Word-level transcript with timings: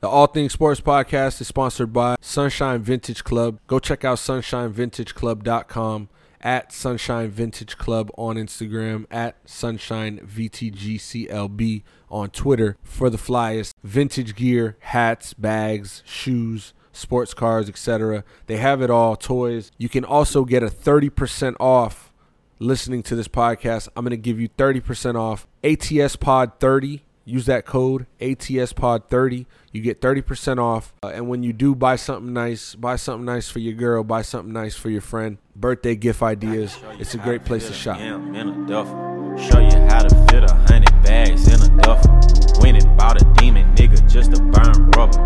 The 0.00 0.08
All 0.08 0.28
Things 0.28 0.52
Sports 0.52 0.80
Podcast 0.80 1.40
is 1.40 1.48
sponsored 1.48 1.92
by 1.92 2.14
Sunshine 2.20 2.80
Vintage 2.82 3.24
Club. 3.24 3.58
Go 3.66 3.80
check 3.80 4.04
out 4.04 4.18
sunshinevintageclub.com 4.18 6.08
at 6.40 6.72
Sunshine 6.72 7.28
Vintage 7.30 7.76
Club 7.78 8.12
on 8.16 8.36
Instagram, 8.36 9.06
at 9.10 9.34
Sunshine 9.44 10.20
VTGCLB 10.20 11.82
on 12.12 12.30
Twitter 12.30 12.76
for 12.80 13.10
the 13.10 13.18
flyest 13.18 13.74
vintage 13.82 14.36
gear, 14.36 14.76
hats, 14.78 15.34
bags, 15.34 16.04
shoes, 16.06 16.74
sports 16.92 17.34
cars, 17.34 17.68
etc. 17.68 18.22
They 18.46 18.58
have 18.58 18.80
it 18.80 18.90
all, 18.90 19.16
toys. 19.16 19.72
You 19.78 19.88
can 19.88 20.04
also 20.04 20.44
get 20.44 20.62
a 20.62 20.68
30% 20.68 21.56
off 21.58 22.12
listening 22.60 23.02
to 23.02 23.16
this 23.16 23.26
podcast. 23.26 23.88
I'm 23.96 24.04
going 24.04 24.10
to 24.10 24.16
give 24.16 24.38
you 24.38 24.48
30% 24.50 25.16
off 25.16 25.48
ATS 25.64 26.14
Pod 26.14 26.52
30. 26.60 27.02
Use 27.28 27.44
that 27.44 27.66
code 27.66 28.06
ATS 28.22 28.72
Pod 28.72 29.10
30. 29.10 29.46
You 29.70 29.82
get 29.82 30.00
30% 30.00 30.58
off. 30.58 30.94
Uh, 31.02 31.08
and 31.08 31.28
when 31.28 31.42
you 31.42 31.52
do 31.52 31.74
buy 31.74 31.96
something 31.96 32.32
nice, 32.32 32.74
buy 32.74 32.96
something 32.96 33.26
nice 33.26 33.50
for 33.50 33.58
your 33.58 33.74
girl, 33.74 34.02
buy 34.02 34.22
something 34.22 34.50
nice 34.50 34.74
for 34.74 34.88
your 34.88 35.02
friend. 35.02 35.36
Birthday 35.54 35.94
gift 35.94 36.22
ideas. 36.22 36.78
It's 36.98 37.14
a 37.14 37.18
great 37.18 37.44
place 37.44 37.66
to 37.68 37.74
shop. 37.74 38.00
In 38.00 38.34
a 38.34 38.66
duffel. 38.66 38.96
Show 39.36 39.60
you 39.60 39.76
how 39.90 40.04
to 40.04 40.26
fit 40.30 40.42
a 40.42 40.54
hundred 40.54 41.02
bags 41.02 41.46
in 41.48 41.60
a 41.60 41.82
duffel. 41.82 42.18
Went 42.62 42.82
and 42.82 42.96
bought 42.96 43.20
a 43.20 43.24
demon 43.34 43.74
nigga 43.74 44.10
just 44.10 44.34
to 44.34 44.40
burn 44.40 44.90
rubber. 44.92 45.18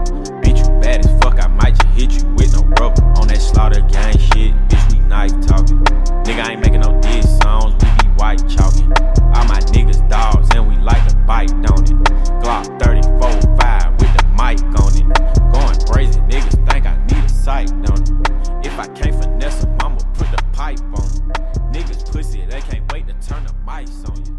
Bitch, 0.43 0.59
you 0.59 0.81
bad 0.81 1.07
as 1.07 1.23
fuck, 1.23 1.41
I 1.41 1.47
might 1.47 1.77
just 1.77 1.87
hit 1.95 2.21
you 2.21 2.29
with 2.31 2.53
no 2.53 2.65
rubber. 2.81 3.01
On 3.21 3.29
that 3.29 3.41
slaughter 3.41 3.81
gang 3.83 4.19
shit, 4.19 4.53
bitch, 4.69 4.82
knife 5.13 5.47
talking. 5.47 5.79
Nigga, 6.25 6.43
I 6.43 6.53
ain't 6.53 6.61
making 6.61 6.81
no 6.81 6.99
diss 7.03 7.39
songs, 7.43 7.75
we 7.75 7.91
be 8.03 8.09
white 8.17 8.43
chalking. 8.49 8.91
All 9.35 9.45
my 9.45 9.61
niggas 9.75 10.09
dogs, 10.09 10.49
and 10.55 10.67
we 10.67 10.75
like 10.77 11.07
to 11.07 11.15
bite, 11.27 11.53
don't 11.61 11.89
it? 11.91 11.97
Glock 12.41 12.65
34 12.81 13.57
5 13.61 14.01
with 14.01 14.13
the 14.17 14.25
mic 14.41 14.59
on 14.81 14.93
it. 14.97 15.07
Going 15.53 15.79
crazy, 15.87 16.19
niggas 16.21 16.57
think 16.67 16.87
I 16.87 16.97
need 17.07 17.12
sight, 17.43 17.67
don't 17.83 18.09
it? 18.09 18.67
If 18.67 18.79
I 18.79 18.87
can't 18.87 19.21
finesse 19.21 19.65
'em, 19.65 19.77
I'ma 19.81 19.97
put 20.15 20.31
the 20.31 20.41
pipe 20.53 20.79
on 20.81 21.03
'em. 21.03 21.73
Niggas 21.73 22.13
pussy, 22.13 22.47
they 22.49 22.61
can't 22.61 22.91
wait 22.93 23.09
to 23.09 23.15
turn 23.27 23.45
the 23.45 23.53
mics 23.67 24.09
on 24.09 24.17
you. 24.25 24.37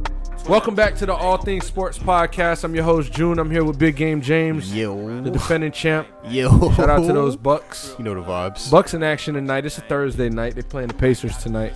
Welcome 0.47 0.73
back 0.73 0.95
to 0.95 1.05
the 1.05 1.13
All 1.13 1.35
Things 1.35 1.65
Sports 1.65 1.99
Podcast. 1.99 2.63
I'm 2.63 2.73
your 2.73 2.85
host, 2.85 3.11
June. 3.11 3.39
I'm 3.39 3.51
here 3.51 3.65
with 3.65 3.77
Big 3.77 3.97
Game 3.97 4.21
James, 4.21 4.73
Yo. 4.73 5.21
the 5.21 5.29
defending 5.29 5.73
champ. 5.73 6.07
Yo. 6.29 6.71
Shout 6.71 6.89
out 6.89 7.05
to 7.05 7.11
those 7.11 7.35
Bucks. 7.35 7.93
You 7.97 8.05
know 8.05 8.13
the 8.13 8.21
vibes. 8.21 8.71
Bucks 8.71 8.93
in 8.93 9.03
action 9.03 9.33
tonight. 9.33 9.65
It's 9.65 9.77
a 9.77 9.81
Thursday 9.81 10.29
night. 10.29 10.53
They're 10.53 10.63
playing 10.63 10.88
the 10.88 10.93
Pacers 10.93 11.35
tonight. 11.38 11.73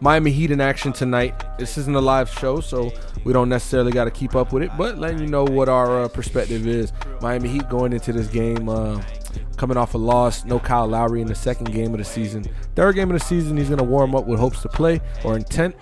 Miami 0.00 0.32
Heat 0.32 0.50
in 0.50 0.60
action 0.60 0.92
tonight. 0.92 1.32
This 1.58 1.78
isn't 1.78 1.94
a 1.94 2.00
live 2.00 2.28
show, 2.28 2.58
so 2.60 2.90
we 3.24 3.32
don't 3.32 3.48
necessarily 3.48 3.92
got 3.92 4.04
to 4.04 4.10
keep 4.10 4.34
up 4.34 4.52
with 4.52 4.64
it, 4.64 4.70
but 4.76 4.98
letting 4.98 5.20
you 5.20 5.28
know 5.28 5.44
what 5.44 5.68
our 5.68 6.02
uh, 6.02 6.08
perspective 6.08 6.66
is. 6.66 6.92
Miami 7.22 7.48
Heat 7.48 7.68
going 7.70 7.92
into 7.92 8.12
this 8.12 8.26
game, 8.26 8.68
uh, 8.68 9.00
coming 9.56 9.76
off 9.76 9.94
a 9.94 9.98
loss. 9.98 10.44
No 10.44 10.58
Kyle 10.58 10.86
Lowry 10.86 11.20
in 11.20 11.26
the 11.26 11.34
second 11.34 11.72
game 11.72 11.92
of 11.92 11.98
the 11.98 12.04
season. 12.04 12.44
Third 12.74 12.94
game 12.94 13.10
of 13.10 13.18
the 13.18 13.24
season, 13.24 13.56
he's 13.56 13.68
going 13.68 13.78
to 13.78 13.84
warm 13.84 14.14
up 14.14 14.26
with 14.26 14.38
hopes 14.38 14.62
to 14.62 14.68
play 14.68 15.00
or 15.24 15.36
intent. 15.36 15.74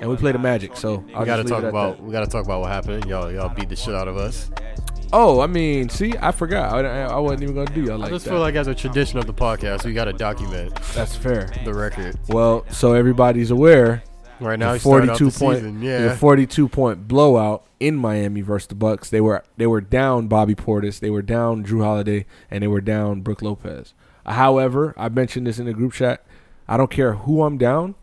And 0.00 0.08
we 0.08 0.16
play 0.16 0.30
the 0.30 0.38
Magic, 0.38 0.76
so 0.76 1.04
I'll 1.12 1.20
we 1.20 1.26
gotta 1.26 1.42
talk 1.42 1.64
about 1.64 1.96
that. 1.96 2.04
we 2.04 2.12
gotta 2.12 2.28
talk 2.28 2.44
about 2.44 2.60
what 2.60 2.70
happened. 2.70 3.04
Y'all 3.06 3.32
y'all 3.32 3.48
beat 3.48 3.68
the 3.68 3.74
shit 3.74 3.96
out 3.96 4.06
of 4.06 4.16
us. 4.16 4.48
Oh, 5.12 5.40
I 5.40 5.48
mean, 5.48 5.88
see, 5.88 6.14
I 6.20 6.30
forgot. 6.30 6.72
I, 6.72 6.86
I, 6.86 7.14
I 7.14 7.18
wasn't 7.18 7.42
even 7.42 7.56
gonna 7.56 7.74
do 7.74 7.82
y'all 7.82 7.98
like 7.98 8.10
I 8.10 8.14
just 8.14 8.24
that. 8.26 8.30
feel 8.30 8.38
like 8.38 8.54
as 8.54 8.68
a 8.68 8.74
tradition 8.76 9.18
of 9.18 9.26
the 9.26 9.34
podcast, 9.34 9.84
we 9.84 9.92
gotta 9.94 10.12
document 10.12 10.72
That's 10.94 11.16
fair. 11.16 11.50
the 11.64 11.74
record. 11.74 12.16
Well, 12.28 12.64
so 12.70 12.92
everybody's 12.92 13.50
aware. 13.50 14.04
Right 14.38 14.56
now, 14.56 14.68
the 14.68 14.72
we 14.74 14.78
started 14.78 15.10
out 15.10 15.18
42 15.18 15.38
point, 15.44 15.58
season. 15.58 15.82
Yeah, 15.82 16.14
42 16.14 16.68
point 16.68 17.08
blowout 17.08 17.64
in 17.80 17.96
Miami 17.96 18.40
versus 18.40 18.68
the 18.68 18.74
Bucks. 18.74 19.10
They 19.10 19.20
were 19.20 19.44
they 19.56 19.66
were 19.66 19.80
down 19.80 20.28
Bobby 20.28 20.54
Portis, 20.54 21.00
they 21.00 21.10
were 21.10 21.22
down 21.22 21.64
Jrue 21.64 21.82
Holiday, 21.82 22.26
and 22.50 22.62
they 22.62 22.68
were 22.68 22.80
down 22.80 23.20
Brook 23.22 23.42
Lopez. 23.42 23.94
However, 24.26 24.94
I 24.96 25.08
mentioned 25.08 25.46
this 25.46 25.58
in 25.58 25.66
the 25.66 25.72
group 25.72 25.92
chat. 25.92 26.24
I 26.66 26.76
don't 26.76 26.90
care 26.90 27.14
who 27.14 27.42
I'm 27.42 27.56
down. 27.56 27.94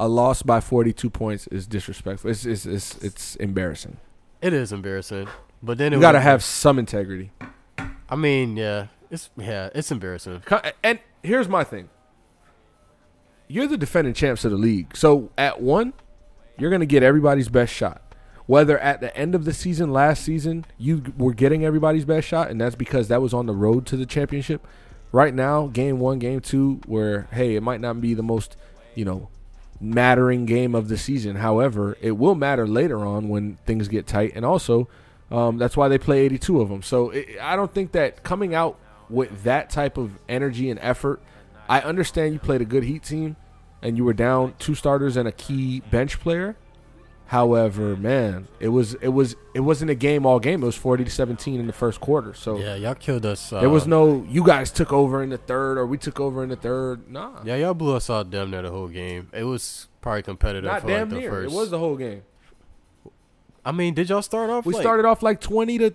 A 0.00 0.08
loss 0.08 0.42
by 0.42 0.60
42 0.60 1.08
points 1.10 1.46
is 1.48 1.66
disrespectful. 1.66 2.30
It's 2.30 2.44
it's 2.44 2.66
it's, 2.66 2.96
it's 3.02 3.36
embarrassing. 3.36 3.98
it 4.42 4.52
is 4.52 4.72
embarrassing. 4.72 5.28
But 5.62 5.78
then 5.78 5.92
it 5.92 5.96
You 5.96 6.02
got 6.02 6.12
to 6.12 6.20
have 6.20 6.42
some 6.42 6.78
integrity. 6.78 7.32
I 8.08 8.16
mean, 8.16 8.56
yeah, 8.56 8.88
it's 9.10 9.30
yeah, 9.36 9.70
it's 9.74 9.90
embarrassing. 9.90 10.42
And 10.82 10.98
here's 11.22 11.48
my 11.48 11.64
thing. 11.64 11.88
You're 13.48 13.66
the 13.66 13.76
defending 13.76 14.14
champs 14.14 14.44
of 14.44 14.50
the 14.50 14.56
league. 14.56 14.96
So 14.96 15.30
at 15.36 15.60
one, 15.60 15.92
you're 16.58 16.70
going 16.70 16.80
to 16.80 16.86
get 16.86 17.02
everybody's 17.02 17.48
best 17.48 17.72
shot. 17.72 18.02
Whether 18.46 18.78
at 18.78 19.00
the 19.00 19.16
end 19.16 19.34
of 19.34 19.44
the 19.44 19.54
season 19.54 19.92
last 19.92 20.22
season 20.22 20.66
you 20.76 21.02
were 21.16 21.32
getting 21.32 21.64
everybody's 21.64 22.04
best 22.04 22.28
shot 22.28 22.50
and 22.50 22.60
that's 22.60 22.74
because 22.74 23.08
that 23.08 23.22
was 23.22 23.32
on 23.32 23.46
the 23.46 23.54
road 23.54 23.86
to 23.86 23.96
the 23.96 24.06
championship. 24.06 24.66
Right 25.12 25.32
now, 25.32 25.68
game 25.68 26.00
1, 26.00 26.18
game 26.18 26.40
2 26.40 26.80
where 26.86 27.28
hey, 27.32 27.56
it 27.56 27.62
might 27.62 27.80
not 27.80 28.00
be 28.00 28.14
the 28.14 28.22
most, 28.22 28.56
you 28.94 29.04
know, 29.04 29.28
mattering 29.80 30.44
game 30.46 30.74
of 30.74 30.88
the 30.88 30.98
season. 30.98 31.36
However, 31.36 31.96
it 32.00 32.12
will 32.12 32.34
matter 32.34 32.66
later 32.66 33.04
on 33.04 33.28
when 33.28 33.58
things 33.66 33.88
get 33.88 34.06
tight 34.06 34.32
and 34.34 34.44
also 34.44 34.88
um, 35.30 35.58
that's 35.58 35.76
why 35.76 35.88
they 35.88 35.98
play 35.98 36.20
82 36.20 36.60
of 36.60 36.68
them. 36.68 36.82
So 36.82 37.10
it, 37.10 37.28
I 37.40 37.56
don't 37.56 37.72
think 37.72 37.92
that 37.92 38.22
coming 38.22 38.54
out 38.54 38.78
with 39.08 39.44
that 39.44 39.70
type 39.70 39.96
of 39.96 40.18
energy 40.28 40.70
and 40.70 40.78
effort, 40.80 41.20
I 41.68 41.80
understand 41.80 42.34
you 42.34 42.38
played 42.38 42.60
a 42.60 42.66
good 42.66 42.84
Heat 42.84 43.02
team 43.02 43.36
and 43.82 43.96
you 43.96 44.04
were 44.04 44.12
down 44.12 44.54
two 44.58 44.74
starters 44.74 45.16
and 45.16 45.28
a 45.28 45.32
key 45.32 45.80
bench 45.90 46.20
player. 46.20 46.56
However, 47.34 47.96
man, 47.96 48.46
it 48.60 48.68
was 48.68 48.94
it 48.94 49.08
was 49.08 49.34
it 49.54 49.60
wasn't 49.60 49.90
a 49.90 49.96
game 49.96 50.24
all 50.24 50.38
game. 50.38 50.62
It 50.62 50.66
was 50.66 50.76
40 50.76 51.02
to 51.02 51.10
17 51.10 51.58
in 51.58 51.66
the 51.66 51.72
first 51.72 52.00
quarter. 52.00 52.32
So 52.32 52.58
Yeah, 52.58 52.76
y'all 52.76 52.94
killed 52.94 53.26
us. 53.26 53.52
Uh, 53.52 53.58
there 53.58 53.68
was 53.68 53.88
no 53.88 54.24
you 54.28 54.44
guys 54.46 54.70
took 54.70 54.92
over 54.92 55.20
in 55.20 55.30
the 55.30 55.38
third 55.38 55.76
or 55.76 55.84
we 55.84 55.98
took 55.98 56.20
over 56.20 56.44
in 56.44 56.48
the 56.50 56.54
third. 56.56 57.10
Nah. 57.10 57.40
Yeah, 57.44 57.56
y'all 57.56 57.74
blew 57.74 57.96
us 57.96 58.08
out 58.08 58.30
damn 58.30 58.52
near 58.52 58.62
the 58.62 58.70
whole 58.70 58.86
game. 58.86 59.30
It 59.32 59.42
was 59.42 59.88
probably 60.00 60.22
competitive 60.22 60.70
Not 60.70 60.82
for 60.82 60.86
damn 60.86 61.00
like 61.00 61.08
the 61.10 61.18
near. 61.22 61.30
first. 61.30 61.52
It 61.52 61.56
was 61.56 61.70
the 61.70 61.78
whole 61.80 61.96
game. 61.96 62.22
I 63.64 63.72
mean, 63.72 63.94
did 63.94 64.10
y'all 64.10 64.22
start 64.22 64.48
off? 64.48 64.64
We 64.64 64.74
like- 64.74 64.82
started 64.82 65.04
off 65.04 65.20
like 65.20 65.40
20 65.40 65.78
to 65.78 65.94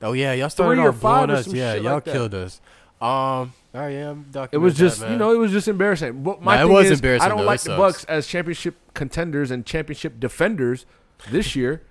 Oh 0.00 0.12
yeah, 0.12 0.34
y'all 0.34 0.50
started 0.50 0.80
off 0.80 1.00
blowing 1.00 1.30
us. 1.30 1.48
Yeah, 1.48 1.74
y'all 1.74 1.94
like 1.94 2.04
killed 2.04 2.32
us. 2.34 2.60
Um, 3.00 3.52
all 3.74 3.80
right, 3.82 3.90
yeah, 3.90 4.10
I'm 4.10 4.24
documenting 4.26 4.48
It 4.52 4.58
was 4.58 4.74
that, 4.74 4.78
just, 4.84 5.00
man. 5.02 5.12
you 5.12 5.18
know, 5.18 5.32
it 5.32 5.38
was 5.38 5.52
just 5.52 5.68
embarrassing. 5.68 6.22
But 6.22 6.42
my 6.42 6.56
Nah, 6.56 6.62
it 6.62 6.64
thing 6.66 6.72
was 6.74 6.86
is, 6.86 6.92
embarrassing, 6.98 7.26
I 7.26 7.28
don't 7.28 7.38
though. 7.38 7.44
like 7.44 7.60
the. 7.60 7.76
Bucks 7.76 8.04
as 8.04 8.26
championship 8.26 8.76
contenders 8.94 9.50
and 9.50 9.64
championship 9.66 10.18
defenders 10.18 10.86
this 11.30 11.54
year 11.54 11.82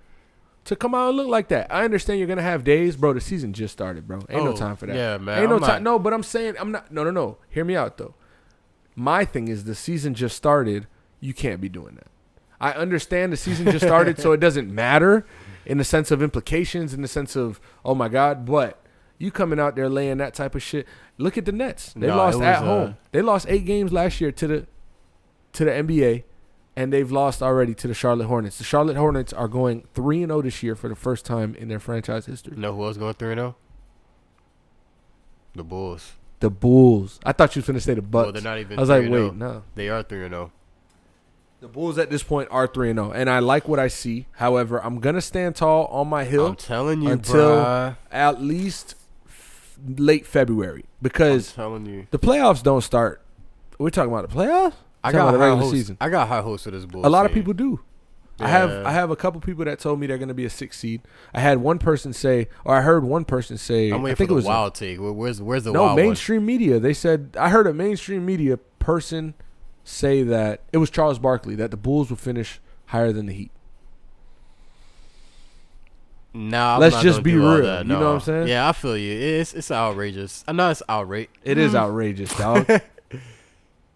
to 0.66 0.76
come 0.76 0.94
out 0.96 1.10
and 1.10 1.18
look 1.18 1.28
like 1.28 1.48
that. 1.50 1.72
I 1.72 1.86
understand 1.86 2.20
you're 2.20 2.28
gonna 2.28 2.42
have 2.42 2.64
days, 2.64 2.96
bro. 2.98 3.14
The 3.14 3.22
season 3.22 3.54
just 3.54 3.72
started, 3.74 4.08
bro. 4.08 4.18
Ain't 4.30 4.44
no 4.44 4.52
Oh, 4.52 4.56
time 4.56 4.76
for 4.76 4.86
that. 4.88 4.96
yeah, 4.96 5.18
man, 5.18 5.40
Ain't 5.40 5.50
no 5.50 5.56
I'm 5.58 5.62
time. 5.62 5.70
not- 5.70 5.82
No, 5.84 6.00
but 6.00 6.14
I'm 6.14 6.24
saying 6.24 6.56
I'm 6.60 6.72
not. 6.72 6.92
No, 6.92 7.04
no, 7.04 7.12
no. 7.12 7.38
Hear 7.50 7.64
me 7.64 7.76
out 7.76 7.98
though. 7.98 8.16
My 8.96 9.24
thing 9.26 9.48
is 9.48 9.64
the 9.66 9.76
season 9.76 10.14
just 10.14 10.36
started. 10.36 10.88
You 11.20 11.34
can't 11.34 11.62
be 11.62 11.70
doing 11.70 11.96
that. 11.96 12.08
I 12.60 12.72
understand 12.72 13.32
the 13.32 13.38
season 13.38 13.66
just 13.72 13.86
started, 13.86 14.20
so 14.20 14.32
it 14.32 14.40
doesn't 14.42 14.74
matter 14.74 15.26
in 15.66 15.78
the 15.78 15.84
sense 15.84 16.10
of 16.10 16.24
implications, 16.24 16.94
in 16.94 17.02
the 17.04 17.08
sense 17.08 17.36
of 17.36 17.60
oh 17.86 17.94
my 17.94 18.10
god. 18.10 18.46
But 18.46 18.82
you 19.18 19.32
coming 19.32 19.60
out 19.60 19.76
there 19.76 19.90
laying 19.90 20.18
that 20.18 20.34
type 20.34 20.56
of 20.56 20.62
shit. 20.62 20.88
Look 21.18 21.38
at 21.38 21.46
the 21.46 21.52
Nets. 21.52 21.94
They 21.94 22.08
No, 22.08 22.18
lost 22.18 22.38
was, 22.38 22.46
at 22.48 22.58
uh, 22.58 22.66
home. 22.66 22.98
They 23.12 23.22
lost 23.22 23.48
eight 23.50 23.66
games 23.66 23.92
last 23.92 24.22
year 24.22 24.32
to 24.32 24.48
the 24.48 24.68
to 25.54 25.66
the 25.66 25.72
NBA, 25.72 26.24
and 26.76 26.94
they've 26.94 27.12
lost 27.12 27.42
already 27.42 27.74
to 27.76 27.88
the 27.88 27.94
Charlotte 27.96 28.28
Hornets. 28.28 28.58
The 28.60 28.64
Charlotte 28.64 28.98
Hornets 28.98 29.34
are 29.34 29.48
going 29.48 29.88
three 29.94 30.22
and 30.22 30.30
zero 30.30 30.42
this 30.44 30.62
year 30.62 30.76
for 30.76 30.88
the 30.88 30.96
first 30.96 31.26
time 31.26 31.56
in 31.56 31.68
their 31.68 31.80
franchise 31.80 32.28
history. 32.28 32.54
You 32.56 32.62
know 32.62 32.76
who 32.76 32.84
else 32.86 32.98
going 32.98 33.16
through 33.16 33.36
now? 33.36 33.56
The 35.56 35.64
Bulls. 35.64 36.14
The 36.40 36.52
Bulls. 36.52 37.20
I 37.26 37.32
thought 37.32 37.56
you 37.56 37.62
was 37.62 37.68
gonna 37.68 37.80
say 37.80 37.96
the 37.96 38.02
Bucks. 38.04 38.26
Well, 38.26 38.34
they're 38.34 38.42
not 38.44 38.60
even. 38.60 38.78
I 38.78 38.82
was 38.82 38.90
like, 38.90 39.04
3-0. 39.04 39.12
wait, 39.30 39.36
no. 39.36 39.64
They 39.74 39.90
are 39.90 40.04
three 40.04 40.26
and 40.26 40.34
oh. 40.36 40.38
zero. 40.38 40.52
The 41.60 41.68
Bulls 41.68 41.98
at 41.98 42.12
this 42.12 42.22
point 42.22 42.50
are 42.52 42.68
three 42.68 42.92
and 42.92 43.00
zero, 43.00 43.12
and 43.12 43.28
I 43.30 43.40
like 43.40 43.68
what 43.68 43.80
I 43.80 43.88
see. 43.88 44.28
However, 44.34 44.84
I'm 44.84 45.00
gonna 45.00 45.22
stand 45.22 45.56
tall 45.56 45.86
on 45.88 46.08
my 46.08 46.24
hill 46.26 46.48
I'm 46.48 46.56
telling 46.56 47.02
you, 47.02 47.10
until- 47.10 47.58
bruh. 47.58 47.98
at 48.12 48.40
least 48.40 48.94
f- 49.00 49.07
late 49.86 50.26
February 50.26 50.82
I'm 50.82 50.88
because 51.02 51.54
telling 51.54 51.86
you. 51.86 52.08
the 52.12 52.20
playoffs 52.20 52.64
don't 52.64 52.82
start. 52.82 53.22
We're 53.78 53.90
talking 53.90 54.12
about 54.12 54.30
the 54.30 54.36
playoffs. 54.36 54.74
I 55.04 55.12
got 55.12 55.32
the 55.32 55.38
high 55.38 55.44
regular 55.46 55.62
hopes. 55.62 55.72
season. 55.74 55.98
I 56.02 56.10
got 56.10 56.28
high 56.28 56.42
hopes 56.42 56.64
for 56.64 56.72
this 56.72 56.86
Bulls. 56.86 57.06
A 57.06 57.10
lot 57.10 57.26
of 57.26 57.32
people 57.32 57.54
do. 57.54 57.80
I 58.40 58.50
have 58.50 58.86
I 58.86 58.92
have 58.92 59.10
a 59.10 59.16
couple 59.16 59.42
people 59.42 59.66
that 59.66 59.80
told 59.80 60.00
me 60.00 60.06
they're 60.06 60.18
going 60.20 60.28
to 60.28 60.34
be 60.36 60.46
a 60.46 60.50
six 60.50 60.78
seed. 60.78 61.02
I 61.34 61.40
had 61.40 61.58
one 61.60 61.80
person 61.80 62.14
say, 62.14 62.50
or 62.66 62.76
I 62.76 62.82
heard 62.82 63.04
one 63.04 63.26
person 63.26 63.58
say, 63.58 63.90
I'm 63.90 64.06
I 64.06 64.10
think 64.10 64.18
for 64.18 64.24
it 64.24 64.28
the 64.28 64.34
was 64.36 64.46
wild 64.46 64.76
take. 64.76 65.00
Where- 65.00 65.12
Where's 65.12 65.42
where's 65.42 65.64
the 65.64 65.72
no 65.72 65.96
mainstream 65.96 66.46
media. 66.46 66.80
They 66.80 66.94
said 66.94 67.36
I 67.40 67.50
heard 67.50 67.66
a 67.66 67.74
mainstream 67.74 68.26
media 68.26 68.58
person 68.80 69.34
say 69.84 70.22
that 70.24 70.62
it 70.72 70.78
was 70.78 70.90
Charles 70.92 71.18
Barkley 71.18 71.56
that 71.56 71.72
the 71.72 71.78
Bulls 71.78 72.10
would 72.12 72.20
finish 72.20 72.60
higher 72.88 73.12
than 73.12 73.26
the 73.26 73.34
Heat. 73.34 73.52
One? 76.38 76.50
Nah, 76.50 76.78
Let's 76.78 76.96
not 76.96 77.04
just 77.04 77.24
be 77.24 77.36
real. 77.36 77.62
that, 77.64 77.86
You 77.86 77.94
know 77.94 78.00
what 78.00 78.06
I'm 78.16 78.20
saying? 78.22 78.48
Yeah, 78.48 78.68
I 78.70 78.72
feel 78.72 78.98
you. 78.98 79.12
It's 79.40 79.54
it's 79.54 79.72
outrageous. 79.72 80.44
I 80.48 80.52
know 80.54 80.70
it's 80.70 80.84
outrageous. 80.90 81.34
It 81.44 81.58
is 81.58 81.74
outrageous, 81.76 82.34
dog. 82.38 82.70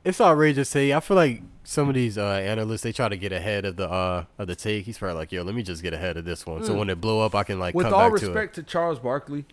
It's 0.04 0.20
outrageous. 0.20 0.74
Hey, 0.74 0.94
I 0.94 1.00
feel 1.00 1.16
like 1.18 1.42
some 1.64 1.88
of 1.88 1.96
these 1.96 2.18
uh, 2.18 2.24
analysts 2.26 2.82
they 2.82 2.92
try 2.92 3.08
to 3.08 3.16
get 3.18 3.32
ahead 3.32 3.66
of 3.66 3.76
the 3.76 3.88
uh 3.90 4.26
of 4.40 4.48
the 4.48 4.56
take. 4.56 4.86
He's 4.86 4.98
probably 4.98 5.16
like, 5.18 5.32
yo, 5.32 5.44
let 5.44 5.54
me 5.54 5.62
just 5.64 5.84
get 5.84 5.94
ahead 5.94 6.18
of 6.18 6.26
this 6.26 6.46
one. 6.46 6.64
So 6.64 6.74
Mm. 6.74 6.78
when 6.80 6.90
it 6.90 7.00
blow 7.00 7.22
up, 7.22 7.36
I 7.36 7.44
can 7.44 7.60
like 7.60 7.76
with 7.76 7.86
come 7.86 7.94
all 7.94 8.00
back 8.10 8.20
to 8.20 8.26
it. 8.26 8.30
With 8.30 8.30
all 8.30 8.30
respect 8.42 8.56
to, 8.56 8.64
Charles 8.64 9.00
Barkley, 9.00 9.46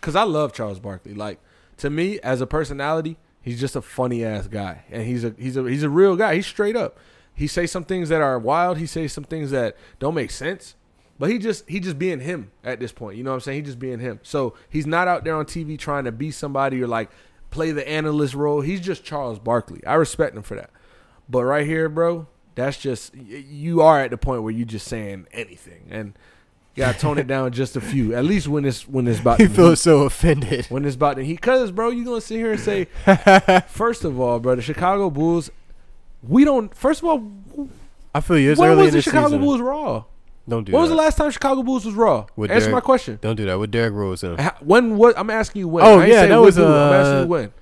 because 0.00 0.14
I 0.14 0.24
love 0.24 0.52
Charles 0.52 0.78
Barkley. 0.78 1.14
Like 1.14 1.38
to 1.78 1.88
me, 1.88 2.20
as 2.20 2.40
a 2.42 2.46
personality, 2.46 3.16
he's 3.40 3.58
just 3.58 3.74
a 3.74 3.80
funny 3.82 4.24
ass 4.24 4.46
guy, 4.46 4.84
and 4.90 5.04
he's 5.06 5.24
a 5.24 5.34
he's 5.38 5.56
a 5.56 5.62
he's 5.64 5.82
a 5.82 5.90
real 5.90 6.16
guy. 6.16 6.34
He's 6.34 6.46
straight 6.46 6.76
up. 6.76 6.98
He 7.34 7.46
says 7.46 7.70
some 7.72 7.84
things 7.84 8.10
that 8.10 8.20
are 8.20 8.38
wild. 8.38 8.76
He 8.76 8.84
says 8.86 9.14
some 9.14 9.24
things 9.24 9.50
that 9.52 9.74
don't 9.98 10.14
make 10.14 10.30
sense. 10.30 10.74
But 11.18 11.30
he 11.30 11.38
just 11.38 11.68
he 11.68 11.78
just 11.78 11.98
being 11.98 12.20
him 12.20 12.50
at 12.64 12.80
this 12.80 12.90
point. 12.92 13.16
You 13.16 13.22
know 13.24 13.30
what 13.30 13.34
I'm 13.36 13.40
saying? 13.40 13.56
He 13.56 13.62
just 13.62 13.78
being 13.78 14.00
him. 14.00 14.18
So 14.22 14.54
he's 14.68 14.86
not 14.86 15.06
out 15.08 15.24
there 15.24 15.36
on 15.36 15.44
TV 15.44 15.78
trying 15.78 16.04
to 16.04 16.12
be 16.12 16.30
somebody 16.30 16.82
or 16.82 16.88
like 16.88 17.10
play 17.50 17.70
the 17.70 17.86
analyst 17.88 18.34
role. 18.34 18.60
He's 18.60 18.80
just 18.80 19.04
Charles 19.04 19.38
Barkley. 19.38 19.84
I 19.86 19.94
respect 19.94 20.34
him 20.36 20.42
for 20.42 20.56
that. 20.56 20.70
But 21.28 21.44
right 21.44 21.66
here, 21.66 21.88
bro, 21.88 22.26
that's 22.54 22.76
just 22.78 23.14
you 23.14 23.82
are 23.82 24.00
at 24.00 24.10
the 24.10 24.16
point 24.18 24.42
where 24.42 24.52
you 24.52 24.64
just 24.64 24.88
saying 24.88 25.26
anything 25.32 25.86
and 25.90 26.14
you 26.74 26.82
gotta 26.84 26.98
tone 26.98 27.18
it 27.18 27.26
down 27.26 27.52
just 27.52 27.76
a 27.76 27.80
few. 27.80 28.14
At 28.14 28.24
least 28.24 28.48
when 28.48 28.64
it's 28.64 28.88
when 28.88 29.06
it's 29.06 29.20
about 29.20 29.40
He 29.40 29.46
feels 29.46 29.80
so 29.80 30.02
offended. 30.02 30.66
when 30.70 30.84
it's 30.84 30.96
about 30.96 31.16
the 31.16 31.24
heat. 31.24 31.40
Cause 31.40 31.70
bro, 31.70 31.90
you 31.90 32.04
gonna 32.04 32.20
sit 32.20 32.38
here 32.38 32.52
and 32.52 32.60
say, 32.60 32.86
first 33.68 34.04
of 34.04 34.18
all, 34.18 34.40
bro, 34.40 34.56
the 34.56 34.62
Chicago 34.62 35.08
Bulls, 35.10 35.50
we 36.26 36.44
don't. 36.44 36.74
First 36.74 37.02
of 37.02 37.08
all, 37.08 37.68
I 38.14 38.20
feel 38.20 38.38
you. 38.38 38.50
It's 38.52 38.60
when 38.60 38.70
early 38.70 38.84
was 38.84 38.94
the 38.94 39.02
Chicago 39.02 39.26
season. 39.28 39.40
Bulls 39.40 39.60
raw? 39.60 40.04
Don't 40.48 40.64
do 40.64 40.72
When 40.72 40.80
that. 40.80 40.82
was 40.82 40.90
the 40.90 40.96
last 40.96 41.16
time 41.16 41.30
Chicago 41.30 41.62
Bulls 41.62 41.84
was 41.84 41.94
raw? 41.94 42.26
With 42.36 42.50
Answer 42.50 42.66
Derrick- 42.66 42.74
my 42.74 42.80
question. 42.80 43.18
Don't 43.22 43.36
do 43.36 43.44
that 43.46 43.58
with 43.58 43.70
Derrick 43.70 43.92
Rose. 43.94 44.24
uh, 44.24 44.36
Ha- 44.40 44.56
When 44.60 44.96
what? 44.96 45.16
I'm 45.16 45.30
asking 45.30 45.60
you 45.60 45.68
when. 45.68 45.84
Oh, 45.84 45.98
I 45.98 46.02
ain't 46.04 46.08
yeah, 46.12 46.14
saying 46.20 46.30
that 46.30 46.36
when 46.36 46.44
was, 46.46 46.58
it. 46.58 46.64
I'm 46.64 46.92
asking 46.92 47.14
uh, 47.16 47.20
you 47.22 47.26
when. 47.28 47.52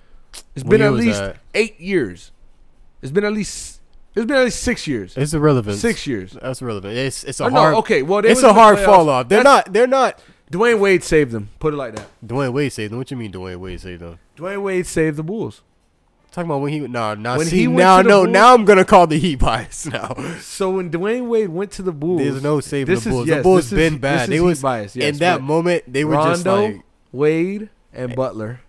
It's 0.55 0.65
what 0.65 0.71
been 0.71 0.81
year 0.81 0.88
at 0.88 0.93
was 0.93 1.05
least 1.05 1.19
that? 1.21 1.37
eight 1.55 1.79
years. 1.81 2.32
It's 3.03 3.12
been 3.12 3.25
at 3.25 3.32
least. 3.32 3.81
It's 4.15 4.25
been 4.27 4.37
at 4.37 4.44
least 4.44 4.62
six 4.62 4.87
years. 4.87 5.17
It's 5.17 5.35
irrelevant. 5.35 5.79
Six 5.79 6.06
years. 6.06 6.37
That's 6.41 6.61
irrelevant. 6.62 6.97
It's 6.97 7.23
it's 7.25 7.41
a 7.41 7.44
Oh, 7.44 7.50
hard. 7.50 7.75
okay. 7.77 8.03
Well, 8.03 8.23
they 8.23 8.31
it's 8.31 8.38
was 8.38 8.44
a 8.44 8.49
in 8.49 8.55
the 8.55 8.61
hard 8.61 8.79
playoffs. 8.79 8.85
fall 8.87 9.09
off. 9.09 9.29
They're 9.29 9.43
That's- 9.44 9.67
not. 9.67 9.73
They're 9.75 9.87
not. 9.87 10.23
Dwyane 10.50 10.81
Wade 10.81 11.05
saved 11.05 11.31
them. 11.33 11.49
Put 11.61 11.75
it 11.75 11.76
like 11.76 11.94
that. 11.94 12.06
Dwyane 12.26 12.53
Wade 12.53 12.73
saved 12.73 12.91
them. 12.93 12.99
What 12.99 13.11
you 13.11 13.17
mean 13.17 13.31
Dwyane 13.31 13.59
Wade 13.59 13.81
saved 13.81 14.03
them? 14.03 14.19
Dwyane 14.37 14.62
Wade 14.62 14.87
saved 14.87 15.17
the 15.17 15.23
Bulls. 15.23 15.62
Talking 16.32 16.49
about 16.50 16.61
when 16.61 16.73
he 16.73 16.79
no 16.81 17.15
now 17.15 17.38
When 17.38 17.47
see 17.47 17.61
he 17.61 17.67
now 17.67 18.03
no 18.03 18.23
Bulls- 18.25 18.32
now 18.32 18.55
I'm 18.55 18.65
gonna 18.65 18.85
call 18.85 19.06
the 19.09 19.19
Heat 19.19 19.37
bias 19.41 19.87
now. 19.93 20.15
So 20.41 20.71
when 20.71 20.91
Dwyane 20.91 21.27
Wade 21.29 21.49
went 21.49 21.73
to 21.73 21.82
the 21.82 21.93
Bulls, 21.93 22.21
There's 22.23 22.43
no 22.43 22.61
saving 22.61 22.94
this 22.94 23.05
the 23.05 23.11
is- 23.11 23.15
Bulls. 23.17 23.29
yes, 23.29 23.37
the 23.38 23.43
Bulls 23.43 23.65
is- 23.67 23.71
been 23.73 23.93
this 23.94 24.00
bad. 24.00 24.29
They 24.29 24.35
Heat 24.37 24.41
was 24.43 24.62
bias, 24.62 24.94
yes, 24.97 25.12
in 25.15 25.19
that 25.19 25.43
moment 25.43 25.85
they 25.93 26.05
were 26.05 26.15
just 26.15 26.47
Rondo, 26.47 26.62
like, 26.75 26.82
Wade, 27.12 27.69
and 27.93 28.15
Butler 28.15 28.61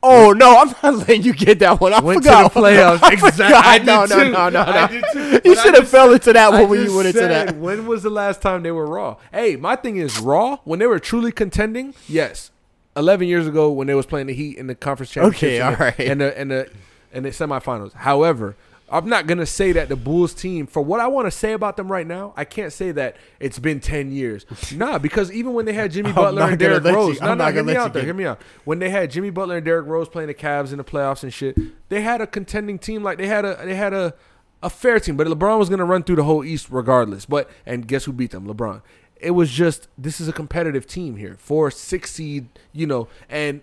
oh 0.00 0.32
no, 0.32 0.58
I'm 0.60 0.68
not 0.82 1.08
letting 1.08 1.22
you 1.22 1.32
get 1.32 1.58
that 1.58 1.80
one. 1.80 1.92
I 1.92 2.00
went 2.00 2.22
forgot. 2.22 2.52
to 2.52 2.54
the 2.54 2.60
playoffs. 2.66 3.02
I 3.02 3.12
exactly. 3.14 3.30
forgot. 3.30 3.64
I 3.66 3.78
no, 3.78 4.04
no, 4.04 4.16
no, 4.30 4.48
no, 4.48 4.60
I 4.60 4.90
no. 4.92 5.00
too. 5.12 5.40
You 5.44 5.56
should 5.56 5.74
have 5.74 5.88
fell 5.88 6.12
into 6.12 6.32
that 6.32 6.52
I 6.54 6.60
one 6.60 6.68
when 6.70 6.78
you 6.80 6.84
just 6.86 6.96
went 6.96 7.08
into 7.08 7.20
that. 7.20 7.56
When 7.56 7.84
was 7.86 8.04
the 8.04 8.10
last 8.10 8.40
time 8.40 8.62
they 8.62 8.70
were 8.70 8.86
raw? 8.86 9.16
Hey, 9.32 9.56
my 9.56 9.74
thing 9.74 9.96
is 9.96 10.20
raw 10.20 10.58
when 10.64 10.78
they 10.78 10.86
were 10.86 11.00
truly 11.00 11.32
contending. 11.32 11.94
Yes, 12.08 12.52
eleven 12.96 13.26
years 13.26 13.48
ago 13.48 13.70
when 13.72 13.88
they 13.88 13.94
was 13.94 14.06
playing 14.06 14.28
the 14.28 14.34
Heat 14.34 14.56
in 14.56 14.68
the 14.68 14.76
conference 14.76 15.10
championship. 15.10 15.38
Okay, 15.42 15.60
all 15.60 15.74
right. 15.74 15.98
and 15.98 16.20
the 16.20 16.38
and 16.38 16.50
the 16.52 16.70
and 17.12 17.24
the 17.24 17.30
semifinals. 17.30 17.92
However. 17.94 18.56
I'm 18.90 19.06
not 19.06 19.26
gonna 19.26 19.44
say 19.44 19.72
that 19.72 19.90
the 19.90 19.96
Bulls 19.96 20.32
team, 20.32 20.66
for 20.66 20.80
what 20.80 20.98
I 20.98 21.08
want 21.08 21.26
to 21.26 21.30
say 21.30 21.52
about 21.52 21.76
them 21.76 21.92
right 21.92 22.06
now, 22.06 22.32
I 22.38 22.46
can't 22.46 22.72
say 22.72 22.90
that 22.92 23.16
it's 23.38 23.58
been 23.58 23.80
ten 23.80 24.10
years. 24.10 24.46
nah, 24.74 24.96
because 24.96 25.30
even 25.30 25.52
when 25.52 25.66
they 25.66 25.74
had 25.74 25.92
Jimmy 25.92 26.10
Butler 26.14 26.44
and 26.44 26.58
Derrick 26.58 26.84
let 26.84 26.92
you- 26.92 26.96
Rose, 26.96 27.20
I'm 27.20 27.36
no, 27.36 27.44
hear 27.44 27.52
gonna 27.52 27.62
me 27.64 27.66
let 27.66 27.72
you 27.74 27.80
out 27.80 27.92
there, 27.92 28.00
get- 28.00 28.06
hear 28.06 28.14
me 28.14 28.24
out. 28.24 28.40
When 28.64 28.78
they 28.78 28.88
had 28.88 29.10
Jimmy 29.10 29.28
Butler 29.28 29.56
and 29.56 29.64
Derrick 29.66 29.86
Rose 29.86 30.08
playing 30.08 30.28
the 30.28 30.34
Cavs 30.34 30.72
in 30.72 30.78
the 30.78 30.84
playoffs 30.84 31.22
and 31.22 31.30
shit, 31.34 31.58
they 31.90 32.00
had 32.00 32.22
a 32.22 32.26
contending 32.26 32.78
team. 32.78 33.02
Like 33.02 33.18
they 33.18 33.26
had 33.26 33.44
a 33.44 33.60
they 33.62 33.74
had 33.74 33.92
a 33.92 34.14
a 34.62 34.70
fair 34.70 34.98
team, 34.98 35.18
but 35.18 35.26
LeBron 35.26 35.58
was 35.58 35.68
gonna 35.68 35.84
run 35.84 36.02
through 36.02 36.16
the 36.16 36.24
whole 36.24 36.42
East 36.42 36.68
regardless. 36.70 37.26
But 37.26 37.50
and 37.66 37.86
guess 37.86 38.06
who 38.06 38.14
beat 38.14 38.30
them? 38.30 38.46
LeBron. 38.46 38.80
It 39.20 39.32
was 39.32 39.50
just 39.50 39.88
this 39.98 40.18
is 40.18 40.28
a 40.28 40.32
competitive 40.32 40.86
team 40.86 41.16
here 41.16 41.36
for 41.38 41.70
six 41.70 42.12
seed, 42.12 42.48
you 42.72 42.86
know, 42.86 43.06
and 43.28 43.60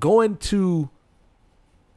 going 0.00 0.38
to 0.38 0.88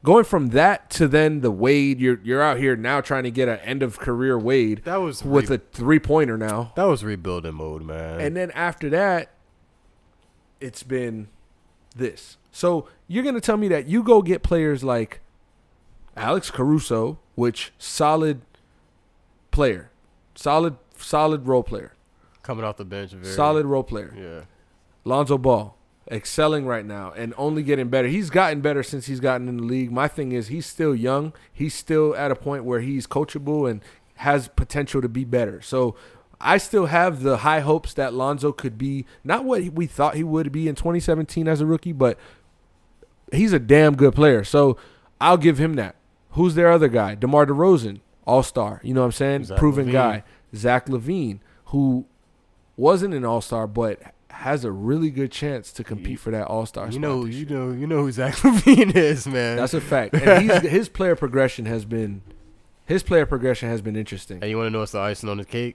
going 0.02 0.24
from 0.24 0.48
that 0.48 0.90
to 0.90 1.08
then 1.08 1.40
the 1.40 1.50
Wade, 1.50 2.00
you're 2.00 2.20
you're 2.22 2.42
out 2.42 2.58
here 2.58 2.76
now 2.76 3.00
trying 3.00 3.24
to 3.24 3.30
get 3.30 3.48
an 3.48 3.58
end 3.60 3.82
of 3.82 3.98
career 3.98 4.38
Wade 4.38 4.82
That 4.84 4.96
was 4.96 5.24
with 5.24 5.50
a 5.50 5.58
three 5.58 5.98
pointer 5.98 6.36
now. 6.36 6.72
that 6.76 6.84
was 6.84 7.04
rebuilding 7.04 7.54
mode, 7.54 7.82
man. 7.82 8.20
And 8.20 8.36
then 8.36 8.50
after 8.52 8.90
that, 8.90 9.30
it's 10.60 10.82
been 10.82 11.28
this. 11.94 12.36
So 12.52 12.88
you're 13.06 13.24
gonna 13.24 13.40
tell 13.40 13.56
me 13.56 13.68
that 13.68 13.86
you 13.88 14.02
go 14.02 14.22
get 14.22 14.42
players 14.42 14.82
like 14.82 15.20
Alex 16.16 16.50
Caruso, 16.50 17.18
which 17.34 17.72
solid 17.78 18.40
player, 19.50 19.90
solid 20.34 20.76
solid 20.96 21.46
role 21.46 21.62
player, 21.62 21.92
coming 22.42 22.64
off 22.64 22.76
the 22.76 22.84
bench, 22.84 23.12
very 23.12 23.34
solid 23.34 23.66
role 23.66 23.84
player. 23.84 24.12
Yeah, 24.16 24.40
Lonzo 25.04 25.38
Ball 25.38 25.76
excelling 26.10 26.66
right 26.66 26.84
now 26.86 27.12
and 27.12 27.34
only 27.36 27.62
getting 27.62 27.88
better. 27.88 28.08
He's 28.08 28.30
gotten 28.30 28.60
better 28.60 28.82
since 28.82 29.06
he's 29.06 29.20
gotten 29.20 29.48
in 29.48 29.58
the 29.58 29.62
league. 29.62 29.90
My 29.92 30.08
thing 30.08 30.32
is 30.32 30.48
he's 30.48 30.66
still 30.66 30.94
young. 30.94 31.32
He's 31.52 31.74
still 31.74 32.14
at 32.16 32.30
a 32.30 32.34
point 32.34 32.64
where 32.64 32.80
he's 32.80 33.06
coachable 33.06 33.70
and 33.70 33.82
has 34.16 34.48
potential 34.48 35.00
to 35.02 35.08
be 35.08 35.24
better. 35.24 35.60
So 35.60 35.94
I 36.40 36.58
still 36.58 36.86
have 36.86 37.22
the 37.22 37.38
high 37.38 37.60
hopes 37.60 37.94
that 37.94 38.14
Lonzo 38.14 38.52
could 38.52 38.78
be 38.78 39.06
not 39.24 39.44
what 39.44 39.62
we 39.72 39.86
thought 39.86 40.14
he 40.14 40.24
would 40.24 40.50
be 40.52 40.68
in 40.68 40.74
2017 40.74 41.46
as 41.48 41.60
a 41.60 41.66
rookie, 41.66 41.92
but 41.92 42.18
he's 43.32 43.52
a 43.52 43.58
damn 43.58 43.96
good 43.96 44.14
player. 44.14 44.44
So 44.44 44.76
I'll 45.20 45.36
give 45.36 45.58
him 45.58 45.74
that. 45.74 45.96
Who's 46.32 46.54
their 46.54 46.70
other 46.70 46.88
guy? 46.88 47.14
DeMar 47.16 47.46
DeRozan, 47.46 48.00
all 48.26 48.42
star. 48.42 48.80
You 48.84 48.94
know 48.94 49.00
what 49.00 49.06
I'm 49.06 49.12
saying? 49.12 49.44
Zach 49.44 49.58
Proven 49.58 49.86
LaVine. 49.88 49.92
guy. 49.92 50.24
Zach 50.54 50.86
LaVine, 50.86 51.40
who 51.66 52.06
wasn't 52.76 53.14
an 53.14 53.24
all 53.24 53.40
star, 53.40 53.66
but 53.66 54.00
has 54.38 54.64
a 54.64 54.70
really 54.70 55.10
good 55.10 55.32
chance 55.32 55.72
to 55.72 55.82
compete 55.82 56.20
for 56.20 56.30
that 56.30 56.46
all 56.46 56.64
star. 56.64 56.88
you 56.90 57.00
know, 57.00 57.24
you 57.24 57.44
know, 57.44 57.72
you 57.72 57.88
know 57.88 58.02
who 58.02 58.12
Zach 58.12 58.34
LaVine 58.44 58.94
is, 58.94 59.26
man. 59.26 59.56
That's 59.56 59.74
a 59.74 59.80
fact. 59.80 60.14
And 60.14 60.48
he's, 60.48 60.60
his 60.70 60.88
player 60.88 61.16
progression 61.16 61.66
has 61.66 61.84
been 61.84 62.22
his 62.86 63.02
player 63.02 63.26
progression 63.26 63.68
has 63.68 63.82
been 63.82 63.96
interesting. 63.96 64.38
and 64.40 64.48
you 64.48 64.56
want 64.56 64.68
to 64.68 64.70
know 64.70 64.78
what's 64.78 64.92
the 64.92 65.00
icing 65.00 65.28
on 65.28 65.38
the 65.38 65.44
cake? 65.44 65.74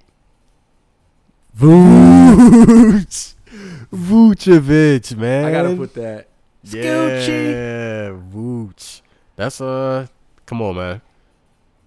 Vooch, 1.60 3.33
Vucevic, 3.94 5.16
man. 5.18 5.45
I 5.45 5.51
gotta 5.51 5.75
put 5.75 5.94
that. 5.95 6.30
Scoochie. 6.66 7.51
Yeah, 7.51 8.18
Vooch. 8.33 9.01
That's 9.36 9.59
uh, 9.59 10.07
come 10.45 10.62
on, 10.62 10.75
man. 10.77 11.01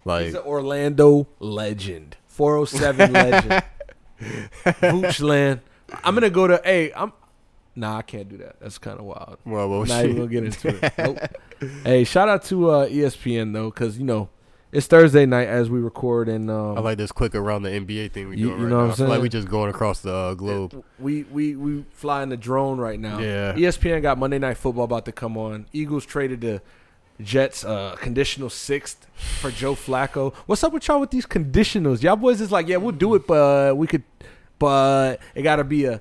Like 0.04 0.26
He's 0.26 0.34
an 0.34 0.42
Orlando 0.42 1.26
legend. 1.40 2.18
407 2.28 3.12
legend. 3.14 3.64
Voochland. 4.20 5.60
I'm 6.04 6.14
gonna 6.14 6.30
go 6.30 6.46
to 6.46 6.60
hey, 6.64 6.92
I'm 6.94 7.12
Nah, 7.78 7.98
I 7.98 8.02
can't 8.02 8.26
do 8.28 8.38
that. 8.38 8.58
That's 8.58 8.78
kind 8.78 8.98
of 8.98 9.04
wild. 9.04 9.36
Well, 9.44 9.68
well, 9.68 9.80
Not 9.84 10.00
shit. 10.00 10.04
even 10.10 10.16
gonna 10.16 10.28
get 10.28 10.44
into 10.44 10.68
it. 10.84 10.92
Nope. 10.98 11.18
hey, 11.84 12.04
shout 12.04 12.28
out 12.28 12.42
to 12.44 12.70
uh, 12.70 12.88
ESPN 12.88 13.52
though, 13.52 13.70
because 13.70 13.98
you 13.98 14.04
know 14.04 14.30
it's 14.72 14.86
Thursday 14.86 15.26
night 15.26 15.46
as 15.48 15.68
we 15.70 15.78
record, 15.78 16.28
and 16.28 16.50
um, 16.50 16.76
I 16.76 16.80
like 16.80 16.96
this 16.98 17.12
quick 17.12 17.34
around 17.34 17.62
the 17.62 17.70
NBA 17.70 18.12
thing 18.12 18.28
we 18.30 18.38
You- 18.38 18.48
doing 18.48 18.58
you 18.60 18.64
right 18.64 18.70
know 18.70 18.76
what 18.78 18.82
now. 18.82 18.84
I'm 18.86 18.90
I 18.92 18.94
feel 18.96 19.08
like 19.08 19.20
we 19.22 19.28
just 19.28 19.48
going 19.48 19.70
across 19.70 20.00
the 20.00 20.12
uh, 20.14 20.34
globe. 20.34 20.82
we 20.98 21.24
we 21.24 21.54
we 21.54 21.84
flying 21.92 22.30
the 22.30 22.36
drone 22.38 22.78
right 22.78 22.98
now. 22.98 23.18
Yeah. 23.18 23.52
ESPN 23.52 24.00
got 24.02 24.16
Monday 24.18 24.38
Night 24.38 24.56
Football 24.56 24.84
about 24.84 25.04
to 25.04 25.12
come 25.12 25.36
on. 25.36 25.66
Eagles 25.74 26.06
traded 26.06 26.40
the 26.40 26.62
Jets 27.20 27.62
uh, 27.64 27.94
conditional 27.98 28.48
sixth 28.50 29.06
for 29.40 29.50
Joe 29.50 29.74
Flacco. 29.74 30.34
What's 30.46 30.64
up 30.64 30.72
with 30.72 30.88
y'all 30.88 31.00
with 31.00 31.10
these 31.10 31.26
conditionals? 31.26 32.02
Y'all 32.02 32.16
boys 32.16 32.40
is 32.40 32.50
like, 32.52 32.68
yeah, 32.68 32.76
we'll 32.76 32.92
do 32.92 33.14
it, 33.14 33.26
but 33.26 33.76
we 33.76 33.86
could, 33.86 34.02
but 34.58 35.20
it 35.34 35.42
got 35.42 35.56
to 35.56 35.64
be 35.64 35.84
a 35.84 36.00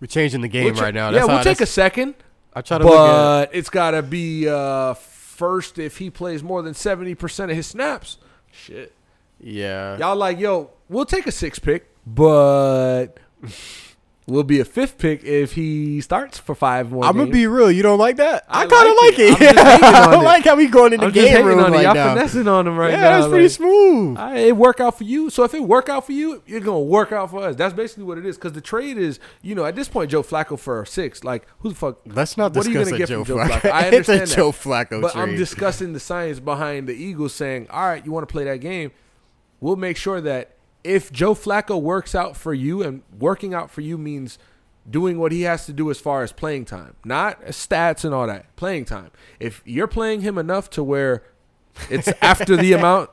We're 0.00 0.06
changing 0.06 0.40
the 0.40 0.48
game 0.48 0.74
right 0.74 0.94
now. 0.94 1.10
yeah, 1.10 1.24
we'll 1.24 1.42
take 1.42 1.60
a 1.60 1.66
second, 1.66 2.14
I 2.54 2.62
try 2.62 2.78
to 2.78 2.84
but 2.84 3.50
it's 3.54 3.70
got 3.70 3.92
to 3.92 4.02
be 4.02 4.48
uh, 4.48 4.94
first 4.94 5.78
if 5.78 5.98
he 5.98 6.10
plays 6.10 6.42
more 6.42 6.62
than 6.62 6.74
seventy 6.74 7.14
percent 7.14 7.50
of 7.50 7.56
his 7.56 7.66
snaps. 7.66 8.18
Shit. 8.52 8.92
Yeah. 9.40 9.96
Y'all 9.98 10.16
like, 10.16 10.38
yo, 10.38 10.70
we'll 10.88 11.06
take 11.06 11.26
a 11.26 11.32
six 11.32 11.58
pick, 11.58 11.88
but 12.06 13.18
we'll 14.30 14.44
be 14.44 14.60
a 14.60 14.64
fifth 14.64 14.96
pick 14.98 15.24
if 15.24 15.52
he 15.52 16.00
starts 16.00 16.38
for 16.38 16.54
five 16.54 16.90
more. 16.92 17.04
I'm 17.04 17.12
gonna 17.12 17.24
games. 17.26 17.34
be 17.34 17.46
real. 17.46 17.70
You 17.70 17.82
don't 17.82 17.98
like 17.98 18.16
that? 18.16 18.44
I 18.48 18.62
I, 18.62 18.66
kind 18.66 18.88
of 18.88 18.96
like 18.96 19.18
like 19.18 19.18
it. 19.18 19.42
it. 19.42 19.58
I'm 19.58 19.66
just 19.66 19.66
hating 19.82 19.94
I 19.94 20.04
on 20.04 20.10
don't 20.12 20.22
it. 20.22 20.24
like 20.24 20.44
how 20.44 20.56
we 20.56 20.66
going 20.68 20.92
in 20.92 21.00
the 21.00 21.06
I'm 21.06 21.12
game 21.12 21.44
room 21.44 21.58
on 21.58 21.72
right 21.72 21.82
Y'all 21.82 21.94
now. 21.94 22.14
finessing 22.14 22.48
on 22.48 22.66
him 22.66 22.76
right 22.76 22.92
yeah, 22.92 23.00
now. 23.00 23.10
that's 23.18 23.26
pretty 23.28 23.44
like, 23.44 23.50
smooth. 23.52 24.16
right, 24.18 24.36
it 24.38 24.56
work 24.56 24.80
out 24.80 24.96
for 24.98 25.04
you. 25.04 25.30
So 25.30 25.44
if 25.44 25.54
it 25.54 25.62
work 25.62 25.88
out 25.88 26.06
for 26.06 26.12
you, 26.12 26.42
it's 26.46 26.64
gonna 26.64 26.80
work 26.80 27.12
out 27.12 27.30
for 27.30 27.42
us. 27.42 27.56
That's 27.56 27.74
basically 27.74 28.04
what 28.04 28.18
it 28.18 28.26
is. 28.26 28.36
Because 28.36 28.52
the 28.52 28.60
trade 28.60 28.96
is, 28.98 29.18
you 29.42 29.54
know, 29.54 29.64
at 29.64 29.74
this 29.76 29.88
point, 29.88 30.10
Joe 30.10 30.22
Flacco 30.22 30.58
for 30.58 30.84
six. 30.84 31.24
Like, 31.24 31.46
who 31.58 31.70
the 31.70 31.74
fuck? 31.74 31.98
Let's 32.06 32.36
not 32.36 32.54
What 32.54 32.66
are 32.66 32.70
you 32.70 32.84
gonna 32.84 32.96
get 32.96 33.08
Joe 33.08 33.24
from 33.24 33.38
Joe 33.38 33.44
Flacco. 33.44 33.70
I 33.70 33.86
it's 33.86 34.08
a 34.08 34.12
understand 34.12 34.20
that. 34.30 34.36
Joe 34.36 34.52
Flacco 34.52 35.02
But 35.02 35.12
trade. 35.12 35.22
I'm 35.22 35.36
discussing 35.36 35.92
the 35.92 36.00
science 36.00 36.40
behind 36.40 36.86
the 36.88 36.94
Eagles 36.94 37.34
saying, 37.34 37.66
all 37.70 37.86
right, 37.86 38.04
you 38.04 38.12
want 38.12 38.28
to 38.28 38.32
play 38.32 38.44
that 38.44 38.58
game? 38.60 38.92
We'll 39.60 39.76
make 39.76 39.96
sure 39.96 40.20
that 40.20 40.56
if 40.84 41.12
Joe 41.12 41.34
Flacco 41.34 41.80
works 41.80 42.14
out 42.14 42.36
for 42.36 42.54
you, 42.54 42.82
and 42.82 43.02
working 43.18 43.54
out 43.54 43.70
for 43.70 43.80
you 43.80 43.98
means 43.98 44.38
doing 44.88 45.18
what 45.18 45.30
he 45.30 45.42
has 45.42 45.66
to 45.66 45.72
do 45.72 45.90
as 45.90 46.00
far 46.00 46.22
as 46.22 46.32
playing 46.32 46.64
time, 46.64 46.96
not 47.04 47.40
stats 47.46 48.04
and 48.04 48.14
all 48.14 48.26
that. 48.26 48.54
Playing 48.56 48.84
time. 48.84 49.10
If 49.38 49.62
you're 49.64 49.86
playing 49.86 50.22
him 50.22 50.38
enough 50.38 50.70
to 50.70 50.82
where 50.82 51.22
it's 51.90 52.08
after 52.22 52.56
the 52.56 52.72
amount, 52.72 53.10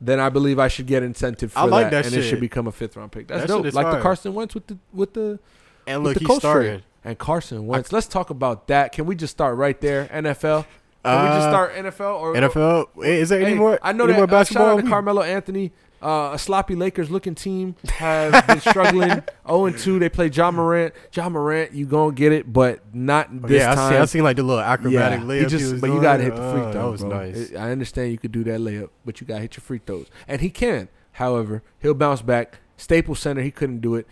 then 0.00 0.20
I 0.20 0.28
believe 0.28 0.58
I 0.58 0.68
should 0.68 0.86
get 0.86 1.02
incentive 1.02 1.52
for 1.52 1.60
I 1.60 1.64
like 1.64 1.86
that, 1.90 2.04
that 2.04 2.06
and 2.12 2.14
it 2.14 2.28
should 2.28 2.40
become 2.40 2.66
a 2.66 2.72
fifth 2.72 2.96
round 2.96 3.12
pick. 3.12 3.28
That's 3.28 3.42
That 3.42 3.48
dope. 3.48 3.64
shit 3.64 3.74
Like 3.74 3.90
the. 3.90 4.00
Carson 4.02 4.34
Wentz 4.34 4.54
with 4.54 4.66
the 4.66 4.78
with 4.92 5.14
the 5.14 5.38
And 5.86 6.02
with 6.02 6.12
look, 6.16 6.22
the 6.22 6.28
coach 6.28 6.38
starting. 6.40 6.70
trade. 6.72 6.82
and 7.04 7.18
Carson 7.18 7.66
Wentz. 7.66 7.90
Let's 7.92 8.06
talk 8.06 8.28
about 8.30 8.68
that. 8.68 8.92
Can 8.92 9.06
we 9.06 9.14
just 9.16 9.32
start 9.32 9.56
right 9.56 9.80
there? 9.80 10.06
NFL. 10.08 10.66
Can 11.04 11.22
we 11.22 11.28
just 11.28 11.48
Uh, 11.48 11.50
start 11.50 11.74
NFL 11.76 12.20
or 12.20 12.34
NFL. 12.34 13.04
Is 13.04 13.30
there 13.30 13.40
any 13.40 13.52
Hey, 13.52 13.56
more? 13.58 13.78
I 13.82 13.92
know 13.92 14.04
any 14.04 14.12
that. 14.12 14.18
more 14.18 14.24
uh, 14.24 14.28
shout 14.28 14.30
basketball? 14.30 14.66
out 14.78 14.84
to 14.84 14.88
Carmelo 14.88 15.22
Anthony. 15.22 15.72
Uh, 16.00 16.30
a 16.32 16.38
sloppy 16.38 16.76
Lakers 16.76 17.10
looking 17.10 17.34
team 17.34 17.74
have 17.88 18.46
been 18.46 18.60
struggling. 18.60 19.22
0 19.46 19.64
and 19.66 19.76
2. 19.78 19.98
They 19.98 20.08
play 20.08 20.28
Ja 20.28 20.50
Morant. 20.52 20.94
Ja 21.12 21.28
Morant, 21.28 21.72
you 21.72 21.86
gonna 21.86 22.14
get 22.14 22.32
it, 22.32 22.52
but 22.52 22.80
not 22.94 23.42
this 23.42 23.62
yeah, 23.62 23.72
I 23.72 23.74
time. 23.74 23.92
seen, 23.92 24.02
I 24.02 24.04
seen 24.04 24.22
like 24.22 24.36
the 24.36 24.44
little 24.44 24.62
acrobatic 24.62 25.20
yeah, 25.20 25.26
layup. 25.26 25.34
he 25.38 25.40
he 25.40 25.46
just, 25.46 25.72
was 25.72 25.80
but 25.80 25.90
you 25.90 26.00
gotta 26.00 26.22
hit 26.22 26.36
the 26.36 26.52
free 26.52 26.60
Oh, 26.60 26.72
throw. 26.72 26.82
That 26.82 26.90
was 26.92 27.00
bro. 27.00 27.10
nice. 27.10 27.52
I 27.54 27.70
understand 27.72 28.12
you 28.12 28.18
could 28.18 28.30
do 28.32 28.44
that 28.44 28.60
layup, 28.60 28.90
but 29.04 29.20
you 29.20 29.26
gotta 29.26 29.40
hit 29.40 29.56
your 29.56 29.62
free 29.62 29.80
throws, 29.84 30.06
and 30.28 30.40
he 30.40 30.50
can. 30.50 30.88
However, 31.12 31.62
he'll 31.80 31.94
bounce 31.94 32.22
back. 32.22 32.58
Staples 32.76 33.18
Center, 33.18 33.42
he 33.42 33.50
couldn't 33.50 33.80
do 33.80 33.96
it. 33.96 34.06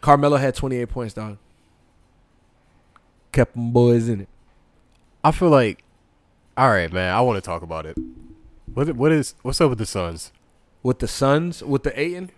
Carmelo 0.00 0.36
had 0.36 0.54
28 0.54 0.88
points, 0.88 1.14
dog. 1.14 1.36
Kept 3.32 3.54
them 3.54 3.72
boys 3.72 4.08
in 4.08 4.20
it. 4.20 4.28
I 5.24 5.32
feel 5.32 5.50
like, 5.50 5.82
all 6.56 6.70
right, 6.70 6.92
man. 6.92 7.12
I 7.12 7.20
want 7.22 7.36
to 7.36 7.40
talk 7.46 7.62
about 7.62 7.86
it. 7.86 7.96
What 8.72 8.94
what 8.94 9.10
is 9.12 9.34
what's 9.42 9.60
up 9.60 9.68
with 9.70 9.78
the 9.78 9.86
Suns? 9.86 10.30
With 10.82 10.98
the 11.00 11.08
Suns, 11.08 11.62
with 11.62 11.82
the 11.82 11.98
Ayton. 11.98 12.30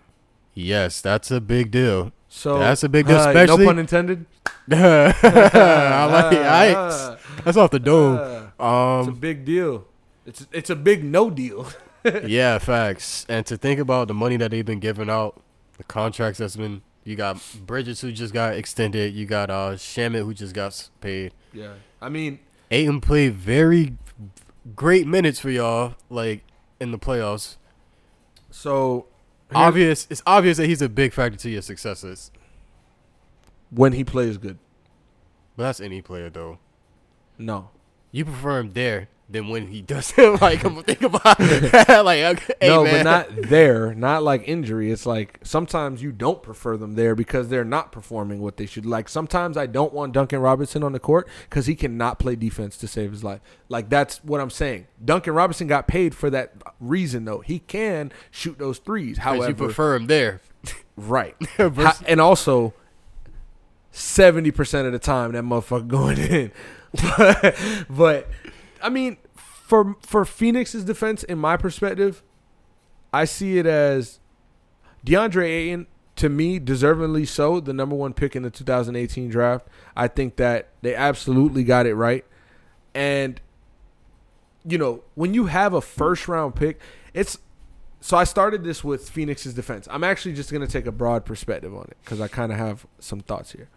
Yes, 0.53 1.01
that's 1.01 1.31
a 1.31 1.39
big 1.41 1.71
deal. 1.71 2.11
So 2.29 2.57
That's 2.59 2.83
a 2.83 2.89
big 2.89 3.05
deal, 3.07 3.17
uh, 3.17 3.27
especially- 3.29 3.65
no 3.65 3.69
pun 3.71 3.79
intended. 3.79 4.25
I 4.71 6.05
like 6.05 6.37
Uh, 6.75 7.15
That's 7.43 7.57
off 7.57 7.71
the 7.71 7.79
dome. 7.79 8.17
uh, 8.17 8.99
it's 8.99 9.07
a 9.07 9.11
Um, 9.11 9.15
big 9.15 9.45
deal. 9.45 9.85
It's 10.25 10.47
it's 10.51 10.69
a 10.69 10.75
big 10.75 11.03
no 11.03 11.29
deal. 11.29 11.67
yeah, 12.25 12.57
facts. 12.59 13.25
And 13.29 13.45
to 13.45 13.57
think 13.57 13.79
about 13.79 14.07
the 14.07 14.13
money 14.13 14.37
that 14.37 14.51
they've 14.51 14.65
been 14.65 14.79
giving 14.79 15.09
out, 15.09 15.41
the 15.77 15.83
contracts 15.83 16.39
that's 16.39 16.55
been. 16.55 16.81
You 17.05 17.17
got 17.17 17.37
Bridges 17.65 17.99
who 17.99 18.13
just 18.13 18.33
got 18.33 18.53
extended. 18.55 19.13
You 19.13 19.25
got 19.25 19.49
uh 19.49 19.71
Shamet 19.73 20.23
who 20.23 20.33
just 20.33 20.53
got 20.53 20.89
paid. 21.01 21.33
Yeah, 21.51 21.73
I 22.01 22.07
mean, 22.09 22.39
Ayton 22.71 23.01
played 23.01 23.35
very 23.35 23.97
great 24.75 25.05
minutes 25.05 25.39
for 25.39 25.49
y'all, 25.49 25.95
like 26.09 26.43
in 26.79 26.91
the 26.91 26.97
playoffs. 26.99 27.57
So 28.53 29.07
Obvious, 29.55 30.07
it's 30.09 30.23
obvious 30.25 30.57
that 30.57 30.67
he's 30.67 30.81
a 30.81 30.89
big 30.89 31.13
factor 31.13 31.37
to 31.37 31.49
your 31.49 31.61
successes. 31.61 32.31
when 33.69 33.93
he 33.93 34.03
plays 34.03 34.37
good. 34.37 34.57
But 35.57 35.63
that's 35.63 35.79
any 35.79 36.01
player 36.01 36.29
though. 36.29 36.57
No, 37.37 37.69
You 38.11 38.25
prefer 38.25 38.59
him 38.59 38.73
there 38.73 39.09
than 39.29 39.47
when 39.47 39.67
he 39.67 39.81
doesn't. 39.81 40.41
like, 40.41 40.59
come 40.61 40.81
think 40.83 41.01
about 41.01 41.37
it. 41.39 41.73
like, 42.05 42.19
okay, 42.19 42.53
hey, 42.61 42.67
no, 42.67 42.83
man. 42.83 42.93
but 42.93 43.03
not 43.03 43.49
there. 43.49 43.93
Not 43.93 44.23
like 44.23 44.47
injury. 44.47 44.91
It's 44.91 45.05
like 45.05 45.39
sometimes 45.43 46.03
you 46.03 46.11
don't 46.11 46.43
prefer 46.43 46.77
them 46.77 46.93
there 46.93 47.15
because 47.15 47.49
they're 47.49 47.65
not 47.65 47.91
performing 47.91 48.41
what 48.41 48.57
they 48.57 48.65
should. 48.65 48.85
Like 48.85 49.09
sometimes 49.09 49.57
I 49.57 49.65
don't 49.65 49.93
want 49.93 50.13
Duncan 50.13 50.39
Robinson 50.39 50.83
on 50.83 50.91
the 50.91 50.99
court 50.99 51.27
because 51.49 51.65
he 51.65 51.75
cannot 51.75 52.19
play 52.19 52.35
defense 52.35 52.77
to 52.77 52.87
save 52.87 53.11
his 53.11 53.23
life. 53.23 53.41
Like 53.69 53.89
that's 53.89 54.23
what 54.23 54.41
I'm 54.41 54.49
saying. 54.49 54.87
Duncan 55.03 55.33
Robinson 55.33 55.67
got 55.67 55.87
paid 55.87 56.13
for 56.13 56.29
that 56.29 56.53
reason 56.79 57.25
though. 57.25 57.39
He 57.39 57.59
can 57.59 58.11
shoot 58.29 58.59
those 58.59 58.77
threes. 58.79 59.19
However, 59.19 59.49
you 59.49 59.55
prefer 59.55 59.95
him 59.95 60.07
there. 60.07 60.41
right. 60.95 61.35
Versus- 61.57 62.03
and 62.07 62.21
also, 62.21 62.73
seventy 63.91 64.51
percent 64.51 64.85
of 64.85 64.93
the 64.93 64.99
time 64.99 65.31
that 65.31 65.43
motherfucker 65.43 65.87
going 65.87 66.17
in. 66.17 66.51
but, 67.17 67.55
but 67.89 68.29
I 68.83 68.89
mean, 68.89 69.17
for 69.35 69.95
for 70.01 70.25
Phoenix's 70.25 70.83
defense, 70.83 71.23
in 71.23 71.39
my 71.39 71.57
perspective, 71.57 72.21
I 73.11 73.25
see 73.25 73.57
it 73.57 73.65
as 73.65 74.19
DeAndre 75.05 75.45
Ayton. 75.45 75.87
To 76.17 76.29
me, 76.29 76.59
deservingly 76.59 77.27
so, 77.27 77.59
the 77.59 77.73
number 77.73 77.95
one 77.95 78.13
pick 78.13 78.35
in 78.35 78.43
the 78.43 78.51
2018 78.51 79.29
draft. 79.29 79.67
I 79.97 80.07
think 80.07 80.35
that 80.35 80.69
they 80.83 80.93
absolutely 80.93 81.63
got 81.63 81.87
it 81.87 81.95
right. 81.95 82.23
And 82.93 83.41
you 84.63 84.77
know, 84.77 85.03
when 85.15 85.33
you 85.33 85.47
have 85.47 85.73
a 85.73 85.81
first 85.81 86.27
round 86.27 86.55
pick, 86.55 86.79
it's 87.15 87.39
so 87.99 88.15
I 88.15 88.25
started 88.25 88.63
this 88.63 88.83
with 88.83 89.09
Phoenix's 89.09 89.55
defense. 89.55 89.87
I'm 89.89 90.03
actually 90.03 90.33
just 90.33 90.51
gonna 90.51 90.67
take 90.67 90.85
a 90.85 90.91
broad 90.91 91.25
perspective 91.25 91.73
on 91.73 91.85
it 91.85 91.97
because 92.03 92.21
I 92.21 92.27
kind 92.27 92.51
of 92.51 92.59
have 92.59 92.85
some 92.99 93.21
thoughts 93.21 93.53
here. 93.53 93.69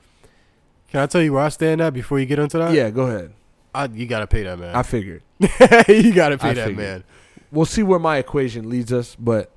Can 0.90 1.00
I 1.00 1.06
tell 1.06 1.22
you 1.22 1.32
where 1.32 1.42
I 1.42 1.48
stand 1.48 1.80
at 1.80 1.94
before 1.94 2.20
you 2.20 2.26
get 2.26 2.38
into 2.38 2.58
that? 2.58 2.72
Yeah, 2.74 2.90
go 2.90 3.04
ahead. 3.04 3.32
I, 3.76 3.84
you 3.92 4.06
gotta 4.06 4.26
pay 4.26 4.42
that 4.44 4.58
man. 4.58 4.74
I 4.74 4.82
figured. 4.82 5.22
you 5.88 6.12
gotta 6.12 6.38
pay 6.38 6.50
I 6.50 6.54
that 6.54 6.68
figured. 6.68 6.76
man. 6.76 7.04
We'll 7.50 7.66
see 7.66 7.82
where 7.82 7.98
my 7.98 8.16
equation 8.18 8.68
leads 8.68 8.92
us, 8.92 9.16
but 9.16 9.52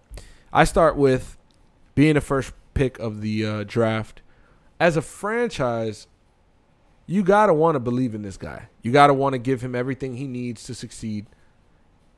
I 0.53 0.63
start 0.63 0.95
with 0.95 1.37
being 1.95 2.15
the 2.15 2.21
first 2.21 2.53
pick 2.73 2.99
of 2.99 3.21
the 3.21 3.45
uh, 3.45 3.63
draft. 3.63 4.21
As 4.79 4.95
a 4.97 5.01
franchise, 5.01 6.07
you 7.05 7.23
gotta 7.23 7.53
want 7.53 7.75
to 7.75 7.79
believe 7.79 8.13
in 8.13 8.21
this 8.21 8.37
guy. 8.37 8.69
You 8.81 8.91
gotta 8.91 9.13
want 9.13 9.33
to 9.33 9.39
give 9.39 9.61
him 9.61 9.73
everything 9.75 10.15
he 10.17 10.27
needs 10.27 10.63
to 10.63 10.75
succeed. 10.75 11.25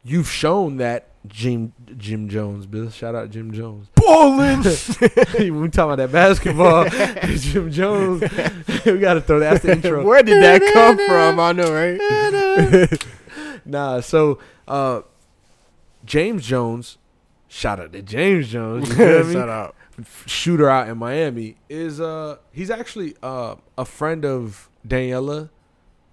You've 0.03 0.29
shown 0.29 0.77
that 0.77 1.07
Jim 1.27 1.73
Jim 1.97 2.29
Jones, 2.29 2.65
Bill. 2.65 2.89
Shout 2.89 3.13
out 3.13 3.29
Jim 3.29 3.53
Jones. 3.53 3.87
Ballin'. 3.95 4.59
we 5.61 5.69
talking 5.69 5.93
about 5.93 5.97
that 5.97 6.11
basketball, 6.11 6.89
Jim 7.37 7.71
Jones, 7.71 8.21
we 8.85 8.97
got 8.97 9.13
to 9.13 9.21
throw 9.21 9.39
that. 9.39 9.61
That's 9.61 9.63
the 9.63 9.71
intro. 9.73 10.03
Where 10.03 10.23
did 10.23 10.41
that 10.41 10.61
come 10.73 10.97
from? 10.97 11.39
I 11.39 11.51
know, 11.51 11.71
right? 11.71 13.61
Nah, 13.65 13.99
so 13.99 14.39
uh, 14.67 15.01
James 16.03 16.45
Jones, 16.45 16.97
shout 17.47 17.79
out 17.79 17.93
to 17.93 18.01
James 18.01 18.49
Jones, 18.49 18.89
you 18.89 19.23
me? 19.23 19.33
Shout 19.33 19.49
out. 19.49 19.75
shooter 20.25 20.69
out 20.69 20.89
in 20.89 20.97
Miami, 20.97 21.57
is 21.69 22.01
uh 22.01 22.37
he's 22.51 22.71
actually 22.71 23.15
uh 23.21 23.55
a 23.77 23.85
friend 23.85 24.25
of 24.25 24.69
Daniela. 24.87 25.49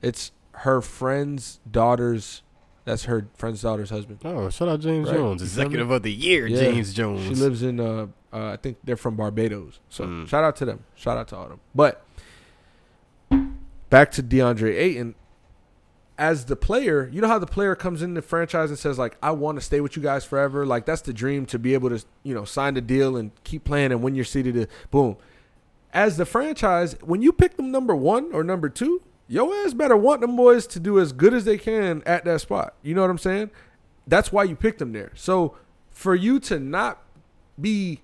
It's 0.03 0.33
her 0.53 0.83
friend's 0.83 1.61
daughter's. 1.71 2.43
That's 2.89 3.05
her 3.05 3.27
friend's 3.37 3.61
daughter's 3.61 3.91
husband. 3.91 4.21
Oh, 4.25 4.49
shout 4.49 4.67
out 4.69 4.81
James 4.81 5.09
Right. 5.09 5.17
Jones, 5.17 5.43
You 5.43 5.47
feel 5.49 5.59
me? 5.59 5.65
executive 5.67 5.91
of 5.91 6.03
the 6.03 6.13
year, 6.13 6.47
Yeah. 6.47 6.59
James 6.61 6.95
Jones. 6.95 7.23
She 7.27 7.35
lives 7.35 7.63
in 7.63 7.79
uh, 7.81 8.07
uh 8.33 8.53
I 8.53 8.57
think 8.57 8.79
they're 8.83 8.97
from 8.97 9.15
Barbados. 9.17 9.81
So 9.91 10.05
Mm. 10.05 10.27
shout 10.27 10.43
out 10.43 10.57
to 10.57 10.65
them. 10.65 10.81
Shout 10.95 11.19
out 11.19 11.29
to 11.29 11.37
all 11.37 11.49
them. 11.49 11.61
But 11.75 12.03
back 13.91 14.11
to 14.13 14.23
DeAndre 14.23 14.75
Ayton. 14.77 15.15
As 16.17 16.47
the 16.47 16.57
player, 16.57 17.09
you 17.13 17.21
know 17.21 17.29
how 17.29 17.39
the 17.39 17.47
player 17.47 17.77
comes 17.77 18.03
in 18.03 18.15
the 18.15 18.23
franchise 18.23 18.71
and 18.71 18.79
says 18.79 18.99
like, 18.99 19.17
"I 19.23 19.31
want 19.31 19.57
to 19.59 19.61
stay 19.65 19.81
with 19.81 19.97
you 19.97 20.03
guys 20.03 20.25
forever." 20.25 20.67
Like 20.67 20.85
that's 20.85 21.03
the 21.03 21.13
dream 21.13 21.47
to 21.47 21.59
be 21.61 21.75
able 21.75 21.91
to, 21.91 22.05
you 22.25 22.35
know, 22.35 22.45
sign 22.45 22.75
the 22.75 22.81
deal 22.81 23.17
and 23.17 23.31
keep 23.45 23.63
playing 23.65 23.93
and 23.93 24.03
win 24.03 24.17
your 24.17 24.25
city 24.25 24.51
to 24.53 24.67
boom. 24.91 25.17
As 25.93 26.17
the 26.17 26.27
franchise, 26.27 26.97
when 27.03 27.23
you 27.23 27.33
pick 27.33 27.57
them 27.57 27.71
number 27.71 27.95
one 27.95 28.33
or 28.33 28.43
number 28.43 28.69
two, 28.69 29.01
your 29.29 29.55
ass 29.65 29.75
better 29.75 29.97
want 29.97 30.23
them 30.23 30.37
boys 30.37 30.67
to 30.69 30.81
do 30.81 30.99
as 30.99 31.13
good 31.13 31.35
as 31.35 31.45
they 31.45 31.59
can 31.59 32.03
at 32.07 32.25
that 32.25 32.41
spot. 32.41 32.75
You 32.83 32.95
know 32.95 33.03
what 33.03 33.11
I'm 33.11 33.19
saying? 33.19 33.51
That's 34.07 34.33
why 34.33 34.45
you 34.45 34.57
picked 34.57 34.79
them 34.79 34.93
there. 34.93 35.13
So 35.15 35.57
for 35.91 36.15
you 36.15 36.41
to 36.41 36.59
not 36.59 37.03
be 37.61 38.01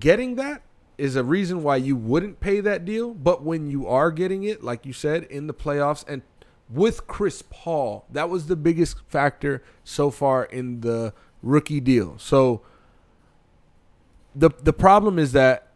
getting 0.00 0.36
that 0.36 0.62
is 0.96 1.14
a 1.14 1.24
reason 1.24 1.62
why 1.62 1.76
you 1.76 1.94
wouldn't 1.94 2.40
pay 2.40 2.60
that 2.60 2.84
deal. 2.84 3.12
But 3.12 3.42
when 3.42 3.70
you 3.70 3.86
are 3.86 4.10
getting 4.10 4.44
it, 4.44 4.62
like 4.62 4.86
you 4.86 4.92
said, 4.92 5.24
in 5.24 5.46
the 5.46 5.54
playoffs 5.54 6.04
and 6.08 6.22
with 6.70 7.06
Chris 7.06 7.42
Paul, 7.50 8.06
that 8.10 8.30
was 8.30 8.46
the 8.46 8.56
biggest 8.56 8.96
factor 9.08 9.62
so 9.84 10.10
far 10.10 10.44
in 10.44 10.80
the 10.80 11.12
rookie 11.42 11.80
deal. 11.80 12.16
So 12.18 12.62
the 14.34 14.50
the 14.62 14.72
problem 14.72 15.18
is 15.18 15.32
that 15.32 15.68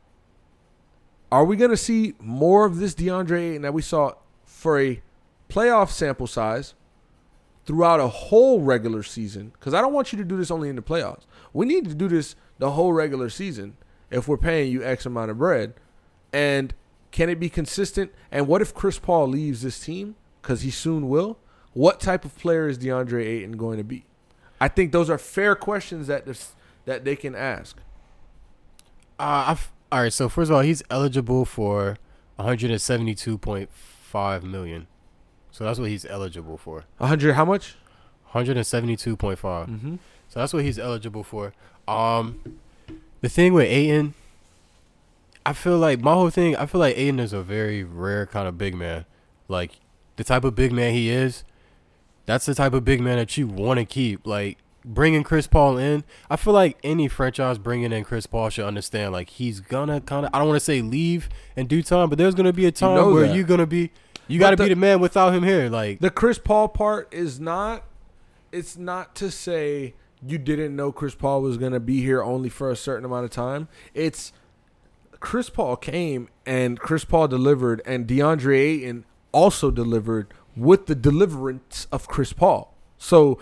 are 1.31 1.45
we 1.45 1.57
going 1.57 1.71
to 1.71 1.77
see 1.77 2.15
more 2.19 2.65
of 2.65 2.79
this 2.79 2.95
DeAndre 2.95 3.51
Ayton 3.51 3.63
that 3.63 3.75
we 3.75 3.83
saw 3.83 4.13
for 4.67 4.81
a 4.81 5.01
playoff 5.49 5.91
sample 5.91 6.27
size 6.27 6.75
throughout 7.67 8.01
a 8.01 8.09
whole 8.09 8.61
regular 8.61 9.05
season? 9.05 9.51
Because 9.51 9.75
I 9.75 9.81
don't 9.81 9.93
want 9.93 10.13
you 10.13 10.19
to 10.19 10.25
do 10.25 10.37
this 10.37 10.51
only 10.51 10.69
in 10.69 10.75
the 10.75 10.83
playoffs. 10.83 11.23
We 11.53 11.67
need 11.67 11.89
to 11.89 11.95
do 11.95 12.09
this 12.09 12.35
the 12.59 12.73
whole 12.73 12.93
regular 12.93 13.31
season 13.31 13.77
if 14.11 14.27
we're 14.27 14.37
paying 14.37 14.73
you 14.73 14.83
X 14.83 15.07
amount 15.07 15.31
of 15.31 15.39
bread. 15.39 15.75
And 16.33 16.75
can 17.13 17.29
it 17.29 17.39
be 17.39 17.49
consistent? 17.49 18.13
And 18.33 18.49
what 18.49 18.61
if 18.61 18.75
Chris 18.75 18.99
Paul 18.99 19.29
leaves 19.29 19.63
this 19.63 19.79
team? 19.79 20.17
Because 20.43 20.63
he 20.63 20.73
soon 20.73 21.09
will. 21.09 21.39
What 21.73 22.01
type 22.01 22.25
of 22.25 22.37
player 22.37 22.69
is 22.69 22.77
DeAndre 22.77 23.25
Ayton 23.25 23.53
going 23.53 23.79
to 23.79 23.85
be? 23.85 24.05
I 24.61 24.67
think 24.67 24.91
those 24.91 25.09
are 25.09 25.19
fair 25.19 25.55
questions 25.55 26.09
that 26.09 26.27
this, 26.27 26.57
that 26.87 27.05
they 27.05 27.15
can 27.15 27.37
ask. 27.37 27.79
Uh, 29.17 29.55
all 29.93 30.01
right. 30.01 30.13
So 30.13 30.29
first 30.29 30.51
of 30.51 30.57
all, 30.57 30.63
he's 30.63 30.83
eligible 30.91 31.45
for 31.45 31.99
172.5 32.41 33.69
million. 34.43 34.87
So 35.51 35.65
that's 35.65 35.79
what 35.79 35.89
he's 35.89 36.05
eligible 36.05 36.59
for. 36.59 36.85
100, 36.99 37.35
how 37.35 37.45
much? 37.45 37.77
172.5. 38.33 39.17
Mm-hmm. 39.17 39.97
So 40.29 40.41
that's 40.41 40.53
what 40.53 40.65
he's 40.65 40.79
eligible 40.79 41.23
for. 41.23 41.55
Um, 41.89 42.59
the 43.21 43.29
thing 43.29 43.55
with 43.55 43.67
Ayton, 43.67 44.15
I 45.45 45.53
feel 45.53 45.79
like 45.79 46.01
my 46.01 46.13
whole 46.13 46.31
thing. 46.31 46.57
I 46.57 46.67
feel 46.67 46.81
like 46.81 46.99
Ayton 46.99 47.21
is 47.21 47.33
a 47.33 47.43
very 47.43 47.85
rare 47.85 48.27
kind 48.27 48.49
of 48.49 48.59
big 48.59 48.75
man. 48.75 49.07
Like 49.49 49.73
the 50.17 50.25
type 50.25 50.45
of 50.45 50.55
big 50.55 50.73
man 50.73 50.93
he 50.93 51.09
is, 51.09 51.45
that's 52.27 52.47
the 52.47 52.55
type 52.55 52.73
of 52.73 52.85
big 52.85 53.01
man 53.01 53.17
that 53.17 53.37
you 53.37 53.47
want 53.47 53.79
to 53.79 53.85
keep. 53.85 54.27
Like 54.27 54.59
bringing 54.85 55.23
Chris 55.23 55.47
Paul 55.47 55.79
in, 55.79 56.05
I 56.29 56.37
feel 56.37 56.53
like 56.53 56.79
any 56.83 57.09
franchise 57.09 57.59
bringing 57.59 57.93
in 57.93 58.05
Chris 58.05 58.27
Paul 58.27 58.51
should 58.51 58.67
understand 58.67 59.13
like 59.13 59.31
he's 59.31 59.61
gonna 59.61 60.01
kind 60.01 60.27
of 60.27 60.35
I 60.35 60.39
don't 60.39 60.49
want 60.49 60.57
to 60.57 60.65
say 60.65 60.83
leave 60.83 61.29
in 61.55 61.67
due 61.67 61.83
time, 61.83 62.09
but 62.09 62.19
there's 62.19 62.35
gonna 62.35 62.53
be 62.53 62.67
a 62.67 62.73
time 62.73 62.97
know 62.97 63.13
where 63.13 63.27
that. 63.29 63.35
you're 63.35 63.45
gonna 63.45 63.67
be 63.67 63.93
you 64.29 64.39
got 64.39 64.51
to 64.51 64.57
be 64.57 64.69
the 64.69 64.77
man 64.77 65.01
without 65.01 65.35
him 65.35 65.43
here. 65.43 65.69
Like 65.69 66.01
The 66.01 66.11
Chris 66.11 66.39
Paul 66.39 66.69
part 66.69 67.13
is 67.13 67.41
not. 67.41 67.85
It's 68.53 68.77
not 68.77 69.15
to 69.17 69.31
say 69.31 69.95
you 70.27 70.39
didn't 70.39 70.75
know 70.75 70.93
Chris 70.93 71.15
Paul 71.15 71.43
was 71.43 71.57
gonna 71.57 71.81
be 71.81 72.01
here 72.01 72.23
only 72.23 72.49
for 72.49 72.71
a 72.71 72.77
certain 72.77 73.05
amount 73.05 73.25
of 73.25 73.31
time. 73.31 73.69
It's 73.95 74.33
Chris 75.21 75.51
Paul 75.51 75.77
came 75.77 76.29
and 76.45 76.79
Chris 76.79 77.05
Paul 77.05 77.29
delivered, 77.29 77.83
and 77.85 78.07
DeAndre 78.07 78.57
Ayton 78.59 79.05
also 79.33 79.71
delivered 79.71 80.33
with 80.57 80.87
the 80.87 80.95
deliverance 80.95 81.87
of 81.93 82.09
Chris 82.09 82.33
Paul. 82.33 82.75
So 82.99 83.39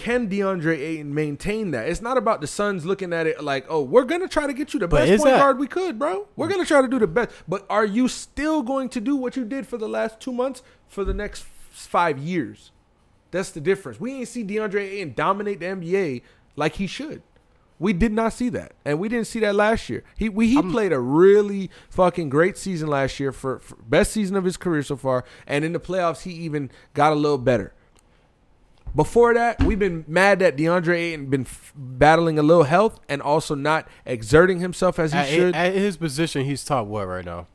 can 0.00 0.30
DeAndre 0.30 0.78
Ayton 0.78 1.14
maintain 1.14 1.72
that? 1.72 1.86
It's 1.86 2.00
not 2.00 2.16
about 2.16 2.40
the 2.40 2.46
Suns 2.46 2.86
looking 2.86 3.12
at 3.12 3.26
it 3.26 3.44
like, 3.44 3.66
oh, 3.68 3.82
we're 3.82 4.04
gonna 4.04 4.28
try 4.28 4.46
to 4.46 4.54
get 4.54 4.72
you 4.72 4.80
the 4.80 4.88
But 4.88 5.06
best 5.06 5.22
point 5.22 5.34
that- 5.34 5.38
guard 5.38 5.58
we 5.58 5.66
could, 5.66 5.98
bro. 5.98 6.26
We're 6.36 6.46
mm. 6.46 6.52
gonna 6.52 6.64
try 6.64 6.80
to 6.80 6.88
do 6.88 6.98
the 6.98 7.06
best. 7.06 7.30
But 7.46 7.66
are 7.68 7.84
you 7.84 8.08
still 8.08 8.62
going 8.62 8.88
to 8.90 9.00
do 9.00 9.14
what 9.14 9.36
you 9.36 9.44
did 9.44 9.66
for 9.66 9.76
the 9.76 9.88
last 9.88 10.18
two 10.18 10.32
months 10.32 10.62
for 10.88 11.04
the 11.04 11.12
next 11.12 11.44
five 11.70 12.18
years? 12.18 12.72
That's 13.30 13.50
the 13.50 13.60
difference. 13.60 14.00
We 14.00 14.14
ain't 14.14 14.28
see 14.28 14.42
DeAndre 14.42 14.80
Ayton 14.80 15.12
dominate 15.14 15.60
the 15.60 15.66
NBA 15.66 16.22
like 16.56 16.76
he 16.76 16.86
should. 16.86 17.22
We 17.78 17.92
did 17.92 18.12
not 18.12 18.32
see 18.32 18.48
that, 18.48 18.72
and 18.86 18.98
we 18.98 19.10
didn't 19.10 19.26
see 19.26 19.40
that 19.40 19.54
last 19.54 19.90
year. 19.90 20.02
He 20.16 20.30
we, 20.30 20.48
he 20.48 20.62
played 20.62 20.94
a 20.94 21.00
really 21.00 21.70
fucking 21.90 22.30
great 22.30 22.56
season 22.56 22.88
last 22.88 23.20
year 23.20 23.32
for, 23.32 23.58
for 23.58 23.76
best 23.76 24.12
season 24.12 24.34
of 24.36 24.44
his 24.44 24.56
career 24.56 24.82
so 24.82 24.96
far, 24.96 25.24
and 25.46 25.62
in 25.62 25.72
the 25.72 25.80
playoffs 25.80 26.22
he 26.22 26.32
even 26.32 26.70
got 26.94 27.12
a 27.12 27.16
little 27.16 27.38
better. 27.38 27.74
Before 28.94 29.32
that, 29.34 29.62
we've 29.62 29.78
been 29.78 30.04
mad 30.08 30.40
that 30.40 30.56
DeAndre 30.56 30.96
Ayton 30.96 31.26
been 31.26 31.42
f- 31.42 31.72
battling 31.76 32.38
a 32.38 32.42
little 32.42 32.64
health 32.64 33.00
and 33.08 33.22
also 33.22 33.54
not 33.54 33.86
exerting 34.04 34.60
himself 34.60 34.98
as 34.98 35.12
he 35.12 35.18
at, 35.18 35.28
should. 35.28 35.54
at 35.54 35.74
his 35.74 35.96
position, 35.96 36.44
he's 36.44 36.64
top 36.64 36.86
what 36.86 37.06
right 37.06 37.24
now? 37.24 37.46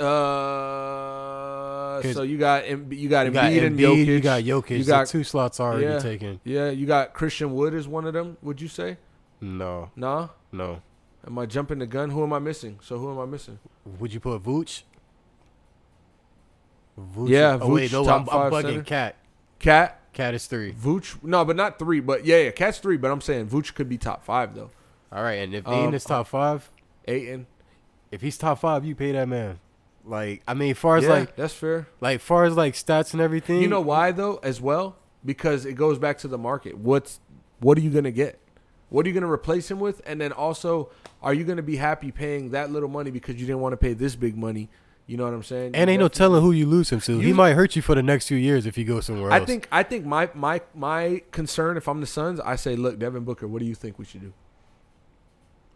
uh, 0.00 2.02
so 2.12 2.22
you 2.22 2.36
got 2.38 2.68
you 2.68 2.76
got 2.76 2.86
You 2.92 3.08
got 3.08 3.26
Embiid 3.26 3.66
and 3.66 3.78
Embiid, 3.78 4.04
Jokic. 4.04 4.06
you 4.06 4.20
got 4.20 4.42
Jokic. 4.42 4.70
You 4.78 4.84
got- 4.84 5.00
got 5.04 5.08
two 5.08 5.24
slots 5.24 5.60
already 5.60 5.84
yeah, 5.84 5.98
taken. 5.98 6.40
Yeah, 6.44 6.70
you 6.70 6.86
got 6.86 7.14
Christian 7.14 7.52
Wood 7.54 7.74
is 7.74 7.86
one 7.86 8.06
of 8.06 8.12
them. 8.12 8.36
Would 8.42 8.60
you 8.60 8.68
say? 8.68 8.96
No, 9.40 9.90
Nah. 9.96 10.28
no. 10.50 10.82
Am 11.26 11.38
I 11.38 11.46
jumping 11.46 11.78
the 11.78 11.86
gun? 11.86 12.10
Who 12.10 12.22
am 12.24 12.32
I 12.32 12.38
missing? 12.40 12.80
So 12.82 12.98
who 12.98 13.10
am 13.12 13.18
I 13.20 13.26
missing? 13.26 13.58
Would 14.00 14.12
you 14.12 14.18
put 14.20 14.42
Vooch? 14.42 14.82
Vooch 16.98 17.28
Yeah, 17.28 17.58
oh, 17.60 17.72
wait, 17.72 17.90
Vooch, 17.90 18.04
no, 18.04 18.12
I'm, 18.12 18.28
I'm 18.28 18.50
bugging. 18.52 18.84
Cat. 18.84 19.16
Cat, 19.60 20.00
Cat 20.12 20.34
is 20.34 20.46
three. 20.46 20.72
Vooch. 20.72 21.22
No, 21.22 21.44
but 21.44 21.56
not 21.56 21.78
three. 21.78 22.00
But 22.00 22.24
yeah, 22.26 22.38
yeah, 22.38 22.50
Cat's 22.50 22.78
three. 22.78 22.96
But 22.96 23.10
I'm 23.10 23.20
saying 23.20 23.48
Vooch 23.48 23.74
could 23.74 23.88
be 23.88 23.96
top 23.98 24.24
five 24.24 24.54
though. 24.54 24.70
All 25.10 25.22
right, 25.22 25.34
and 25.34 25.54
if 25.54 25.66
Um, 25.66 25.92
is 25.94 26.04
top 26.04 26.26
five, 26.28 26.70
Ayton. 27.06 27.46
if 28.10 28.20
he's 28.22 28.36
top 28.38 28.58
five, 28.60 28.84
you 28.84 28.94
pay 28.94 29.12
that 29.12 29.28
man. 29.28 29.58
Like, 30.04 30.42
I 30.48 30.54
mean, 30.54 30.74
far 30.74 30.96
as 30.96 31.04
Yeah, 31.04 31.10
like, 31.10 31.36
that's 31.36 31.54
fair. 31.54 31.86
like 32.00 32.20
far 32.20 32.44
as 32.44 32.56
like 32.56 32.74
stats 32.74 33.12
and 33.12 33.20
everything, 33.22 33.60
You 33.62 33.68
know 33.68 33.80
why 33.80 34.10
though, 34.12 34.36
as 34.42 34.60
well? 34.60 34.96
Because 35.24 35.64
it 35.64 35.74
goes 35.74 35.98
back 35.98 36.18
to 36.18 36.28
the 36.28 36.38
market. 36.38 36.76
What's 36.78 37.20
what 37.60 37.78
are 37.78 37.80
you 37.82 37.90
gonna 37.90 38.10
get? 38.10 38.38
What 38.88 39.06
are 39.06 39.08
you 39.08 39.14
gonna 39.14 39.30
replace 39.30 39.70
him 39.70 39.78
with? 39.80 40.02
And 40.04 40.20
then 40.20 40.32
also, 40.32 40.90
are 41.22 41.32
you 41.32 41.44
gonna 41.44 41.62
be 41.62 41.76
happy 41.76 42.10
paying 42.10 42.50
that 42.50 42.70
little 42.72 42.88
money 42.88 43.10
because 43.10 43.36
you 43.36 43.46
didn't 43.46 43.60
want 43.60 43.72
to 43.74 43.76
pay 43.76 43.92
this 43.94 44.16
big 44.16 44.36
money? 44.36 44.68
You 45.06 45.16
know 45.16 45.24
what 45.24 45.34
I'm 45.34 45.42
saying? 45.42 45.74
and 45.74 45.88
You 45.88 45.94
ain't 45.94 46.00
no 46.00 46.08
telling 46.08 46.42
who 46.42 46.52
you 46.52 46.64
lose 46.66 46.90
him 46.90 47.00
to. 47.00 47.18
he 47.18 47.32
might 47.32 47.54
hurt 47.54 47.74
you 47.76 47.82
for 47.82 47.94
the 47.94 48.02
next 48.02 48.28
few 48.28 48.36
years 48.36 48.66
if 48.66 48.78
you 48.78 48.84
go 48.84 49.00
somewhere 49.00 49.30
else. 49.32 49.42
I 49.42 49.44
think 49.44 49.68
I 49.72 49.82
think 49.82 50.06
my 50.06 50.30
my 50.34 50.60
my 50.74 51.22
concern 51.32 51.76
if 51.76 51.88
I'm 51.88 52.00
the 52.00 52.06
Suns, 52.06 52.38
I 52.40 52.56
say, 52.56 52.76
look, 52.76 52.98
Devin 52.98 53.24
Booker, 53.24 53.46
what 53.48 53.58
do 53.60 53.66
you 53.66 53.74
think 53.74 53.98
we 53.98 54.04
should 54.04 54.20
do? 54.20 54.32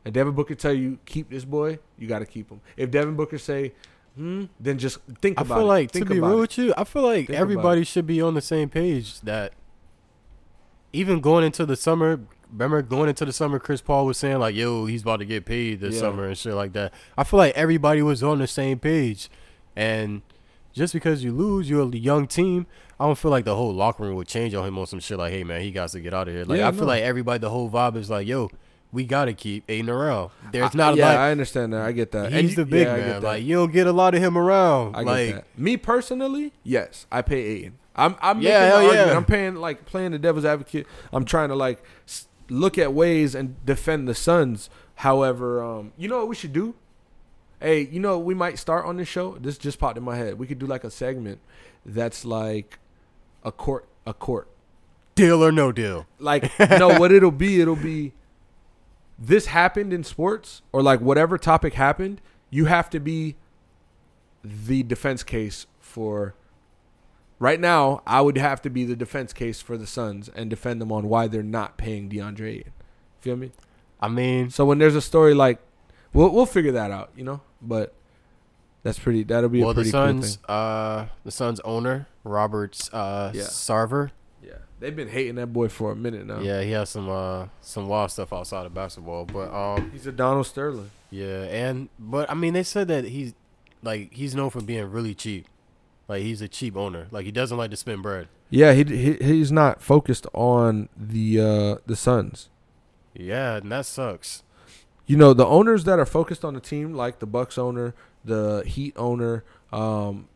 And 0.05 0.15
Devin 0.15 0.35
Booker 0.35 0.55
tell 0.55 0.73
you 0.73 0.99
keep 1.05 1.29
this 1.31 1.45
boy, 1.45 1.81
you 1.99 2.07
got 2.07 2.21
to 2.21 2.27
keep 2.27 2.49
him. 2.49 2.61
If 2.77 2.93
Devin 2.93 3.17
Booker 3.17 3.39
say, 3.39 3.73
hmm, 4.15 4.45
then 4.61 4.79
just 4.79 4.99
think 5.21 5.39
I 5.39 5.43
about 5.43 5.55
it. 5.55 5.57
I 5.57 5.61
feel 5.61 5.67
like 5.67 5.91
Think 5.91 6.07
to 6.07 6.15
be 6.15 6.21
real 6.21 6.39
it. 6.39 6.41
with 6.43 6.59
you, 6.59 6.75
I 6.77 6.85
feel 6.85 7.03
like 7.03 7.27
Think 7.27 7.39
everybody 7.39 7.83
should 7.83 8.07
be 8.07 8.23
on 8.23 8.35
the 8.35 8.41
same 8.41 8.69
page. 8.69 9.21
That 9.23 9.53
even 10.93 11.21
going 11.21 11.45
into 11.45 11.67
the 11.67 11.75
summer, 11.77 12.21
remember 12.53 12.83
going 12.83 13.09
into 13.09 13.25
the 13.25 13.33
summer, 13.33 13.59
Chris 13.59 13.81
Paul 13.81 14.07
was 14.07 14.19
saying 14.19 14.39
like, 14.39 14.55
"Yo, 14.55 14.87
he's 14.87 15.03
about 15.03 15.19
to 15.19 15.25
get 15.25 15.45
paid 15.47 15.81
this 15.81 15.95
Yeah. 15.95 16.01
summer 16.01 16.25
and 16.27 16.37
shit 16.39 16.55
like 16.55 16.73
that." 16.75 16.93
I 17.17 17.25
feel 17.25 17.39
like 17.39 17.55
everybody 17.55 18.03
was 18.03 18.23
on 18.23 18.39
the 18.39 18.47
same 18.47 18.79
page, 18.79 19.29
and 19.75 20.23
just 20.73 20.93
because 20.93 21.25
you 21.25 21.33
lose, 21.33 21.69
you're 21.71 21.83
a 21.83 21.97
young 21.97 22.27
team. 22.27 22.67
I 22.99 23.05
don't 23.07 23.19
feel 23.19 23.31
like 23.31 23.45
the 23.45 23.55
whole 23.57 23.75
locker 23.75 24.05
room 24.05 24.17
would 24.17 24.29
change 24.29 24.55
on 24.55 24.67
him 24.67 24.79
on 24.79 24.87
some 24.87 25.01
shit 25.01 25.19
like, 25.19 25.33
"Hey 25.33 25.45
man, 25.45 25.61
he 25.61 25.71
got 25.71 25.89
to 25.91 26.01
get 26.01 26.15
out 26.15 26.29
of 26.29 26.35
here." 26.35 26.45
Like 26.45 26.59
Yeah, 26.59 26.69
I 26.69 26.73
feel 26.73 26.87
like 26.87 27.03
everybody, 27.03 27.39
the 27.41 27.51
whole 27.51 27.71
vibe 27.71 27.97
is 27.97 28.11
like, 28.11 28.27
"Yo." 28.27 28.51
We 28.93 29.05
gotta 29.05 29.35
keep 29.35 29.65
Ayton 29.69 29.91
around. 29.91 30.31
There's 30.53 30.75
I- 30.75 30.79
not 30.79 30.97
yeah, 30.97 31.09
like 31.09 31.19
I 31.19 31.31
understand 31.33 31.73
that. 31.75 31.83
I 31.83 31.93
get 31.93 32.13
that. 32.13 32.33
he's 32.33 32.51
you- 32.51 32.57
the 32.57 32.65
big 32.65 32.87
yeah, 32.87 32.97
man. 32.97 33.23
Like 33.23 33.43
you 33.43 33.57
don't 33.57 33.73
get 33.73 33.87
a 33.89 33.93
lot 33.93 34.15
of 34.15 34.23
him 34.23 34.39
around. 34.39 34.95
I 34.97 35.03
like 35.03 35.35
that. 35.35 35.45
Me 35.59 35.77
personally, 35.77 36.53
yes, 36.63 37.05
I 37.11 37.21
pay 37.21 37.41
Ayton. 37.43 37.73
I'm 37.97 38.15
I'm 38.23 38.41
Yeah, 38.41 38.61
making 38.61 38.69
the 38.71 38.75
argument. 38.77 39.09
yeah. 39.11 39.17
I'm 39.17 39.25
paying 39.25 39.55
like 39.57 39.85
playing 39.87 40.13
the 40.13 40.19
devil's 40.21 40.45
advocate. 40.47 40.87
I'm 41.13 41.25
trying 41.27 41.49
to 41.49 41.57
like 41.57 41.83
look 42.49 42.79
at 42.79 42.93
ways 42.93 43.35
and 43.35 43.65
defend 43.65 44.09
the 44.09 44.15
Suns. 44.15 44.71
However, 44.97 45.63
um, 45.63 45.93
you 45.97 46.09
know 46.09 46.19
what 46.19 46.29
we 46.29 46.35
should 46.35 46.53
do? 46.53 46.75
Hey, 47.61 47.87
you 47.87 48.01
know 48.01 48.19
we 48.19 48.35
might 48.35 48.59
start 48.59 48.85
on 48.85 48.97
this 48.97 49.09
show. 49.09 49.37
This 49.39 49.59
just 49.59 49.79
popped 49.79 49.97
in 49.97 50.05
my 50.05 50.17
head. 50.17 50.39
We 50.39 50.47
could 50.47 50.59
do 50.59 50.67
like 50.67 50.85
a 50.85 50.91
segment 50.91 51.41
that's 51.85 52.25
like 52.25 52.79
a 53.45 53.53
court 53.53 53.87
a 54.07 54.15
court. 54.15 54.49
deal 55.15 55.43
or 55.43 55.51
no 55.51 55.73
deal. 55.73 56.07
Like 56.19 56.51
no, 56.61 56.99
what 56.99 57.13
it'll 57.13 57.31
be, 57.31 57.61
it'll 57.61 57.77
be 57.77 58.13
this 59.19 59.47
happened 59.47 59.93
in 59.93 60.05
sports 60.05 60.63
or 60.73 60.83
like 60.83 61.01
whatever 61.01 61.39
topic 61.39 61.75
happened, 61.75 62.21
you 62.51 62.67
have 62.67 62.91
to 62.91 63.01
be 63.01 63.37
the 64.45 64.83
defense 64.83 65.23
case 65.23 65.67
for 65.81 66.35
right 67.39 67.61
now, 67.61 68.03
I 68.07 68.21
would 68.21 68.39
have 68.39 68.63
to 68.63 68.71
be 68.71 68.85
the 68.85 68.97
defense 68.97 69.33
case 69.33 69.61
for 69.61 69.77
the 69.77 69.87
Suns 69.87 70.29
and 70.29 70.49
defend 70.51 70.81
them 70.81 70.91
on 70.93 71.09
why 71.09 71.27
they're 71.29 71.43
not 71.43 71.77
paying 71.77 72.09
DeAndre 72.09 72.59
Ayton. 72.61 72.73
Feel 73.21 73.37
me? 73.37 73.53
I 74.01 74.09
mean, 74.09 74.51
So 74.51 74.65
when 74.65 74.79
there's 74.79 74.95
a 74.95 75.01
story 75.01 75.35
like 75.35 75.59
we'll 76.13 76.31
we'll 76.31 76.47
figure 76.47 76.73
that 76.73 76.91
out, 76.91 77.11
you 77.17 77.25
know? 77.25 77.41
But 77.63 77.95
that's 78.83 78.99
pretty 78.99 79.23
that'll 79.25 79.49
be 79.49 79.61
well, 79.61 79.71
a 79.71 79.75
the 79.75 79.79
pretty 79.83 79.91
cool 79.93 80.01
Suns, 80.01 80.37
thing. 80.37 80.45
uh, 80.49 81.07
the 81.25 81.31
Suns 81.31 81.61
owner 81.61 82.07
Robert 82.25 82.79
uh, 82.93 83.31
Yeah. 83.35 83.43
Sarver. 83.43 84.11
Yeah. 84.45 84.53
They've 84.79 84.95
been 84.95 85.09
hating 85.09 85.37
that 85.37 85.49
boy 85.53 85.69
for 85.69 85.91
a 85.93 85.97
minute 85.97 86.27
now. 86.27 86.41
Yeah, 86.41 86.63
he 86.63 86.71
has 86.73 86.91
some 86.91 87.09
uh 87.09 87.47
some 87.63 87.89
wild 87.89 88.11
stuff 88.11 88.33
outside 88.33 88.67
of 88.67 88.75
basketball, 88.75 89.25
but 89.25 89.53
um, 89.53 89.91
He's 89.91 90.07
a 90.07 90.13
Donald 90.13 90.47
Sterling. 90.47 90.91
yeah, 91.11 91.45
and 91.45 91.89
but 91.99 92.31
I 92.31 92.35
mean, 92.35 92.53
they 92.53 92.63
said 92.63 92.87
that 92.89 93.07
he's 93.07 93.33
like 93.83 94.13
he's 94.13 94.35
known 94.35 94.51
for 94.51 94.61
being 94.61 94.85
really 94.91 95.15
cheap. 95.15 95.47
Like 96.09 96.23
he's 96.23 96.41
a 96.41 96.49
cheap 96.49 96.77
owner. 96.77 97.09
Like 97.11 97.25
he 97.25 97.33
doesn't 97.33 97.57
like 97.57 97.71
to 97.71 97.77
spend 97.77 98.03
bread. 98.03 98.29
Yeah, 98.49 98.73
he, 98.73 98.85
he 98.85 99.13
he's 99.15 99.51
not 99.51 99.83
focused 99.83 100.27
on 100.33 100.89
the 100.97 101.41
uh 101.41 101.77
the 101.87 101.97
Suns. 101.97 102.49
Yeah, 103.15 103.57
and 103.57 103.73
that 103.73 103.87
sucks. 103.87 104.43
You 105.07 105.17
know, 105.17 105.33
the 105.33 105.47
owners 105.47 105.85
that 105.85 105.99
are 105.99 106.07
focused 106.07 106.45
on 106.45 106.55
the 106.55 106.61
team, 106.61 106.93
like 106.93 107.21
the 107.21 107.27
Bucks 107.27 107.59
owner, 107.59 107.95
the 108.25 108.63
Heat 108.67 108.93
owner, 108.97 109.45
um, 109.73 110.29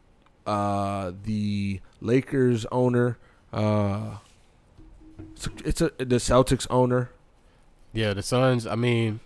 uh, 0.47 1.13
the 1.25 1.81
Lakers 2.01 2.67
owner, 2.71 3.19
uh, 3.53 4.19
it's 5.35 5.47
a, 5.47 5.51
it's 5.65 5.81
a 5.81 5.91
the 5.99 6.17
Celtics 6.17 6.67
owner. 6.71 7.11
Yeah, 7.93 8.15
the 8.15 8.23
Suns. 8.23 8.67
I 8.67 8.77
mean, 8.77 9.21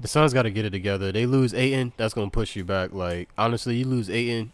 the 0.00 0.08
Suns 0.08 0.32
got 0.32 0.42
to 0.42 0.50
get 0.50 0.64
it 0.64 0.70
together. 0.70 1.10
They 1.10 1.26
lose 1.26 1.52
Ayton, 1.54 1.92
that's 1.96 2.14
gonna 2.14 2.30
push 2.30 2.56
you 2.56 2.64
back. 2.64 2.92
Like 2.92 3.28
honestly, 3.36 3.76
you 3.76 3.84
lose 3.84 4.08
Ayton. 4.08 4.52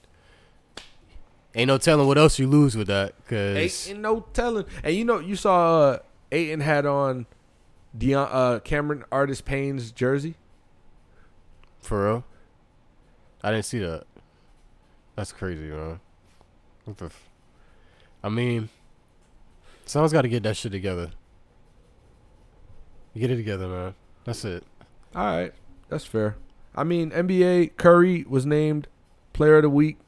Ain't 1.55 1.69
no 1.69 1.79
telling 1.79 2.07
what 2.07 2.17
else 2.17 2.39
you 2.39 2.47
lose 2.47 2.77
with 2.77 2.87
that. 2.87 3.15
Cause 3.27 3.89
Ain't 3.89 4.01
no 4.01 4.21
telling. 4.33 4.67
And 4.85 4.95
you 4.95 5.05
know, 5.05 5.19
you 5.19 5.35
saw 5.37 5.81
uh, 5.81 5.99
Ayton 6.31 6.61
had 6.61 6.87
on 6.87 7.27
Deion, 7.97 8.29
uh, 8.31 8.61
Cameron 8.61 9.05
Artist 9.11 9.45
Payne's 9.45 9.91
jersey. 9.91 10.37
For 11.81 12.07
real? 12.07 12.25
I 13.43 13.51
didn't 13.51 13.65
see 13.65 13.79
that. 13.79 14.05
That's 15.17 15.33
crazy, 15.33 15.63
man. 15.65 15.99
What 16.85 16.99
the 16.99 17.07
f- 17.07 17.29
I 18.23 18.29
mean, 18.29 18.69
someone's 19.87 20.13
got 20.13 20.23
to 20.23 20.29
get 20.29 20.43
that 20.45 20.57
shit 20.57 20.73
together. 20.73 21.11
Get 23.17 23.31
it 23.31 23.37
together, 23.37 23.67
man. 23.67 23.95
That's 24.25 24.45
it. 24.45 24.63
All 25.15 25.25
right, 25.25 25.53
that's 25.89 26.05
fair. 26.05 26.37
I 26.77 26.85
mean, 26.85 27.11
NBA 27.11 27.77
Curry 27.77 28.25
was 28.29 28.47
named 28.47 28.87
Player 29.33 29.57
of 29.57 29.63
the 29.63 29.71
Week 29.71 29.99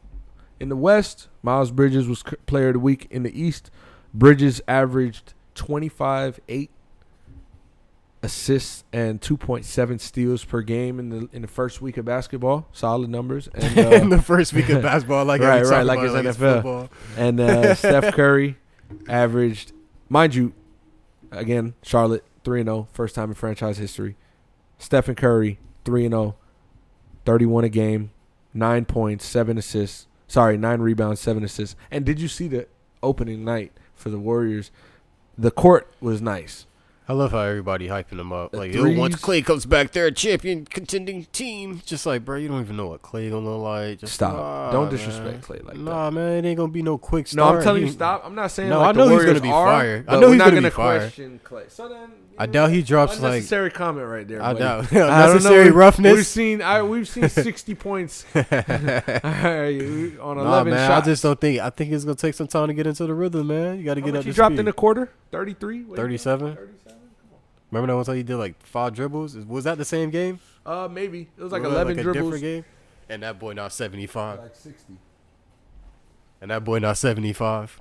in 0.63 0.69
the 0.69 0.77
West. 0.77 1.29
Miles 1.43 1.73
Bridges 1.73 2.07
was 2.07 2.23
Player 2.47 2.69
of 2.69 2.75
the 2.75 2.79
Week 2.79 3.09
in 3.11 3.25
the 3.25 3.39
East. 3.39 3.71
Bridges 4.15 4.63
averaged 4.69 5.35
25, 5.57 6.39
8 6.49 6.71
assists 8.23 8.85
and 8.93 9.21
2.7 9.21 10.01
steals 10.01 10.45
per 10.45 10.63
game 10.63 11.01
in 11.01 11.09
the 11.09 11.29
in 11.33 11.43
the 11.43 11.49
first 11.49 11.83
week 11.83 11.97
of 11.97 12.05
basketball. 12.05 12.69
Solid 12.73 13.11
numbers. 13.11 13.49
And 13.55 13.77
In 13.77 14.13
uh, 14.13 14.17
the 14.17 14.23
first 14.23 14.53
week 14.53 14.69
of 14.69 14.83
basketball, 14.83 15.25
like 15.25 15.41
Right, 15.43 15.65
right, 15.65 15.85
like 15.85 15.99
it's 15.99 16.15
it 16.15 16.25
NFL. 16.27 16.55
football. 16.55 16.89
and 17.17 17.41
uh, 17.41 17.75
Steph 17.83 18.15
Curry 18.15 18.57
averaged, 19.09 19.73
mind 20.09 20.37
you, 20.37 20.55
again, 21.33 21.75
Charlotte 21.83 22.25
3 22.45 22.63
0, 22.63 22.89
first 22.93 23.17
time 23.17 23.31
in 23.31 23.35
franchise 23.35 23.79
history. 23.79 24.17
Stephen 24.79 25.17
Curry 25.17 25.59
3 25.85 26.09
0, 26.09 26.37
31 27.25 27.65
a 27.65 27.69
game, 27.69 28.13
9 28.55 28.85
points, 28.85 29.25
7 29.25 29.59
assists. 29.59 30.07
Sorry, 30.33 30.57
9 30.57 30.81
rebounds, 30.81 31.21
7 31.21 31.45
assists. 31.45 31.77
And 31.91 32.07
did 32.07 32.19
you 32.19 32.27
see 32.27 32.49
the 32.49 32.67
opening 33.03 33.45
night 33.45 33.71
for 33.95 34.09
the 34.09 34.19
Warriors? 34.19 34.71
The 35.37 35.51
court 35.51 35.93
was 36.01 36.23
nice. 36.23 36.65
I 37.07 37.13
love 37.13 37.33
how 37.33 37.41
everybody 37.41 37.89
hyping 37.89 38.17
them 38.17 38.33
up. 38.33 38.53
The 38.53 38.57
Like, 38.57 38.73
yo, 38.73 38.91
once. 38.99 39.17
Clay 39.17 39.43
comes 39.43 39.67
back, 39.67 39.91
they're 39.91 40.07
a 40.07 40.11
champion 40.13 40.65
contending 40.65 41.27
team. 41.33 41.83
Just 41.85 42.07
like, 42.07 42.25
bro, 42.25 42.39
you 42.39 42.49
don't 42.49 42.63
even 42.63 42.79
know 42.79 42.87
what 42.87 43.03
Clay 43.03 43.29
gonna 43.29 43.47
look 43.47 43.61
like. 43.61 43.99
Just 43.99 44.15
Stop. 44.15 44.33
nah, 44.37 44.71
Don't 44.73 44.85
man. 44.85 44.93
disrespect 44.93 45.43
Clay 45.43 45.59
like 45.59 45.75
that. 45.75 45.83
Nah, 45.83 46.11
man, 46.11 46.43
it 46.43 46.49
ain't 46.49 46.57
gonna 46.57 46.73
be 46.73 46.81
no 46.81 46.97
quick 46.97 47.27
No, 47.35 47.43
start. 47.43 47.57
I'm 47.59 47.63
telling 47.63 47.83
you, 47.83 47.93
stop. 47.93 48.23
I'm 48.25 48.35
not 48.35 48.53
saying 48.53 48.71
No, 48.71 48.79
like 48.79 48.89
I 48.89 48.99
know 48.99 49.09
he's 49.11 49.27
gonna 49.27 49.41
be 49.41 49.51
are, 49.51 49.67
fire. 49.67 50.05
I 50.09 50.19
know 50.19 50.29
he's 50.31 50.39
not 50.39 50.45
gonna 50.47 50.57
gonna 50.63 50.71
be 50.71 50.75
fire. 50.75 50.99
question 51.01 51.41
Clay. 51.45 51.65
So 51.69 51.91
then, 51.91 52.11
I 52.39 52.47
doubt 52.47 52.71
he 52.71 52.83
drops 52.83 53.21
like 53.21 53.33
unnecessary 53.35 53.71
comment 53.71 54.07
right 54.07 54.27
there. 54.27 54.43
I 54.43 54.55
buddy. 54.55 54.59
doubt 54.65 54.85
I 54.93 54.95
don't 54.95 54.95
know. 54.95 55.07
unnecessary 55.27 55.65
We've 55.67 55.75
roughness. 55.75 56.29
seen 56.29 56.63
I, 56.63 56.83
we've 56.83 57.07
seen 57.09 57.29
60 57.29 57.75
points 57.75 58.25
on 58.35 58.45
Nah, 58.51 60.33
11 60.43 60.73
man, 60.73 60.89
shots. 60.89 61.07
I 61.07 61.11
just 61.11 61.23
don't 61.23 61.41
think. 61.41 61.61
I 61.61 61.71
think 61.71 61.93
it's 61.93 62.05
gonna 62.05 62.15
take 62.15 62.35
some 62.35 62.47
time 62.47 62.69
to 62.69 62.75
get 62.75 62.87
into 62.87 63.07
the 63.07 63.15
rhythm, 63.15 63.47
man. 63.49 63.79
You 63.79 63.85
got 63.85 63.95
to 63.95 64.01
get 64.01 64.17
up 64.17 64.25
you 64.25 64.33
dropped 64.33 64.53
speed. 64.53 64.61
in 64.61 64.65
the 64.67 64.73
quarter? 64.73 65.11
33? 65.31 65.85
37? 65.95 66.57
37? 66.57 66.99
Remember 67.71 67.93
that 67.93 67.97
one 67.97 68.05
time 68.05 68.17
you 68.17 68.23
did 68.23 68.37
like 68.37 68.63
five 68.65 68.95
dribbles? 68.95 69.35
Is- 69.37 69.47
Was 69.47 69.65
that 69.65 69.79
the 69.79 69.85
same 69.85 70.11
game? 70.11 70.41
Uh, 70.65 70.89
maybe 70.91 71.29
it 71.37 71.43
was 71.43 71.53
like 71.53 71.63
Was 71.63 71.71
that, 71.73 71.87
11 71.87 71.99
a 71.99 72.03
dribbles. 72.03 72.25
different 72.35 72.43
game. 72.43 72.65
And 73.09 73.23
that 73.23 73.39
boy 73.39 73.53
not 73.53 73.73
seventy 73.73 74.07
five. 74.07 74.39
Like 74.41 74.55
60. 74.57 74.95
And 76.41 76.51
that 76.51 76.65
boy 76.65 76.79
not 76.79 76.97
seventy 76.97 77.33
five. 77.33 77.81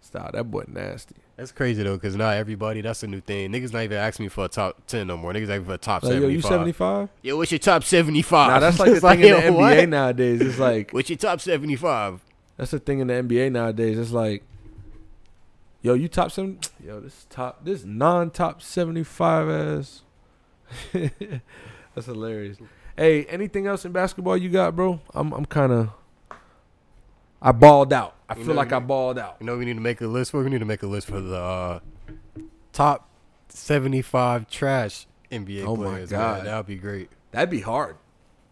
Stop, 0.00 0.32
that 0.32 0.44
boy 0.50 0.64
nasty. 0.68 1.16
That's 1.36 1.50
crazy 1.50 1.82
though, 1.82 1.98
cause 1.98 2.14
not 2.14 2.36
everybody. 2.36 2.82
That's 2.82 3.02
a 3.02 3.06
new 3.06 3.20
thing. 3.20 3.52
Niggas 3.52 3.72
not 3.72 3.82
even 3.82 3.98
asking 3.98 4.26
me 4.26 4.28
for 4.28 4.44
a 4.44 4.48
top 4.48 4.86
ten 4.86 5.06
no 5.06 5.16
more. 5.16 5.32
Niggas 5.32 5.48
asking 5.48 5.64
for 5.64 5.74
a 5.74 5.78
top 5.78 6.02
Like, 6.02 6.12
yo, 6.12 6.18
seventy 6.20 6.34
you 6.34 6.40
75? 6.42 7.08
Yo, 7.22 7.36
what's 7.36 7.50
your 7.50 7.58
top 7.58 7.84
seventy 7.84 8.22
five? 8.22 8.50
Nah, 8.50 8.60
that's 8.60 8.78
like 8.80 8.92
the 8.92 9.00
thing 9.00 9.20
in 9.20 9.30
the 9.30 9.36
NBA 9.36 9.56
what? 9.78 9.88
nowadays. 9.88 10.40
It's 10.40 10.58
like 10.58 10.92
What's 10.92 11.08
your 11.08 11.16
top 11.16 11.40
seventy 11.40 11.76
five? 11.76 12.20
that's 12.56 12.70
the 12.70 12.78
thing 12.78 13.00
in 13.00 13.08
the 13.08 13.14
NBA 13.14 13.50
nowadays. 13.50 13.98
It's 13.98 14.12
like, 14.12 14.44
yo, 15.80 15.94
you 15.94 16.08
top 16.08 16.30
seven? 16.30 16.60
Yo, 16.84 17.00
this 17.00 17.26
top, 17.30 17.64
this 17.64 17.84
non-top 17.84 18.62
75 18.62 19.48
ass. 19.48 20.02
that's 20.92 22.06
hilarious. 22.06 22.58
Hey, 22.96 23.24
anything 23.24 23.66
else 23.66 23.84
in 23.84 23.92
basketball 23.92 24.36
you 24.36 24.48
got, 24.50 24.76
bro? 24.76 25.00
I'm, 25.14 25.32
I'm 25.32 25.46
kind 25.46 25.72
of, 25.72 25.90
I 27.42 27.52
balled 27.52 27.92
out. 27.92 28.14
I 28.28 28.34
You 28.36 28.44
feel 28.44 28.54
know, 28.54 28.60
like 28.60 28.72
I 28.72 28.78
balled 28.78 29.18
out. 29.18 29.36
You 29.40 29.46
know, 29.46 29.58
we 29.58 29.64
need 29.64 29.74
to 29.74 29.80
make 29.80 30.00
a 30.00 30.06
list 30.06 30.30
for. 30.30 30.42
We 30.42 30.48
need 30.50 30.60
to 30.60 30.64
make 30.64 30.82
a 30.82 30.86
list 30.86 31.08
for 31.08 31.20
the 31.20 31.36
uh, 31.36 31.80
top 32.72 33.08
seventy 33.48 34.00
five 34.02 34.48
trash 34.48 35.06
NBA 35.30 35.64
Oh 35.66 35.76
my 35.76 35.84
players. 35.86 36.10
God. 36.10 36.46
that 36.46 36.56
would 36.56 36.66
be 36.66 36.76
great. 36.76 37.10
That'd 37.32 37.50
be 37.50 37.60
hard. 37.60 37.96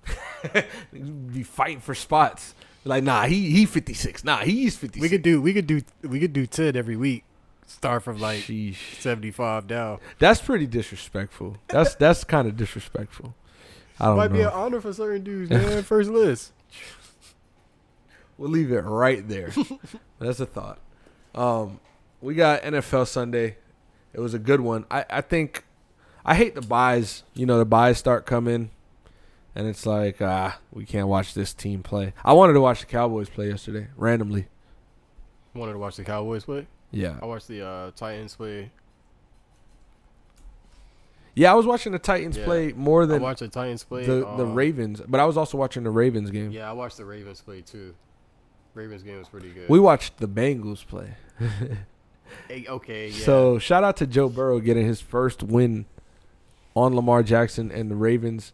be 1.32 1.42
fighting 1.42 1.80
for 1.80 1.94
spots. 1.94 2.54
Like, 2.84 3.04
nah, 3.04 3.26
he 3.26 3.50
he 3.50 3.66
56. 3.66 4.24
Nah, 4.24 4.38
he's 4.38 4.76
56. 4.76 5.02
We 5.02 5.08
could 5.10 5.22
do. 5.22 5.40
We 5.42 5.52
could 5.52 5.66
do. 5.66 5.82
We 6.02 6.18
could 6.18 6.32
do 6.32 6.46
ten 6.46 6.76
every 6.76 6.96
week. 6.96 7.24
Start 7.66 8.02
from 8.02 8.18
like 8.18 8.50
seventy 8.98 9.30
five 9.30 9.66
down. 9.66 10.00
That's 10.18 10.40
pretty 10.40 10.66
disrespectful. 10.66 11.58
That's 11.68 11.94
that's 11.96 12.24
kind 12.24 12.48
of 12.48 12.56
disrespectful. 12.56 13.34
I 14.00 14.06
don't 14.06 14.16
Might 14.16 14.28
be 14.28 14.40
an 14.40 14.48
honor 14.48 14.80
for 14.80 14.94
certain 14.94 15.22
dudes, 15.22 15.50
man. 15.50 15.82
First 15.84 16.10
list. 16.10 16.52
We'll 18.40 18.48
leave 18.48 18.72
it 18.72 18.80
right 18.80 19.28
there. 19.28 19.52
that's 20.18 20.40
a 20.40 20.46
thought. 20.46 20.78
Um, 21.34 21.78
we 22.22 22.34
got 22.34 22.62
NFL 22.62 23.06
Sunday. 23.06 23.58
It 24.14 24.20
was 24.20 24.32
a 24.32 24.38
good 24.38 24.62
one. 24.62 24.86
I 24.90 25.04
I 25.10 25.20
think 25.20 25.64
I 26.24 26.34
hate 26.34 26.54
the 26.54 26.62
buys. 26.62 27.22
You 27.34 27.44
know, 27.44 27.58
the 27.58 27.66
buys 27.66 27.98
start 27.98 28.24
coming, 28.24 28.70
and 29.54 29.66
it's 29.66 29.84
like 29.84 30.22
ah, 30.22 30.58
we 30.72 30.86
can't 30.86 31.06
watch 31.06 31.34
this 31.34 31.52
team 31.52 31.82
play. 31.82 32.14
I 32.24 32.32
wanted 32.32 32.54
to 32.54 32.62
watch 32.62 32.80
the 32.80 32.86
Cowboys 32.86 33.28
play 33.28 33.48
yesterday 33.50 33.88
randomly. 33.94 34.46
Wanted 35.52 35.74
to 35.74 35.78
watch 35.78 35.96
the 35.96 36.04
Cowboys 36.04 36.44
play. 36.46 36.66
Yeah, 36.92 37.18
I 37.20 37.26
watched 37.26 37.46
the 37.46 37.62
uh, 37.66 37.90
Titans 37.94 38.36
play. 38.36 38.70
yeah. 41.34 41.52
I 41.52 41.54
was 41.54 41.66
watching 41.66 41.92
the 41.92 41.98
Titans 41.98 42.38
Yeah. 42.38 42.44
play 42.46 42.72
more 42.72 43.04
than 43.04 43.18
I 43.20 43.22
watched 43.22 43.40
the 43.40 43.48
Titans 43.48 43.84
play. 43.84 44.06
the 44.06 44.20
the 44.38 44.46
uh, 44.46 44.54
Ravens, 44.54 45.02
but 45.06 45.20
I 45.20 45.26
was 45.26 45.36
also 45.36 45.58
watching 45.58 45.84
the 45.84 45.90
Ravens 45.90 46.30
game. 46.30 46.50
Yeah, 46.52 46.70
I 46.70 46.72
watched 46.72 46.96
the 46.96 47.04
Ravens 47.04 47.42
play 47.42 47.60
too. 47.60 47.94
Ravens 48.74 49.02
game 49.02 49.18
was 49.18 49.28
pretty 49.28 49.50
good. 49.50 49.68
We 49.68 49.80
watched 49.80 50.18
the 50.18 50.28
Bengals 50.28 50.86
play. 50.86 51.14
Hey, 52.48 52.66
okay, 52.68 53.08
yeah. 53.08 53.24
So 53.24 53.58
shout 53.58 53.84
out 53.84 53.96
to 53.98 54.06
Joe 54.06 54.28
Burrow 54.28 54.60
getting 54.60 54.86
his 54.86 55.00
first 55.00 55.42
win 55.42 55.86
on 56.74 56.94
Lamar 56.94 57.22
Jackson 57.22 57.70
and 57.70 57.90
the 57.90 57.96
Ravens 57.96 58.52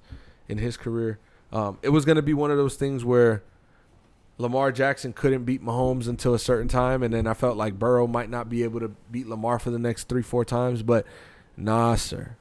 in 0.48 0.58
his 0.58 0.76
career. 0.76 1.18
Um, 1.52 1.78
it 1.82 1.90
was 1.90 2.04
going 2.04 2.16
to 2.16 2.22
be 2.22 2.34
one 2.34 2.50
of 2.50 2.56
those 2.56 2.76
things 2.76 3.04
where 3.04 3.42
Lamar 4.38 4.72
Jackson 4.72 5.12
couldn't 5.12 5.44
beat 5.44 5.62
Mahomes 5.62 6.08
until 6.08 6.34
a 6.34 6.38
certain 6.38 6.68
time, 6.68 7.02
and 7.02 7.12
then 7.12 7.26
I 7.26 7.34
felt 7.34 7.56
like 7.56 7.78
Burrow 7.78 8.06
might 8.06 8.28
not 8.28 8.48
be 8.48 8.62
able 8.64 8.80
to 8.80 8.88
beat 9.10 9.26
Lamar 9.26 9.58
for 9.58 9.70
the 9.70 9.78
next 9.78 10.08
three, 10.08 10.22
four 10.22 10.44
times. 10.44 10.82
But 10.82 11.06
nah, 11.56 11.94
sir, 11.94 12.36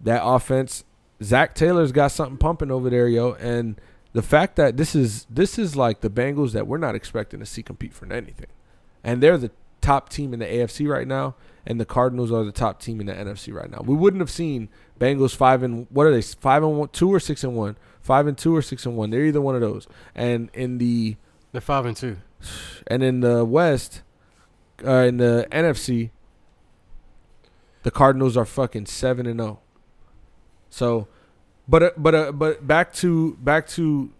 that 0.00 0.22
offense, 0.24 0.84
Zac 1.22 1.54
Taylor's 1.54 1.92
got 1.92 2.08
something 2.08 2.38
pumping 2.38 2.70
over 2.70 2.88
there, 2.88 3.08
yo, 3.08 3.32
and 3.34 3.80
the 4.16 4.22
fact 4.22 4.56
that 4.56 4.78
this 4.78 4.94
is 4.94 5.26
this 5.28 5.58
is 5.58 5.76
like 5.76 6.00
the 6.00 6.08
Bengals 6.08 6.52
that 6.52 6.66
we're 6.66 6.78
not 6.78 6.94
expecting 6.94 7.38
to 7.40 7.44
see 7.44 7.62
compete 7.62 7.92
for 7.92 8.10
anything, 8.10 8.46
and 9.04 9.22
they're 9.22 9.36
the 9.36 9.50
top 9.82 10.08
team 10.08 10.32
in 10.32 10.40
the 10.40 10.46
AFC 10.46 10.88
right 10.88 11.06
now, 11.06 11.34
and 11.66 11.78
the 11.78 11.84
Cardinals 11.84 12.32
are 12.32 12.42
the 12.42 12.50
top 12.50 12.80
team 12.80 12.98
in 12.98 13.06
the 13.06 13.12
NFC 13.12 13.52
right 13.52 13.70
now. 13.70 13.82
We 13.84 13.94
wouldn't 13.94 14.22
have 14.22 14.30
seen 14.30 14.70
Bengals 14.98 15.36
five 15.36 15.62
and 15.62 15.86
what 15.90 16.06
are 16.06 16.12
they 16.12 16.22
five 16.22 16.62
and 16.62 16.78
one, 16.78 16.88
two 16.88 17.12
or 17.12 17.20
six 17.20 17.44
and 17.44 17.54
one, 17.54 17.76
five 18.00 18.26
and 18.26 18.38
two 18.38 18.56
or 18.56 18.62
six 18.62 18.86
and 18.86 18.96
one. 18.96 19.10
They're 19.10 19.26
either 19.26 19.42
one 19.42 19.54
of 19.54 19.60
those. 19.60 19.86
And 20.14 20.48
in 20.54 20.78
the 20.78 21.16
they're 21.52 21.60
five 21.60 21.84
and 21.84 21.94
two. 21.94 22.16
and 22.86 23.02
in 23.02 23.20
the 23.20 23.44
West, 23.44 24.00
uh, 24.82 25.02
in 25.02 25.18
the 25.18 25.46
NFC, 25.52 26.08
the 27.82 27.90
Cardinals 27.90 28.34
are 28.34 28.46
fucking 28.46 28.86
seven 28.86 29.26
and 29.26 29.40
zero. 29.40 29.60
So, 30.70 31.06
but 31.68 31.82
uh, 31.82 31.90
but 31.96 32.14
uh, 32.14 32.32
but 32.32 32.66
back 32.66 32.92
to 32.94 33.34
back 33.40 33.66
to 33.68 34.10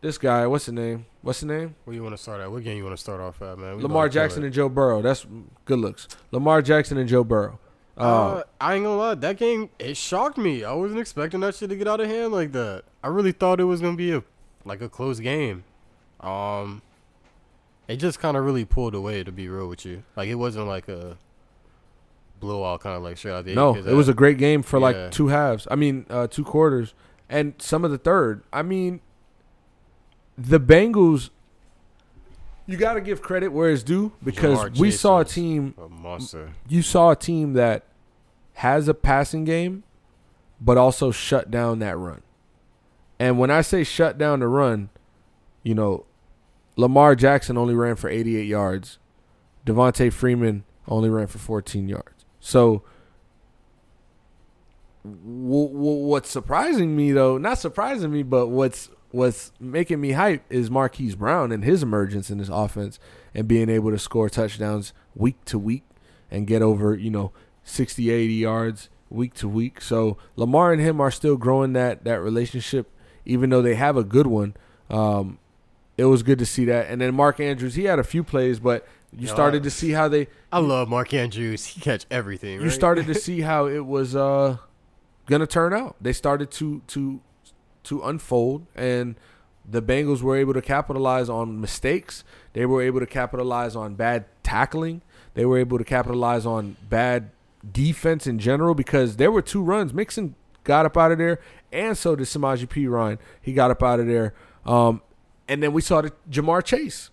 this 0.00 0.18
guy. 0.18 0.46
What's 0.46 0.66
the 0.66 0.72
name? 0.72 1.06
What's 1.22 1.40
the 1.40 1.46
name? 1.46 1.74
Where 1.84 1.94
you 1.94 2.02
want 2.02 2.16
to 2.16 2.22
start 2.22 2.40
at? 2.40 2.50
What 2.50 2.64
game 2.64 2.76
you 2.78 2.84
want 2.84 2.96
to 2.96 3.02
start 3.02 3.20
off 3.20 3.42
at, 3.42 3.58
man? 3.58 3.76
We 3.76 3.82
Lamar 3.82 4.04
about 4.04 4.12
to 4.12 4.18
kill 4.18 4.22
Jackson 4.24 4.44
and 4.44 4.52
Joe 4.54 4.68
Burrow. 4.68 5.02
That's 5.02 5.26
good 5.66 5.78
looks. 5.78 6.08
Lamar 6.30 6.62
Jackson 6.62 6.96
and 6.98 7.08
Joe 7.08 7.24
Burrow. 7.24 7.58
Uh, 7.98 8.00
Uh, 8.00 8.42
I 8.60 8.74
ain't 8.76 8.84
gonna 8.84 8.96
lie, 8.96 9.14
that 9.16 9.36
game 9.36 9.68
it 9.78 9.96
shocked 9.96 10.38
me. 10.38 10.64
I 10.64 10.72
wasn't 10.72 11.00
expecting 11.00 11.40
that 11.40 11.54
shit 11.54 11.68
to 11.68 11.76
get 11.76 11.86
out 11.86 12.00
of 12.00 12.08
hand 12.08 12.32
like 12.32 12.52
that. 12.52 12.84
I 13.04 13.08
really 13.08 13.32
thought 13.32 13.60
it 13.60 13.64
was 13.64 13.80
gonna 13.82 13.96
be 13.96 14.12
a 14.12 14.22
like 14.64 14.80
a 14.80 14.88
close 14.88 15.20
game. 15.20 15.64
Um, 16.20 16.80
it 17.88 17.96
just 17.96 18.18
kind 18.18 18.36
of 18.38 18.44
really 18.44 18.64
pulled 18.64 18.94
away 18.94 19.22
to 19.24 19.32
be 19.32 19.48
real 19.48 19.68
with 19.68 19.84
you. 19.84 20.04
Like 20.16 20.28
it 20.28 20.36
wasn't 20.36 20.66
like 20.66 20.88
a 20.88 21.18
blowout, 22.40 22.80
kind 22.80 22.96
of 22.96 23.02
like 23.02 23.16
straight 23.18 23.32
out 23.32 23.44
the 23.44 23.54
no, 23.54 23.76
it 23.76 23.84
was 23.94 24.08
a 24.08 24.14
great 24.14 24.38
game 24.38 24.62
for 24.62 24.78
Yeah. 24.78 24.84
like 24.84 25.10
two 25.10 25.28
halves. 25.28 25.68
I 25.70 25.76
mean, 25.76 26.06
uh, 26.10 26.26
two 26.26 26.44
quarters 26.44 26.94
and 27.28 27.54
some 27.58 27.84
of 27.84 27.90
the 27.90 27.98
third. 27.98 28.42
I 28.52 28.62
mean, 28.62 29.00
the 30.36 30.58
Bengals. 30.60 31.30
You 32.66 32.76
got 32.76 32.94
to 32.94 33.00
give 33.00 33.20
credit 33.20 33.48
where 33.48 33.70
it's 33.70 33.82
due 33.82 34.12
because 34.22 34.58
Ja'Marr 34.58 34.78
we 34.78 34.90
saw 34.90 35.20
a 35.20 35.24
team. 35.24 35.74
a 35.76 35.88
monster. 35.88 36.50
You 36.68 36.82
saw 36.82 37.10
a 37.10 37.16
team 37.16 37.54
that 37.54 37.84
has 38.54 38.86
a 38.88 38.94
passing 38.94 39.44
game, 39.44 39.82
but 40.60 40.78
also 40.78 41.10
shut 41.10 41.50
down 41.50 41.80
that 41.80 41.96
run. 41.96 42.22
And 43.18 43.38
when 43.38 43.50
I 43.50 43.60
say 43.60 43.82
shut 43.84 44.18
down 44.18 44.40
the 44.40 44.46
run, 44.48 44.88
you 45.62 45.74
know, 45.74 46.04
Lamar 46.76 47.14
Jackson 47.16 47.58
only 47.58 47.74
ran 47.74 47.96
for 47.96 48.08
88 48.08 48.46
yards. 48.46 48.98
Devonta 49.66 50.10
Freeman 50.12 50.64
only 50.88 51.10
ran 51.10 51.26
for 51.26 51.38
14 51.38 51.88
yards. 51.88 52.19
So, 52.40 52.82
w- 55.04 55.68
w- 55.68 56.06
what's 56.06 56.30
surprising 56.30 56.96
me 56.96 57.12
though, 57.12 57.38
not 57.38 57.58
surprising 57.58 58.10
me, 58.10 58.22
but 58.22 58.48
what's 58.48 58.90
what's 59.10 59.52
making 59.60 60.00
me 60.00 60.12
hype 60.12 60.44
is 60.50 60.70
Marquise 60.70 61.14
Brown 61.14 61.52
and 61.52 61.64
his 61.64 61.82
emergence 61.82 62.30
in 62.30 62.38
this 62.38 62.48
offense 62.48 62.98
and 63.34 63.48
being 63.48 63.68
able 63.68 63.90
to 63.90 63.98
score 63.98 64.28
touchdowns 64.28 64.92
week 65.14 65.44
to 65.46 65.58
week 65.58 65.82
and 66.30 66.46
get 66.46 66.62
over, 66.62 66.94
you 66.94 67.10
know, 67.10 67.32
60, 67.64 68.10
80 68.10 68.32
yards 68.34 68.88
week 69.10 69.34
to 69.34 69.48
week. 69.48 69.80
So 69.80 70.16
Lamar 70.36 70.72
and 70.72 70.80
him 70.80 71.00
are 71.00 71.10
still 71.10 71.36
growing 71.36 71.72
that 71.74 72.04
that 72.04 72.20
relationship, 72.20 72.88
even 73.24 73.50
though 73.50 73.62
they 73.62 73.74
have 73.74 73.96
a 73.96 74.04
good 74.04 74.26
one. 74.26 74.54
Um, 74.88 75.38
it 75.98 76.04
was 76.04 76.22
good 76.22 76.38
to 76.38 76.46
see 76.46 76.64
that. 76.64 76.88
And 76.88 77.00
then 77.00 77.14
Mark 77.14 77.40
Andrews, 77.40 77.74
he 77.74 77.84
had 77.84 77.98
a 77.98 78.04
few 78.04 78.24
plays, 78.24 78.58
but 78.58 78.86
you 79.16 79.26
Yo, 79.26 79.32
started 79.32 79.62
to 79.64 79.70
see 79.70 79.90
how 79.90 80.08
they 80.08 80.28
I 80.52 80.58
love 80.58 80.88
Mark 80.88 81.12
Andrews. 81.14 81.64
He 81.66 81.80
catch 81.80 82.06
everything. 82.10 82.54
you 82.54 82.62
right? 82.62 82.72
started 82.72 83.06
to 83.06 83.14
see 83.26 83.40
how 83.40 83.66
it 83.66 83.84
was 83.84 84.14
uh 84.14 84.58
gonna 85.26 85.46
turn 85.46 85.72
out. 85.72 85.96
They 86.00 86.12
started 86.12 86.50
to 86.52 86.82
to 86.88 87.20
to 87.84 88.02
unfold 88.02 88.66
and 88.74 89.16
the 89.68 89.82
Bengals 89.82 90.22
were 90.22 90.36
able 90.36 90.54
to 90.54 90.62
capitalize 90.62 91.28
on 91.28 91.60
mistakes. 91.60 92.24
They 92.52 92.66
were 92.66 92.82
able 92.82 93.00
to 93.00 93.06
capitalize 93.06 93.76
on 93.76 93.94
bad 93.94 94.24
tackling. 94.42 95.02
They 95.34 95.44
were 95.44 95.58
able 95.58 95.78
to 95.78 95.84
capitalize 95.84 96.44
on 96.44 96.76
bad 96.88 97.30
defense 97.70 98.26
in 98.26 98.38
general 98.38 98.74
because 98.74 99.16
there 99.16 99.30
were 99.30 99.42
two 99.42 99.62
runs. 99.62 99.94
Mixon 99.94 100.34
got 100.64 100.86
up 100.86 100.96
out 100.96 101.12
of 101.12 101.18
there, 101.18 101.38
and 101.72 101.96
so 101.96 102.16
did 102.16 102.26
Samaje 102.26 102.66
Perine. 102.66 103.18
He 103.40 103.52
got 103.52 103.70
up 103.70 103.82
out 103.82 104.00
of 104.00 104.06
there. 104.06 104.34
Um, 104.66 105.02
and 105.46 105.62
then 105.62 105.72
we 105.72 105.82
saw 105.82 106.00
the 106.00 106.12
Ja'Marr 106.30 106.64
Chase 106.64 107.10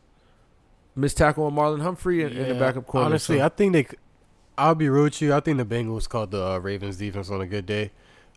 missed 0.97 1.17
tackle 1.17 1.45
on 1.45 1.53
Marlon 1.53 1.81
Humphrey 1.81 2.23
in, 2.23 2.35
in 2.35 2.49
the 2.49 2.55
backup 2.55 2.85
corner. 2.87 3.05
Honestly, 3.05 3.37
so- 3.37 3.45
I 3.45 3.49
think 3.49 3.73
they. 3.73 3.87
I'll 4.57 4.75
be 4.75 4.89
real 4.89 5.03
with 5.03 5.21
you. 5.21 5.33
I 5.35 5.39
think 5.39 5.57
the 5.59 5.65
Bengals 5.65 6.09
called 6.09 6.31
the 6.31 6.43
uh, 6.43 6.57
Ravens 6.57 6.97
defense 6.97 7.29
on 7.29 7.41
a 7.41 7.45
good 7.45 7.67
day. 7.67 7.91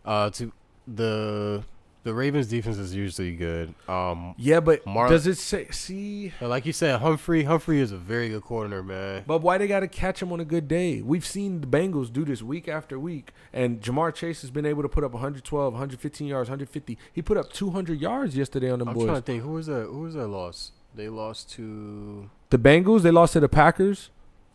Uh, 0.05 0.29
to 0.29 0.51
the 0.87 1.63
the 2.03 2.13
Ravens 2.13 2.47
defense 2.47 2.77
is 2.77 2.95
usually 2.95 3.35
good. 3.35 3.73
Um, 3.87 4.33
yeah, 4.37 4.59
but 4.59 4.85
Mar- 4.85 5.09
does 5.09 5.27
it 5.27 5.37
say 5.37 5.67
see? 5.71 6.31
like 6.41 6.65
you 6.65 6.73
said, 6.73 6.99
Humphrey 6.99 7.43
Humphrey 7.43 7.79
is 7.79 7.91
a 7.91 7.97
very 7.97 8.29
good 8.29 8.43
corner, 8.43 8.81
man. 8.83 9.23
But 9.27 9.41
why 9.41 9.57
they 9.57 9.67
got 9.67 9.81
to 9.81 9.87
catch 9.87 10.21
him 10.21 10.31
on 10.31 10.39
a 10.39 10.45
good 10.45 10.67
day? 10.67 11.01
We've 11.01 11.25
seen 11.25 11.61
the 11.61 11.67
Bengals 11.67 12.11
do 12.11 12.23
this 12.25 12.41
week 12.41 12.67
after 12.67 12.99
week, 12.99 13.31
and 13.53 13.81
Ja'Marr 13.81 14.13
Chase 14.13 14.41
has 14.41 14.51
been 14.51 14.65
able 14.65 14.81
to 14.83 14.89
put 14.89 15.03
up 15.03 15.13
112, 15.13 15.73
115 15.73 16.27
yards, 16.27 16.49
150. 16.49 16.97
He 17.13 17.21
put 17.21 17.37
up 17.37 17.51
200 17.53 17.99
yards 17.99 18.35
yesterday 18.35 18.71
on 18.71 18.79
the 18.79 18.85
I'm 18.85 18.93
boys. 18.93 19.05
trying 19.05 19.15
to 19.17 19.21
think 19.23 19.43
who 19.43 19.51
was 19.53 19.67
that? 19.67 19.85
Who 19.85 20.01
was 20.01 20.13
that 20.15 20.27
loss? 20.27 20.71
They 20.95 21.07
lost 21.09 21.51
to. 21.53 22.29
The 22.51 22.57
Bengals 22.59 23.01
they 23.01 23.11
lost 23.11 23.33
to 23.33 23.39
the 23.39 23.49
Packers 23.49 24.09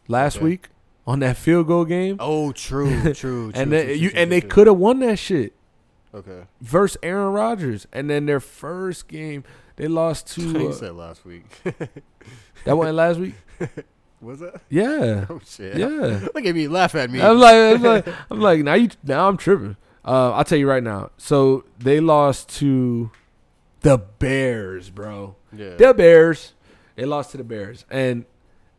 last 0.06 0.36
Okay. 0.36 0.44
week 0.44 0.68
on 1.06 1.18
that 1.20 1.36
field 1.36 1.66
goal 1.66 1.84
game, 1.84 2.16
Oh, 2.20 2.52
true, 2.52 3.00
true, 3.02 3.12
true. 3.14 3.44
and 3.54 3.54
true, 3.54 3.64
they, 3.70 3.84
true, 3.86 3.94
you 3.94 4.10
and 4.14 4.30
they 4.30 4.40
could 4.40 4.66
have 4.68 4.76
won 4.76 5.00
that 5.00 5.18
shit 5.18 5.52
Okay. 6.14 6.42
versus 6.60 6.96
Aaron 7.02 7.32
Rodgers. 7.32 7.86
And 7.92 8.08
then 8.08 8.26
their 8.26 8.40
first 8.40 9.08
game 9.08 9.42
they 9.76 9.88
lost 9.88 10.28
to 10.34 10.68
uh, 10.68 10.72
said 10.72 10.92
last 10.94 11.24
week. 11.24 11.44
that 12.64 12.76
wasn't 12.76 12.96
last 12.96 13.18
week. 13.18 13.34
was 14.20 14.40
that? 14.40 14.60
Yeah, 14.70 15.26
Oh 15.28 15.40
shit. 15.44 15.76
yeah. 15.76 15.86
Look 16.34 16.44
at 16.46 16.54
me, 16.54 16.68
laugh 16.68 16.94
at 16.94 17.10
me. 17.10 17.20
I'm 17.20 17.38
like, 17.38 17.54
I'm 17.76 17.82
like, 17.82 18.08
I'm 18.30 18.40
like, 18.40 18.60
now 18.60 18.74
you, 18.74 18.88
now 19.04 19.28
I'm 19.28 19.36
tripping. 19.36 19.76
Uh, 20.04 20.32
I'll 20.32 20.44
tell 20.44 20.58
you 20.58 20.68
right 20.68 20.82
now. 20.82 21.10
So 21.18 21.64
they 21.78 22.00
lost 22.00 22.48
to 22.58 23.10
the 23.80 23.98
Bears, 23.98 24.90
bro. 24.90 25.36
yeah. 25.52 25.76
The 25.76 25.92
Bears. 25.94 26.52
They 26.96 27.04
lost 27.04 27.30
to 27.32 27.36
the 27.36 27.44
Bears, 27.44 27.84
and 27.90 28.24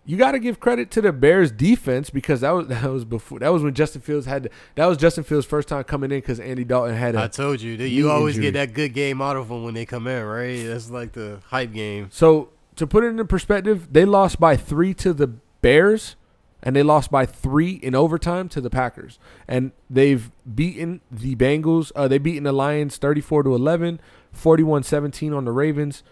you 0.06 0.16
got 0.18 0.32
to 0.32 0.40
give 0.40 0.60
credit 0.60 0.90
to 0.92 1.02
the 1.02 1.12
Bears 1.12 1.52
defense 1.52 2.10
because 2.10 2.42
that 2.42 2.52
was 2.52 2.68
that 2.70 2.90
was 2.90 3.06
before 3.06 3.40
that 3.40 3.50
was 3.50 3.64
when 3.64 3.74
Justin 3.74 4.02
Fields 4.02 4.26
had 4.26 4.44
to, 4.44 4.50
that 4.76 4.86
was 4.86 4.98
Justin 4.98 5.24
Fields' 5.24 5.46
first 5.46 5.68
time 5.68 5.84
coming 5.84 6.12
in 6.12 6.18
because 6.20 6.40
Andy 6.40 6.64
Dalton 6.64 6.96
had 6.96 7.16
I 7.16 7.26
a. 7.26 7.30
told 7.30 7.62
you, 7.62 7.78
that 7.78 7.90
you 7.90 8.10
always 8.10 8.36
injury. 8.38 8.52
get 8.52 8.60
that 8.68 8.74
good 8.74 8.94
game 8.94 9.22
out 9.22 9.38
of 9.38 9.50
them 9.50 9.64
when 9.64 9.74
they 9.74 9.86
come 9.86 10.08
in, 10.08 10.24
right? 10.24 10.66
That's 10.66 10.90
like 10.90 11.14
the 11.14 11.40
hype 11.48 11.74
game. 11.74 12.10
So 12.12 12.50
to 12.76 12.88
put 12.88 13.04
it 13.04 13.08
into 13.08 13.26
perspective, 13.26 13.92
they 13.92 14.06
lost 14.06 14.40
by 14.40 14.56
three 14.56 14.94
to 14.96 15.14
the 15.14 15.28
Bears, 15.28 16.16
and 16.64 16.76
they 16.76 16.84
lost 16.84 17.12
by 17.12 17.26
three 17.26 17.72
in 17.74 17.94
overtime 17.94 18.48
to 18.50 18.62
the 18.62 18.70
Packers. 18.70 19.20
And 19.48 19.72
they've 19.90 20.32
beaten 20.56 21.02
the 21.12 21.36
Bengals. 21.36 21.92
Uh, 21.96 22.08
they 22.08 22.18
beaten 22.18 22.44
the 22.44 22.52
Lions 22.54 22.98
34 22.98 23.44
to 23.44 23.56
11, 23.56 24.00
41-17 24.36 25.36
on 25.36 25.46
the 25.46 25.52
Ravens. 25.52 26.04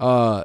Uh, 0.00 0.44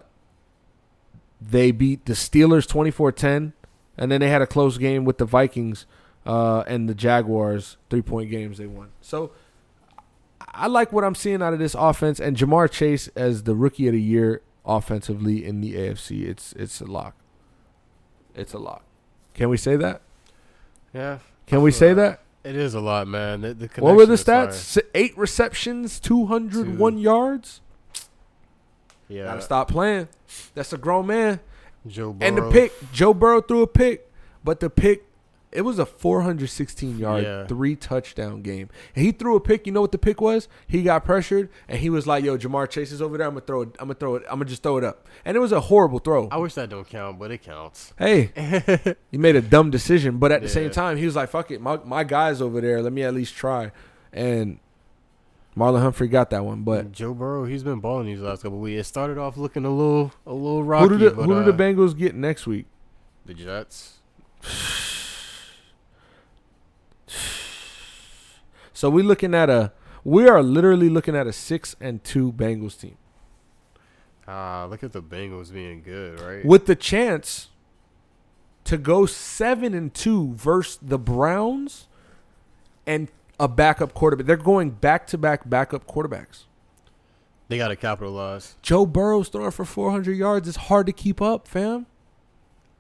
they 1.41 1.72
beat 1.72 2.06
the 2.06 2.13
Steelers 2.13 2.68
24-10, 2.68 3.54
and 3.98 4.12
then 4.12 4.20
they 4.22 4.30
had 4.30 4.41
a 4.41 4.48
close 4.48 4.78
game 4.78 5.06
with 5.06 5.18
the 5.18 5.26
Vikings 5.26 5.86
uh, 6.26 6.63
and 6.68 6.89
the 6.89 6.96
Jaguars, 6.96 7.78
three-point 7.89 8.30
games 8.30 8.58
they 8.58 8.68
won. 8.68 8.89
So 9.02 9.32
I 10.41 10.68
like 10.68 10.91
what 10.91 11.04
I'm 11.04 11.15
seeing 11.15 11.41
out 11.41 11.54
of 11.54 11.60
this 11.60 11.76
offense, 11.76 12.20
and 12.20 12.36
Ja'Marr 12.38 12.70
Chase 12.72 13.08
as 13.15 13.44
the 13.44 13.56
rookie 13.56 13.88
of 13.88 13.94
the 13.94 14.02
year 14.02 14.41
offensively 14.65 15.46
in 15.46 15.62
the 15.62 15.76
AFC. 15.76 16.28
It's 16.28 16.54
it's 16.54 16.82
a 16.82 16.86
lock. 16.86 17.15
It's 18.34 18.54
a 18.54 18.58
lock. 18.60 18.84
Can 19.34 19.50
we 19.50 19.58
say 19.58 19.76
that? 19.76 20.02
Yeah, 20.94 21.20
Can 21.46 21.62
we 21.62 21.72
say 21.72 21.94
that? 21.94 22.22
it 22.44 22.56
is 22.56 22.74
a 22.74 22.80
lot, 22.80 23.08
man. 23.08 23.41
The, 23.41 23.54
the 23.54 23.70
What 23.80 23.96
were 23.96 24.06
the 24.06 24.13
stats? 24.15 24.78
is 24.78 24.84
Eight 24.94 25.18
receptions, 25.18 26.00
201 26.00 26.94
Two. 26.94 27.00
yards. 27.00 27.62
Yeah, 29.08 29.26
Gotta 29.26 29.41
stop 29.41 29.70
playing. 29.70 30.08
That's 30.56 30.74
a 30.74 30.78
grown 30.78 31.08
man. 31.08 31.39
Joe 31.88 32.13
Burrow. 32.13 32.28
And 32.28 32.38
the 32.38 32.50
pick, 32.52 32.74
Joe 32.91 33.13
Burrow 33.13 33.41
threw 33.41 33.62
a 33.62 33.68
pick, 33.68 34.12
but 34.44 34.60
the 34.60 34.70
pick, 34.72 35.04
it 35.52 35.62
was 35.62 35.78
a 35.80 35.86
416 35.86 36.98
yard, 36.98 37.24
Yeah. 37.24 37.46
three 37.48 37.76
touchdown 37.76 38.41
game. 38.41 38.70
And 38.96 39.06
he 39.06 39.12
threw 39.12 39.36
a 39.36 39.39
pick. 39.39 39.68
You 39.68 39.72
know 39.74 39.82
what 39.82 39.91
the 39.91 39.98
pick 40.00 40.20
was? 40.20 40.48
He 40.68 40.82
got 40.84 41.06
pressured, 41.06 41.50
and 41.70 41.80
he 41.80 41.89
was 41.91 42.06
like, 42.08 42.24
"Yo, 42.26 42.38
Ja'Marr 42.38 42.68
Chase 42.70 42.91
is 42.91 43.02
over 43.02 43.18
there. 43.18 43.28
I'm 43.28 43.34
gonna 43.36 43.46
throw 43.46 43.62
it. 43.62 43.70
I'm 43.80 43.86
gonna 43.88 43.94
throw 43.94 44.15
it. 44.15 44.24
I'm 44.28 44.39
gonna 44.39 44.46
just 44.46 44.63
throw 44.63 44.78
it 44.78 44.84
up." 44.84 45.08
And 45.24 45.38
it 45.38 45.39
was 45.39 45.52
a 45.52 45.62
horrible 45.62 46.00
throw. 46.00 46.28
I 46.32 46.38
wish 46.38 46.56
that 46.56 46.70
don't 46.70 46.89
count, 46.89 47.20
but 47.20 47.30
it 47.32 47.44
counts. 47.44 47.94
Hey, 47.98 48.32
he 49.12 49.18
made 49.18 49.36
a 49.36 49.41
dumb 49.41 49.70
decision, 49.70 50.18
but 50.18 50.32
at 50.32 50.41
the 50.41 50.50
same 50.50 50.72
time, 50.72 50.98
he 50.98 51.06
was 51.06 51.15
like, 51.15 51.30
"Fuck 51.30 51.52
it, 51.52 51.62
my 51.62 51.80
my 51.86 52.04
guy's 52.04 52.41
over 52.41 52.60
there. 52.60 52.82
Let 52.82 52.91
me 52.91 53.04
at 53.04 53.13
least 53.13 53.36
try." 53.36 53.72
And 54.12 54.60
Marlon 55.58 55.82
Humphrey 55.82 56.08
got 56.10 56.30
that 56.32 56.44
one, 56.44 56.63
but 56.63 56.91
Joe 56.91 57.13
Burrow, 57.13 57.46
he's 57.46 57.63
been 57.63 57.80
balling 57.80 58.08
these 58.08 58.20
last 58.20 58.44
couple 58.44 58.60
weeks. 58.60 58.82
It 58.82 58.84
started 58.84 59.18
off 59.18 59.38
looking 59.38 59.63
a 59.63 59.70
little, 59.70 60.12
a 60.26 60.34
little 60.34 60.63
rocky. 60.63 60.89
who 60.89 60.98
do 60.98 61.10
the 61.10 61.15
but, 61.15 61.24
who 61.24 61.34
uh, 61.34 61.44
do 61.44 61.52
the 61.52 61.58
Bengals 61.63 61.98
get 61.98 62.13
next 62.13 62.46
week? 62.46 62.65
The 63.26 63.34
Jets. 63.34 64.00
So 68.74 68.89
we're 68.89 69.06
looking 69.06 69.34
at 69.34 69.50
a 69.50 69.72
we 70.04 70.28
are 70.28 70.44
literally 70.44 70.89
looking 70.89 71.15
at 71.15 71.28
a 71.28 71.34
six 71.34 71.78
and 71.80 72.04
two 72.04 72.34
Bengals 72.34 72.80
team 72.80 72.98
Ah, 74.28 74.68
look 74.70 74.84
at 74.84 74.91
the 74.91 75.02
Bengals 75.02 75.54
being 75.54 75.82
good, 75.82 76.20
right? 76.20 76.44
with 76.46 76.65
the 76.65 76.76
chance 76.76 77.50
to 78.65 78.78
go 78.78 79.06
seven 79.06 79.74
and 79.74 79.94
two 79.94 80.34
versus 80.34 80.78
the 80.82 80.98
Browns 81.00 81.88
and 82.86 83.08
a 83.39 83.48
backup 83.48 83.93
quarterback. 83.93 84.26
They're 84.28 84.38
going 84.38 84.71
back 84.71 85.08
to 85.08 85.17
back 85.17 85.50
backup 85.50 85.86
quarterbacks. 85.88 86.43
They 87.48 87.58
got 87.58 87.67
to 87.67 87.76
capitalize. 87.76 88.56
Joe 88.62 88.86
Burrow's 88.86 89.30
throwing 89.30 89.52
for 89.52 89.65
400 89.65 90.13
yards. 90.17 90.48
It's 90.48 90.58
hard 90.58 90.88
to 90.88 90.91
keep 90.93 91.21
up, 91.21 91.48
fam. 91.48 91.86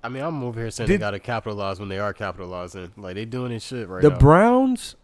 I 0.03 0.09
mean, 0.09 0.23
I'm 0.23 0.43
over 0.43 0.59
here 0.59 0.71
saying 0.71 0.87
Did- 0.87 0.95
they 0.95 0.99
got 1.03 1.11
to 1.11 1.19
capitalize 1.19 1.79
when 1.79 1.89
they 1.89 1.99
are 1.99 2.13
capitalizing. 2.13 2.91
Like 2.97 3.15
they 3.15 3.25
doing 3.25 3.51
this 3.51 3.63
shit 3.63 3.87
right 3.87 4.01
the 4.01 4.09
now. 4.11 4.17
Browns, 4.17 4.95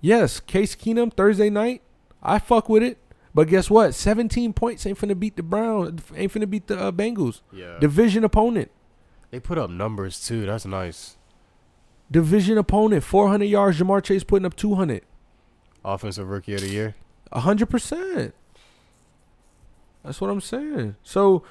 yes, 0.00 0.40
Case 0.40 0.74
Keenum 0.76 1.12
Thursday 1.12 1.50
night. 1.50 1.82
I 2.22 2.38
fuck 2.38 2.68
with 2.68 2.82
it. 2.82 2.98
But 3.32 3.46
guess 3.48 3.70
what? 3.70 3.94
17 3.94 4.52
points 4.52 4.84
ain't 4.86 4.98
finna 4.98 5.18
beat 5.18 5.36
the 5.36 5.44
Browns. 5.44 6.02
Ain't 6.16 6.32
finna 6.32 6.50
beat 6.50 6.66
the 6.66 6.76
uh, 6.78 6.92
Bengals. 6.92 7.42
yeah, 7.52 7.78
Division 7.78 8.24
opponent. 8.24 8.72
they 9.30 9.38
put 9.38 9.56
up 9.56 9.70
numbers 9.70 10.24
too. 10.24 10.46
That's 10.46 10.66
nice. 10.66 11.16
Division 12.10 12.58
opponent. 12.58 13.04
400 13.04 13.44
yards. 13.44 13.78
Ja'Marr 13.78 14.02
Chase 14.02 14.24
putting 14.24 14.46
up 14.46 14.56
200. 14.56 15.02
Offensive 15.84 16.28
rookie 16.28 16.54
of 16.54 16.60
the 16.60 16.68
year. 16.68 16.94
100%. 17.32 18.32
That's 20.04 20.20
what 20.20 20.30
I'm 20.30 20.40
saying. 20.40 20.96
So, 21.02 21.42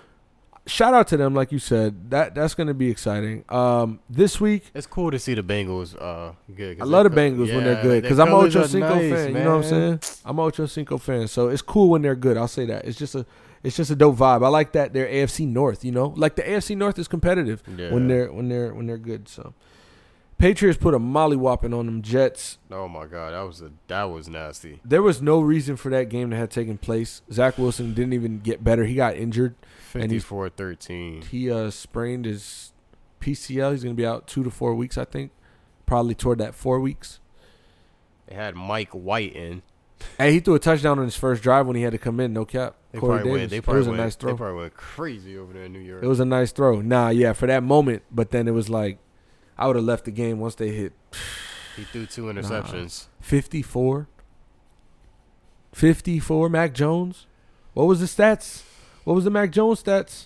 shout 0.66 0.94
out 0.94 1.08
to 1.10 1.18
them, 1.18 1.34
like 1.36 1.52
you 1.52 1.60
said. 1.60 2.10
That 2.10 2.36
That's 2.36 2.56
going 2.56 2.68
to 2.68 2.74
be 2.74 2.90
exciting. 2.90 3.46
Um, 3.50 4.00
This 4.10 4.42
week, 4.42 4.72
It's 4.74 4.88
cool 4.88 5.12
to 5.12 5.20
see 5.20 5.34
the 5.36 5.44
Bengals 5.44 5.96
uh 6.02 6.34
good. 6.56 6.82
I 6.82 6.86
love 6.86 7.04
the 7.04 7.10
Bengals 7.22 7.54
when 7.54 7.64
they're 7.64 7.82
good 7.82 8.02
because 8.04 8.20
I'm 8.20 8.34
Ocho 8.34 8.66
Cinco 8.66 8.96
nice, 8.96 9.12
fan. 9.14 9.28
You 9.30 9.34
know 9.44 9.58
what 9.58 9.66
I'm 9.66 10.00
saying? 10.00 10.00
I'm 10.26 10.40
Ocho 10.40 10.66
Cinco 10.66 10.98
fan, 10.98 11.28
so 11.28 11.50
it's 11.50 11.62
cool 11.62 11.90
when 11.90 12.02
they're 12.02 12.16
good. 12.16 12.38
I'll 12.38 12.48
say 12.48 12.66
that. 12.66 12.86
It's 12.86 12.98
just 12.98 13.16
a 13.16 13.26
it's 13.64 13.76
just 13.76 13.92
a 13.92 13.96
dope 13.96 14.16
vibe. 14.16 14.44
I 14.44 14.48
like 14.50 14.72
that 14.72 14.94
they're 14.94 15.08
AFC 15.08 15.48
North. 15.48 15.84
You 15.86 15.92
know, 15.92 16.14
like 16.18 16.36
the 16.36 16.44
AFC 16.44 16.76
North 16.76 16.98
is 16.98 17.08
competitive 17.08 17.62
Yeah. 17.78 17.92
when 17.94 18.08
they're 18.08 18.32
when 18.32 18.50
they're 18.50 18.74
when 18.74 18.88
they're 18.88 18.98
good. 18.98 19.28
So, 19.28 19.54
Patriots 20.40 20.78
put 20.80 20.94
a 20.94 21.00
molly 21.00 21.36
whopping 21.36 21.74
on 21.74 21.86
them 21.86 22.02
Jets. 22.02 22.58
Oh 22.72 22.88
my 22.88 23.06
god, 23.06 23.34
that 23.34 23.42
was 23.42 23.62
a 23.62 23.72
that 23.88 24.06
was 24.06 24.28
nasty. 24.30 24.80
There 24.86 25.02
was 25.04 25.22
no 25.22 25.42
reason 25.42 25.76
for 25.76 25.90
that 25.92 26.08
game 26.10 26.30
to 26.32 26.36
have 26.38 26.50
taken 26.50 26.78
place. 26.78 27.22
Zach 27.32 27.58
Wilson 27.58 27.94
didn't 27.94 28.14
even 28.14 28.40
get 28.40 28.64
better. 28.64 28.86
He 28.86 28.96
got 28.96 29.16
injured. 29.18 29.56
He's- 29.94 30.24
54-13. 30.24 31.26
He 31.26 31.52
uh, 31.52 31.70
sprained 31.72 32.26
his 32.26 32.72
PCL. 33.20 33.72
He's 33.74 33.84
gonna 33.84 33.96
be 33.96 34.06
out 34.06 34.28
two 34.28 34.44
to 34.44 34.50
four 34.50 34.74
weeks, 34.76 34.98
I 34.98 35.06
think. 35.06 35.32
Probably 35.86 36.16
toward 36.16 36.38
that 36.40 36.56
four 36.56 36.80
weeks. 36.80 37.20
They 38.28 38.36
had 38.36 38.56
Mike 38.56 38.92
White 38.92 39.36
in. 39.36 39.62
Hey, 40.18 40.32
he 40.32 40.40
threw 40.40 40.56
a 40.56 40.60
touchdown 40.60 41.00
on 41.00 41.06
his 41.06 41.16
first 41.18 41.44
drive 41.44 41.68
when 41.68 41.76
he 41.76 41.82
had 41.82 41.92
to 41.92 41.98
come 41.98 42.20
in. 42.22 42.32
No 42.32 42.46
cap. 42.46 42.76
They 42.94 43.00
Corey 43.00 43.18
probably 43.18 43.32
Davis. 43.32 43.40
went. 43.42 43.50
They 43.52 43.58
it 43.58 43.64
probably 43.64 43.78
was 43.80 43.88
a 43.88 43.90
went, 43.92 44.02
nice 44.04 44.16
They 44.16 44.22
throw. 44.22 44.38
probably 44.38 44.60
went 44.62 44.74
crazy 44.76 45.38
over 45.38 45.52
there 45.52 45.64
in 45.66 45.74
New 45.74 45.80
York. 45.80 46.02
It 46.02 46.08
was 46.08 46.22
a 46.22 46.26
nice 46.26 46.54
throw. 46.54 46.80
Nah, 46.80 47.10
yeah, 47.10 47.34
for 47.34 47.48
that 47.48 47.64
moment. 47.64 48.04
But 48.10 48.32
then 48.32 48.48
it 48.48 48.52
was 48.52 48.70
like, 48.70 49.00
I 49.60 49.68
would 49.68 49.76
have 49.76 49.86
left 49.86 50.06
the 50.06 50.12
game 50.12 50.40
once 50.40 50.56
they 50.56 50.70
hit 50.70 50.94
he 51.76 51.84
threw 51.84 52.06
two 52.06 52.24
interceptions. 52.34 53.08
54. 53.22 54.08
54. 55.74 56.50
Mac 56.50 56.74
Jones. 56.74 57.28
What 57.74 57.86
was 57.86 58.00
the 58.00 58.06
stats? 58.06 58.64
What 59.04 59.14
was 59.14 59.24
the 59.24 59.30
Mac 59.30 59.52
Jones 59.52 59.84
stats? 59.84 60.26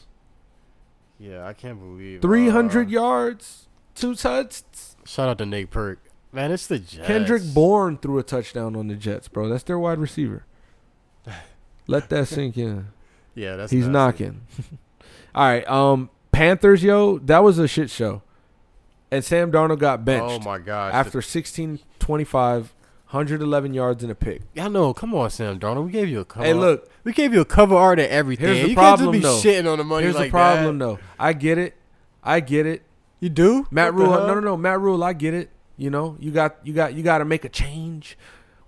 Yeah, 1.20 1.46
I 1.46 1.54
can't 1.54 1.80
believe 1.80 2.22
300 2.22 2.88
uh, 2.88 2.90
yards, 2.90 3.68
two 3.96 4.16
touchdowns. 4.16 4.98
Shout 5.06 5.30
out 5.30 5.38
to 5.38 5.46
Nate 5.46 5.70
Perk. 5.70 6.00
Man, 6.32 6.52
it's 6.52 6.68
the 6.68 6.80
Jets. 6.80 7.06
Kendrick 7.08 7.44
Bourne 7.54 7.98
threw 7.98 8.18
a 8.18 8.24
touchdown 8.24 8.76
on 8.76 8.88
the 8.88 8.96
Jets, 8.96 9.28
bro. 9.28 9.48
That's 9.48 9.64
their 9.64 9.78
wide 9.78 10.00
receiver. 10.00 10.46
Let 11.88 12.10
that 12.10 12.28
sink 12.28 12.58
in. 12.58 12.88
Yeah, 13.36 13.56
that's 13.56 13.72
He's 13.72 13.88
nasty. 13.88 13.92
knocking. 13.92 14.42
All 15.36 15.46
right. 15.46 15.68
Um, 15.68 16.10
Panthers, 16.32 16.84
yo, 16.84 17.20
that 17.20 17.44
was 17.44 17.60
a 17.60 17.68
shit 17.68 17.90
show. 17.90 18.22
And 19.14 19.24
Sam 19.24 19.52
Darnold 19.52 19.78
got 19.78 20.00
oh, 20.00 20.04
benched 20.04 20.26
Oh 20.26 20.40
my 20.40 20.58
gosh. 20.58 20.92
after 20.92 21.22
16 21.22 21.80
25, 22.00 22.74
111 23.12 23.74
yards 23.76 24.02
and 24.02 24.12
a 24.12 24.16
pick. 24.16 24.42
I 24.58 24.68
know. 24.68 24.92
Come 24.92 25.14
on, 25.14 25.30
Sam 25.30 25.60
Darnold. 25.60 25.86
We 25.86 25.92
gave 25.92 26.10
you 26.10 26.22
a 26.22 26.26
cover. 26.26 26.44
Hey, 26.44 26.54
look, 26.56 26.90
we 27.04 27.14
gave 27.14 27.32
you 27.32 27.42
a 27.42 27.46
cover 27.46 27.76
art 27.76 28.00
and 28.00 28.10
everything. 28.10 28.48
Here's 28.48 28.62
the 28.64 28.70
you 28.70 28.76
problem, 28.76 29.12
can't 29.12 29.22
though. 29.22 29.34
just 29.34 29.44
be 29.44 29.50
shitting 29.52 29.72
on 29.72 29.78
the 29.78 29.84
money 29.84 30.06
here's 30.06 30.16
like 30.16 30.30
the 30.30 30.32
problem, 30.32 30.80
that. 30.80 30.86
though. 30.86 31.00
I 31.20 31.34
get 31.34 31.60
it. 31.60 31.76
I 32.24 32.40
get 32.40 32.66
it. 32.66 32.82
You 33.20 33.30
do, 33.30 33.68
Matt 33.70 33.94
What 33.94 34.02
Rule, 34.02 34.10
no, 34.10 34.34
no, 34.34 34.40
no, 34.40 34.58
Matt 34.58 34.82
Rhule, 34.82 35.04
I 35.04 35.14
get 35.14 35.36
it. 35.36 35.52
You 35.78 35.92
know, 35.92 36.18
you 36.20 36.32
got, 36.32 36.58
you 36.64 36.74
got, 36.74 36.96
you 36.96 37.04
got 37.04 37.20
to 37.20 37.26
make 37.26 37.46
a 37.46 37.50
change. 37.50 38.18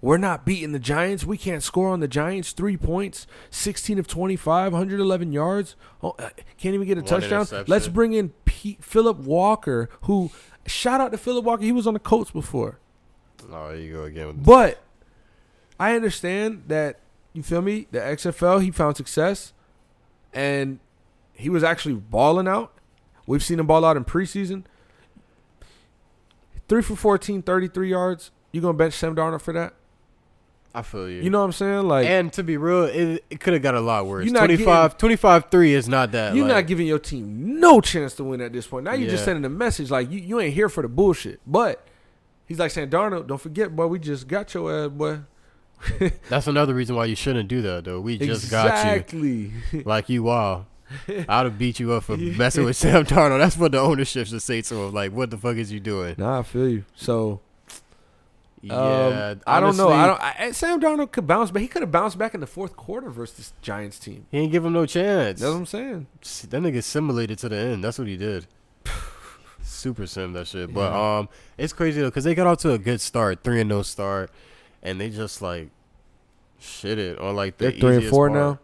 We're 0.06 0.18
not 0.18 0.46
beating 0.46 0.72
the 0.72 0.78
Giants. 0.78 1.26
We 1.26 1.36
can't 1.36 1.64
score 1.64 1.90
on 1.90 2.00
the 2.00 2.08
Giants. 2.08 2.52
Three 2.52 2.78
points, 2.78 3.26
sixteen 3.50 3.98
of 3.98 4.08
twenty-five, 4.08 4.72
111 4.72 5.34
yards. 5.34 5.76
Oh, 6.04 6.14
uh, 6.20 6.30
can't 6.60 6.76
even 6.76 6.86
get 6.86 7.00
a 7.00 7.02
One 7.02 7.10
touchdown. 7.10 7.66
Let's 7.66 7.88
bring 7.88 8.14
in 8.14 8.30
Pete, 8.46 8.84
Philip 8.84 9.18
Walker, 9.18 9.90
who 10.02 10.30
shout 10.68 11.02
out 11.02 11.12
to 11.14 11.18
Philip 11.18 11.44
Walker. 11.44 11.64
He 11.64 11.72
was 11.72 11.88
on 11.88 11.96
the 11.96 12.00
Colts 12.00 12.30
before, 12.30 12.78
Oh, 13.52 13.72
you 13.72 13.94
go 13.94 14.04
again. 14.04 14.28
With 14.28 14.46
but 14.46 14.84
I 15.80 15.96
understand 15.96 16.66
that 16.68 17.00
you 17.34 17.42
feel 17.42 17.64
me. 17.64 17.88
The 17.90 17.98
XFL, 17.98 18.62
he 18.62 18.70
found 18.70 18.98
success, 18.98 19.54
and 20.32 20.78
he 21.34 21.50
was 21.50 21.64
actually 21.64 21.96
balling 21.96 22.48
out. 22.48 22.78
We've 23.26 23.44
seen 23.44 23.60
him 23.60 23.66
ball 23.66 23.84
out 23.84 23.98
in 23.98 24.06
preseason. 24.06 24.66
Three 26.68 26.84
for 26.84 26.96
14, 26.96 27.42
33 27.42 27.90
yards. 27.90 28.30
You 28.52 28.62
gonna 28.62 28.78
bench 28.78 28.94
Sam 28.94 29.16
Darnold 29.16 29.42
for 29.42 29.52
that? 29.54 29.74
I 30.76 30.82
feel 30.82 31.10
you. 31.10 31.22
You 31.22 31.30
know 31.30 31.40
what 31.40 31.46
I'm 31.46 31.52
saying? 31.54 31.88
Like 31.88 32.08
and 32.08 32.32
to 32.34 32.44
be 32.44 32.58
real, 32.58 32.84
it, 32.84 33.24
it 33.30 33.40
could 33.40 33.54
have 33.54 33.62
got 33.62 33.76
a 33.76 33.80
lot 33.80 34.06
worse. 34.06 34.26
You're 34.26 34.36
25, 34.36 34.98
25 34.98 35.50
3 35.50 35.74
is 35.74 35.88
not 35.88 36.12
that. 36.12 36.36
you're 36.36 36.46
like, 36.46 36.56
not 36.56 36.68
giving 36.68 36.88
your 36.88 37.00
team 37.00 37.60
no 37.60 37.82
chance 37.82 38.14
to 38.16 38.24
win 38.24 38.42
at 38.42 38.54
this 38.54 38.68
point. 38.68 38.86
Now 38.86 38.94
you're 38.94 39.10
just 39.10 39.26
sending 39.26 39.46
a 39.46 39.50
message 39.50 39.90
like 39.90 40.12
you, 40.12 40.20
you 40.20 40.40
ain't 40.40 40.54
here 40.54 40.70
for 40.70 40.82
the 40.82 40.90
bullshit. 40.90 41.40
But 41.48 41.86
he's 42.46 42.60
like 42.60 42.72
saying, 42.72 42.90
Darnold, 42.90 43.28
don't 43.28 43.42
forget, 43.42 43.76
boy, 43.76 43.88
we 43.88 44.00
just 44.00 44.28
got 44.28 44.54
your 44.54 44.86
ass, 44.86 44.92
boy. 44.92 45.20
That's 46.30 46.48
another 46.48 46.74
reason 46.74 46.96
why 46.96 47.06
you 47.06 47.16
shouldn't 47.16 47.50
do 47.50 47.62
that, 47.64 47.86
though. 47.86 48.00
We 48.00 48.18
just 48.18 48.50
got 48.50 48.66
you. 48.66 48.70
exactly. 48.70 49.52
Like, 49.86 50.10
you 50.10 50.30
are. 50.30 50.66
I'd 51.08 51.28
have 51.28 51.58
beat 51.58 51.80
you 51.80 51.94
up 51.94 52.04
for 52.04 52.18
messing 52.18 52.64
with 52.64 52.78
Sam 52.78 53.06
Darnold. 53.06 53.40
That's 53.40 53.58
what 53.58 53.72
the 53.72 53.80
ownership 53.80 54.28
should 54.28 54.42
say 54.42 54.62
to 54.62 54.76
him. 54.76 54.94
Like, 54.94 55.12
what 55.12 55.32
the 55.32 55.38
fuck 55.38 55.58
is 55.58 55.72
you 55.72 55.80
doing? 55.80 56.16
nah, 56.18 56.40
I 56.40 56.44
feel 56.44 56.70
you. 56.70 56.86
So 56.96 57.42
Yeah, 58.62 58.74
Um, 58.74 59.42
I 59.46 59.60
don't 59.60 59.78
know. 59.78 59.90
I 59.90 60.08
don't. 60.08 60.22
I, 60.22 60.52
Sam 60.52 60.82
Darnold 60.82 61.12
could 61.12 61.28
bounce, 61.28 61.52
but 61.52 61.62
he 61.62 61.68
could 61.68 61.82
have 61.84 61.92
bounced 61.92 62.18
back 62.18 62.34
in 62.34 62.40
the 62.40 62.48
fourth 62.48 62.76
quarter 62.76 63.10
versus 63.12 63.38
this 63.38 63.54
Giants 63.62 64.00
team. 64.00 64.26
He 64.32 64.40
ain't 64.40 64.52
give 64.52 64.66
him 64.66 64.74
no 64.74 64.86
chance. 64.86 65.40
That's 65.40 65.52
what 65.52 65.58
I'm 65.60 65.66
saying. 65.66 66.08
That 66.50 66.62
nigga 66.64 66.82
simulated 66.84 67.38
to 67.40 67.50
the 67.50 67.58
end. 67.58 67.84
That's 67.84 68.00
what 68.00 68.08
he 68.08 68.18
did. 68.18 68.48
Super 69.62 70.08
sim 70.08 70.34
that 70.34 70.48
shit. 70.48 70.74
But 70.74 70.92
um, 70.94 71.30
it's 71.58 71.74
crazy 71.74 72.02
though 72.02 72.08
because 72.08 72.24
they 72.24 72.34
got 72.36 72.48
off 72.48 72.58
to 72.60 72.72
a 72.72 72.78
good 72.80 73.02
start, 73.02 73.44
three 73.44 73.60
and 73.60 73.70
no 73.70 73.82
start, 73.84 74.32
and 74.82 75.00
they 75.00 75.10
just 75.10 75.42
like 75.42 75.70
shit 76.60 76.98
it 76.98 77.20
on 77.20 77.36
like 77.36 77.58
the 77.58 77.70
They're 77.70 77.80
three 77.80 77.96
and 77.98 78.06
four 78.08 78.30
part. 78.30 78.40
now. 78.40 78.60